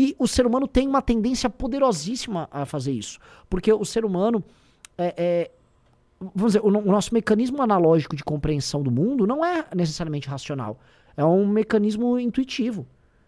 E 0.00 0.14
o 0.16 0.28
ser 0.28 0.46
humano 0.46 0.68
tem 0.68 0.86
uma 0.86 1.02
tendência 1.02 1.50
poderosíssima 1.50 2.48
a 2.52 2.64
fazer 2.64 2.92
isso. 2.92 3.18
Porque 3.50 3.72
o 3.72 3.84
ser 3.84 4.04
humano 4.04 4.44
é. 4.96 5.14
é- 5.16 5.50
vamos 6.20 6.52
dizer, 6.52 6.60
o, 6.64 6.68
o 6.68 6.92
nosso 6.92 7.12
mecanismo 7.12 7.60
analógico 7.60 8.14
de 8.14 8.22
compreensão 8.22 8.80
do 8.80 8.92
mundo 8.92 9.26
não 9.26 9.44
é 9.44 9.64
necessariamente 9.74 10.28
racional. 10.28 10.78
É 11.16 11.24
um 11.24 11.44
mecanismo 11.48 12.16
intuitivo. 12.16 12.86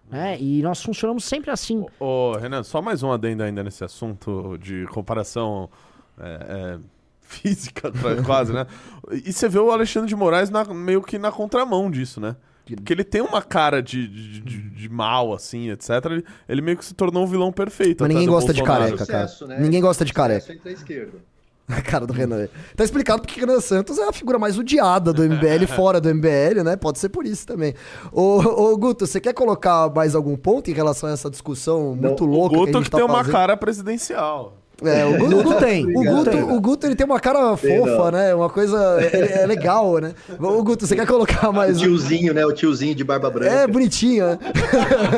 Né? 0.08 0.40
E 0.40 0.62
nós 0.62 0.80
funcionamos 0.80 1.24
sempre 1.24 1.50
assim. 1.50 1.84
Ô, 1.98 2.36
Renan, 2.40 2.62
só 2.62 2.80
mais 2.80 3.02
um 3.02 3.10
adendo 3.10 3.42
ainda 3.42 3.64
nesse 3.64 3.82
assunto 3.82 4.56
de 4.58 4.86
comparação 4.92 5.68
é, 6.20 6.76
é, 6.76 6.78
física, 7.20 7.90
quase, 8.24 8.52
né? 8.52 8.64
E 9.10 9.32
você 9.32 9.48
vê 9.48 9.58
o 9.58 9.72
Alexandre 9.72 10.08
de 10.08 10.14
Moraes 10.14 10.50
na- 10.50 10.64
meio 10.64 11.02
que 11.02 11.18
na 11.18 11.32
contramão 11.32 11.90
disso, 11.90 12.20
né? 12.20 12.36
Porque 12.76 12.92
ele 12.92 13.04
tem 13.04 13.20
uma 13.20 13.42
cara 13.42 13.82
de, 13.82 14.06
de, 14.08 14.40
de- 14.40 14.70
de 14.70 14.88
mal, 14.88 15.32
assim, 15.34 15.70
etc. 15.70 15.90
Ele, 16.06 16.24
ele 16.48 16.60
meio 16.62 16.76
que 16.76 16.84
se 16.84 16.94
tornou 16.94 17.24
um 17.24 17.26
vilão 17.26 17.52
perfeito. 17.52 18.02
Mas 18.02 18.08
ninguém 18.12 18.26
gosta 18.28 18.52
de 18.52 18.60
Bolsonaro. 18.60 18.84
careca, 18.96 19.06
cara. 19.06 19.28
Sucesso, 19.28 19.46
né? 19.46 19.58
Ninguém 19.60 19.80
gosta 19.80 20.04
de 20.04 20.12
careca. 20.12 20.56
A 20.64 20.70
esquerda. 20.70 21.18
A 21.70 21.80
cara 21.80 22.04
do 22.04 22.12
Renan. 22.12 22.48
Tá 22.74 22.82
explicado 22.82 23.22
porque 23.22 23.38
Renan 23.38 23.60
Santos 23.60 23.96
é 23.96 24.02
a 24.08 24.12
figura 24.12 24.40
mais 24.40 24.58
odiada 24.58 25.12
do 25.12 25.22
MBL, 25.22 25.66
fora 25.72 26.00
do 26.00 26.12
MBL, 26.12 26.64
né? 26.64 26.74
Pode 26.74 26.98
ser 26.98 27.10
por 27.10 27.24
isso 27.24 27.46
também. 27.46 27.74
Ô, 28.10 28.38
ô 28.40 28.76
Guto, 28.76 29.06
você 29.06 29.20
quer 29.20 29.32
colocar 29.34 29.88
mais 29.94 30.16
algum 30.16 30.36
ponto 30.36 30.68
em 30.68 30.74
relação 30.74 31.08
a 31.08 31.12
essa 31.12 31.30
discussão 31.30 31.94
muito 31.94 32.24
O 32.24 32.26
louca 32.26 32.50
que 32.50 32.56
a 32.56 32.58
Guto 32.58 32.72
gente 32.72 32.84
que 32.86 32.90
tá 32.90 32.96
tem 32.96 33.06
uma 33.06 33.18
fazendo? 33.18 33.32
cara 33.32 33.56
presidencial. 33.56 34.56
É, 34.82 35.04
o 35.04 35.16
Guto, 35.18 35.36
O 35.38 35.42
Guto 35.42 35.58
tem. 35.60 35.86
O. 35.86 36.02
Guto, 36.04 36.30
tem. 36.30 36.42
o 36.42 36.60
Guto, 36.60 36.86
ele 36.86 36.94
tem 36.96 37.04
uma 37.06 37.20
cara 37.20 37.56
fofa, 37.56 38.10
né? 38.10 38.34
Uma 38.34 38.48
coisa. 38.48 38.98
É, 39.00 39.42
é 39.42 39.46
legal, 39.46 39.98
né? 39.98 40.14
Ô, 40.38 40.62
Guto, 40.62 40.86
você 40.86 40.96
quer 40.96 41.06
colocar 41.06 41.50
O 41.50 41.52
mais 41.52 41.76
um? 41.78 41.80
tiozinho, 41.80 42.32
né? 42.32 42.44
O 42.46 42.52
tiozinho 42.52 42.94
de 42.94 43.04
barba 43.04 43.30
branca. 43.30 43.50
É, 43.52 43.66
bonitinho, 43.66 44.26
né? 44.26 44.38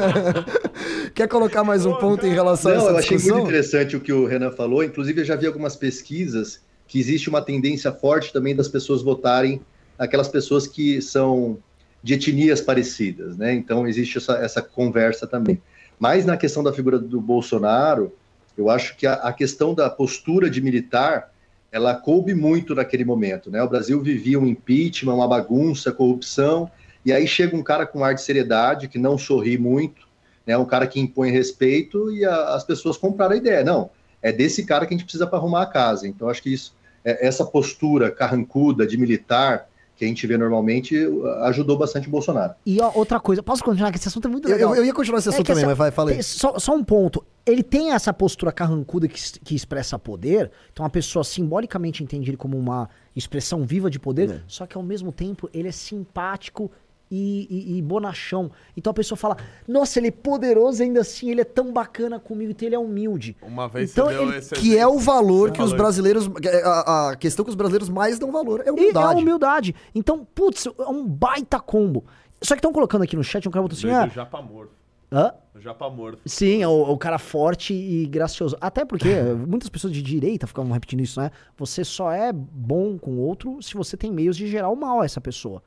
quer 1.15 1.29
colocar 1.29 1.65
mais 1.65 1.87
um 1.87 1.95
ponto 1.95 2.27
em 2.27 2.33
relação 2.33 2.73
a 2.73 2.75
Não, 2.75 2.81
essa 2.83 2.91
eu 2.93 2.97
achei 2.99 3.17
discussão? 3.17 3.37
muito 3.39 3.49
interessante 3.51 3.97
o 3.97 4.01
que 4.01 4.13
o 4.13 4.27
Renan 4.27 4.51
falou. 4.51 4.83
Inclusive, 4.83 5.21
eu 5.21 5.25
já 5.25 5.37
vi 5.37 5.47
algumas 5.47 5.77
pesquisas 5.77 6.61
que 6.87 6.99
existe 6.99 7.29
uma 7.29 7.41
tendência 7.43 7.93
forte 7.93 8.33
também 8.33 8.55
das 8.55 8.69
pessoas 8.69 9.03
votarem 9.03 9.61
aquelas 9.99 10.29
pessoas 10.29 10.67
que 10.67 11.01
são 11.01 11.59
de 12.03 12.15
etnias 12.15 12.61
parecidas, 12.61 13.37
né? 13.37 13.55
Então, 13.55 13.87
existe 13.87 14.19
essa, 14.19 14.35
essa 14.35 14.61
conversa 14.61 15.27
também. 15.27 15.63
Mas 15.99 16.27
na 16.27 16.37
questão 16.37 16.63
da 16.65 16.73
figura 16.73 16.99
do 16.99 17.21
Bolsonaro, 17.21 18.13
eu 18.57 18.71
acho 18.71 18.97
que 18.97 19.07
a, 19.07 19.15
a 19.15 19.33
questão 19.33 19.75
da 19.75 19.89
postura 19.89 20.49
de 20.51 20.61
militar, 20.61 21.33
ela 21.71 21.95
coube 21.95 22.35
muito 22.35 22.75
naquele 22.75 23.05
momento, 23.05 23.51
né? 23.51 23.63
O 23.63 23.69
Brasil 23.69 24.01
vivia 24.03 24.39
um 24.39 24.47
impeachment, 24.47 25.15
uma 25.15 25.29
bagunça, 25.29 25.91
corrupção, 25.93 26.71
e 27.05 27.13
aí 27.13 27.27
chega 27.27 27.57
um 27.57 27.63
cara 27.63 27.87
com 27.87 28.05
ar 28.05 28.15
de 28.15 28.23
seriedade, 28.23 28.89
que 28.89 28.99
não 28.99 29.17
sorri 29.17 29.57
muito, 29.59 30.07
né? 30.47 30.57
Um 30.57 30.65
cara 30.65 30.87
que 30.87 31.01
impõe 31.01 31.31
respeito 31.31 32.13
e 32.13 32.25
a- 32.25 32.55
as 32.55 32.65
pessoas 32.65 32.97
compraram 32.97 33.33
a 33.33 33.37
ideia. 33.37 33.65
Não, 33.65 33.91
é 34.21 34.31
desse 34.31 34.65
cara 34.65 34.87
que 34.87 34.95
a 34.95 34.97
gente 34.97 35.05
precisa 35.05 35.27
para 35.27 35.39
arrumar 35.39 35.63
a 35.63 35.67
casa. 35.67 36.07
Então, 36.07 36.29
acho 36.29 36.43
que 36.43 36.53
isso, 36.53 36.75
é- 37.05 37.27
essa 37.27 37.45
postura 37.45 38.11
carrancuda 38.11 38.87
de 38.87 38.97
militar 38.97 39.67
que 40.03 40.07
a 40.07 40.09
gente 40.09 40.27
vê 40.27 40.37
normalmente 40.37 40.97
ajudou 41.43 41.79
bastante 41.79 42.09
o 42.09 42.11
Bolsonaro. 42.11 42.55
E 42.67 42.81
ó, 42.81 42.91
outra 42.95 43.21
coisa, 43.21 43.41
posso 43.43 43.63
continuar 43.63 43.93
que 43.93 43.99
esse 43.99 44.09
assunto 44.09 44.27
é 44.27 44.31
muito 44.31 44.49
Eu, 44.49 44.55
legal. 44.55 44.71
eu- 44.71 44.77
eu 44.79 44.85
ia 44.85 44.93
continuar 44.93 45.21
esse 45.21 45.29
É 45.29 45.31
assunto 45.31 45.47
que 45.47 45.53
também, 45.53 45.63
essa- 45.63 45.69
mas 45.71 45.79
vai, 45.79 45.91
fala 45.93 46.11
aí. 46.11 46.23
Só, 46.23 46.59
só 46.59 46.75
um 46.75 46.83
ponto. 46.83 47.25
Ele 47.47 47.63
tem 47.63 47.93
essa 47.93 48.13
postura 48.13 48.51
carrancuda 48.53 49.07
que, 49.07 49.21
que 49.41 49.55
expressa 49.55 49.99
poder. 49.99 50.51
Então 50.73 50.85
a 50.85 50.91
pessoa 50.91 51.23
simbolicamente 51.25 52.03
entende 52.03 52.31
ele 52.31 52.37
como 52.37 52.59
uma 52.59 52.89
expressão 53.15 53.65
viva 53.65 53.89
de 53.91 53.99
poder. 53.99 54.31
É. 54.31 54.41
Só 54.49 54.67
que 54.67 54.77
ao 54.77 54.83
mesmo 54.83 55.13
tempo 55.13 55.49
ele 55.55 55.69
é 55.69 55.73
simpático 55.73 56.71
e, 57.15 57.47
e- 57.51 57.79
e 57.79 57.83
bonachão. 57.83 58.51
Então 58.77 58.91
a 58.91 58.95
pessoa 58.95 59.17
fala: 59.19 59.37
Nossa, 59.69 59.99
ele 60.01 60.09
é 60.09 60.11
poderoso 60.11 60.83
ainda 60.83 61.03
assim. 61.03 61.31
Ele 61.31 61.43
é 61.43 61.45
tão 61.45 61.73
bacana 61.73 62.19
comigo. 62.19 62.51
Então 62.53 62.67
ele 62.67 62.75
é 62.75 62.79
humilde. 62.79 63.37
Uma 63.43 63.69
vez 63.69 63.93
Então, 63.93 64.07
você 64.07 64.15
deu 64.15 64.29
ele- 64.29 64.39
esse 64.39 64.55
Que 64.55 64.77
é 64.79 64.87
o 64.87 64.99
valor 64.99 65.51
que 65.53 65.61
os 65.61 65.71
Valor. 65.71 65.83
brasileiros. 65.85 66.31
A, 66.65 67.11
a 67.11 67.17
questão 67.17 67.45
que 67.45 67.51
os 67.51 67.55
brasileiros 67.55 67.89
mais 67.91 68.19
dão 68.19 68.33
valor 68.33 68.61
é 68.61 68.63
a 68.63 68.65
E 68.65 68.67
é 68.67 68.71
a 68.71 68.73
humildade. 68.73 69.21
humildade. 69.23 69.75
Então, 69.95 70.27
putz, 70.35 70.67
é 70.67 70.89
um 70.89 71.07
baita 71.07 71.61
combo. 71.61 72.05
Só 72.41 72.55
que 72.55 72.59
estão 72.59 72.73
colocando 72.73 73.03
aqui 73.03 73.15
no 73.15 73.23
chat 73.23 73.47
um 73.47 73.51
cara 73.53 73.63
botou 73.63 73.77
assim: 73.77 73.91
ah, 73.91 74.09
Japa 74.09 74.41
morto. 74.41 74.73
hã? 75.13 75.33
Japa 75.61 75.89
morto. 75.91 76.19
Sim, 76.27 76.63
é 76.63 76.67
o, 76.67 76.83
o 76.93 76.97
cara 76.99 77.19
forte 77.19 77.75
e 77.75 78.07
gracioso. 78.07 78.57
Até 78.61 78.85
porque 78.85 79.09
muitas 79.47 79.69
pessoas 79.69 79.93
de 79.93 80.01
direita 80.03 80.47
ficavam 80.47 80.73
repetindo 80.73 81.01
isso, 81.03 81.21
né? 81.21 81.31
Você 81.59 81.85
só 81.85 82.11
é 82.11 82.33
bom 82.33 82.99
com 82.99 83.13
o 83.13 83.19
outro 83.21 83.63
se 83.63 83.75
você 83.75 83.97
tem 83.97 84.11
meios 84.11 84.37
de 84.37 84.47
gerar 84.47 84.71
o 84.71 84.75
mal 84.77 85.03
a 85.03 85.05
essa 85.05 85.21
pessoa. 85.21 85.63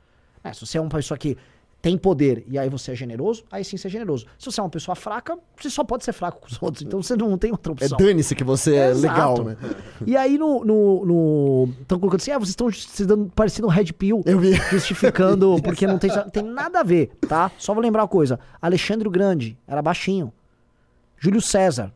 É, 0.48 0.52
se 0.52 0.64
você 0.66 0.78
é 0.78 0.80
uma 0.80 0.90
pessoa 0.90 1.18
que 1.18 1.36
tem 1.82 1.96
poder 1.96 2.44
e 2.48 2.58
aí 2.58 2.68
você 2.68 2.92
é 2.92 2.94
generoso, 2.96 3.44
aí 3.50 3.64
sim 3.64 3.76
você 3.76 3.86
é 3.86 3.90
generoso. 3.90 4.26
Se 4.38 4.46
você 4.46 4.60
é 4.60 4.62
uma 4.62 4.70
pessoa 4.70 4.94
fraca, 4.96 5.38
você 5.56 5.70
só 5.70 5.84
pode 5.84 6.04
ser 6.04 6.12
fraco 6.12 6.40
com 6.40 6.46
os 6.46 6.58
outros. 6.62 6.82
Então 6.82 7.02
você 7.02 7.14
não 7.16 7.36
tem 7.38 7.50
outra 7.52 7.72
É 7.72 7.74
opção. 7.74 7.98
dane-se 7.98 8.34
que 8.34 8.42
você 8.42 8.74
é 8.76 8.90
Exato. 8.90 9.02
legal, 9.14 9.44
né? 9.44 9.56
E 10.06 10.16
aí 10.16 10.36
no. 10.38 10.64
no, 10.64 11.68
Estão 11.80 11.98
colocando 11.98 12.20
assim, 12.20 12.30
ah, 12.32 12.38
vocês 12.38 12.50
estão 12.50 12.70
se 12.72 13.04
dando 13.04 13.30
parecendo 13.34 13.68
um 13.68 13.70
Red 13.70 13.92
Pill. 13.92 14.22
Eu 14.26 14.38
vi. 14.38 14.54
Justificando, 14.70 15.56
porque 15.62 15.86
não 15.86 15.98
tem, 15.98 16.10
não 16.10 16.30
tem 16.30 16.42
nada 16.42 16.80
a 16.80 16.82
ver, 16.82 17.10
tá? 17.28 17.50
Só 17.58 17.72
vou 17.74 17.82
lembrar 17.82 18.02
uma 18.02 18.08
coisa. 18.08 18.40
Alexandre 18.60 19.06
o 19.06 19.10
Grande 19.10 19.56
era 19.66 19.80
baixinho. 19.82 20.32
Júlio 21.18 21.40
César. 21.40 21.92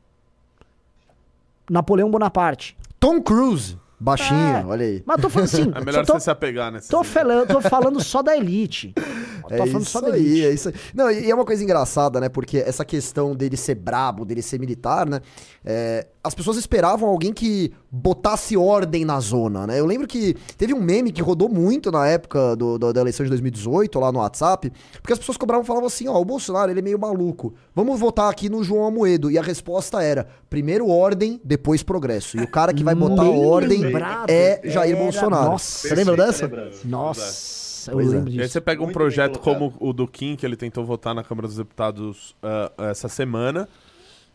Napoleão 1.68 2.10
Bonaparte. 2.10 2.76
Tom 2.98 3.20
Cruise, 3.20 3.78
baixinho, 4.00 4.56
É. 4.56 4.64
olha 4.64 4.86
aí. 4.86 5.02
Mas 5.06 5.16
eu 5.18 5.22
tô 5.22 5.28
falando 5.30 5.44
assim. 5.48 5.70
É 5.76 5.84
melhor 5.84 6.06
tô, 6.06 6.14
você 6.14 6.20
se 6.20 6.30
apegar 6.30 6.72
nessa. 6.72 6.88
tô, 6.90 7.04
falando, 7.04 7.46
tô 7.48 7.60
falando 7.60 8.02
só 8.02 8.22
da 8.22 8.36
elite. 8.36 8.94
Tô 9.50 9.54
É 9.54 9.58
falando 9.58 9.80
isso 9.82 9.90
só 9.90 10.00
da 10.00 10.12
aí, 10.14 10.20
elite. 10.20 10.44
é 10.46 10.50
isso 10.52 10.68
aí. 10.68 10.74
Não, 10.94 11.10
e 11.10 11.24
e 11.26 11.30
é 11.30 11.34
uma 11.34 11.44
coisa 11.44 11.60
engraçada, 11.64 12.20
né? 12.20 12.28
Porque 12.28 12.58
essa 12.58 12.84
questão 12.84 13.34
dele 13.34 13.56
ser 13.56 13.74
brabo, 13.74 14.24
dele 14.24 14.42
ser 14.42 14.60
militar, 14.60 15.04
né? 15.08 15.20
é, 15.64 16.06
as 16.22 16.34
pessoas 16.36 16.56
esperavam 16.56 17.08
alguém 17.08 17.32
que 17.32 17.72
botasse 17.92 18.56
ordem 18.56 19.04
na 19.04 19.18
zona, 19.18 19.66
né? 19.66 19.80
Eu 19.80 19.84
lembro 19.84 20.06
que 20.06 20.34
teve 20.56 20.72
um 20.72 20.80
meme 20.80 21.10
que 21.10 21.20
rodou 21.20 21.48
muito 21.48 21.90
na 21.90 22.06
época 22.06 22.54
do- 22.54 22.78
do- 22.78 22.92
da 22.92 23.00
eleição 23.00 23.24
de 23.24 23.30
2018, 23.30 23.98
lá 23.98 24.12
no 24.12 24.20
WhatsApp, 24.20 24.70
porque 25.02 25.12
as 25.12 25.18
pessoas 25.18 25.36
cobravam 25.36 25.64
e 25.64 25.66
falavam 25.66 25.86
assim, 25.88 26.06
ó, 26.06 26.16
o 26.20 26.24
Bolsonaro, 26.24 26.70
ele 26.70 26.78
é 26.78 26.82
meio 26.82 26.98
maluco. 26.98 27.52
Vamos 27.74 27.98
votar 27.98 28.30
aqui 28.30 28.48
no 28.48 28.62
João 28.62 28.86
Amoedo. 28.86 29.30
E 29.30 29.36
a 29.38 29.42
resposta 29.42 30.02
era, 30.02 30.28
primeiro 30.48 30.88
ordem, 30.88 31.40
depois 31.42 31.82
progresso. 31.82 32.36
E 32.38 32.42
o 32.42 32.46
cara 32.48 32.72
que 32.72 32.84
vai 32.84 32.94
botar 32.94 33.24
Nem 33.24 33.44
ordem 33.44 33.80
lembrado. 33.80 34.30
é 34.30 34.60
Jair 34.64 34.94
Era- 34.94 35.02
Bolsonaro. 35.04 35.50
Nossa. 35.50 35.88
Você 35.88 35.94
lembra 35.96 36.16
dessa? 36.16 36.44
lembrança. 36.44 36.80
Nossa, 36.84 37.90
eu 37.90 37.94
Pois 37.94 38.06
é. 38.06 38.10
lembro 38.16 38.30
E 38.30 38.32
aí 38.34 38.38
disso. 38.38 38.52
você 38.52 38.60
pega 38.60 38.80
um 38.82 38.84
Muito 38.84 38.94
projeto 38.94 39.32
bem 39.34 39.42
como 39.42 39.72
o 39.80 39.92
do 39.92 40.06
Kim, 40.06 40.36
que 40.36 40.46
ele 40.46 40.56
tentou 40.56 40.84
votar 40.84 41.14
na 41.14 41.24
Câmara 41.24 41.48
dos 41.48 41.56
Deputados 41.56 42.36
ah, 42.42 42.70
essa 42.90 43.08
semana. 43.08 43.68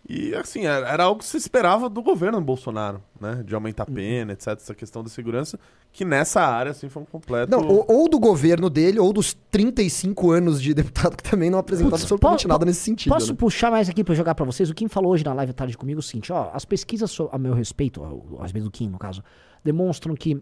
E 0.07 0.35
assim, 0.35 0.65
era, 0.67 0.87
era 0.87 1.03
algo 1.03 1.19
que 1.19 1.25
se 1.25 1.35
esperava 1.35 1.89
do 1.89 2.01
governo 2.03 2.39
Bolsonaro, 2.39 3.01
né? 3.19 3.41
De 3.43 3.55
aumentar 3.55 3.83
a 3.83 3.85
pena, 3.87 4.33
etc. 4.33 4.49
Essa 4.49 4.75
questão 4.75 5.03
da 5.03 5.09
segurança, 5.09 5.59
que 5.91 6.05
nessa 6.05 6.41
área, 6.41 6.71
assim, 6.71 6.87
foi 6.89 7.01
um 7.01 7.05
completo. 7.05 7.49
Não, 7.49 7.67
ou, 7.67 7.85
ou 7.87 8.07
do 8.07 8.19
governo 8.19 8.69
dele, 8.69 8.99
ou 8.99 9.11
dos 9.11 9.33
35 9.49 10.31
anos 10.31 10.61
de 10.61 10.73
deputado 10.75 11.17
que 11.17 11.23
também 11.23 11.49
não 11.49 11.57
apresentou 11.57 11.91
Putz, 11.91 12.03
absolutamente 12.03 12.47
nada 12.47 12.65
nesse 12.65 12.81
sentido. 12.81 13.13
Posso 13.13 13.31
né? 13.31 13.37
puxar 13.37 13.71
mais 13.71 13.89
aqui 13.89 14.03
pra 14.03 14.11
eu 14.11 14.15
jogar 14.17 14.35
pra 14.35 14.45
vocês? 14.45 14.69
O 14.69 14.75
Kim 14.75 14.87
falou 14.87 15.11
hoje 15.11 15.25
na 15.25 15.33
live 15.33 15.49
à 15.49 15.53
tarde 15.53 15.75
comigo 15.75 15.99
o 15.99 16.03
seguinte, 16.03 16.31
ó, 16.31 16.51
as 16.53 16.65
pesquisas 16.65 17.17
a 17.31 17.37
meu 17.39 17.55
respeito, 17.55 18.03
a 18.37 18.43
respeito 18.43 18.65
do 18.65 18.71
Kim, 18.71 18.89
no 18.89 18.99
caso, 18.99 19.23
demonstram 19.63 20.15
que 20.15 20.39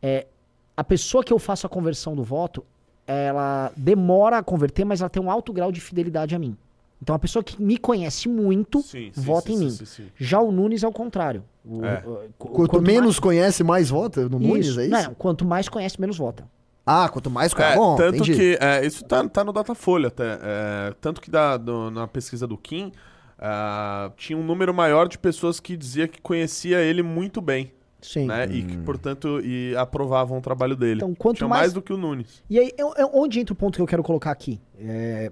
é, 0.00 0.26
a 0.74 0.82
pessoa 0.82 1.22
que 1.22 1.32
eu 1.32 1.38
faço 1.38 1.66
a 1.66 1.70
conversão 1.70 2.16
do 2.16 2.22
voto, 2.24 2.64
ela 3.06 3.70
demora 3.76 4.38
a 4.38 4.42
converter, 4.42 4.84
mas 4.84 5.02
ela 5.02 5.10
tem 5.10 5.22
um 5.22 5.30
alto 5.30 5.52
grau 5.52 5.70
de 5.70 5.80
fidelidade 5.80 6.34
a 6.34 6.38
mim. 6.38 6.56
Então 7.04 7.14
a 7.14 7.18
pessoa 7.18 7.42
que 7.44 7.62
me 7.62 7.76
conhece 7.76 8.30
muito 8.30 8.80
Sim, 8.80 9.12
vota 9.14 9.48
sim, 9.48 9.52
em 9.52 9.58
sim, 9.58 9.64
mim. 9.66 9.70
sim, 9.72 9.84
sim. 9.84 10.06
Já 10.16 10.40
o 10.40 10.50
Nunes 10.50 10.82
é 10.82 10.88
o 10.88 10.92
contrário. 10.92 11.44
O- 11.62 11.84
É. 11.84 12.02
o- 12.06 12.30
qu- 12.38 12.48
Quanto, 12.48 12.80
menos 12.80 13.18
conhece, 13.20 13.62
mais 13.62 13.90
vota 13.90 14.26
no 14.26 14.38
Nunes, 14.38 14.68
isso, 14.68 14.80
é 14.80 14.84
isso? 14.86 14.90
Não, 15.08 15.14
quanto 15.14 15.44
mais 15.44 15.68
conhece, 15.68 16.00
menos 16.00 16.16
vota. 16.16 16.48
Ah, 16.86 17.06
quanto 17.10 17.28
mais... 17.30 17.52
É, 17.52 17.76
bom, 17.76 17.94
tanto 17.94 18.16
entendi. 18.22 18.34
que 18.34 18.58
é, 18.58 18.86
isso 18.86 19.04
tá, 19.04 19.28
tá 19.28 19.44
no 19.44 19.52
Datafolha 19.52 20.08
até. 20.08 20.38
é, 20.42 20.94
tanto 20.98 21.20
que 21.20 21.30
da, 21.30 21.58
do- 21.58 21.90
na 21.90 22.06
pesquisa 22.08 22.46
do 22.46 22.56
Kim 22.56 22.90
ah, 23.38 24.10
tinha 24.16 24.38
um 24.38 24.42
número 24.42 24.72
maior 24.72 25.06
de 25.06 25.18
pessoas 25.18 25.60
que 25.60 25.76
dizia 25.76 26.08
que 26.08 26.22
conhecia 26.22 26.80
ele 26.80 27.02
muito 27.02 27.42
bem, 27.42 27.70
Sim. 28.00 28.26
né? 28.26 28.46
E 28.50 28.62
que, 28.62 28.78
portanto, 28.78 29.40
e 29.44 29.74
aprovavam 29.76 30.38
o 30.38 30.40
trabalho 30.40 30.74
dele. 30.74 30.96
Então, 31.02 31.14
quanto 31.14 31.36
tinha 31.38 31.48
mais- 31.48 31.60
mais 31.64 31.72
do 31.74 31.82
que 31.82 31.92
o 31.92 31.98
Nunes. 31.98 32.42
E 32.48 32.58
aí, 32.58 32.68
é- 32.78 33.02
é 33.02 33.06
onde 33.12 33.40
entra 33.40 33.52
o 33.52 33.56
ponto 33.56 33.76
que 33.76 33.82
eu 33.82 33.86
quero 33.86 34.02
colocar 34.02 34.30
aqui? 34.30 34.58
É, 34.78 35.30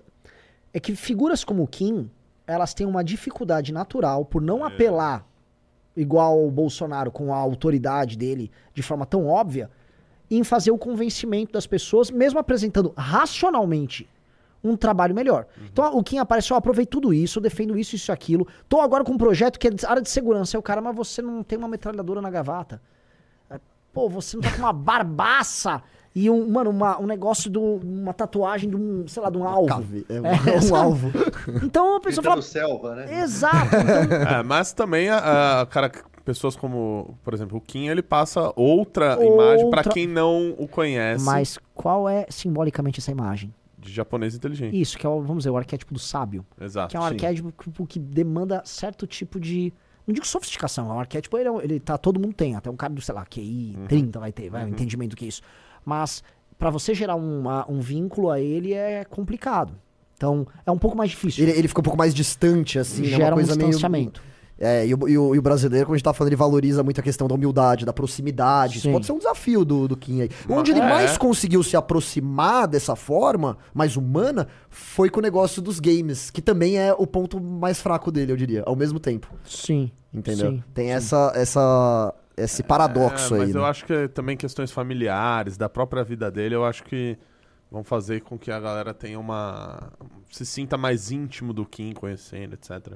é 0.73 0.81
que 0.81 0.95
figuras 0.95 1.45
como 1.45 1.63
o 1.63 1.67
Kim, 1.67 2.11
elas 2.47 2.75
têm 2.75 2.87
uma 2.87 3.05
dificuldade 3.05 3.73
natural 3.73 4.25
por 4.25 4.41
não 4.41 4.65
apelar 4.65 5.27
igual 5.97 6.45
o 6.45 6.51
Bolsonaro 6.51 7.11
com 7.11 7.33
a 7.33 7.37
autoridade 7.37 8.17
dele 8.17 8.51
de 8.73 8.83
forma 8.83 9.05
tão 9.05 9.27
óbvia 9.27 9.71
em 10.31 10.43
fazer 10.43 10.71
o 10.71 10.79
convencimento 10.79 11.53
das 11.53 11.67
pessoas, 11.67 12.11
mesmo 12.11 12.39
apresentando 12.39 12.93
racionalmente 12.97 14.09
um 14.65 14.77
trabalho 14.77 15.15
melhor. 15.15 15.47
Então 15.71 15.97
o 15.97 16.03
Kim 16.03 16.19
aparece, 16.19 16.53
ó, 16.53 16.57
aproveitei 16.57 16.91
tudo 16.91 17.13
isso, 17.13 17.39
eu 17.39 17.43
defendo 17.43 17.77
isso, 17.77 17.97
isso 17.97 18.11
e 18.11 18.13
aquilo. 18.13 18.47
Tô 18.69 18.81
agora 18.81 19.05
com 19.05 19.13
um 19.13 19.19
projeto 19.19 19.59
que 19.59 19.69
é 19.69 19.71
área 19.87 20.01
de 20.01 20.09
segurança. 20.09 20.57
Aí 20.57 20.59
o 20.59 20.63
cara, 20.63 20.81
mas 20.81 20.95
você 20.95 21.21
não 21.21 21.43
tem 21.43 21.59
uma 21.59 21.69
metralhadora 21.69 22.23
na 22.23 22.31
gravata. 22.31 22.81
É, 23.51 23.59
Pô, 23.93 24.09
você 24.09 24.37
não 24.37 24.43
tá 24.43 24.53
com 24.53 24.59
uma 24.59 24.73
barbaça 24.73 25.83
e 26.15 26.29
um, 26.29 26.49
mano, 26.51 26.71
uma- 26.71 27.01
um 27.01 27.07
negócio 27.07 27.51
de 27.51 27.59
um- 27.59 27.77
uma 27.83 28.13
tatuagem 28.13 28.69
de 28.69 28.77
um, 28.77 29.07
sei 29.09 29.23
lá, 29.23 29.31
de 29.31 29.39
um 29.39 29.45
alvo. 29.47 29.67
Cave- 29.69 30.07
É, 30.09 30.15
É, 30.55 30.59
um 30.59 30.63
sabe? 30.63 30.75
alvo. 30.83 31.13
Então 31.63 31.97
a 31.97 32.01
pessoa 32.01 32.25
fala, 32.25 32.43
selva, 32.43 32.95
né? 32.95 33.21
exato. 33.23 33.69
Então, 34.05 34.39
É, 34.39 34.43
mas 34.43 34.73
também, 34.73 35.09
a, 35.09 35.61
a- 35.63 35.67
cara, 35.67 35.91
pessoas 36.25 36.55
como, 36.55 37.17
por 37.25 37.33
exemplo, 37.35 37.57
o 37.59 37.61
Kim, 37.61 37.89
ele 37.89 38.03
passa 38.03 38.53
outra, 38.57 39.17
Outra- 39.19 39.25
imagem 39.27 39.71
pra 39.71 39.83
quem 39.85 40.07
não 40.07 40.55
o 40.59 40.69
conhece 40.69 41.25
mas 41.25 41.59
qual 41.75 42.09
é 42.09 42.27
simbolicamente 42.29 43.01
essa 43.01 43.11
imagem? 43.11 43.53
de 43.79 43.91
japonês 43.93 44.33
inteligente. 44.37 44.81
Isso, 44.81 44.97
que 44.97 45.05
é, 45.05 45.09
o, 45.09 45.21
vamos 45.23 45.39
dizer, 45.39 45.51
o 45.51 45.57
arquétipo 45.57 45.93
do 45.93 45.99
sábio. 45.99 46.47
Exato. 46.61 46.91
Que 46.91 46.97
é 46.97 47.01
um 47.01 47.03
sim. 47.03 47.09
arquétipo 47.09 47.53
que, 47.53 47.87
que 47.87 47.99
demanda 47.99 48.63
certo 48.65 49.09
tipo 49.09 49.41
de. 49.41 49.73
Não 50.07 50.13
digo 50.15 50.25
sofisticação, 50.25 50.89
é 50.89 50.95
um 50.95 51.01
arquétipo, 51.01 51.37
ele, 51.37 51.49
é 51.49 51.51
um- 51.51 51.61
ele 51.61 51.81
tá, 51.81 51.99
todo 51.99 52.21
mundo 52.21 52.33
tem, 52.33 52.55
até 52.55 52.71
um 52.71 52.77
cara 52.77 52.93
do, 52.93 53.01
sei 53.01 53.13
lá, 53.13 53.25
QI 53.27 53.75
Uhum. 53.77 53.87
30 53.89 54.21
vai 54.21 54.31
ter, 54.31 54.49
vai, 54.51 54.65
um 54.65 54.69
entendimento 54.69 55.11
do 55.11 55.17
que 55.17 55.25
é 55.25 55.29
isso. 55.29 55.43
Mas 55.85 56.23
pra 56.59 56.71
você 56.71 56.95
gerar 56.95 57.17
uma- 57.17 57.65
um 57.71 57.81
vínculo 57.81 58.31
a 58.31 58.41
ele 58.41 58.73
é 58.73 59.05
complicado. 59.05 59.75
Então, 60.17 60.47
é 60.65 60.71
um 60.71 60.79
pouco 60.79 60.97
mais 60.97 61.11
difícil. 61.11 61.43
Ele, 61.45 61.59
ele 61.59 61.67
fica 61.69 61.81
um 61.81 61.85
pouco 61.85 61.99
mais 61.99 62.15
distante, 62.15 62.79
assim, 62.79 63.03
né? 63.03 63.09
gera 63.09 63.25
Uma 63.25 63.31
um 63.33 63.35
coisa 63.35 63.57
meio... 63.57 63.69
distanciamento. 63.71 64.23
É, 64.65 64.87
e 64.87 64.95
o, 64.95 65.09
e 65.09 65.19
o- 65.19 65.35
e 65.35 65.39
o 65.41 65.43
brasileiro, 65.43 65.87
como 65.87 65.95
a 65.95 65.99
gente 65.99 66.05
tá 66.05 66.13
falando, 66.13 66.29
ele 66.29 66.37
valoriza 66.37 66.85
muito 66.85 67.01
a 67.01 67.03
questão 67.03 67.27
da 67.27 67.35
humildade, 67.35 67.85
da 67.85 67.93
proximidade. 67.93 68.75
Isso 68.79 68.87
Sim. 68.87 68.93
pode 68.93 69.07
ser 69.07 69.11
um 69.11 69.19
desafio 69.19 69.65
do, 69.65 69.89
do 69.89 69.97
Kim 69.97 70.21
aí. 70.21 70.31
Onde 70.49 70.71
ele 70.71 70.79
é. 70.79 70.89
mais 70.89 71.19
conseguiu 71.19 71.65
se 71.65 71.77
aproximar 71.77 72.69
dessa 72.69 72.95
forma, 72.95 73.59
mais 73.75 73.97
humana, 73.97 74.47
foi 74.71 75.11
com 75.11 75.19
o 75.19 75.23
negócio 75.23 75.61
dos 75.61 75.81
games, 75.81 76.31
que 76.31 76.41
também 76.41 76.79
é 76.79 76.93
o 76.97 77.05
ponto 77.09 77.41
mais 77.41 77.81
fraco 77.81 78.13
dele, 78.13 78.31
eu 78.31 78.37
diria, 78.37 78.63
ao 78.65 78.77
mesmo 78.77 79.01
tempo. 79.01 79.27
Sim. 79.45 79.91
Entendeu? 80.15 80.53
Sim, 80.53 80.63
Tem 80.73 80.87
sim. 80.87 80.93
essa, 80.93 81.33
essa, 81.35 82.15
esse 82.37 82.63
paradoxo 82.63 83.35
É, 83.35 83.39
aí. 83.39 83.45
Mas 83.47 83.55
né? 83.55 83.61
eu 83.61 83.65
acho 83.65 83.85
que 83.85 84.09
também 84.09 84.37
questões 84.37 84.71
familiares, 84.71 85.57
da 85.57 85.69
própria 85.69 86.03
vida 86.03 86.31
dele, 86.31 86.55
eu 86.55 86.65
acho 86.65 86.85
que 86.85 87.19
vão 87.71 87.83
fazer 87.83 88.21
com 88.21 88.39
que 88.39 88.51
a 88.51 88.61
galera 88.61 88.93
tenha 88.93 89.19
uma. 89.19 89.93
se 90.31 90.45
sinta 90.45 90.77
mais 90.77 91.11
íntimo 91.11 91.53
do 91.53 91.65
Kim, 91.65 91.93
conhecendo, 91.93 92.55
etc. 92.55 92.95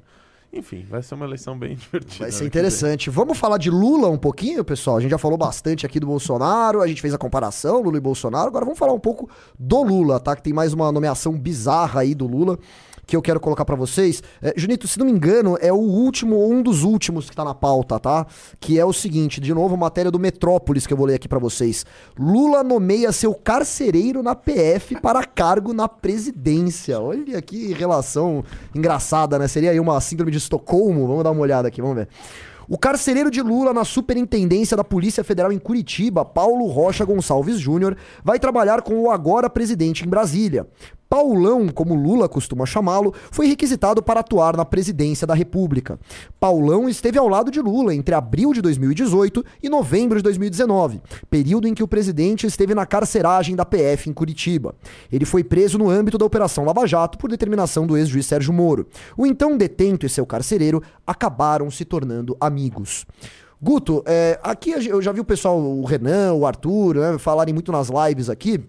Enfim, 0.53 0.87
vai 0.89 1.03
ser 1.03 1.15
uma 1.15 1.27
eleição 1.27 1.59
bem 1.59 1.75
divertida. 1.77 2.25
Vai 2.25 2.33
ser 2.33 2.41
que 2.41 2.47
interessante. 2.47 3.11
Vamos 3.11 3.37
falar 3.37 3.59
de 3.59 3.71
Lula 3.71 4.09
um 4.09 4.17
pouquinho, 4.19 4.65
pessoal? 4.65 4.97
A 4.97 5.01
gente 5.01 5.11
já 5.11 5.19
falou 5.19 5.37
bastante 5.37 5.85
aqui 5.85 5.99
do 5.99 6.07
Bolsonaro, 6.07 6.83
a 6.83 6.87
gente 6.87 7.03
fez 7.03 7.13
a 7.13 7.19
comparação, 7.19 7.83
Lula 7.83 7.97
e 7.97 8.01
Bolsonaro. 8.01 8.49
Agora 8.49 8.65
vamos 8.65 8.79
falar 8.79 8.93
um 8.93 9.01
pouco 9.01 9.29
do 9.59 9.83
Lula, 9.83 10.21
tá? 10.21 10.37
Que 10.37 10.43
tem 10.43 10.53
mais 10.53 10.73
uma 10.73 10.91
nomeação 10.93 11.33
bizarra 11.39 12.01
aí 12.01 12.15
do 12.15 12.27
Lula 12.27 12.59
que 13.07 13.15
eu 13.15 13.23
quero 13.23 13.39
colocar 13.39 13.65
pra 13.65 13.77
vocês. 13.77 14.23
É, 14.43 14.53
Junito, 14.57 14.89
se 14.89 14.99
não 14.99 15.07
me 15.07 15.13
engano, 15.13 15.57
é 15.61 15.73
o 15.73 15.77
último, 15.77 16.37
ou 16.37 16.53
um 16.53 16.63
dos 16.63 16.83
últimos 16.83 17.31
que 17.31 17.37
tá 17.37 17.45
na 17.45 17.55
pauta, 17.55 18.01
tá? 18.01 18.27
Que 18.59 18.79
é 18.79 18.85
o 18.85 18.93
seguinte, 18.93 19.41
de 19.41 19.55
novo, 19.55 19.77
matéria 19.77 20.11
do 20.11 20.19
Metrópolis 20.19 20.87
que 20.87 20.93
eu 20.93 20.97
vou 20.97 21.07
ler 21.07 21.15
aqui 21.15 21.29
pra 21.29 21.39
vocês. 21.39 21.87
Lula 22.19 22.65
nomeia 22.65 23.13
seu 23.13 23.33
carcereiro 23.35 24.23
na 24.23 24.35
PF 24.35 25.01
para 25.01 25.25
cargo 25.25 25.73
na 25.73 25.89
presidência. 25.89 27.01
Olha 27.01 27.41
que 27.41 27.73
relação 27.73 28.45
engraçada, 28.75 29.39
né? 29.39 29.47
Seria 29.47 29.71
aí 29.71 29.79
uma 29.79 30.01
síndrome 30.01 30.33
de 30.33 30.39
Estocolmo. 30.39 31.07
Vamos 31.07 31.23
dar 31.23 31.31
uma 31.31 31.43
olhada 31.43 31.69
aqui, 31.69 31.81
vamos 31.81 31.97
ver. 31.97 32.09
O 32.69 32.77
carcereiro 32.77 33.31
de 33.31 33.41
Lula 33.41 33.73
na 33.73 33.85
Superintendência 33.85 34.77
da 34.77 34.83
Polícia 34.83 35.23
Federal 35.23 35.53
em 35.53 35.59
Curitiba, 35.59 36.25
Paulo 36.25 36.67
Rocha 36.67 37.05
Gonçalves 37.05 37.61
Júnior, 37.61 37.97
vai 38.25 38.41
trabalhar 38.41 38.83
com 38.83 38.99
o 38.99 39.11
agora 39.11 39.49
presidente 39.49 40.05
em 40.05 40.09
Brasília. 40.09 40.67
Paulão, 41.09 41.69
como 41.69 41.95
Lula 41.95 42.29
costuma 42.29 42.67
chamá-lo, 42.67 43.15
foi 43.31 43.47
requisitado 43.47 44.03
para 44.03 44.21
atuar 44.21 44.57
na 44.57 44.65
presidência 44.65 45.27
da 45.27 45.35
República. 45.35 45.99
Paulão 46.41 46.89
esteve 46.89 47.19
ao 47.19 47.29
lado 47.29 47.51
de 47.51 47.61
Lula 47.61 47.95
entre 47.95 48.15
abril 48.15 48.53
de 48.53 48.61
2018 48.61 49.45
e 49.63 49.69
novembro 49.69 50.17
de 50.19 50.23
2019, 50.25 51.01
período 51.31 51.69
em 51.69 51.75
que 51.75 51.83
o 51.83 51.89
presidente 51.89 52.47
esteve 52.47 52.75
na 52.75 52.85
carceragem 52.85 53.55
da 53.55 53.65
PF 53.65 54.11
em 54.11 54.13
Curitiba. 54.13 54.75
Ele 55.11 55.25
foi 55.25 55.45
preso 55.45 55.79
no 55.79 55.89
âmbito 55.89 56.19
da 56.19 56.25
Operação 56.25 56.65
Lava 56.65 56.87
Jato 56.87 57.19
por 57.19 57.31
determinação 57.31 57.87
do 57.87 57.97
ex-juiz 57.97 58.27
Sérgio 58.27 58.53
Moro. 58.53 58.87
O 59.17 59.27
então 59.27 59.57
detento 59.57 60.05
e 60.05 60.09
seu 60.09 60.27
carcereiro 60.27 60.83
acabaram 61.07 61.71
se 61.71 61.85
tornando 61.85 62.37
amigos. 62.41 63.07
Guto, 63.63 64.03
é, 64.05 64.39
aqui 64.43 64.71
eu 64.71 65.01
já 65.01 65.13
vi 65.13 65.21
o 65.21 65.25
pessoal, 65.25 65.59
o 65.59 65.85
Renan, 65.85 66.35
o 66.35 66.47
Arthur, 66.47 66.97
né, 66.97 67.19
falarem 67.19 67.55
muito 67.55 67.73
nas 67.73 67.89
lives 67.89 68.29
aqui 68.29 68.63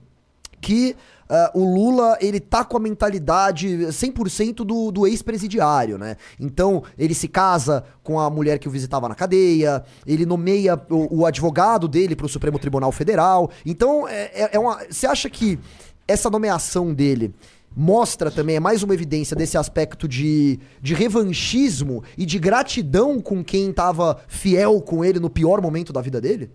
que 0.61 0.95
ah, 1.29 1.51
o 1.53 1.63
Lula, 1.63 2.17
ele 2.21 2.39
tá 2.39 2.63
com 2.63 2.77
a 2.77 2.79
mentalidade 2.79 3.67
100% 3.67 4.57
do, 4.63 4.91
do 4.91 5.05
ex-presidiário, 5.07 5.97
né? 5.97 6.15
Então, 6.39 6.83
ele 6.97 7.13
se 7.13 7.27
casa 7.27 7.83
com 8.03 8.19
a 8.19 8.29
mulher 8.29 8.59
que 8.59 8.67
o 8.67 8.71
visitava 8.71 9.09
na 9.09 9.15
cadeia, 9.15 9.83
ele 10.05 10.25
nomeia 10.25 10.79
o, 10.89 11.19
o 11.19 11.25
advogado 11.25 11.87
dele 11.87 12.15
pro 12.15 12.29
Supremo 12.29 12.57
Tribunal 12.57 12.91
Federal. 12.91 13.51
Então, 13.65 14.07
é, 14.07 14.31
é- 14.33 14.49
é 14.53 14.59
uma... 14.59 14.79
Você 14.89 15.05
acha 15.05 15.29
que 15.29 15.59
essa 16.07 16.29
nomeação 16.29 16.93
dele 16.93 17.33
mostra 17.75 18.31
também, 18.31 18.55
é 18.55 18.59
mais 18.59 18.81
uma 18.81 18.93
evidência 18.93 19.35
desse 19.35 19.57
aspecto 19.57 20.07
de, 20.07 20.59
de 20.81 20.93
revanchismo 20.95 22.03
e 22.17 22.25
de 22.25 22.39
gratidão 22.39 23.21
com 23.21 23.43
quem 23.43 23.71
tava 23.71 24.19
fiel 24.27 24.81
com 24.81 25.05
ele 25.05 25.19
no 25.19 25.29
pior 25.29 25.61
momento 25.61 25.93
da 25.93 26.01
vida 26.01 26.19
dele? 26.19 26.49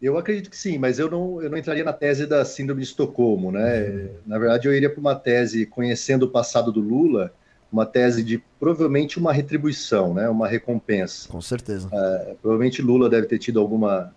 Eu 0.00 0.16
acredito 0.16 0.48
que 0.48 0.56
sim, 0.56 0.78
mas 0.78 0.98
eu 0.98 1.10
não, 1.10 1.42
eu 1.42 1.50
não 1.50 1.58
entraria 1.58 1.82
na 1.82 1.92
tese 1.92 2.24
da 2.24 2.44
síndrome 2.44 2.82
de 2.82 2.86
Estocolmo, 2.88 3.50
né? 3.50 4.08
Na 4.24 4.38
verdade, 4.38 4.68
eu 4.68 4.74
iria 4.74 4.88
para 4.88 5.00
uma 5.00 5.14
tese 5.14 5.66
conhecendo 5.66 6.24
o 6.24 6.28
passado 6.30 6.70
do 6.70 6.80
Lula, 6.80 7.32
uma 7.70 7.84
tese 7.84 8.22
de 8.22 8.42
provavelmente 8.60 9.18
uma 9.18 9.32
retribuição, 9.32 10.14
né, 10.14 10.28
uma 10.28 10.46
recompensa. 10.48 11.28
Com 11.28 11.40
certeza. 11.40 11.88
É, 11.92 12.36
provavelmente 12.40 12.80
Lula 12.80 13.10
deve 13.10 13.26
ter 13.26 13.38
tido 13.38 13.58
alguma, 13.60 14.14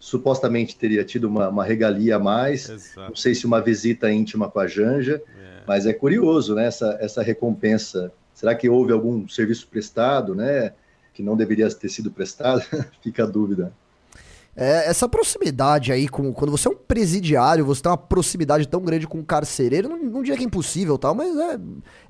supostamente 0.00 0.76
teria 0.76 1.04
tido 1.04 1.24
uma, 1.28 1.48
uma 1.48 1.64
regalia 1.64 2.16
a 2.16 2.18
mais. 2.18 2.68
Exato. 2.68 3.08
Não 3.10 3.16
sei 3.16 3.34
se 3.34 3.46
uma 3.46 3.60
visita 3.60 4.10
íntima 4.10 4.50
com 4.50 4.58
a 4.60 4.66
Janja, 4.66 5.22
É. 5.38 5.62
mas 5.66 5.86
é 5.86 5.92
curioso, 5.92 6.54
né, 6.54 6.66
essa, 6.66 6.96
essa 7.00 7.22
recompensa. 7.22 8.10
Será 8.34 8.54
que 8.54 8.68
houve 8.68 8.92
algum 8.92 9.28
serviço 9.28 9.68
prestado, 9.68 10.34
né, 10.34 10.72
que 11.12 11.22
não 11.22 11.36
deveria 11.36 11.68
ter 11.70 11.88
sido 11.88 12.10
prestado? 12.10 12.62
Fica 13.02 13.24
a 13.24 13.26
dúvida. 13.26 13.72
É, 14.60 14.88
essa 14.90 15.08
proximidade 15.08 15.92
aí, 15.92 16.08
com, 16.08 16.32
quando 16.32 16.50
você 16.50 16.66
é 16.66 16.70
um 16.72 16.74
presidiário, 16.76 17.64
você 17.64 17.80
tem 17.80 17.92
uma 17.92 17.96
proximidade 17.96 18.66
tão 18.66 18.82
grande 18.82 19.06
com 19.06 19.18
um 19.18 19.24
carcereiro, 19.24 19.88
não, 19.88 19.96
não 19.96 20.20
diria 20.20 20.36
que 20.36 20.42
é 20.42 20.46
impossível 20.46 20.98
tal, 20.98 21.14
mas 21.14 21.36
é, 21.36 21.58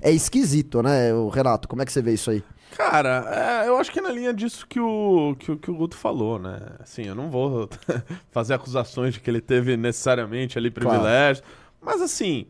é 0.01 0.11
esquisito, 0.11 0.81
né, 0.81 1.13
o 1.13 1.29
Renato? 1.29 1.67
Como 1.67 1.79
é 1.83 1.85
que 1.85 1.91
você 1.91 2.01
vê 2.01 2.13
isso 2.13 2.31
aí? 2.31 2.43
Cara, 2.75 3.63
é, 3.63 3.67
eu 3.67 3.77
acho 3.77 3.91
que 3.91 3.99
é 3.99 4.01
na 4.01 4.09
linha 4.11 4.33
disso 4.33 4.65
que 4.67 4.79
o, 4.79 5.35
que, 5.37 5.55
que 5.57 5.69
o 5.69 5.75
Guto 5.75 5.95
falou, 5.95 6.39
né? 6.39 6.59
Assim, 6.79 7.03
eu 7.03 7.13
não 7.13 7.29
vou 7.29 7.69
fazer 8.31 8.55
acusações 8.55 9.13
de 9.13 9.19
que 9.19 9.29
ele 9.29 9.41
teve 9.41 9.77
necessariamente 9.77 10.57
ali 10.57 10.71
Claro. 10.71 10.89
privilégio. 10.89 11.43
Mas 11.79 12.01
assim, 12.01 12.47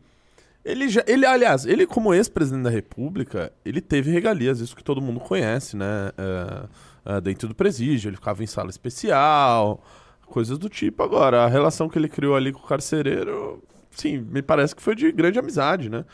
ele 0.63 0.89
já. 0.89 1.03
Ele, 1.07 1.25
aliás, 1.25 1.65
ele, 1.65 1.85
como 1.85 2.13
ex-presidente 2.13 2.63
da 2.63 2.69
República, 2.69 3.51
ele 3.63 3.79
teve 3.81 4.11
regalias, 4.11 4.59
isso 4.59 4.75
que 4.75 4.83
todo 4.83 5.01
mundo 5.01 5.19
conhece, 5.19 5.75
né? 5.77 6.11
É, 6.17 6.67
é, 7.05 7.19
dentro 7.21 7.47
do 7.47 7.55
presídio, 7.55 8.09
ele 8.09 8.17
ficava 8.17 8.43
em 8.43 8.47
sala 8.47 8.69
especial, 8.69 9.83
coisas 10.25 10.57
do 10.57 10.69
tipo. 10.69 11.03
Agora, 11.03 11.43
a 11.43 11.47
relação 11.47 11.89
que 11.89 11.97
ele 11.97 12.07
criou 12.07 12.35
ali 12.35 12.51
com 12.51 12.59
o 12.59 12.67
carcereiro, 12.67 13.63
sim, 13.91 14.17
me 14.19 14.41
parece 14.41 14.75
que 14.75 14.81
foi 14.81 14.95
de 14.95 15.11
grande 15.11 15.39
amizade, 15.39 15.89
né? 15.89 16.05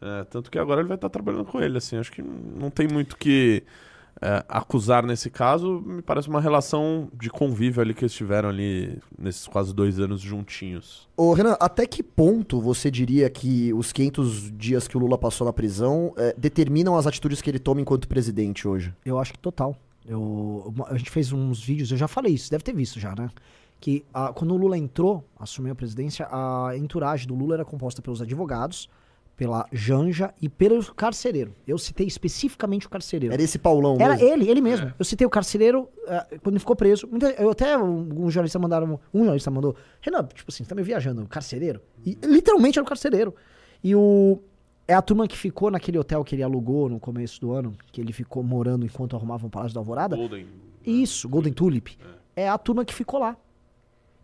É, 0.00 0.24
tanto 0.24 0.50
que 0.50 0.58
agora 0.58 0.80
ele 0.80 0.88
vai 0.88 0.96
estar 0.96 1.10
trabalhando 1.10 1.44
com 1.44 1.60
ele, 1.60 1.76
assim, 1.76 1.96
acho 1.96 2.10
que 2.10 2.22
não 2.22 2.70
tem 2.70 2.88
muito 2.88 3.16
que 3.16 3.62
é, 4.20 4.44
acusar 4.48 5.04
nesse 5.04 5.30
caso, 5.30 5.82
me 5.84 6.02
parece 6.02 6.28
uma 6.28 6.40
relação 6.40 7.08
de 7.12 7.30
convívio 7.30 7.82
ali 7.82 7.94
que 7.94 8.04
eles 8.04 8.12
tiveram 8.12 8.48
ali 8.48 8.98
nesses 9.18 9.46
quase 9.46 9.74
dois 9.74 10.00
anos 10.00 10.20
juntinhos. 10.20 11.08
Ô, 11.16 11.32
Renan, 11.32 11.56
até 11.60 11.86
que 11.86 12.02
ponto 12.02 12.60
você 12.60 12.90
diria 12.90 13.28
que 13.28 13.72
os 13.72 13.92
500 13.92 14.52
dias 14.56 14.88
que 14.88 14.96
o 14.96 15.00
Lula 15.00 15.18
passou 15.18 15.46
na 15.46 15.52
prisão 15.52 16.12
é, 16.16 16.34
determinam 16.36 16.96
as 16.96 17.06
atitudes 17.06 17.40
que 17.40 17.50
ele 17.50 17.58
toma 17.58 17.80
enquanto 17.80 18.08
presidente 18.08 18.66
hoje? 18.66 18.94
Eu 19.04 19.18
acho 19.18 19.32
que 19.32 19.38
total. 19.38 19.76
Eu, 20.06 20.74
a 20.86 20.96
gente 20.96 21.10
fez 21.10 21.32
uns 21.32 21.62
vídeos, 21.62 21.90
eu 21.90 21.96
já 21.96 22.08
falei 22.08 22.34
isso, 22.34 22.50
deve 22.50 22.64
ter 22.64 22.74
visto 22.74 22.98
já, 22.98 23.14
né? 23.14 23.30
Que 23.78 24.04
ah, 24.12 24.32
quando 24.32 24.52
o 24.52 24.56
Lula 24.56 24.76
entrou, 24.76 25.24
assumiu 25.38 25.72
a 25.72 25.74
presidência, 25.74 26.26
a 26.30 26.76
entourage 26.76 27.26
do 27.26 27.34
Lula 27.34 27.54
era 27.54 27.64
composta 27.64 28.02
pelos 28.02 28.20
advogados, 28.20 28.88
pela 29.40 29.66
Janja 29.72 30.34
e 30.40 30.50
pelo 30.50 30.84
carcereiro. 30.92 31.54
Eu 31.66 31.78
citei 31.78 32.06
especificamente 32.06 32.86
o 32.86 32.90
carcereiro. 32.90 33.32
Era 33.32 33.42
esse 33.42 33.58
Paulão 33.58 33.96
Era 33.98 34.14
mesmo? 34.14 34.28
ele, 34.28 34.50
ele 34.50 34.60
mesmo. 34.60 34.92
Eu 34.98 35.04
citei 35.04 35.26
o 35.26 35.30
carcereiro 35.30 35.88
ah, 36.06 36.26
quando 36.42 36.56
ele 36.56 36.58
ficou 36.58 36.76
preso. 36.76 37.08
Eu 37.38 37.50
até 37.50 37.78
um, 37.78 38.26
um 38.26 38.30
jornalista 38.30 38.58
mandaram, 38.58 39.00
um 39.14 39.20
jornalista 39.20 39.50
mandou, 39.50 39.74
Renan, 40.02 40.26
tipo 40.26 40.50
assim, 40.50 40.62
você 40.62 40.68
tá 40.68 40.74
me 40.74 40.82
viajando, 40.82 41.26
carcereiro? 41.26 41.80
E 42.04 42.18
literalmente 42.22 42.78
era 42.78 42.84
o 42.84 42.88
carcereiro. 42.88 43.34
E 43.82 43.94
o 43.94 44.42
é 44.90 44.94
a 44.94 45.02
turma 45.02 45.28
que 45.28 45.36
ficou 45.38 45.70
naquele 45.70 45.98
hotel 45.98 46.24
que 46.24 46.34
ele 46.34 46.42
alugou 46.42 46.88
no 46.88 46.98
começo 46.98 47.40
do 47.40 47.52
ano, 47.52 47.72
que 47.92 48.00
ele 48.00 48.12
ficou 48.12 48.42
morando 48.42 48.84
enquanto 48.84 49.14
arrumava 49.14 49.46
o 49.46 49.50
Palácio 49.50 49.72
da 49.74 49.80
Alvorada. 49.80 50.16
Golden. 50.16 50.46
Isso, 50.84 51.28
Golden 51.28 51.52
Tulip. 51.52 51.96
É 52.34 52.48
a 52.48 52.58
turma 52.58 52.84
que 52.84 52.92
ficou 52.94 53.20
lá. 53.20 53.36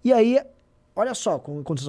E 0.02 0.12
aí, 0.12 0.40
olha 0.94 1.14
só, 1.14 1.40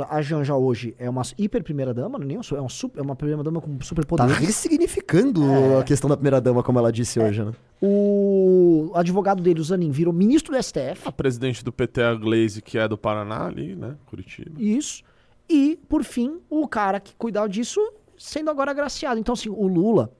a 0.09 0.21
Janja 0.21 0.55
hoje 0.55 0.93
é 0.99 1.09
uma 1.09 1.21
hiper 1.37 1.63
primeira 1.63 1.93
dama, 1.93 2.19
não 2.19 2.25
é, 2.25 2.27
nem 2.27 2.37
é, 2.37 2.61
um 2.61 2.69
super, 2.69 2.99
é 2.99 3.01
uma 3.01 3.15
primeira 3.15 3.43
dama 3.43 3.59
com 3.61 3.79
super 3.81 4.03
Tá 4.05 4.09
poder. 4.09 4.33
ressignificando 4.33 5.43
É. 5.43 5.79
a 5.79 5.83
questão 5.83 6.07
da 6.09 6.15
primeira-dama, 6.15 6.61
como 6.61 6.77
ela 6.77 6.91
disse 6.91 7.19
hoje, 7.19 7.43
né? 7.43 7.53
O 7.81 8.91
advogado 8.93 9.41
dele, 9.41 9.59
o 9.59 9.63
Zanin, 9.63 9.89
virou 9.91 10.13
ministro 10.13 10.53
do 10.55 10.61
STF. 10.61 11.01
A 11.07 11.11
presidente 11.11 11.63
do 11.63 11.71
PT, 11.71 12.01
a 12.03 12.13
Glaze, 12.13 12.61
que 12.61 12.77
é 12.77 12.87
do 12.87 12.97
Paraná 12.97 13.45
ali, 13.47 13.75
né? 13.75 13.95
Curitiba. 14.05 14.51
Isso. 14.61 15.03
E, 15.49 15.79
por 15.87 16.03
fim, 16.03 16.39
o 16.49 16.67
cara 16.67 16.99
que 16.99 17.15
cuidava 17.15 17.47
disso 17.47 17.79
sendo 18.17 18.49
agora 18.49 18.71
agraciado. 18.71 19.19
Então, 19.19 19.33
assim, 19.33 19.49
o 19.49 19.67
Lula 19.67 20.11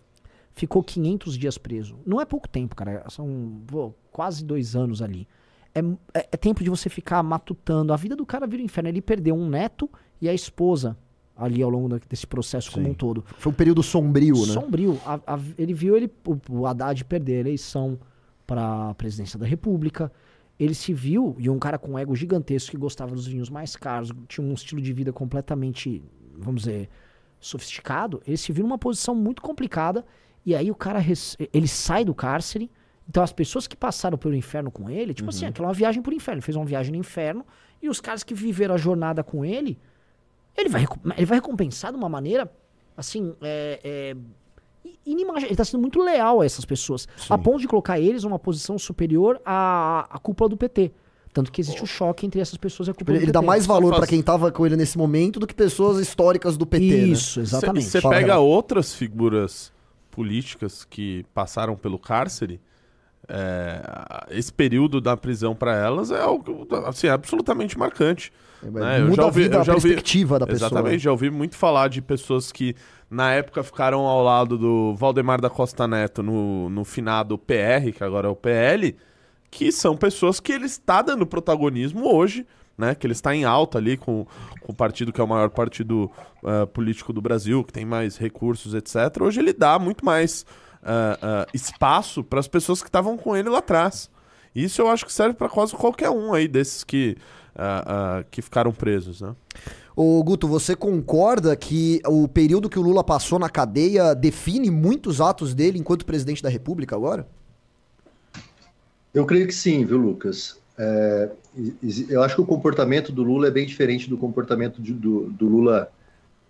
ficou 0.53 0.83
500 0.83 1.37
dias 1.37 1.57
preso. 1.57 1.97
Não 2.05 2.19
é 2.21 2.25
pouco 2.25 2.47
tempo, 2.47 2.75
cara. 2.75 3.03
São 3.09 3.61
pô, 3.67 3.93
quase 4.11 4.43
dois 4.43 4.75
anos 4.75 5.01
ali. 5.01 5.27
É, 5.73 5.79
é- 6.19 6.29
é 6.31 6.37
tempo 6.37 6.63
de 6.63 6.69
você 6.69 6.89
ficar 6.89 7.21
matutando. 7.23 7.93
A 7.93 7.95
vida 7.95 8.15
do 8.15 8.25
cara 8.25 8.47
vira 8.47 8.61
um 8.61 8.65
inferno. 8.65 8.89
Ele 8.89 9.01
perdeu 9.01 9.35
um 9.35 9.47
neto 9.49 9.89
e 10.21 10.27
a 10.27 10.33
esposa 10.33 10.97
ali 11.35 11.61
ao 11.61 11.69
longo 11.69 11.87
da- 11.89 11.99
desse 12.09 12.25
processo 12.25 12.71
como 12.71 12.85
Sim. 12.85 12.91
um 12.91 12.95
todo. 12.95 13.23
Foi 13.37 13.51
um 13.51 13.55
período 13.55 13.83
sombrio, 13.83 14.35
né? 14.47 14.53
Sombrio. 14.53 14.99
A- 15.05 15.19
a- 15.35 15.39
ele 15.57 15.73
viu 15.73 15.95
ele, 15.95 16.11
o, 16.25 16.37
o 16.61 16.65
Haddad 16.65 17.05
perder 17.05 17.35
a 17.37 17.39
eleição 17.41 17.99
para 18.47 18.89
a 18.89 18.95
presidência 18.95 19.37
da 19.37 19.45
República. 19.45 20.11
Ele 20.59 20.73
se 20.73 20.91
viu, 20.91 21.35
e 21.37 21.47
um 21.47 21.59
cara 21.59 21.77
com 21.77 21.99
ego 21.99 22.15
gigantesco 22.15 22.71
que 22.71 22.77
gostava 22.77 23.13
dos 23.13 23.27
vinhos 23.27 23.47
mais 23.47 23.75
caros, 23.75 24.11
tinha 24.27 24.45
um 24.47 24.53
estilo 24.53 24.81
de 24.81 24.91
vida 24.91 25.13
completamente, 25.13 26.01
vamos 26.35 26.61
dizer, 26.63 26.89
sofisticado. 27.39 28.21
Ele 28.25 28.37
se 28.37 28.51
viu 28.51 28.63
numa 28.63 28.77
posição 28.77 29.15
muito 29.15 29.41
complicada. 29.41 30.05
E 30.45 30.55
aí 30.55 30.71
o 30.71 30.75
cara, 30.75 30.99
ele 31.53 31.67
sai 31.67 32.05
do 32.05 32.13
cárcere. 32.13 32.71
Então 33.07 33.23
as 33.23 33.31
pessoas 33.31 33.67
que 33.67 33.75
passaram 33.75 34.17
pelo 34.17 34.35
inferno 34.35 34.69
com 34.69 34.89
ele, 34.89 35.13
tipo 35.13 35.29
assim, 35.29 35.45
aquela 35.45 35.67
é 35.67 35.69
uma 35.69 35.73
viagem 35.73 36.01
pro 36.01 36.13
inferno. 36.13 36.39
Ele 36.39 36.45
fez 36.45 36.55
uma 36.55 36.65
viagem 36.65 36.91
no 36.91 36.99
inferno. 36.99 37.45
E 37.81 37.89
os 37.89 38.01
caras 38.01 38.23
que 38.23 38.33
viveram 38.33 38.75
a 38.75 38.77
jornada 38.77 39.23
com 39.23 39.45
ele, 39.45 39.79
ele 40.55 40.69
vai, 40.69 40.85
ele 41.15 41.25
vai 41.25 41.37
recompensar 41.37 41.91
de 41.91 41.97
uma 41.97 42.09
maneira, 42.09 42.51
assim, 42.95 43.35
é, 43.41 43.79
é, 43.83 44.17
inimaginável. 45.05 45.47
Ele 45.47 45.53
está 45.53 45.63
sendo 45.63 45.81
muito 45.81 46.01
leal 46.01 46.41
a 46.41 46.45
essas 46.45 46.65
pessoas, 46.65 47.07
a 47.29 47.37
ponto 47.37 47.59
de 47.59 47.67
colocar 47.67 47.99
eles 47.99 48.23
numa 48.23 48.39
posição 48.39 48.77
superior 48.77 49.39
à, 49.45 50.07
à 50.09 50.19
cúpula 50.19 50.49
do 50.49 50.57
PT. 50.57 50.91
Tanto 51.37 51.51
que 51.51 51.61
existe 51.61 51.83
o 51.83 51.85
choque 51.85 52.25
entre 52.25 52.41
essas 52.41 52.57
pessoas 52.57 52.87
e 52.87 52.91
a 52.91 52.93
Ele, 52.97 53.03
do 53.05 53.11
ele 53.11 53.19
PT. 53.27 53.31
dá 53.31 53.41
mais 53.43 53.63
valor 53.67 53.89
Faz- 53.89 53.99
pra 53.99 54.07
quem 54.07 54.23
tava 54.23 54.51
com 54.51 54.65
ele 54.65 54.75
nesse 54.75 54.97
momento 54.97 55.39
do 55.39 55.45
que 55.45 55.53
pessoas 55.53 55.99
históricas 55.99 56.57
do 56.57 56.65
PT, 56.65 56.85
né? 56.85 56.97
Isso, 57.09 57.39
exatamente. 57.39 57.85
Você 57.85 58.01
pega 58.01 58.39
outras 58.39 58.93
figuras 58.95 59.71
políticas 60.09 60.83
que 60.89 61.23
passaram 61.35 61.75
pelo 61.75 61.99
cárcere, 61.99 62.59
é, 63.29 63.81
esse 64.31 64.51
período 64.51 64.99
da 64.99 65.15
prisão 65.17 65.53
para 65.55 65.75
elas 65.75 66.09
é 66.11 66.19
algo 66.21 66.65
assim, 66.87 67.07
absolutamente 67.07 67.77
marcante. 67.77 68.31
né? 68.63 68.99
Eu 68.99 69.03
Muda 69.09 69.15
já 69.15 69.21
a 69.21 69.25
ouvi- 69.25 69.43
vida, 69.43 69.55
eu 69.57 69.61
a 69.61 69.63
já 69.63 69.73
ouvi- 69.73 69.83
perspectiva 69.89 70.39
da 70.39 70.47
pessoa. 70.47 70.69
Exatamente, 70.69 71.03
já 71.03 71.11
ouvi 71.11 71.29
muito 71.29 71.55
falar 71.55 71.87
de 71.89 72.01
pessoas 72.01 72.51
que 72.51 72.75
na 73.11 73.31
época 73.31 73.61
ficaram 73.63 73.99
ao 74.07 74.23
lado 74.23 74.57
do 74.57 74.95
Valdemar 74.95 75.39
da 75.39 75.49
Costa 75.49 75.87
Neto 75.87 76.23
no, 76.23 76.69
no 76.69 76.83
finado 76.83 77.37
PR, 77.37 77.91
que 77.95 78.03
agora 78.03 78.27
é 78.27 78.31
o 78.31 78.35
PL, 78.35 78.95
que 79.57 79.71
são 79.71 79.97
pessoas 79.97 80.39
que 80.39 80.51
ele 80.51 80.67
está 80.67 81.01
dando 81.01 81.25
protagonismo 81.25 82.13
hoje, 82.13 82.45
né? 82.77 82.93
Que 82.93 83.07
ele 83.07 83.13
está 83.13 83.35
em 83.35 83.43
alta 83.43 83.79
ali 83.79 83.97
com, 83.97 84.27
com 84.61 84.71
o 84.71 84.75
partido 84.75 85.11
que 85.11 85.19
é 85.19 85.23
o 85.23 85.27
maior 85.27 85.49
partido 85.49 86.11
eh, 86.45 86.67
político 86.67 87.11
do 87.11 87.19
Brasil, 87.19 87.63
que 87.63 87.73
tem 87.73 87.83
mais 87.83 88.17
recursos, 88.17 88.75
etc. 88.75 89.19
Hoje 89.19 89.39
ele 89.39 89.53
dá 89.53 89.79
muito 89.79 90.05
mais 90.05 90.45
ah, 90.83 91.17
ah, 91.19 91.47
espaço 91.55 92.23
para 92.23 92.39
as 92.39 92.47
pessoas 92.47 92.83
que 92.83 92.87
estavam 92.87 93.17
com 93.17 93.35
ele 93.35 93.49
lá 93.49 93.57
atrás. 93.57 94.11
Isso 94.53 94.79
eu 94.79 94.89
acho 94.89 95.07
que 95.07 95.11
serve 95.11 95.33
para 95.33 95.49
quase 95.49 95.75
qualquer 95.75 96.11
um 96.11 96.35
aí 96.35 96.47
desses 96.47 96.83
que, 96.83 97.17
que 98.31 98.41
ficaram 98.41 98.71
presos, 98.71 99.21
né? 99.21 99.35
Ô, 99.95 100.23
Guto, 100.23 100.47
você 100.47 100.75
concorda 100.75 101.55
que 101.55 101.99
o 102.05 102.27
período 102.27 102.69
que 102.69 102.77
o 102.77 102.81
Lula 102.81 103.03
passou 103.03 103.39
na 103.39 103.49
cadeia 103.49 104.15
define 104.15 104.69
muitos 104.71 105.19
atos 105.19 105.53
dele 105.53 105.79
enquanto 105.79 106.05
presidente 106.05 106.41
da 106.41 106.49
República 106.49 106.95
agora? 106.95 107.27
Eu 109.17 109.25
creio 109.25 109.47
que 109.47 109.53
sim, 109.53 109.83
viu, 109.83 109.97
Lucas? 109.97 110.59
É, 110.77 111.31
eu 112.07 112.21
acho 112.21 112.35
que 112.35 112.41
o 112.41 112.45
comportamento 112.45 113.11
do 113.11 113.23
Lula 113.23 113.47
é 113.47 113.51
bem 113.51 113.65
diferente 113.65 114.07
do 114.07 114.15
comportamento 114.15 114.79
de- 114.79 114.93
do, 114.93 115.31
do 115.31 115.47
Lula 115.47 115.91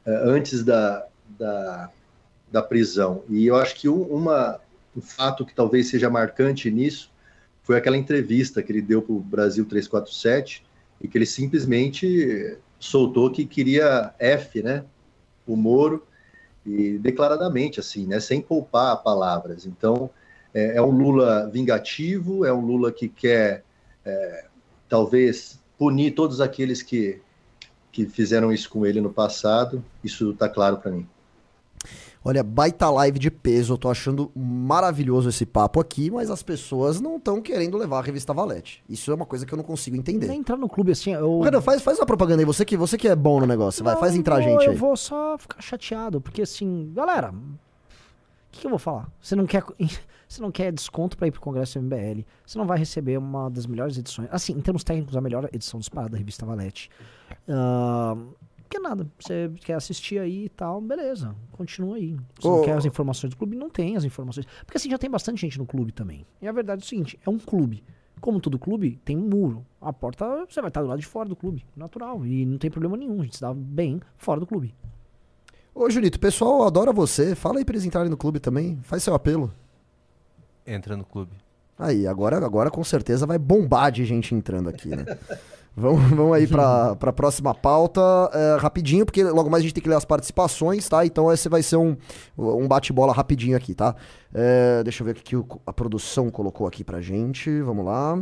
é, 0.05 0.13
antes 0.26 0.65
da, 0.65 1.07
da, 1.39 1.89
da 2.51 2.61
prisão. 2.61 3.24
E 3.30 3.47
eu 3.47 3.55
acho 3.55 3.74
que 3.74 3.88
um, 3.88 4.01
uma, 4.01 4.59
um 4.93 4.99
fato 4.99 5.45
que 5.45 5.55
talvez 5.55 5.88
seja 5.88 6.09
marcante 6.09 6.70
nisso 6.70 7.09
foi 7.63 7.78
aquela 7.78 7.95
entrevista 7.95 8.61
que 8.61 8.70
ele 8.70 8.82
deu 8.82 9.01
para 9.01 9.13
o 9.13 9.20
Brasil 9.22 9.63
347 9.63 10.65
e 10.99 11.07
que 11.07 11.18
ele 11.18 11.26
simplesmente 11.26 12.57
soltou 12.78 13.32
que 13.32 13.45
queria 13.45 14.13
F, 14.20 14.61
né? 14.61 14.84
O 15.47 15.55
Moro, 15.55 16.05
e 16.65 16.97
declaradamente, 16.97 17.80
assim, 17.80 18.05
né? 18.05 18.20
Sem 18.20 18.41
poupar 18.41 19.01
palavras. 19.03 19.65
Então, 19.65 20.09
é, 20.58 20.78
é 20.78 20.82
um 20.82 20.89
Lula 20.89 21.49
vingativo, 21.53 22.43
é 22.43 22.51
um 22.51 22.66
Lula 22.66 22.91
que 22.91 23.08
quer, 23.08 23.64
é, 24.03 24.45
talvez, 24.89 25.60
punir 25.78 26.16
todos 26.16 26.41
aqueles 26.41 26.82
que, 26.82 27.22
que 27.91 28.08
fizeram 28.08 28.51
isso 28.51 28.68
com 28.70 28.86
ele 28.86 28.99
no 28.99 29.12
passado. 29.12 29.84
Isso 30.03 30.32
está 30.32 30.49
claro 30.49 30.78
para 30.78 30.91
mim. 30.91 31.08
Olha, 32.26 32.43
baita 32.43 32.89
live 32.89 33.20
de 33.20 33.32
peso, 33.32 33.74
eu 33.74 33.78
tô 33.78 33.88
achando 33.89 34.30
maravilhoso 34.36 35.30
esse 35.30 35.45
papo 35.45 35.80
aqui, 35.80 36.12
mas 36.12 36.30
as 36.30 36.43
pessoas 36.43 36.99
não 36.99 37.16
estão 37.16 37.41
querendo 37.41 37.78
levar 37.78 37.99
a 37.99 38.01
revista 38.01 38.34
Valete. 38.34 38.84
Isso 38.89 39.12
é 39.12 39.14
uma 39.16 39.26
coisa 39.26 39.45
que 39.45 39.53
eu 39.53 39.58
não 39.58 39.64
consigo 39.64 39.95
entender. 39.95 40.28
Nem 40.28 40.39
entrar 40.39 40.58
no 40.58 40.68
clube 40.68 40.91
assim, 40.91 41.14
eu... 41.14 41.39
Renan, 41.39 41.62
faz, 41.62 41.82
faz 41.82 41.97
uma 41.99 42.05
propaganda 42.05 42.41
aí, 42.41 42.45
você 42.45 42.66
que, 42.66 42.76
você 42.76 42.97
que 42.97 43.08
é 43.08 43.16
bom 43.16 43.39
no 43.39 43.45
negócio, 43.45 43.82
vai, 43.82 43.93
Não, 43.93 44.01
faz 44.01 44.14
entrar 44.14 44.38
a 44.38 44.39
vou- 44.41 44.49
gente 44.49 44.66
Eu 44.66 44.72
aí. 44.72 44.78
vou 44.78 44.97
só 44.97 45.38
ficar 45.38 45.62
chateado, 45.62 46.20
porque 46.20 46.41
assim, 46.41 46.91
galera, 46.93 47.34
que, 48.58 48.62
que 48.62 48.68
eu 48.68 48.72
vou 48.72 48.80
falar? 48.80 49.10
Você 49.22 49.36
não 49.36 49.45
quer, 49.45 49.64
você 50.28 50.41
não 50.41 50.51
quer 50.51 50.72
desconto 50.72 51.18
pra 51.18 51.28
ir 51.28 51.32
pro 51.32 51.39
Congresso 51.39 51.80
MBL. 51.80 52.26
Você 52.45 52.58
não 52.58 52.66
vai 52.66 52.78
receber 52.78 53.18
uma 53.18 53.49
das 53.49 53.66
melhores 53.66 53.97
edições. 53.97 54.28
Assim, 54.32 54.53
em 54.53 54.62
termos 54.62 54.84
técnicos, 54.84 55.16
a 55.16 55.22
melhor 55.22 55.49
edição 55.53 55.80
disparada 55.80 56.12
da 56.12 56.18
revista 56.18 56.45
Valete. 56.45 56.89
Uh, 57.47 58.36
que 58.70 58.80
nada. 58.80 59.08
Você 59.20 59.51
quer 59.62 59.76
assistir 59.76 60.20
aí 60.20 60.45
e 60.45 60.49
tal, 60.49 60.82
beleza. 60.82 61.36
Continua 61.51 61.95
aí. 61.95 62.18
Você 62.39 62.47
Ô, 62.47 62.58
não 62.58 62.64
quer 62.64 62.78
as 62.78 62.86
informações 62.86 63.32
do 63.32 63.38
clube? 63.38 63.55
Não 63.55 63.70
tem 63.70 63.95
as 63.95 64.03
informações. 64.03 64.45
Porque 64.66 64.78
assim, 64.78 64.89
já 64.89 64.97
tem 64.97 65.10
bastante 65.10 65.39
gente 65.39 65.58
no 65.58 65.66
clube 65.66 65.91
também. 65.91 66.26
E 66.41 66.47
a 66.47 66.51
verdade 66.51 66.82
é 66.82 66.86
o 66.86 66.88
seguinte: 66.88 67.20
é 67.26 67.30
um 67.30 67.39
clube. 67.39 67.84
Como 68.20 68.39
todo 68.39 68.58
clube, 68.58 68.99
tem 69.05 69.16
um 69.16 69.30
muro. 69.30 69.64
A 69.80 69.93
porta, 69.93 70.45
você 70.49 70.60
vai 70.60 70.70
estar 70.70 70.82
do 70.82 70.88
lado 70.88 70.99
de 70.99 71.05
fora 71.05 71.30
do 71.30 71.36
clube. 71.36 71.64
Natural. 71.76 72.26
E 72.26 72.45
não 72.47 72.58
tem 72.58 72.72
problema 72.72 72.97
nenhum. 72.97 73.22
A 73.22 73.24
gente 73.24 73.36
se 73.36 73.41
dá 73.41 73.53
bem 73.53 74.01
fora 74.18 74.39
do 74.39 74.47
clube. 74.47 74.74
Ô, 75.80 75.92
Junito, 75.92 76.18
o 76.18 76.20
pessoal 76.20 76.64
adora 76.64 76.92
você. 76.92 77.36
Fala 77.36 77.60
aí 77.60 77.66
pra 77.66 77.74
eles 77.76 77.86
entrarem 77.86 78.10
no 78.10 78.18
clube 78.18 78.40
também. 78.40 78.80
Faz 78.82 79.04
seu 79.04 79.14
apelo. 79.14 79.54
Entra 80.66 80.98
no 80.98 81.06
clube. 81.06 81.34
Aí, 81.78 82.08
agora, 82.08 82.44
agora 82.44 82.72
com 82.72 82.84
certeza 82.84 83.28
vai 83.28 83.38
bombar 83.38 83.92
de 83.92 84.04
gente 84.04 84.34
entrando 84.34 84.70
aqui, 84.70 84.90
né? 84.90 85.06
vamos, 85.78 86.02
vamos 86.10 86.36
aí 86.36 86.48
pra, 86.48 86.96
pra 86.96 87.14
próxima 87.14 87.54
pauta, 87.54 88.02
é, 88.34 88.58
rapidinho, 88.60 89.06
porque 89.06 89.24
logo 89.24 89.52
mais 89.52 89.62
a 89.62 89.66
gente 89.66 89.76
tem 89.76 89.84
que 89.84 89.88
ler 89.88 89.98
as 89.98 90.04
participações, 90.04 90.90
tá? 90.90 91.06
Então 91.06 91.32
esse 91.32 91.48
vai 91.48 91.62
ser 91.62 91.76
um, 91.76 91.96
um 92.36 92.68
bate-bola 92.68 93.14
rapidinho 93.14 93.56
aqui, 93.56 93.76
tá? 93.76 93.96
É, 94.34 94.82
deixa 94.82 95.04
eu 95.04 95.06
ver 95.06 95.12
o 95.12 95.16
que 95.16 95.36
a 95.64 95.72
produção 95.72 96.32
colocou 96.32 96.66
aqui 96.66 96.84
pra 96.84 97.02
gente, 97.02 97.62
vamos 97.62 97.86
lá. 97.86 98.20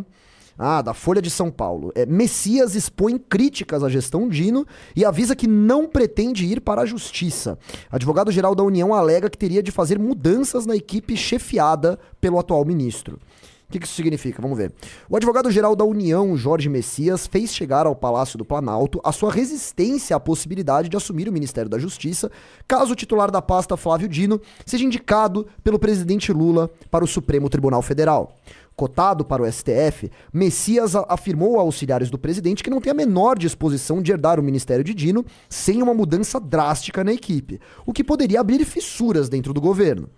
Ah, 0.58 0.82
da 0.82 0.94
Folha 0.94 1.22
de 1.22 1.30
São 1.30 1.52
Paulo. 1.52 1.92
É, 1.96 2.06
Messias 2.06 2.76
expõe 2.76 3.18
críticas 3.18 3.84
à 3.84 3.90
gestão 3.90 4.30
Dino 4.30 4.66
e 4.96 5.04
avisa 5.04 5.36
que 5.36 5.48
não 5.48 5.86
pretende 5.86 6.46
ir 6.46 6.62
para 6.62 6.82
a 6.82 6.86
justiça. 6.86 7.60
Advogado-geral 7.92 8.56
da 8.56 8.64
União 8.64 8.94
alega 8.94 9.30
que 9.30 9.38
teria 9.38 9.62
de 9.62 9.72
fazer 9.72 10.00
mudanças 10.00 10.66
na 10.66 10.76
equipe 10.76 11.18
chefiada 11.18 12.00
pelo 12.22 12.40
atual 12.40 12.64
ministro. 12.64 13.20
O 13.68 13.72
que, 13.72 13.80
que 13.80 13.88
isso 13.88 13.96
significa? 13.96 14.42
Vamos 14.42 14.58
ver. 14.58 14.72
O 15.10 15.18
advogado-geral 15.18 15.76
da 15.76 15.84
União, 15.84 16.38
Jorge 16.38 16.70
Messias, 16.70 17.26
fez 17.26 17.54
chegar 17.54 17.88
ao 17.88 17.96
Palácio 17.96 18.38
do 18.38 18.46
Planalto 18.46 19.02
a 19.04 19.12
sua 19.12 19.32
resistência 19.32 20.16
à 20.16 20.20
possibilidade 20.20 20.88
de 20.88 20.96
assumir 20.96 21.28
o 21.28 21.34
Ministério 21.34 21.70
da 21.70 21.80
Justiça, 21.80 22.32
caso 22.68 22.94
o 22.94 22.96
titular 22.96 23.32
da 23.32 23.42
pasta, 23.42 23.76
Flávio 23.76 24.08
Dino, 24.08 24.40
seja 24.66 24.86
indicado 24.86 25.48
pelo 25.64 25.80
presidente 25.80 26.32
Lula 26.32 26.70
para 26.92 27.04
o 27.04 27.08
Supremo 27.08 27.50
Tribunal 27.50 27.82
Federal. 27.82 28.36
Cotado 28.76 29.24
para 29.24 29.42
o 29.42 29.50
STF, 29.50 30.12
Messias 30.34 30.96
afirmou 31.08 31.58
a 31.58 31.62
auxiliares 31.62 32.10
do 32.10 32.18
presidente 32.18 32.62
que 32.62 32.70
não 32.70 32.82
tem 32.82 32.92
a 32.92 32.96
menor 32.96 33.40
disposição 33.40 34.02
de 34.02 34.12
herdar 34.12 34.38
o 34.38 34.44
ministério 34.44 34.84
de 34.84 34.94
Dino 34.94 35.26
sem 35.50 35.82
uma 35.82 35.94
mudança 35.94 36.42
drástica 36.42 37.02
na 37.02 37.14
equipe, 37.14 37.62
o 37.86 37.94
que 37.94 38.04
poderia 38.04 38.42
abrir 38.42 38.66
fissuras 38.66 39.30
dentro 39.30 39.54
do 39.54 39.62
governo. 39.62 40.10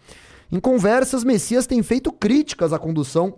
Em 0.52 0.60
conversas, 0.60 1.24
Messias 1.24 1.68
tem 1.68 1.84
feito 1.84 2.12
críticas 2.12 2.74
à 2.74 2.80
condução 2.80 3.36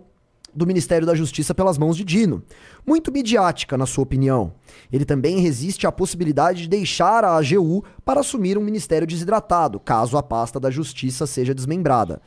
do 0.54 0.66
Ministério 0.66 1.06
da 1.06 1.14
Justiça 1.14 1.54
pelas 1.54 1.76
mãos 1.76 1.96
de 1.96 2.04
Dino. 2.04 2.42
Muito 2.86 3.12
midiática, 3.12 3.76
na 3.76 3.86
sua 3.86 4.04
opinião. 4.04 4.52
Ele 4.92 5.04
também 5.04 5.38
resiste 5.38 5.86
à 5.86 5.92
possibilidade 5.92 6.62
de 6.62 6.68
deixar 6.68 7.24
a 7.24 7.36
AGU 7.36 7.84
para 8.04 8.20
assumir 8.20 8.56
um 8.56 8.62
ministério 8.62 9.06
desidratado, 9.06 9.78
caso 9.78 10.16
a 10.16 10.22
pasta 10.22 10.58
da 10.58 10.70
Justiça 10.70 11.26
seja 11.26 11.54
desmembrada. 11.54 12.20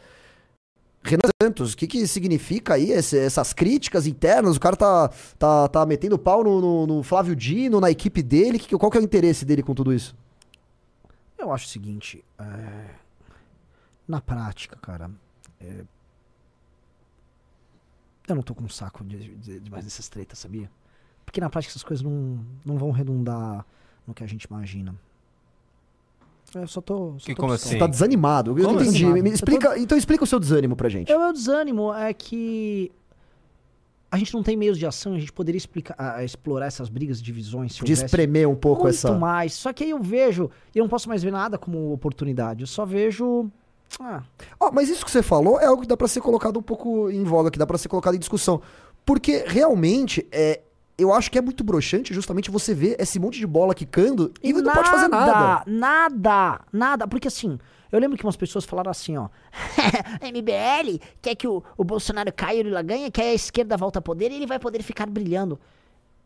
Renan 1.03 1.29
Santos, 1.41 1.73
o 1.73 1.77
que, 1.77 1.85
que 1.85 2.07
significa 2.07 2.75
aí 2.75 2.91
esse- 2.91 3.17
essas 3.19 3.51
críticas 3.53 4.07
internas? 4.07 4.55
O 4.55 4.59
cara 4.59 4.75
tá, 4.77 5.09
tá, 5.37 5.67
tá 5.67 5.85
metendo 5.85 6.17
pau 6.17 6.43
no, 6.43 6.61
no- 6.61 6.87
no 6.87 7.03
Flávio 7.03 7.35
Dino, 7.35 7.81
na 7.81 7.91
equipe 7.91 8.23
dele. 8.23 8.57
Que, 8.57 8.77
qual 8.77 8.89
que 8.89 8.97
é 8.97 9.01
o 9.01 9.03
interesse 9.03 9.43
dele 9.43 9.61
com 9.61 9.73
tudo 9.75 9.93
isso? 9.93 10.15
Eu 11.37 11.51
acho 11.51 11.65
o 11.65 11.69
seguinte, 11.69 12.23
é, 12.39 12.95
na 14.07 14.21
prática, 14.21 14.77
cara, 14.77 15.11
é, 15.59 15.83
eu 18.27 18.35
não 18.35 18.41
tô 18.41 18.55
com 18.55 18.63
um 18.63 18.69
saco 18.69 19.03
de, 19.03 19.35
de, 19.35 19.59
de 19.59 19.69
mais 19.71 19.83
dessas 19.83 20.07
tretas, 20.07 20.39
sabia? 20.39 20.71
Porque 21.25 21.41
na 21.41 21.49
prática 21.49 21.71
essas 21.71 21.83
coisas 21.83 22.01
não, 22.01 22.45
não 22.65 22.77
vão 22.77 22.91
redundar 22.91 23.65
no 24.07 24.13
que 24.13 24.23
a 24.23 24.27
gente 24.27 24.43
imagina. 24.45 24.95
Eu 26.55 26.67
só 26.67 26.81
tô. 26.81 27.15
Só 27.19 27.25
Que 27.25 27.35
tô 27.35 27.41
como 27.41 27.53
assim? 27.53 27.77
Tá 27.77 27.87
desanimado? 27.87 28.51
Eu 28.51 28.55
Como 28.65 28.75
não 28.77 28.81
entendi. 28.83 29.05
assim? 29.05 29.17
Eu 29.17 29.23
tô- 29.23 29.29
explica, 29.33 29.79
Então 29.79 29.97
explica 29.97 30.23
o 30.23 30.27
seu 30.27 30.39
desânimo 30.39 30.75
pra 30.75 30.89
gente. 30.89 31.11
O 31.11 31.19
meu 31.19 31.33
desânimo 31.33 31.93
é 31.93 32.13
que 32.13 32.91
a 34.11 34.17
gente 34.17 34.33
não 34.33 34.43
tem 34.43 34.55
meios 34.55 34.77
de 34.77 34.85
ação, 34.85 35.15
a 35.15 35.19
gente 35.19 35.31
poderia 35.33 35.57
explicar, 35.57 35.95
a- 35.97 36.23
explorar 36.23 36.67
essas 36.67 36.87
brigas 36.87 37.19
e 37.19 37.23
divisões. 37.23 37.73
Se 37.75 37.83
De 37.83 37.93
espremer 37.93 38.47
um 38.47 38.55
pouco 38.55 38.83
muito 38.83 38.93
essa. 38.95 39.11
mais. 39.17 39.53
Só 39.53 39.73
que 39.73 39.83
aí 39.83 39.89
eu 39.89 39.99
vejo, 40.01 40.51
e 40.73 40.77
eu 40.77 40.83
não 40.83 40.89
posso 40.89 41.09
mais 41.09 41.23
ver 41.23 41.31
nada 41.31 41.57
como 41.57 41.91
oportunidade. 41.91 42.61
Eu 42.61 42.67
só 42.67 42.85
vejo. 42.85 43.49
Ah, 43.99 44.23
Ó, 44.59 44.71
mas 44.71 44.89
isso 44.89 45.03
que 45.05 45.11
você 45.11 45.21
falou 45.21 45.59
é 45.59 45.65
algo 45.65 45.81
que 45.81 45.87
dá 45.87 45.95
pra 45.97 46.07
ser 46.07 46.21
colocado 46.21 46.57
um 46.57 46.63
pouco 46.63 47.09
em 47.11 47.23
voga, 47.23 47.49
que 47.51 47.59
dá 47.59 47.65
pra 47.65 47.77
ser 47.77 47.87
colocado 47.89 48.15
em 48.15 48.19
discussão. 48.19 48.61
Porque 49.05 49.43
realmente 49.47 50.25
é. 50.31 50.61
Eu 50.97 51.11
acho 51.11 51.31
que 51.31 51.37
é 51.37 51.41
muito 51.41 51.63
broxante 51.63 52.13
justamente 52.13 52.51
você 52.51 52.73
ver 52.73 52.95
esse 52.99 53.19
monte 53.19 53.39
de 53.39 53.47
bola 53.47 53.73
quicando 53.73 54.31
e, 54.43 54.53
não 54.53 54.71
pode 54.73 54.89
fazer 54.89 55.07
nada. 55.07 55.63
Nada, 55.65 56.61
nada. 56.71 57.07
Porque 57.07 57.27
assim, 57.27 57.57
eu 57.91 57.99
lembro 57.99 58.17
que 58.17 58.23
umas 58.23 58.35
pessoas 58.35 58.63
falaram 58.63 58.91
assim, 58.91 59.17
ó. 59.17 59.27
MBL 60.21 60.99
quer 61.21 61.35
que 61.35 61.47
o, 61.47 61.63
o 61.77 61.83
Bolsonaro 61.83 62.31
caia 62.31 62.59
e 62.59 62.63
Lula 62.63 62.81
ganha, 62.81 63.09
quer 63.09 63.31
a 63.31 63.33
esquerda 63.33 63.75
volta 63.77 63.99
ao 63.99 64.03
poder 64.03 64.31
e 64.31 64.35
ele 64.35 64.45
vai 64.45 64.59
poder 64.59 64.83
ficar 64.83 65.07
brilhando. 65.07 65.59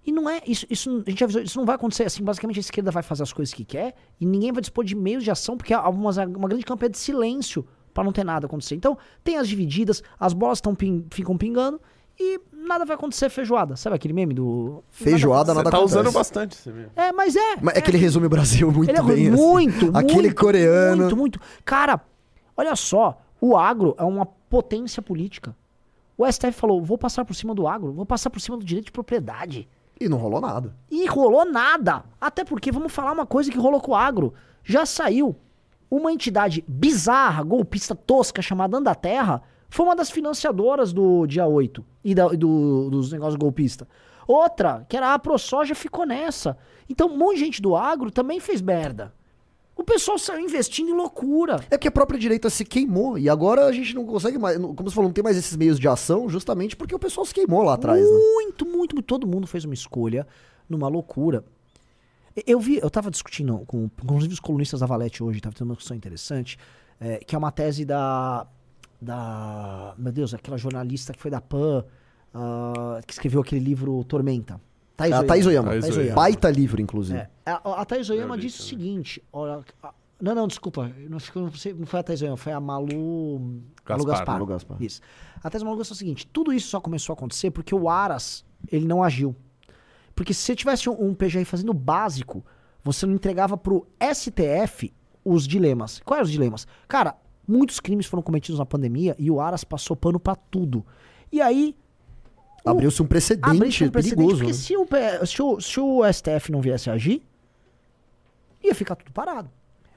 E 0.05 0.11
não 0.11 0.29
é, 0.29 0.41
isso, 0.47 0.65
isso, 0.69 1.03
a 1.05 1.09
gente 1.09 1.23
avisou, 1.23 1.41
isso 1.41 1.57
não 1.57 1.65
vai 1.65 1.75
acontecer 1.75 2.03
assim. 2.03 2.23
Basicamente, 2.23 2.57
a 2.57 2.61
esquerda 2.61 2.91
vai 2.91 3.03
fazer 3.03 3.23
as 3.23 3.33
coisas 3.33 3.53
que 3.53 3.65
quer 3.65 3.95
e 4.19 4.25
ninguém 4.25 4.51
vai 4.51 4.61
dispor 4.61 4.85
de 4.85 4.95
meios 4.95 5.23
de 5.23 5.31
ação, 5.31 5.57
porque 5.57 5.73
há 5.73 5.87
umas, 5.89 6.17
uma 6.17 6.47
grande 6.47 6.65
campanha 6.65 6.89
de 6.89 6.97
silêncio 6.97 7.65
pra 7.93 8.03
não 8.03 8.11
ter 8.13 8.23
nada 8.23 8.45
acontecer. 8.45 8.75
Então, 8.75 8.97
tem 9.23 9.37
as 9.37 9.47
divididas, 9.47 10.01
as 10.19 10.31
bolas 10.33 10.61
tão 10.61 10.73
pin- 10.75 11.05
ficam 11.11 11.37
pingando 11.37 11.81
e 12.19 12.39
nada 12.51 12.83
vai 12.85 12.95
acontecer 12.95 13.29
feijoada. 13.29 13.75
Sabe 13.75 13.95
aquele 13.95 14.13
meme 14.13 14.33
do. 14.33 14.83
Feijoada, 14.89 15.51
Você 15.53 15.57
nada 15.57 15.69
tá 15.71 15.79
usando 15.79 16.07
acontece. 16.07 16.17
bastante 16.17 16.53
esse 16.57 16.69
mesmo. 16.71 16.91
É, 16.95 17.11
mas 17.11 17.35
é. 17.35 17.55
Mas 17.61 17.75
é 17.75 17.81
que 17.81 17.91
ele 17.91 17.97
resume 17.97 18.25
o 18.25 18.29
Brasil 18.29 18.71
muito 18.71 18.89
Ele 18.89 18.97
é 18.97 19.01
bem. 19.03 19.27
assim. 19.29 19.37
muito, 19.41 19.91
Aquele 19.97 20.21
muito, 20.23 20.35
coreano. 20.35 21.01
Muito, 21.03 21.17
muito. 21.17 21.39
Cara, 21.63 22.01
olha 22.55 22.75
só. 22.75 23.21
O 23.39 23.55
agro 23.55 23.93
é 23.99 24.03
uma 24.03 24.25
potência 24.25 25.01
política. 25.01 25.55
O 26.17 26.25
STF 26.25 26.53
falou: 26.53 26.83
vou 26.83 26.97
passar 26.97 27.23
por 27.23 27.35
cima 27.35 27.53
do 27.53 27.67
agro, 27.67 27.93
vou 27.93 28.05
passar 28.05 28.29
por 28.31 28.39
cima 28.41 28.57
do 28.57 28.65
direito 28.65 28.85
de 28.87 28.91
propriedade. 28.91 29.67
E 29.99 30.09
não 30.09 30.17
rolou 30.17 30.41
nada. 30.41 30.75
E 30.89 31.05
rolou 31.07 31.45
nada. 31.45 32.03
Até 32.19 32.43
porque, 32.43 32.71
vamos 32.71 32.91
falar 32.91 33.11
uma 33.11 33.25
coisa 33.25 33.51
que 33.51 33.57
rolou 33.57 33.79
com 33.81 33.91
o 33.91 33.95
agro. 33.95 34.33
Já 34.63 34.85
saiu 34.85 35.35
uma 35.89 36.11
entidade 36.11 36.63
bizarra, 36.67 37.43
golpista 37.43 37.95
tosca, 37.95 38.41
chamada 38.41 38.77
Andaterra, 38.77 39.41
foi 39.69 39.85
uma 39.85 39.95
das 39.95 40.09
financiadoras 40.09 40.93
do 40.93 41.25
dia 41.27 41.45
8 41.47 41.83
e 42.03 42.13
da- 42.15 42.27
do- 42.29 42.89
dos 42.89 43.11
negócios 43.11 43.35
golpistas. 43.35 43.87
Outra, 44.27 44.85
que 44.89 44.97
era 44.97 45.13
a 45.13 45.19
ProSoja, 45.19 45.73
ficou 45.73 46.05
nessa. 46.05 46.57
Então, 46.89 47.07
um 47.07 47.17
monte 47.17 47.35
de 47.37 47.45
gente 47.45 47.61
do 47.61 47.75
agro 47.75 48.11
também 48.11 48.39
fez 48.39 48.61
merda. 48.61 49.13
O 49.75 49.83
pessoal 49.83 50.17
saiu 50.17 50.39
investindo 50.41 50.89
em 50.89 50.93
loucura. 50.93 51.63
É 51.69 51.77
que 51.77 51.87
a 51.87 51.91
própria 51.91 52.19
direita 52.19 52.49
se 52.49 52.65
queimou. 52.65 53.17
E 53.17 53.29
agora 53.29 53.65
a 53.67 53.71
gente 53.71 53.93
não 53.93 54.05
consegue 54.05 54.37
mais. 54.37 54.57
Como 54.57 54.75
você 54.83 54.95
falou, 54.95 55.07
não 55.09 55.13
tem 55.13 55.23
mais 55.23 55.37
esses 55.37 55.55
meios 55.55 55.79
de 55.79 55.87
ação, 55.87 56.27
justamente 56.27 56.75
porque 56.75 56.95
o 56.95 56.99
pessoal 56.99 57.25
se 57.25 57.33
queimou 57.33 57.61
lá 57.61 57.75
atrás, 57.75 58.01
né? 58.01 58.17
Muito, 58.33 58.65
muito, 58.65 58.95
muito. 58.95 59.03
Todo 59.03 59.27
mundo 59.27 59.45
fez 59.47 59.63
uma 59.65 59.73
escolha 59.75 60.25
numa 60.67 60.87
loucura. 60.87 61.45
Eu 62.45 62.59
vi, 62.59 62.77
eu 62.81 62.89
tava 62.89 63.09
discutindo 63.09 63.63
com, 63.67 63.89
inclusive 64.03 64.33
os 64.33 64.39
colunistas 64.39 64.79
da 64.79 64.85
Valete 64.85 65.23
hoje, 65.23 65.39
tava 65.41 65.55
tendo 65.55 65.67
uma 65.69 65.75
discussão 65.75 65.95
interessante, 65.97 66.57
é, 66.99 67.17
que 67.19 67.35
é 67.35 67.37
uma 67.37 67.51
tese 67.51 67.85
da. 67.85 68.45
Da. 69.01 69.93
Meu 69.97 70.11
Deus, 70.11 70.33
aquela 70.33 70.57
jornalista 70.57 71.13
que 71.13 71.19
foi 71.21 71.29
da 71.31 71.39
PAN, 71.41 71.83
ah, 72.33 72.99
que 73.05 73.13
escreveu 73.13 73.41
aquele 73.41 73.63
livro 73.63 74.03
Tormenta. 74.05 74.59
Thaís 74.95 75.13
A 75.13 75.23
Thaís 75.23 75.45
Oyama. 75.45 75.69
Thaís 75.79 75.95
Oyama. 75.97 76.15
Baita 76.15 76.49
livro, 76.49 76.81
inclusive. 76.81 77.19
É, 77.19 77.29
a, 77.45 77.81
a 77.81 77.85
Thaís 77.85 78.09
Oyama 78.09 78.35
li 78.35 78.41
disse 78.41 78.61
o 78.61 78.63
também. 78.63 78.85
seguinte: 78.87 79.23
olha, 79.31 79.61
a- 79.83 79.93
não, 80.19 80.33
não, 80.33 80.47
desculpa, 80.47 80.91
não, 81.07 81.19
foi- 81.19 81.73
não 81.73 81.85
foi- 81.85 81.99
a 81.99 82.03
Thaís 82.03 82.21
Oyama, 82.23 82.37
foi 82.37 82.51
a 82.53 82.59
Malu, 82.59 83.39
Malu 83.39 83.61
Gaspar. 83.85 84.05
Gaspar. 84.05 84.33
Malu 84.35 84.45
Gaspar. 84.47 84.81
Isso. 84.81 85.01
A 85.43 85.49
Thaís 85.49 85.61
Malu 85.63 85.77
Gaspar 85.77 85.93
é 85.93 85.95
o 85.95 85.97
seguinte: 85.99 86.25
tudo 86.27 86.51
isso 86.51 86.67
só 86.69 86.79
começou 86.81 87.13
a 87.13 87.15
acontecer 87.17 87.51
porque 87.51 87.75
o 87.75 87.87
Aras 87.87 88.43
ele 88.71 88.87
não 88.87 89.03
agiu. 89.03 89.35
Porque 90.15 90.33
se 90.33 90.41
você 90.41 90.55
tivesse 90.55 90.89
um, 90.89 91.09
um 91.09 91.13
PGR 91.13 91.45
fazendo 91.45 91.69
o 91.69 91.73
básico, 91.75 92.43
você 92.83 93.05
não 93.05 93.13
entregava 93.13 93.55
pro 93.55 93.85
STF 94.01 94.91
os 95.23 95.47
dilemas. 95.47 96.01
Quais 96.03 96.17
eram 96.17 96.25
os 96.25 96.31
dilemas? 96.31 96.67
Cara, 96.87 97.15
muitos 97.47 97.79
crimes 97.79 98.05
foram 98.05 98.21
cometidos 98.23 98.59
na 98.59 98.65
pandemia 98.65 99.15
e 99.17 99.31
o 99.31 99.39
Aras 99.39 99.63
passou 99.63 99.95
pano 99.95 100.19
pra 100.19 100.35
tudo. 100.35 100.85
E 101.31 101.41
aí 101.41 101.75
Abriu-se 102.65 103.01
um 103.01 103.07
precedente, 103.07 103.49
Abriu-se 103.49 103.83
um 103.85 103.89
precedente, 103.89 104.15
perigoso. 104.17 104.37
porque 104.43 104.51
né? 104.51 104.57
se 104.57 104.75
o, 104.75 105.25
se, 105.25 105.41
o, 105.41 105.61
se 105.61 105.79
o 105.79 106.11
STF 106.13 106.51
não 106.51 106.59
viesse 106.59 106.89
a 106.89 106.93
agir, 106.93 107.23
ia 108.63 108.75
ficar 108.75 108.95
tudo 108.95 109.11
parado. 109.11 109.49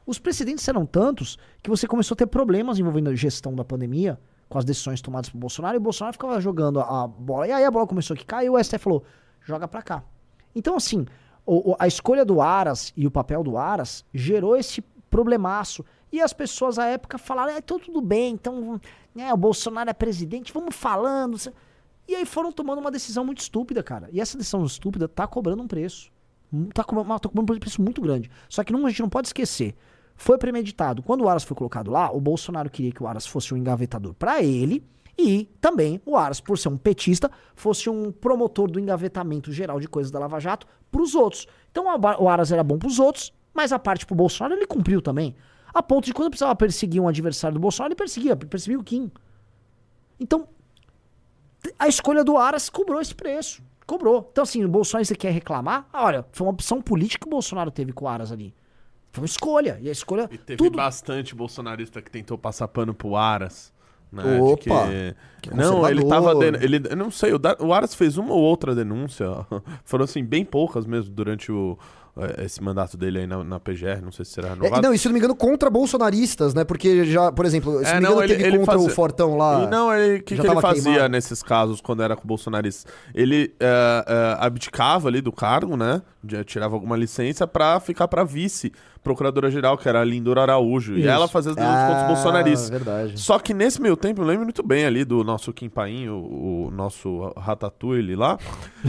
Os 0.06 0.18
precedentes 0.18 0.66
eram 0.68 0.86
tantos 0.86 1.39
que 1.62 1.70
você 1.70 1.86
começou 1.86 2.14
a 2.14 2.18
ter 2.18 2.27
problemas 2.27 2.78
envolvendo 2.78 3.10
a 3.10 3.14
gestão 3.14 3.55
da 3.55 3.64
pandemia, 3.64 4.18
com 4.48 4.59
as 4.59 4.64
decisões 4.64 5.01
tomadas 5.01 5.31
por 5.31 5.39
Bolsonaro, 5.39 5.77
e 5.77 5.78
o 5.78 5.81
Bolsonaro 5.81 6.14
ficava 6.14 6.40
jogando 6.40 6.81
a, 6.81 7.05
a 7.05 7.06
bola. 7.09 7.47
E 7.48 7.52
aí 7.52 7.64
a 7.64 7.70
bola 7.70 7.86
começou 7.86 8.14
a 8.14 8.16
quicar 8.16 8.44
e 8.44 8.51
o 8.51 8.62
STF 8.62 8.78
falou: 8.78 9.05
joga 9.44 9.66
pra 9.68 9.82
cá. 9.82 10.02
Então, 10.55 10.77
assim, 10.77 11.06
o- 11.47 11.72
o- 11.72 11.77
a 11.78 11.86
escolha 11.86 12.24
do 12.24 12.40
Aras 12.40 12.93
e 12.97 13.06
o 13.06 13.10
papel 13.10 13.43
do 13.44 13.56
Aras 13.56 14.05
gerou 14.12 14.56
esse 14.56 14.81
problemaço. 15.09 15.85
E 16.12 16.20
as 16.20 16.32
pessoas 16.32 16.78
à 16.78 16.86
época 16.86 17.18
falaram, 17.18 17.52
é 17.52 17.60
tudo 17.60 18.00
bem, 18.00 18.34
então 18.34 18.80
né, 19.14 19.32
o 19.32 19.36
Bolsonaro 19.36 19.90
é 19.90 19.92
presidente, 19.92 20.52
vamos 20.52 20.74
falando. 20.74 21.38
E 22.08 22.14
aí 22.16 22.26
foram 22.26 22.50
tomando 22.50 22.80
uma 22.80 22.90
decisão 22.90 23.24
muito 23.24 23.38
estúpida, 23.38 23.82
cara. 23.82 24.08
E 24.12 24.20
essa 24.20 24.36
decisão 24.36 24.64
estúpida 24.64 25.06
tá 25.06 25.26
cobrando 25.26 25.62
um 25.62 25.68
preço. 25.68 26.10
Tá 26.74 26.82
cobrando, 26.82 27.20
tá 27.20 27.28
cobrando 27.28 27.52
um 27.52 27.58
preço 27.60 27.80
muito 27.80 28.00
grande. 28.00 28.28
Só 28.48 28.64
que 28.64 28.72
não, 28.72 28.84
a 28.84 28.90
gente 28.90 29.02
não 29.02 29.08
pode 29.08 29.28
esquecer. 29.28 29.76
Foi 30.16 30.36
premeditado. 30.36 31.02
Quando 31.02 31.22
o 31.22 31.28
Aras 31.28 31.44
foi 31.44 31.56
colocado 31.56 31.90
lá, 31.90 32.10
o 32.10 32.20
Bolsonaro 32.20 32.68
queria 32.68 32.90
que 32.90 33.02
o 33.02 33.06
Aras 33.06 33.26
fosse 33.26 33.54
um 33.54 33.56
engavetador 33.56 34.12
para 34.14 34.42
ele 34.42 34.84
e 35.16 35.48
também 35.60 36.00
o 36.04 36.16
Aras, 36.16 36.40
por 36.40 36.58
ser 36.58 36.68
um 36.68 36.76
petista, 36.76 37.30
fosse 37.54 37.88
um 37.88 38.10
promotor 38.10 38.70
do 38.70 38.80
engavetamento 38.80 39.52
geral 39.52 39.78
de 39.78 39.86
coisas 39.86 40.10
da 40.10 40.18
Lava 40.18 40.40
Jato 40.40 40.66
pros 40.90 41.14
outros. 41.14 41.46
Então 41.70 41.84
o 41.86 42.24
o 42.24 42.28
Aras 42.28 42.50
era 42.50 42.64
bom 42.64 42.78
pros 42.78 42.98
outros, 42.98 43.32
mas 43.54 43.72
a 43.72 43.78
parte 43.78 44.04
pro 44.04 44.16
Bolsonaro 44.16 44.54
ele 44.54 44.66
cumpriu 44.66 45.00
também. 45.00 45.36
A 45.72 45.82
ponto 45.82 46.05
de 46.05 46.12
quando 46.14 46.30
precisava 46.30 46.55
perseguir 46.56 47.01
um 47.01 47.09
adversário 47.09 47.55
do 47.55 47.60
Bolsonaro, 47.60 47.92
ele 47.92 47.97
perseguia, 47.98 48.34
perseguia 48.36 48.78
o 48.78 48.84
Kim. 48.84 49.10
Então, 50.18 50.48
a 51.78 51.88
escolha 51.88 52.24
do 52.24 52.36
Aras 52.36 52.68
cobrou 52.68 53.01
esse 53.01 53.14
preço. 53.14 53.62
Cobrou. 53.86 54.28
Então, 54.30 54.42
assim, 54.42 54.64
o 54.64 54.68
Bolsonaro, 54.68 55.05
você 55.05 55.14
quer 55.16 55.30
reclamar? 55.32 55.86
Ah, 55.92 56.05
Olha, 56.05 56.24
foi 56.32 56.47
uma 56.47 56.52
opção 56.52 56.80
política 56.80 57.22
que 57.24 57.26
o 57.28 57.30
Bolsonaro 57.30 57.70
teve 57.70 57.92
com 57.92 58.05
o 58.05 58.09
Aras 58.09 58.30
ali. 58.32 58.55
Foi 59.12 59.22
uma 59.22 59.26
escolha. 59.26 59.78
E 59.82 59.88
a 59.88 59.92
escolha. 59.92 60.28
E 60.30 60.38
teve 60.38 60.56
tudo... 60.59 60.76
bastante 60.76 61.34
bolsonarista 61.34 62.01
que 62.01 62.10
tentou 62.10 62.38
passar 62.38 62.68
pano 62.68 62.94
pro 62.94 63.16
Aras. 63.16 63.72
Né, 64.12 64.22
de 64.24 64.40
Opa, 64.40 64.88
que- 64.88 65.14
que 65.51 65.55
Não, 65.55 65.88
ele 65.88 66.05
tava. 66.05 66.34
den- 66.34 66.60
Ele, 66.60 66.80
eu 66.90 66.97
não 66.97 67.12
sei, 67.12 67.32
o, 67.32 67.38
Da- 67.38 67.56
o 67.60 67.72
Aras 67.72 67.94
fez 67.94 68.16
uma 68.18 68.32
ou 68.34 68.40
outra 68.42 68.74
denúncia. 68.74 69.26
Foram 69.84 70.05
assim, 70.05 70.24
bem 70.24 70.44
poucas 70.44 70.84
mesmo 70.84 71.12
durante 71.14 71.51
o, 71.52 71.78
esse 72.44 72.62
mandato 72.62 72.96
dele 72.96 73.20
aí 73.20 73.26
na, 73.26 73.42
na 73.44 73.60
PGR. 73.60 74.00
Não 74.02 74.12
sei 74.12 74.24
se 74.24 74.32
será 74.32 74.48
É, 74.48 74.50
renovado. 74.54 74.82
não, 74.82 74.92
e 74.92 74.98
se 74.98 75.06
não 75.06 75.12
me 75.12 75.18
engano, 75.18 75.34
contra 75.34 75.70
bolsonaristas, 75.70 76.52
né? 76.54 76.64
Porque 76.64 77.04
já, 77.04 77.30
por 77.32 77.44
exemplo, 77.46 77.78
se 77.80 77.86
É, 77.86 77.94
não 77.94 77.94
me 77.94 78.00
não, 78.00 78.10
engano, 78.12 78.22
ele- 78.24 78.34
teve 78.36 78.48
ele 78.48 78.58
contra 78.58 78.72
fazia- 78.74 78.88
o 78.88 78.90
Fortão 78.90 79.36
lá. 79.36 79.64
E 79.64 79.66
não, 79.68 79.92
ele- 79.94 80.20
que, 80.20 80.36
já 80.36 80.42
que 80.42 80.48
ele 80.50 80.60
fazia 80.60 80.82
queimado. 80.82 81.08
nesses 81.10 81.42
casos 81.42 81.80
quando 81.80 82.02
era 82.02 82.16
com 82.16 82.26
bolsonaristas? 82.26 82.92
Ele 83.14 83.54
eh, 83.60 84.04
eh, 84.06 84.36
abdicava 84.38 85.08
ali 85.08 85.20
do 85.20 85.32
cargo, 85.32 85.76
né? 85.76 86.02
Tirava 86.44 86.74
alguma 86.74 86.96
licença 86.96 87.46
pra 87.46 87.80
ficar 87.80 88.06
pra 88.08 88.24
vice 88.24 88.72
procuradora-geral, 89.02 89.77
que 89.78 89.89
era 89.89 90.01
a 90.01 90.05
Lindora 90.05 90.43
Araújo. 90.43 90.94
E 90.94 91.01
Isso. 91.01 91.09
ela 91.09 91.27
fazia 91.28 91.51
as 91.52 91.56
denúncias 91.56 91.82
contra 91.89 92.02
os 92.02 92.09
bolsonaristas. 92.09 92.68
Ah, 92.68 92.72
verdade. 92.72 93.20
Só 93.20 93.39
que 93.39 93.55
nesse 93.55 93.81
meio 93.81 93.97
tempo, 93.97 94.20
eu 94.22 94.27
lembro 94.27 94.44
muito 94.44 94.62
bem 94.62 94.85
ali 94.85 95.05
do 95.05 95.24
nosso 95.24 95.52
Kim 95.52 95.68
Paim, 95.68 96.09
o, 96.09 96.66
o 96.66 96.70
nosso 96.70 97.32
Ratatouille 97.36 98.14
lá. 98.14 98.39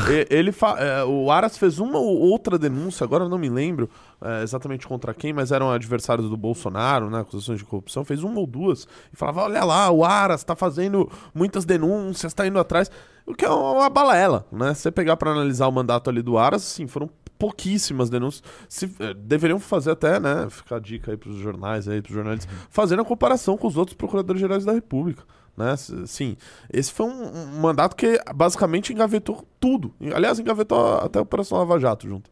E- 0.10 0.28
ele 0.34 0.52
fa- 0.52 0.78
é, 0.80 1.04
o 1.04 1.32
Aras 1.32 1.58
fez 1.58 1.80
uma 1.80 1.98
ou 2.00 2.18
outra 2.20 2.58
denúncia, 2.58 3.04
agora 3.04 3.24
eu 3.26 3.30
não 3.30 3.38
me 3.38 3.50
lembro 3.50 3.90
é, 4.22 4.44
exatamente 4.44 4.88
contra 4.88 5.14
quem, 5.14 5.34
mas 5.34 5.52
eram 5.52 5.72
adversários 5.72 6.30
do 6.30 6.38
Bolsonaro, 6.38 7.10
né? 7.10 7.22
Acusações 7.22 7.60
de 7.60 7.66
corrupção. 7.66 8.04
Fez 8.06 8.24
uma 8.24 8.40
ou 8.40 8.46
duas 8.48 8.88
e 9.12 9.16
falava: 9.16 9.44
olha 9.44 9.64
lá, 9.64 9.90
o 9.92 10.04
Aras 10.04 10.44
tá 10.44 10.56
fazendo 10.56 11.10
muitas 11.34 11.66
denúncias, 11.66 12.34
tá 12.34 12.46
indo 12.46 12.60
atrás. 12.60 12.92
O 13.26 13.34
que 13.36 13.46
é 13.46 13.50
uma 13.50 13.90
balela, 13.90 14.46
né? 14.52 14.74
Se 14.74 14.82
você 14.82 14.92
pegar 14.92 15.16
pra 15.16 15.32
analisar 15.32 15.68
o 15.68 15.72
mandato 15.72 16.10
ali 16.10 16.22
do 16.24 16.38
Aras, 16.38 16.64
assim, 16.64 16.88
foram 16.88 17.08
pouquíssimas 17.42 18.08
denúncias. 18.08 18.44
Se, 18.70 18.86
eh, 19.00 19.16
deveriam 19.16 19.60
fazer 19.60 19.90
até, 19.90 20.20
né? 20.20 20.48
Ficar 20.48 20.76
a 20.76 20.80
dica 20.80 21.10
aí 21.10 21.18
pros 21.18 21.38
jornais, 21.38 21.88
aí, 21.88 22.00
pros 22.00 22.14
jornalistas, 22.14 22.48
fazendo 22.70 23.02
a 23.02 23.06
comparação 23.06 23.58
com 23.58 23.66
os 23.66 23.78
outros 23.78 23.98
procuradores 23.98 24.40
gerais 24.40 24.64
da 24.64 24.72
República. 24.72 25.24
Né? 25.58 25.76
Sim, 26.06 26.38
esse 26.72 26.92
foi 26.92 27.08
um, 27.08 27.24
um 27.24 27.60
mandato 27.60 27.96
que 27.96 28.20
basicamente 28.36 28.94
engavetou 28.94 29.44
tudo. 29.60 29.92
Aliás, 30.14 30.38
engavetou 30.38 31.00
até 31.00 31.18
a 31.18 31.24
Operação 31.24 31.58
Lava 31.58 31.80
Jato 31.80 32.08
junto. 32.08 32.30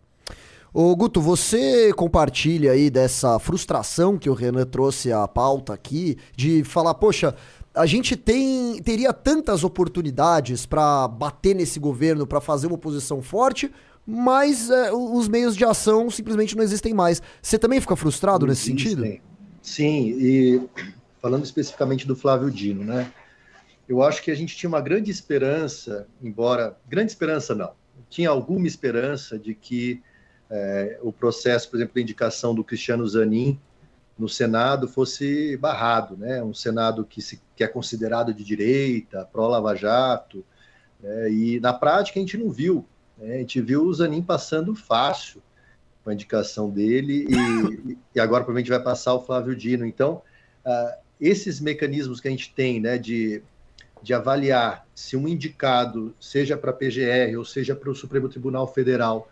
Ô, 0.72 0.96
Guto, 0.96 1.20
você 1.20 1.92
compartilha 1.94 2.74
aí 2.74 2.92
dessa 2.92 3.40
frustração 3.40 4.16
que 4.16 4.30
o 4.30 4.36
Renan 4.36 4.68
trouxe 4.68 5.12
à 5.12 5.28
pauta 5.28 5.74
aqui, 5.74 6.18
de 6.36 6.64
falar, 6.64 6.94
poxa, 6.94 7.36
a 7.74 7.88
gente 7.88 8.16
tem 8.16 8.80
teria 8.84 9.12
tantas 9.12 9.64
oportunidades 9.64 10.68
pra 10.68 11.08
bater 11.08 11.56
nesse 11.56 11.80
governo, 11.80 12.28
pra 12.28 12.40
fazer 12.40 12.68
uma 12.68 12.76
oposição 12.76 13.24
forte, 13.24 13.72
mas 14.10 14.70
é, 14.70 14.92
os 14.92 15.28
meios 15.28 15.56
de 15.56 15.64
ação 15.64 16.10
simplesmente 16.10 16.58
não 16.58 16.64
existem 16.64 16.94
mais. 16.94 17.22
Você 17.42 17.60
também 17.60 17.80
fica 17.80 17.96
frustrado 17.96 18.48
nesse 18.48 18.64
sentido? 18.64 19.06
Existem. 19.06 19.22
Sim, 19.62 20.18
e 20.20 20.62
falando 21.22 21.44
especificamente 21.44 22.08
do 22.08 22.16
Flávio 22.16 22.50
Dino, 22.50 22.84
né? 22.84 23.12
Eu 23.88 24.02
acho 24.02 24.24
que 24.24 24.32
a 24.32 24.36
gente 24.36 24.56
tinha 24.56 24.68
uma 24.68 24.82
grande 24.82 25.12
esperança, 25.12 26.08
embora 26.22 26.78
grande 26.88 27.12
esperança 27.12 27.54
não, 27.54 27.72
tinha 28.10 28.30
alguma 28.30 28.68
esperança 28.68 29.38
de 29.38 29.54
que 29.54 30.02
eh, 30.50 31.00
o 31.02 31.12
processo, 31.12 31.70
por 31.70 31.78
exemplo, 31.78 31.96
da 31.96 32.02
indicação 32.02 32.56
do 32.56 32.64
Cristiano 32.64 33.08
Zanin 33.08 33.60
no 34.18 34.28
Senado 34.28 34.88
fosse 34.88 35.56
barrado, 35.58 36.18
né? 36.18 36.44
Um 36.44 36.54
Senado 36.54 37.06
que, 37.06 37.22
se, 37.22 37.42
que 37.56 37.64
é 37.64 37.68
considerado 37.68 38.34
de 38.34 38.44
direita, 38.44 39.28
pró-Lava 39.32 39.76
Jato, 39.76 40.44
né? 41.00 41.32
e 41.32 41.60
na 41.60 41.74
prática 41.74 42.20
a 42.20 42.22
gente 42.22 42.38
não 42.38 42.50
viu. 42.50 42.86
Né? 43.20 43.36
A 43.36 43.38
gente 43.40 43.62
viu 43.62 43.84
o 43.84 43.94
Zanin 43.94 44.22
passando 44.22 44.74
fácil 44.74 45.42
com 46.04 46.10
a 46.10 46.14
indicação 46.14 46.70
dele 46.70 47.28
e, 47.30 47.98
e 48.16 48.20
agora 48.20 48.44
provavelmente 48.44 48.70
vai 48.70 48.82
passar 48.82 49.14
o 49.14 49.22
Flávio 49.22 49.56
Dino. 49.56 49.86
Então, 49.86 50.22
ah, 50.66 50.98
esses 51.20 51.60
mecanismos 51.60 52.20
que 52.20 52.28
a 52.28 52.32
gente 52.32 52.54
tem, 52.54 52.80
né, 52.80 52.98
de, 52.98 53.44
de 54.02 54.14
avaliar 54.14 54.86
se 54.96 55.18
um 55.18 55.28
indicado, 55.28 56.16
seja 56.20 56.58
para 56.58 56.72
a 56.72 56.74
PGR 56.74 57.38
ou 57.38 57.46
seja 57.46 57.76
para 57.76 57.90
o 57.90 57.96
Supremo 57.96 58.30
Tribunal 58.30 58.72
Federal, 58.72 59.30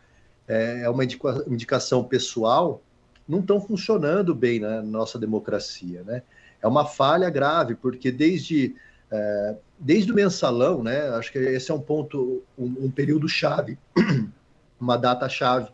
é, 0.48 0.82
é 0.84 0.90
uma 0.90 1.04
indica- 1.04 1.44
indicação 1.48 2.04
pessoal, 2.04 2.82
não 3.28 3.40
estão 3.40 3.60
funcionando 3.60 4.34
bem 4.34 4.60
na 4.60 4.82
nossa 4.82 5.20
democracia, 5.20 6.04
né? 6.04 6.22
É 6.62 6.68
uma 6.68 6.86
falha 6.86 7.30
grave, 7.30 7.76
porque 7.76 8.12
desde, 8.12 8.76
eh, 9.12 9.56
desde 9.80 10.12
o 10.12 10.16
mensalão, 10.16 10.84
né, 10.84 11.10
acho 11.10 11.32
que 11.32 11.40
esse 11.40 11.72
é 11.72 11.74
um 11.74 11.82
ponto, 11.82 12.44
um, 12.58 12.86
um 12.86 12.92
período 12.92 13.28
chave, 13.28 13.78
uma 14.80 14.98
data 14.98 15.28
chave, 15.30 15.70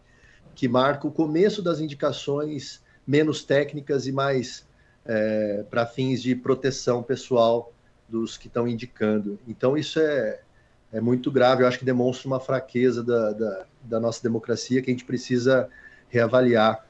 que 0.55 0.67
marca 0.67 1.07
o 1.07 1.11
começo 1.11 1.61
das 1.61 1.79
indicações 1.79 2.81
menos 3.05 3.43
técnicas 3.43 4.07
e 4.07 4.11
mais 4.11 4.65
para 5.69 5.85
fins 5.85 6.21
de 6.21 6.33
proteção 6.33 7.03
pessoal 7.03 7.73
dos 8.07 8.37
que 8.37 8.47
estão 8.47 8.67
indicando. 8.67 9.39
Então, 9.47 9.75
isso 9.77 9.99
é, 9.99 10.39
é 10.91 11.01
muito 11.01 11.31
grave, 11.31 11.63
eu 11.63 11.67
acho 11.67 11.79
que 11.79 11.85
demonstra 11.85 12.27
uma 12.27 12.39
fraqueza 12.39 13.03
da, 13.03 13.31
da, 13.31 13.65
da 13.83 13.99
nossa 13.99 14.21
democracia 14.21 14.81
que 14.81 14.91
a 14.91 14.93
gente 14.93 15.05
precisa 15.05 15.67
reavaliar. 16.09 16.85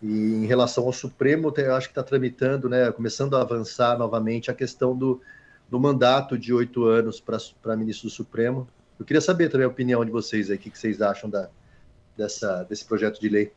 E 0.00 0.08
em 0.08 0.46
relação 0.46 0.84
ao 0.84 0.92
Supremo, 0.92 1.52
eu 1.56 1.74
acho 1.74 1.88
que 1.88 1.92
está 1.92 2.02
tramitando, 2.02 2.68
né, 2.68 2.92
começando 2.92 3.36
a 3.36 3.40
avançar 3.40 3.98
novamente 3.98 4.50
a 4.50 4.54
questão 4.54 4.96
do, 4.96 5.20
do 5.68 5.78
mandato 5.78 6.38
de 6.38 6.52
oito 6.52 6.84
anos 6.84 7.20
para 7.20 7.76
ministro 7.76 8.08
do 8.08 8.12
Supremo. 8.14 8.66
Eu 8.98 9.04
queria 9.04 9.20
saber 9.20 9.48
também 9.50 9.66
a 9.66 9.68
opinião 9.70 10.04
de 10.04 10.10
vocês 10.10 10.50
aí, 10.50 10.56
o 10.56 10.58
que, 10.58 10.70
que 10.70 10.78
vocês 10.78 11.00
acham 11.00 11.28
da, 11.30 11.48
dessa, 12.16 12.64
desse 12.64 12.84
projeto 12.84 13.20
de 13.20 13.28
lei. 13.28 13.52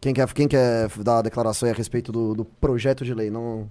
Quem 0.00 0.12
quer, 0.12 0.32
quem 0.32 0.48
quer 0.48 0.88
dar 0.98 1.18
a 1.18 1.22
declaração 1.22 1.66
aí 1.68 1.72
a 1.72 1.76
respeito 1.76 2.10
do, 2.10 2.34
do 2.34 2.44
projeto 2.44 3.04
de 3.04 3.14
lei? 3.14 3.30
Não... 3.30 3.70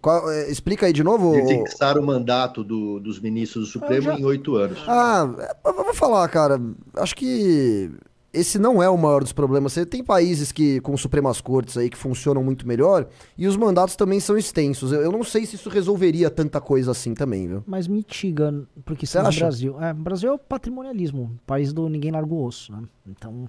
Qual- 0.00 0.30
é, 0.30 0.50
explica 0.50 0.86
aí 0.86 0.92
de 0.92 1.04
novo. 1.04 1.32
De 1.32 1.46
fixar 1.46 1.96
o 1.96 2.02
mandato 2.02 2.64
do- 2.64 2.98
dos 2.98 3.20
ministros 3.20 3.66
do 3.66 3.70
Supremo 3.72 4.02
já- 4.02 4.18
em 4.18 4.24
oito 4.24 4.56
anos. 4.56 4.82
Ah, 4.88 5.28
eu 5.64 5.74
vou 5.74 5.94
falar, 5.94 6.26
cara. 6.28 6.60
Acho 6.96 7.14
que 7.14 7.90
esse 8.32 8.58
não 8.58 8.82
é 8.82 8.88
o 8.88 8.96
maior 8.96 9.22
dos 9.22 9.32
problemas. 9.32 9.72
Você 9.72 9.84
tem 9.84 10.02
países 10.02 10.50
que 10.52 10.80
com 10.80 10.96
Supremas 10.96 11.40
Cortes 11.40 11.76
aí 11.76 11.90
que 11.90 11.96
funcionam 11.96 12.42
muito 12.42 12.66
melhor 12.66 13.08
e 13.36 13.46
os 13.46 13.56
mandatos 13.56 13.94
também 13.96 14.20
são 14.20 14.36
extensos. 14.38 14.92
Eu, 14.92 15.02
eu 15.02 15.12
não 15.12 15.22
sei 15.22 15.44
se 15.44 15.56
isso 15.56 15.68
resolveria 15.68 16.30
tanta 16.30 16.60
coisa 16.60 16.90
assim 16.92 17.14
também, 17.14 17.46
viu? 17.46 17.62
Mas 17.66 17.86
mitiga, 17.86 18.52
porque 18.84 19.06
se 19.06 19.18
no 19.18 19.26
acha? 19.28 19.40
Brasil. 19.40 19.80
É, 19.82 19.92
o 19.92 19.94
Brasil 19.94 20.30
é 20.30 20.32
o 20.32 20.38
patrimonialismo, 20.38 21.38
país 21.46 21.72
do 21.72 21.88
ninguém 21.88 22.10
larga 22.10 22.32
o 22.32 22.44
osso, 22.44 22.72
né? 22.72 22.82
Então, 23.06 23.48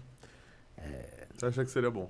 Você 1.38 1.46
acha 1.46 1.64
que 1.66 1.72
seria 1.72 1.92
bom? 1.92 2.10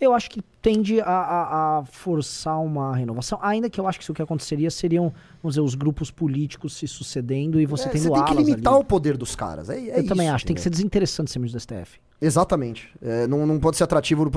Eu 0.00 0.14
acho 0.14 0.30
que 0.30 0.40
tende 0.62 1.00
a, 1.00 1.04
a- 1.06 1.78
a 1.78 1.84
forçar 1.84 2.58
uma 2.60 2.94
renovação, 2.96 3.38
ainda 3.42 3.68
que 3.68 3.78
eu 3.80 3.86
acho 3.86 3.98
que 3.98 4.02
isso 4.04 4.14
que 4.14 4.22
aconteceria 4.22 4.70
seriam, 4.70 5.12
vamos 5.42 5.54
dizer, 5.54 5.60
os 5.60 5.74
grupos 5.74 6.10
políticos 6.10 6.74
se 6.76 6.88
sucedendo 6.88 7.60
e 7.60 7.66
você 7.66 7.84
É, 7.84 7.88
tendo 7.90 8.02
você 8.04 8.12
tem 8.14 8.24
que 8.24 8.34
limitar 8.34 8.72
ali. 8.74 8.82
o 8.82 8.84
poder 8.84 9.16
dos 9.16 9.36
caras. 9.36 9.68
É, 9.68 9.78
é 9.78 9.98
Eu 10.00 10.06
também 10.06 10.26
isso, 10.26 10.34
acho, 10.36 10.46
tem 10.46 10.54
que 10.54 10.60
ser 10.62 10.68
entendeu? 10.68 10.78
desinteressante 10.78 11.30
ser 11.30 11.38
ministro 11.38 11.58
do 11.58 11.62
STF. 11.62 12.00
Exatamente. 12.20 12.88
É, 13.02 13.26
não, 13.26 13.46
não 13.46 13.58
pode 13.60 13.76
ser 13.76 13.84
atrativo. 13.84 14.30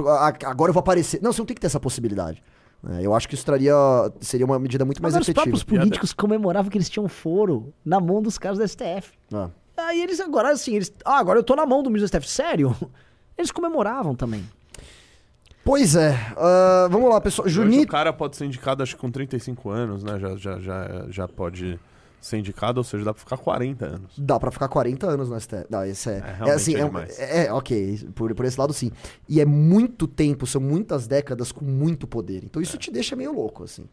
agora 0.46 0.70
eu 0.70 0.74
vou 0.74 0.80
aparecer. 0.82 1.22
Não, 1.22 1.32
você 1.32 1.42
não 1.42 1.46
tem 1.46 1.56
que 1.56 1.62
ter 1.62 1.68
essa 1.68 1.80
possibilidade. 1.80 2.44
É, 2.90 3.06
eu 3.06 3.16
acho 3.16 3.30
que 3.30 3.36
isso 3.36 3.46
traria, 3.46 3.74
seria 4.20 4.46
uma 4.46 4.60
medida 4.60 4.84
muito 4.84 5.02
mais 5.02 5.14
Mas 5.14 5.22
os 5.22 5.28
efetiva. 5.30 5.44
próprios 5.44 5.64
políticos 5.64 6.12
comemoravam 6.14 6.70
que 6.70 6.78
eles 6.78 6.90
tinham 6.90 7.08
foro 7.08 7.74
na 7.86 8.00
mão 8.00 8.22
dos 8.22 8.38
caras 8.38 8.58
do 8.58 8.68
STF. 8.68 9.12
Ah. 9.34 9.50
Aí 9.78 10.02
eles 10.02 10.20
agora, 10.20 10.52
assim, 10.52 10.76
eles. 10.76 10.92
Ah, 11.06 11.18
agora 11.18 11.40
eu 11.40 11.44
tô 11.44 11.56
na 11.56 11.66
mão 11.66 11.82
do 11.82 11.90
ministro 11.90 12.20
do 12.20 12.24
STF. 12.24 12.30
Sério? 12.30 12.76
Eles 13.38 13.50
comemoravam 13.52 14.14
também. 14.14 14.44
Pois 15.64 15.96
é. 15.96 16.12
ah, 16.38 16.88
vamos 16.92 17.10
lá, 17.10 17.22
pessoal. 17.22 17.46
Hoje 17.46 17.56
Junito. 17.56 17.84
o 17.84 17.88
cara 17.88 18.12
pode 18.12 18.36
ser 18.36 18.46
indicado, 18.46 18.84
acho 18.84 18.96
que 18.96 19.02
com 19.02 19.10
35 19.10 19.70
anos, 19.70 20.04
né? 20.04 20.20
Já, 20.20 20.36
já, 20.36 20.60
já, 20.60 21.06
já 21.10 21.28
pode 21.28 21.80
ser 22.20 22.38
indicado, 22.38 22.80
ou 22.80 22.84
seja, 22.84 23.04
dá 23.06 23.14
pra 23.14 23.20
ficar 23.20 23.38
40 23.38 23.86
anos. 23.86 24.14
Dá 24.18 24.40
pra 24.40 24.52
ficar 24.52 24.68
40 24.68 25.08
anos 25.08 25.30
no 25.30 25.40
STF. 25.40 25.66
Não, 25.70 25.82
é. 25.82 25.90
É, 25.90 26.50
É, 26.50 26.52
assim, 26.52 26.76
é 26.76 26.80
é, 26.80 26.84
é, 27.18 27.46
é, 27.46 27.54
ok, 27.54 28.10
por, 28.16 28.34
por 28.34 28.46
esse 28.46 28.60
lado 28.60 28.74
sim. 28.74 28.92
E 29.28 29.40
é 29.42 29.46
muito 29.46 30.08
tempo, 30.08 30.46
são 30.48 30.62
muitas 30.62 31.08
décadas 31.08 31.52
com 31.52 31.66
muito 31.66 32.08
poder. 32.08 32.44
Então 32.44 32.62
É. 32.62 32.64
isso 32.64 32.78
te 32.78 32.92
deixa 32.92 33.16
meio 33.16 33.34
louco, 33.34 33.64
assim. 33.64 33.86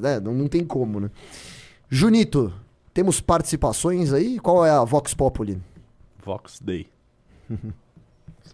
Né, 0.00 0.18
Não, 0.20 0.32
não 0.34 0.48
tem 0.48 0.64
como, 0.64 0.98
né? 1.00 1.10
Junito, 1.88 2.52
temos 2.92 3.20
participações 3.20 4.12
aí? 4.12 4.38
Qual 4.40 4.64
é 4.66 4.70
a 4.70 4.82
Vox 4.82 5.14
Populi? 5.14 5.60
Vox 6.24 6.58
Day. 6.60 6.88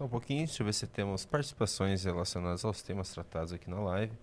Só 0.01 0.07
um 0.07 0.09
pouquinho, 0.09 0.47
deixa 0.47 0.63
eu 0.63 0.65
ver 0.65 0.73
se 0.73 0.87
temos 0.87 1.27
participações 1.27 2.05
relacionadas 2.05 2.65
aos 2.65 2.81
temas 2.81 3.11
tratados 3.11 3.53
aqui 3.53 3.69
na 3.69 3.79
live. 3.81 4.15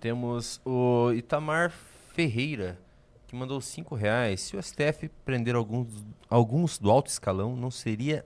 Temos 0.00 0.62
o 0.64 1.12
Itamar 1.12 1.70
Ferreira, 2.14 2.78
que 3.26 3.36
mandou 3.36 3.60
5 3.60 3.94
reais. 3.94 4.40
Se 4.40 4.56
o 4.56 4.62
STF 4.62 5.10
prender 5.26 5.54
alguns, 5.54 6.06
alguns 6.26 6.78
do 6.78 6.90
alto 6.90 7.08
escalão, 7.08 7.54
não 7.54 7.70
seria 7.70 8.24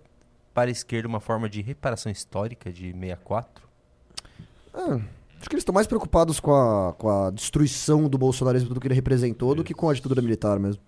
para 0.55 0.71
a 0.71 0.71
esquerda 0.71 1.09
uma 1.09 1.19
forma 1.19 1.49
de 1.49 1.61
reparação 1.61 2.13
histórica 2.13 2.73
de 2.73 2.93
64? 2.93 3.69
Ah, 4.73 5.01
acho 5.41 5.49
que 5.49 5.55
eles 5.57 5.63
estão 5.63 5.75
mais 5.75 5.89
preocupados 5.89 6.39
com 6.39 6.55
a, 6.55 6.93
com 6.93 7.09
a 7.11 7.31
destruição 7.33 8.09
do 8.09 8.17
bolsonarismo 8.17 8.73
do 8.73 8.81
que 8.81 8.87
ele 8.87 8.95
representou 8.95 9.53
do 9.53 9.65
que 9.65 9.75
com 9.75 9.91
a 9.91 9.95
ditadura 9.95 10.23
militar 10.23 10.61
mesmo. 10.61 10.81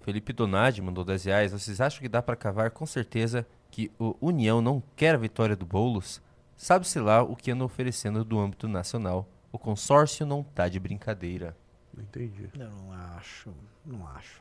Felipe 0.00 0.32
Donadi 0.32 0.82
mandou 0.82 1.04
10 1.04 1.24
reais. 1.26 1.52
Vocês 1.52 1.80
acham 1.80 2.02
que 2.02 2.08
dá 2.08 2.20
para 2.20 2.34
cavar 2.34 2.72
com 2.72 2.84
certeza 2.84 3.46
que 3.74 3.90
o 3.98 4.14
União 4.20 4.60
não 4.60 4.80
quer 4.94 5.16
a 5.16 5.18
vitória 5.18 5.56
do 5.56 5.66
Boulos? 5.66 6.22
Sabe-se 6.56 7.00
lá 7.00 7.24
o 7.24 7.34
que 7.34 7.50
anda 7.50 7.64
oferecendo 7.64 8.24
do 8.24 8.38
âmbito 8.38 8.68
nacional. 8.68 9.26
O 9.50 9.58
consórcio 9.58 10.24
não 10.24 10.44
tá 10.44 10.68
de 10.68 10.78
brincadeira. 10.78 11.56
Não 11.92 12.04
entendi. 12.04 12.48
Eu 12.56 12.70
não 12.70 12.92
acho, 12.92 13.52
não 13.84 14.06
acho. 14.06 14.40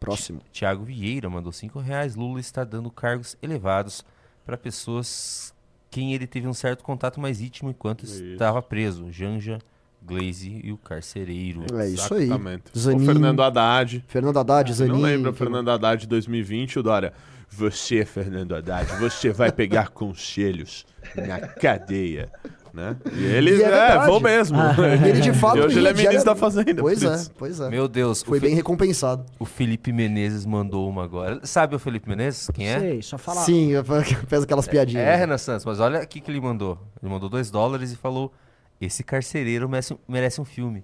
Próximo. 0.00 0.42
Tiago 0.50 0.82
Vieira 0.82 1.30
mandou 1.30 1.52
5 1.52 1.78
reais. 1.78 2.16
Lula 2.16 2.40
está 2.40 2.64
dando 2.64 2.90
cargos 2.90 3.36
elevados 3.40 4.04
para 4.44 4.58
pessoas 4.58 5.54
quem 5.88 6.14
ele 6.14 6.26
teve 6.26 6.48
um 6.48 6.54
certo 6.54 6.82
contato 6.82 7.20
mais 7.20 7.40
íntimo 7.40 7.70
enquanto 7.70 8.02
Isso. 8.04 8.24
estava 8.24 8.60
preso. 8.60 9.12
Janja, 9.12 9.60
Glaze 10.04 10.60
e 10.64 10.72
o 10.72 10.76
carcereiro. 10.76 11.64
É 11.78 11.88
isso 11.88 12.12
aí. 12.14 12.28
Zanin. 12.76 13.02
O 13.02 13.06
Fernando 13.06 13.42
Haddad. 13.42 14.04
Fernando 14.08 14.38
Haddad, 14.38 14.70
Eu 14.70 14.74
Zanin. 14.76 14.92
não 14.92 15.00
lembro 15.00 15.30
o 15.30 15.34
Fernando 15.34 15.70
Haddad 15.70 16.00
de 16.02 16.06
2020 16.08 16.78
o 16.78 16.82
Dória. 16.82 17.12
Você, 17.48 18.04
Fernando 18.04 18.54
Haddad, 18.54 18.86
você 18.98 19.30
vai 19.30 19.52
pegar 19.52 19.88
conselhos 19.92 20.84
na 21.14 21.38
cadeia. 21.38 22.30
Né? 22.72 22.96
E 23.14 23.22
ele, 23.24 23.58
E 23.58 23.62
é 23.62 23.66
é, 23.68 24.06
vou 24.06 24.18
mesmo. 24.18 24.56
E 24.58 25.08
ele 25.10 25.20
de 25.20 25.34
fato 25.34 25.58
E 25.58 25.60
hoje 25.60 25.78
ele 25.78 25.88
é 25.88 25.90
ia 25.90 25.94
ministro 25.94 26.24
da 26.24 26.32
diariamente. 26.32 26.40
Fazenda. 26.40 26.80
Pois 26.80 27.02
é, 27.02 27.30
pois 27.36 27.60
é. 27.60 27.68
Meu 27.68 27.86
Deus, 27.86 28.22
Foi 28.22 28.38
o, 28.38 28.40
Fi- 28.40 28.46
bem 28.46 28.54
recompensado. 28.56 29.26
o 29.38 29.44
Felipe 29.44 29.92
Menezes 29.92 30.46
mandou 30.46 30.88
uma 30.88 31.04
agora. 31.04 31.38
Sabe 31.44 31.76
o 31.76 31.78
Felipe 31.78 32.08
Menezes? 32.08 32.48
Quem 32.54 32.68
é? 32.68 32.80
Sei, 32.80 33.02
só 33.02 33.18
fala. 33.18 33.42
Sim, 33.42 33.72
fez 34.26 34.42
aquelas 34.44 34.66
piadinhas. 34.66 35.04
É, 35.06 35.14
Renan 35.16 35.36
Santos, 35.36 35.66
mas 35.66 35.80
olha 35.80 35.98
aqui 35.98 36.18
que 36.18 36.30
ele 36.30 36.40
mandou. 36.40 36.78
Ele 37.02 37.12
mandou 37.12 37.28
2 37.28 37.50
dólares 37.50 37.92
e 37.92 37.96
falou: 37.96 38.32
Esse 38.84 39.04
carcereiro 39.04 39.68
merece, 39.68 39.96
merece 40.08 40.40
um 40.40 40.44
filme. 40.44 40.82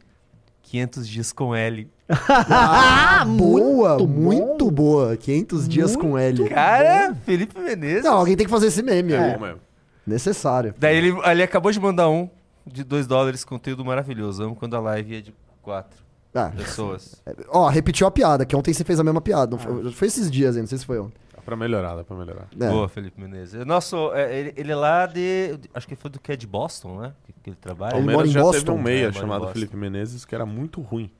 500 0.62 1.08
dias 1.08 1.32
com 1.32 1.54
L. 1.54 1.88
Ah, 2.08 3.24
boa, 3.26 3.98
muito 3.98 4.08
muito, 4.08 4.64
bom. 4.66 4.70
boa. 4.70 5.16
500 5.16 5.68
dias 5.68 5.96
com 5.96 6.16
L. 6.16 6.48
Cara, 6.48 7.14
Felipe 7.24 7.58
Menezes. 7.58 8.04
Não, 8.04 8.14
alguém 8.14 8.36
tem 8.36 8.46
que 8.46 8.50
fazer 8.50 8.66
esse 8.68 8.82
meme 8.82 9.12
É 9.14 9.18
aí. 9.18 9.32
bom 9.34 9.40
mesmo. 9.46 9.60
Necessário. 10.06 10.74
Daí 10.78 10.96
ele, 10.96 11.14
ele 11.24 11.42
acabou 11.42 11.72
de 11.72 11.80
mandar 11.80 12.08
um 12.08 12.28
de 12.66 12.84
2 12.84 13.06
dólares, 13.06 13.44
conteúdo 13.44 13.84
maravilhoso. 13.84 14.42
Amo 14.42 14.54
quando 14.54 14.74
a 14.76 14.80
live 14.80 15.16
é 15.16 15.20
de 15.20 15.34
4 15.62 15.98
Ah, 16.34 16.52
pessoas. 16.56 17.16
ó, 17.48 17.68
repetiu 17.68 18.06
a 18.06 18.10
piada, 18.10 18.44
que 18.46 18.54
ontem 18.54 18.72
você 18.72 18.84
fez 18.84 19.00
a 19.00 19.04
mesma 19.04 19.20
piada. 19.20 19.52
Não 19.52 19.58
foi, 19.58 19.90
foi 19.92 20.08
esses 20.08 20.30
dias 20.30 20.54
aí, 20.54 20.60
não 20.62 20.68
sei 20.68 20.78
se 20.78 20.86
foi 20.86 20.98
ontem. 21.00 21.16
Dá 21.48 21.56
pra 21.56 21.56
melhorar, 21.56 21.96
dá 21.96 22.04
pra 22.04 22.14
melhorar. 22.14 22.48
É. 22.60 22.68
Boa, 22.68 22.88
Felipe 22.88 23.18
Menezes. 23.18 23.64
Nosso, 23.64 24.12
é, 24.12 24.38
ele, 24.38 24.52
ele 24.54 24.70
é 24.72 24.76
lá 24.76 25.06
de. 25.06 25.58
Acho 25.72 25.88
que 25.88 25.96
foi 25.96 26.10
do 26.10 26.20
que 26.20 26.30
é 26.32 26.36
de 26.36 26.46
Boston, 26.46 27.00
né? 27.00 27.14
Que, 27.24 27.32
que 27.32 27.50
ele 27.50 27.56
trabalha. 27.56 27.96
Ele 27.96 28.06
Palmeiras 28.06 28.16
mora 28.16 28.28
em 28.28 28.30
já 28.32 28.40
Boston? 28.42 28.58
teve 28.58 28.70
um 28.70 28.80
É, 28.80 28.82
meia 28.82 29.04
mora 29.06 29.16
em 29.16 29.18
chamado 29.18 29.40
Boston. 29.40 29.54
Felipe 29.54 29.76
Menezes 29.76 30.24
que 30.26 30.34
era 30.34 30.44
muito 30.44 30.82
ruim. 30.82 31.10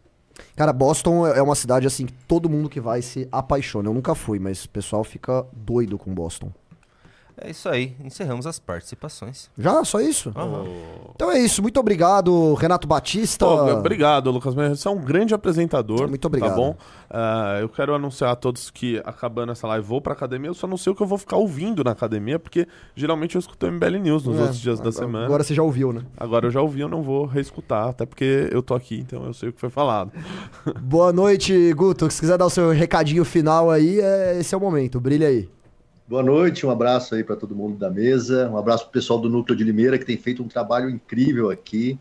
Cara, 0.54 0.72
Boston 0.72 1.26
é 1.26 1.40
uma 1.40 1.54
cidade 1.54 1.86
assim 1.86 2.06
que 2.06 2.12
todo 2.28 2.48
mundo 2.48 2.68
que 2.68 2.78
vai 2.80 3.00
se 3.00 3.26
apaixona. 3.32 3.88
Eu 3.88 3.94
nunca 3.94 4.14
fui, 4.14 4.38
mas 4.38 4.64
o 4.64 4.68
pessoal 4.68 5.02
fica 5.02 5.46
doido 5.52 5.96
com 5.98 6.14
Boston. 6.14 6.52
É 7.40 7.50
isso 7.50 7.68
aí. 7.68 7.94
Encerramos 8.04 8.46
as 8.46 8.58
participações. 8.58 9.48
Já? 9.56 9.84
Só 9.84 10.00
isso? 10.00 10.32
Aham. 10.36 10.64
Então 11.14 11.30
é 11.30 11.38
isso. 11.38 11.62
Muito 11.62 11.78
obrigado, 11.78 12.54
Renato 12.54 12.86
Batista. 12.88 13.44
Pô, 13.46 13.72
obrigado, 13.72 14.30
Lucas 14.30 14.54
Mendes. 14.54 14.80
Você 14.80 14.88
é 14.88 14.90
um 14.90 14.98
grande 15.00 15.34
apresentador. 15.34 16.08
Muito 16.08 16.24
obrigado. 16.26 16.50
Tá 16.50 16.56
bom? 16.56 16.76
Ah, 17.10 17.58
eu 17.60 17.68
quero 17.68 17.94
anunciar 17.94 18.32
a 18.32 18.36
todos 18.36 18.70
que, 18.70 19.00
acabando 19.04 19.52
essa 19.52 19.66
live, 19.68 19.86
vou 19.86 20.00
pra 20.00 20.12
academia. 20.12 20.50
Eu 20.50 20.54
só 20.54 20.66
não 20.66 20.76
sei 20.76 20.92
o 20.92 20.96
que 20.96 21.02
eu 21.02 21.06
vou 21.06 21.16
ficar 21.16 21.36
ouvindo 21.36 21.82
na 21.84 21.92
academia, 21.92 22.38
porque 22.38 22.66
geralmente 22.94 23.34
eu 23.36 23.38
escuto 23.38 23.66
MBL 23.66 23.98
News 23.98 24.24
nos 24.24 24.36
É, 24.36 24.40
outros 24.40 24.58
dias 24.60 24.78
da 24.78 24.88
agora- 24.88 24.92
semana. 25.06 25.24
Agora 25.26 25.44
você 25.44 25.54
já 25.54 25.62
ouviu, 25.62 25.92
né? 25.92 26.02
Agora 26.16 26.46
eu 26.46 26.50
já 26.50 26.60
ouvi, 26.60 26.80
eu 26.80 26.88
não 26.88 27.02
vou 27.02 27.24
reescutar, 27.24 27.88
até 27.88 28.04
porque 28.04 28.48
eu 28.50 28.62
tô 28.62 28.74
aqui, 28.74 28.98
então 28.98 29.24
eu 29.24 29.32
sei 29.32 29.48
o 29.48 29.52
que 29.52 29.60
foi 29.60 29.70
falado. 29.70 30.12
Boa 30.82 31.12
noite, 31.12 31.72
Guto. 31.74 32.10
Se 32.10 32.20
quiser 32.20 32.36
dar 32.36 32.46
o 32.46 32.50
seu 32.50 32.70
recadinho 32.70 33.24
final 33.24 33.70
aí, 33.70 34.00
é- 34.00 34.38
esse 34.40 34.54
é 34.54 34.58
o 34.58 34.60
momento. 34.60 35.00
Brilha 35.00 35.28
aí. 35.28 35.48
Boa 36.08 36.22
noite, 36.22 36.64
um 36.64 36.70
abraço 36.70 37.14
aí 37.14 37.22
para 37.22 37.36
todo 37.36 37.54
mundo 37.54 37.76
da 37.76 37.90
mesa, 37.90 38.48
um 38.48 38.56
abraço 38.56 38.84
pro 38.84 38.92
pessoal 38.92 39.20
do 39.20 39.28
Núcleo 39.28 39.54
de 39.54 39.62
Limeira 39.62 39.98
que 39.98 40.06
tem 40.06 40.16
feito 40.16 40.42
um 40.42 40.48
trabalho 40.48 40.88
incrível 40.88 41.50
aqui. 41.50 41.98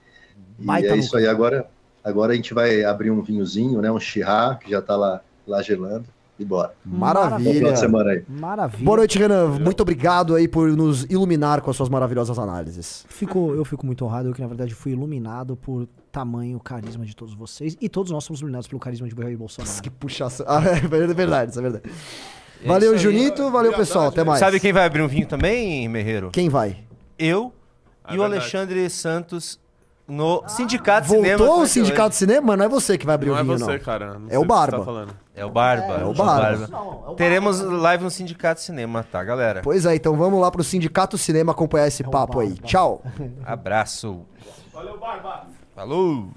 E 0.58 0.66
Baita 0.66 0.94
é 0.94 0.98
isso 0.98 1.08
núcleo. 1.08 1.26
aí, 1.26 1.28
agora, 1.28 1.70
agora 2.02 2.32
a 2.32 2.36
gente 2.38 2.54
vai 2.54 2.86
abrir 2.86 3.12
um 3.12 3.22
vinhozinho, 3.22 3.82
né, 3.82 3.92
um 3.92 4.00
chirrá, 4.00 4.56
que 4.56 4.72
já 4.72 4.82
tá 4.82 4.96
lá, 4.96 5.20
lá 5.46 5.62
gelando, 5.62 6.06
e 6.40 6.46
bora. 6.46 6.74
Maravilha. 6.86 7.74
aí. 7.74 8.24
Maravilha. 8.30 8.86
Boa 8.86 8.98
noite, 8.98 9.20
Renan. 9.20 9.60
Muito 9.60 9.82
obrigado 9.82 10.36
aí 10.36 10.48
por 10.48 10.70
nos 10.70 11.04
iluminar 11.10 11.62
com 11.62 11.70
as 11.70 11.76
suas 11.76 11.90
maravilhosas 11.90 12.40
análises. 12.40 13.06
Fico, 13.10 13.54
eu 13.56 13.66
fico 13.66 13.86
muito 13.86 14.06
honrado, 14.06 14.30
eu 14.30 14.34
que 14.34 14.40
na 14.40 14.48
verdade 14.48 14.74
fui 14.74 14.94
iluminado 14.94 15.58
por 15.58 15.86
tamanho 16.14 16.58
carisma 16.62 17.06
de 17.06 17.14
todos 17.14 17.34
vocês. 17.34 17.76
E 17.82 17.90
todos 17.90 18.10
nós 18.10 18.24
somos 18.24 18.40
iluminados 18.40 18.70
pelo 18.70 18.80
carisma 18.80 19.06
de 19.06 19.22
Jair 19.22 19.38
Bolsonaro. 19.38 19.82
Que 19.82 19.90
puxação. 19.90 20.46
Ah, 20.48 20.64
é 20.64 20.80
verdade, 21.14 21.52
isso 21.52 21.60
é 21.60 21.62
verdade. 21.62 21.92
É 22.64 22.68
Valeu, 22.68 22.94
aí. 22.94 22.98
Junito. 22.98 23.50
Valeu, 23.52 23.74
pessoal. 23.74 24.08
Até 24.08 24.24
mais. 24.24 24.40
Sabe 24.40 24.60
quem 24.60 24.74
vai 24.74 24.86
abrir 24.86 25.02
um 25.02 25.08
vinho 25.08 25.28
também, 25.28 25.88
Merreiro? 25.88 26.30
Quem 26.32 26.50
vai? 26.50 26.78
Eu 27.18 27.54
É 28.08 28.14
e 28.14 28.18
o 28.18 28.22
verdade. 28.22 28.34
Alexandre 28.42 28.90
Santos 28.90 29.60
no 30.08 30.42
Sindicato 30.48 31.08
de 31.08 31.16
Cinema. 31.16 31.38
Voltou 31.38 31.64
o. 31.64 31.68
Sindicato 31.68 32.16
Cinema? 32.16 32.56
Não 32.58 32.66
é 32.66 32.70
você 32.70 32.98
que 32.98 33.06
vai 33.06 33.16
abrir 33.16 33.28
Não 33.30 33.36
o 33.36 33.40
é 33.40 33.44
vinho, 33.44 33.60
você, 33.60 33.72
não. 33.74 33.80
cara. 33.80 34.14
Não 34.20 34.28
É 34.30 34.38
o 34.38 34.42
você 34.42 34.48
Barba. 34.48 34.78
tá 34.80 34.84
falando. 34.86 35.14
É 35.36 35.46
o 35.46 35.50
Barba. 35.52 35.94
É 36.02 36.06
o 36.06 36.14
Barba. 36.14 37.16
Teremos 37.16 37.60
live 37.62 38.04
no 38.04 38.10
Sindicato 38.10 38.60
Cinema, 38.62 39.04
tá, 39.04 39.24
galera? 39.24 39.62
Pois 39.64 39.86
é, 39.86 39.96
então 39.96 40.16
vamos 40.16 40.40
lá 40.42 40.50
pro 40.50 40.64
Sindicato 40.64 41.18
Cinema 41.18 41.52
acompanhar 41.52 41.88
esse 41.88 42.04
É 42.04 42.08
o 42.08 42.10
papo 42.10 42.40
aí. 42.40 42.50
Barba. 42.50 42.68
Tchau. 42.68 43.04
Abraço. 43.46 44.22
Valeu, 44.74 44.98
Barba! 45.00 45.46
Falou! 45.76 46.30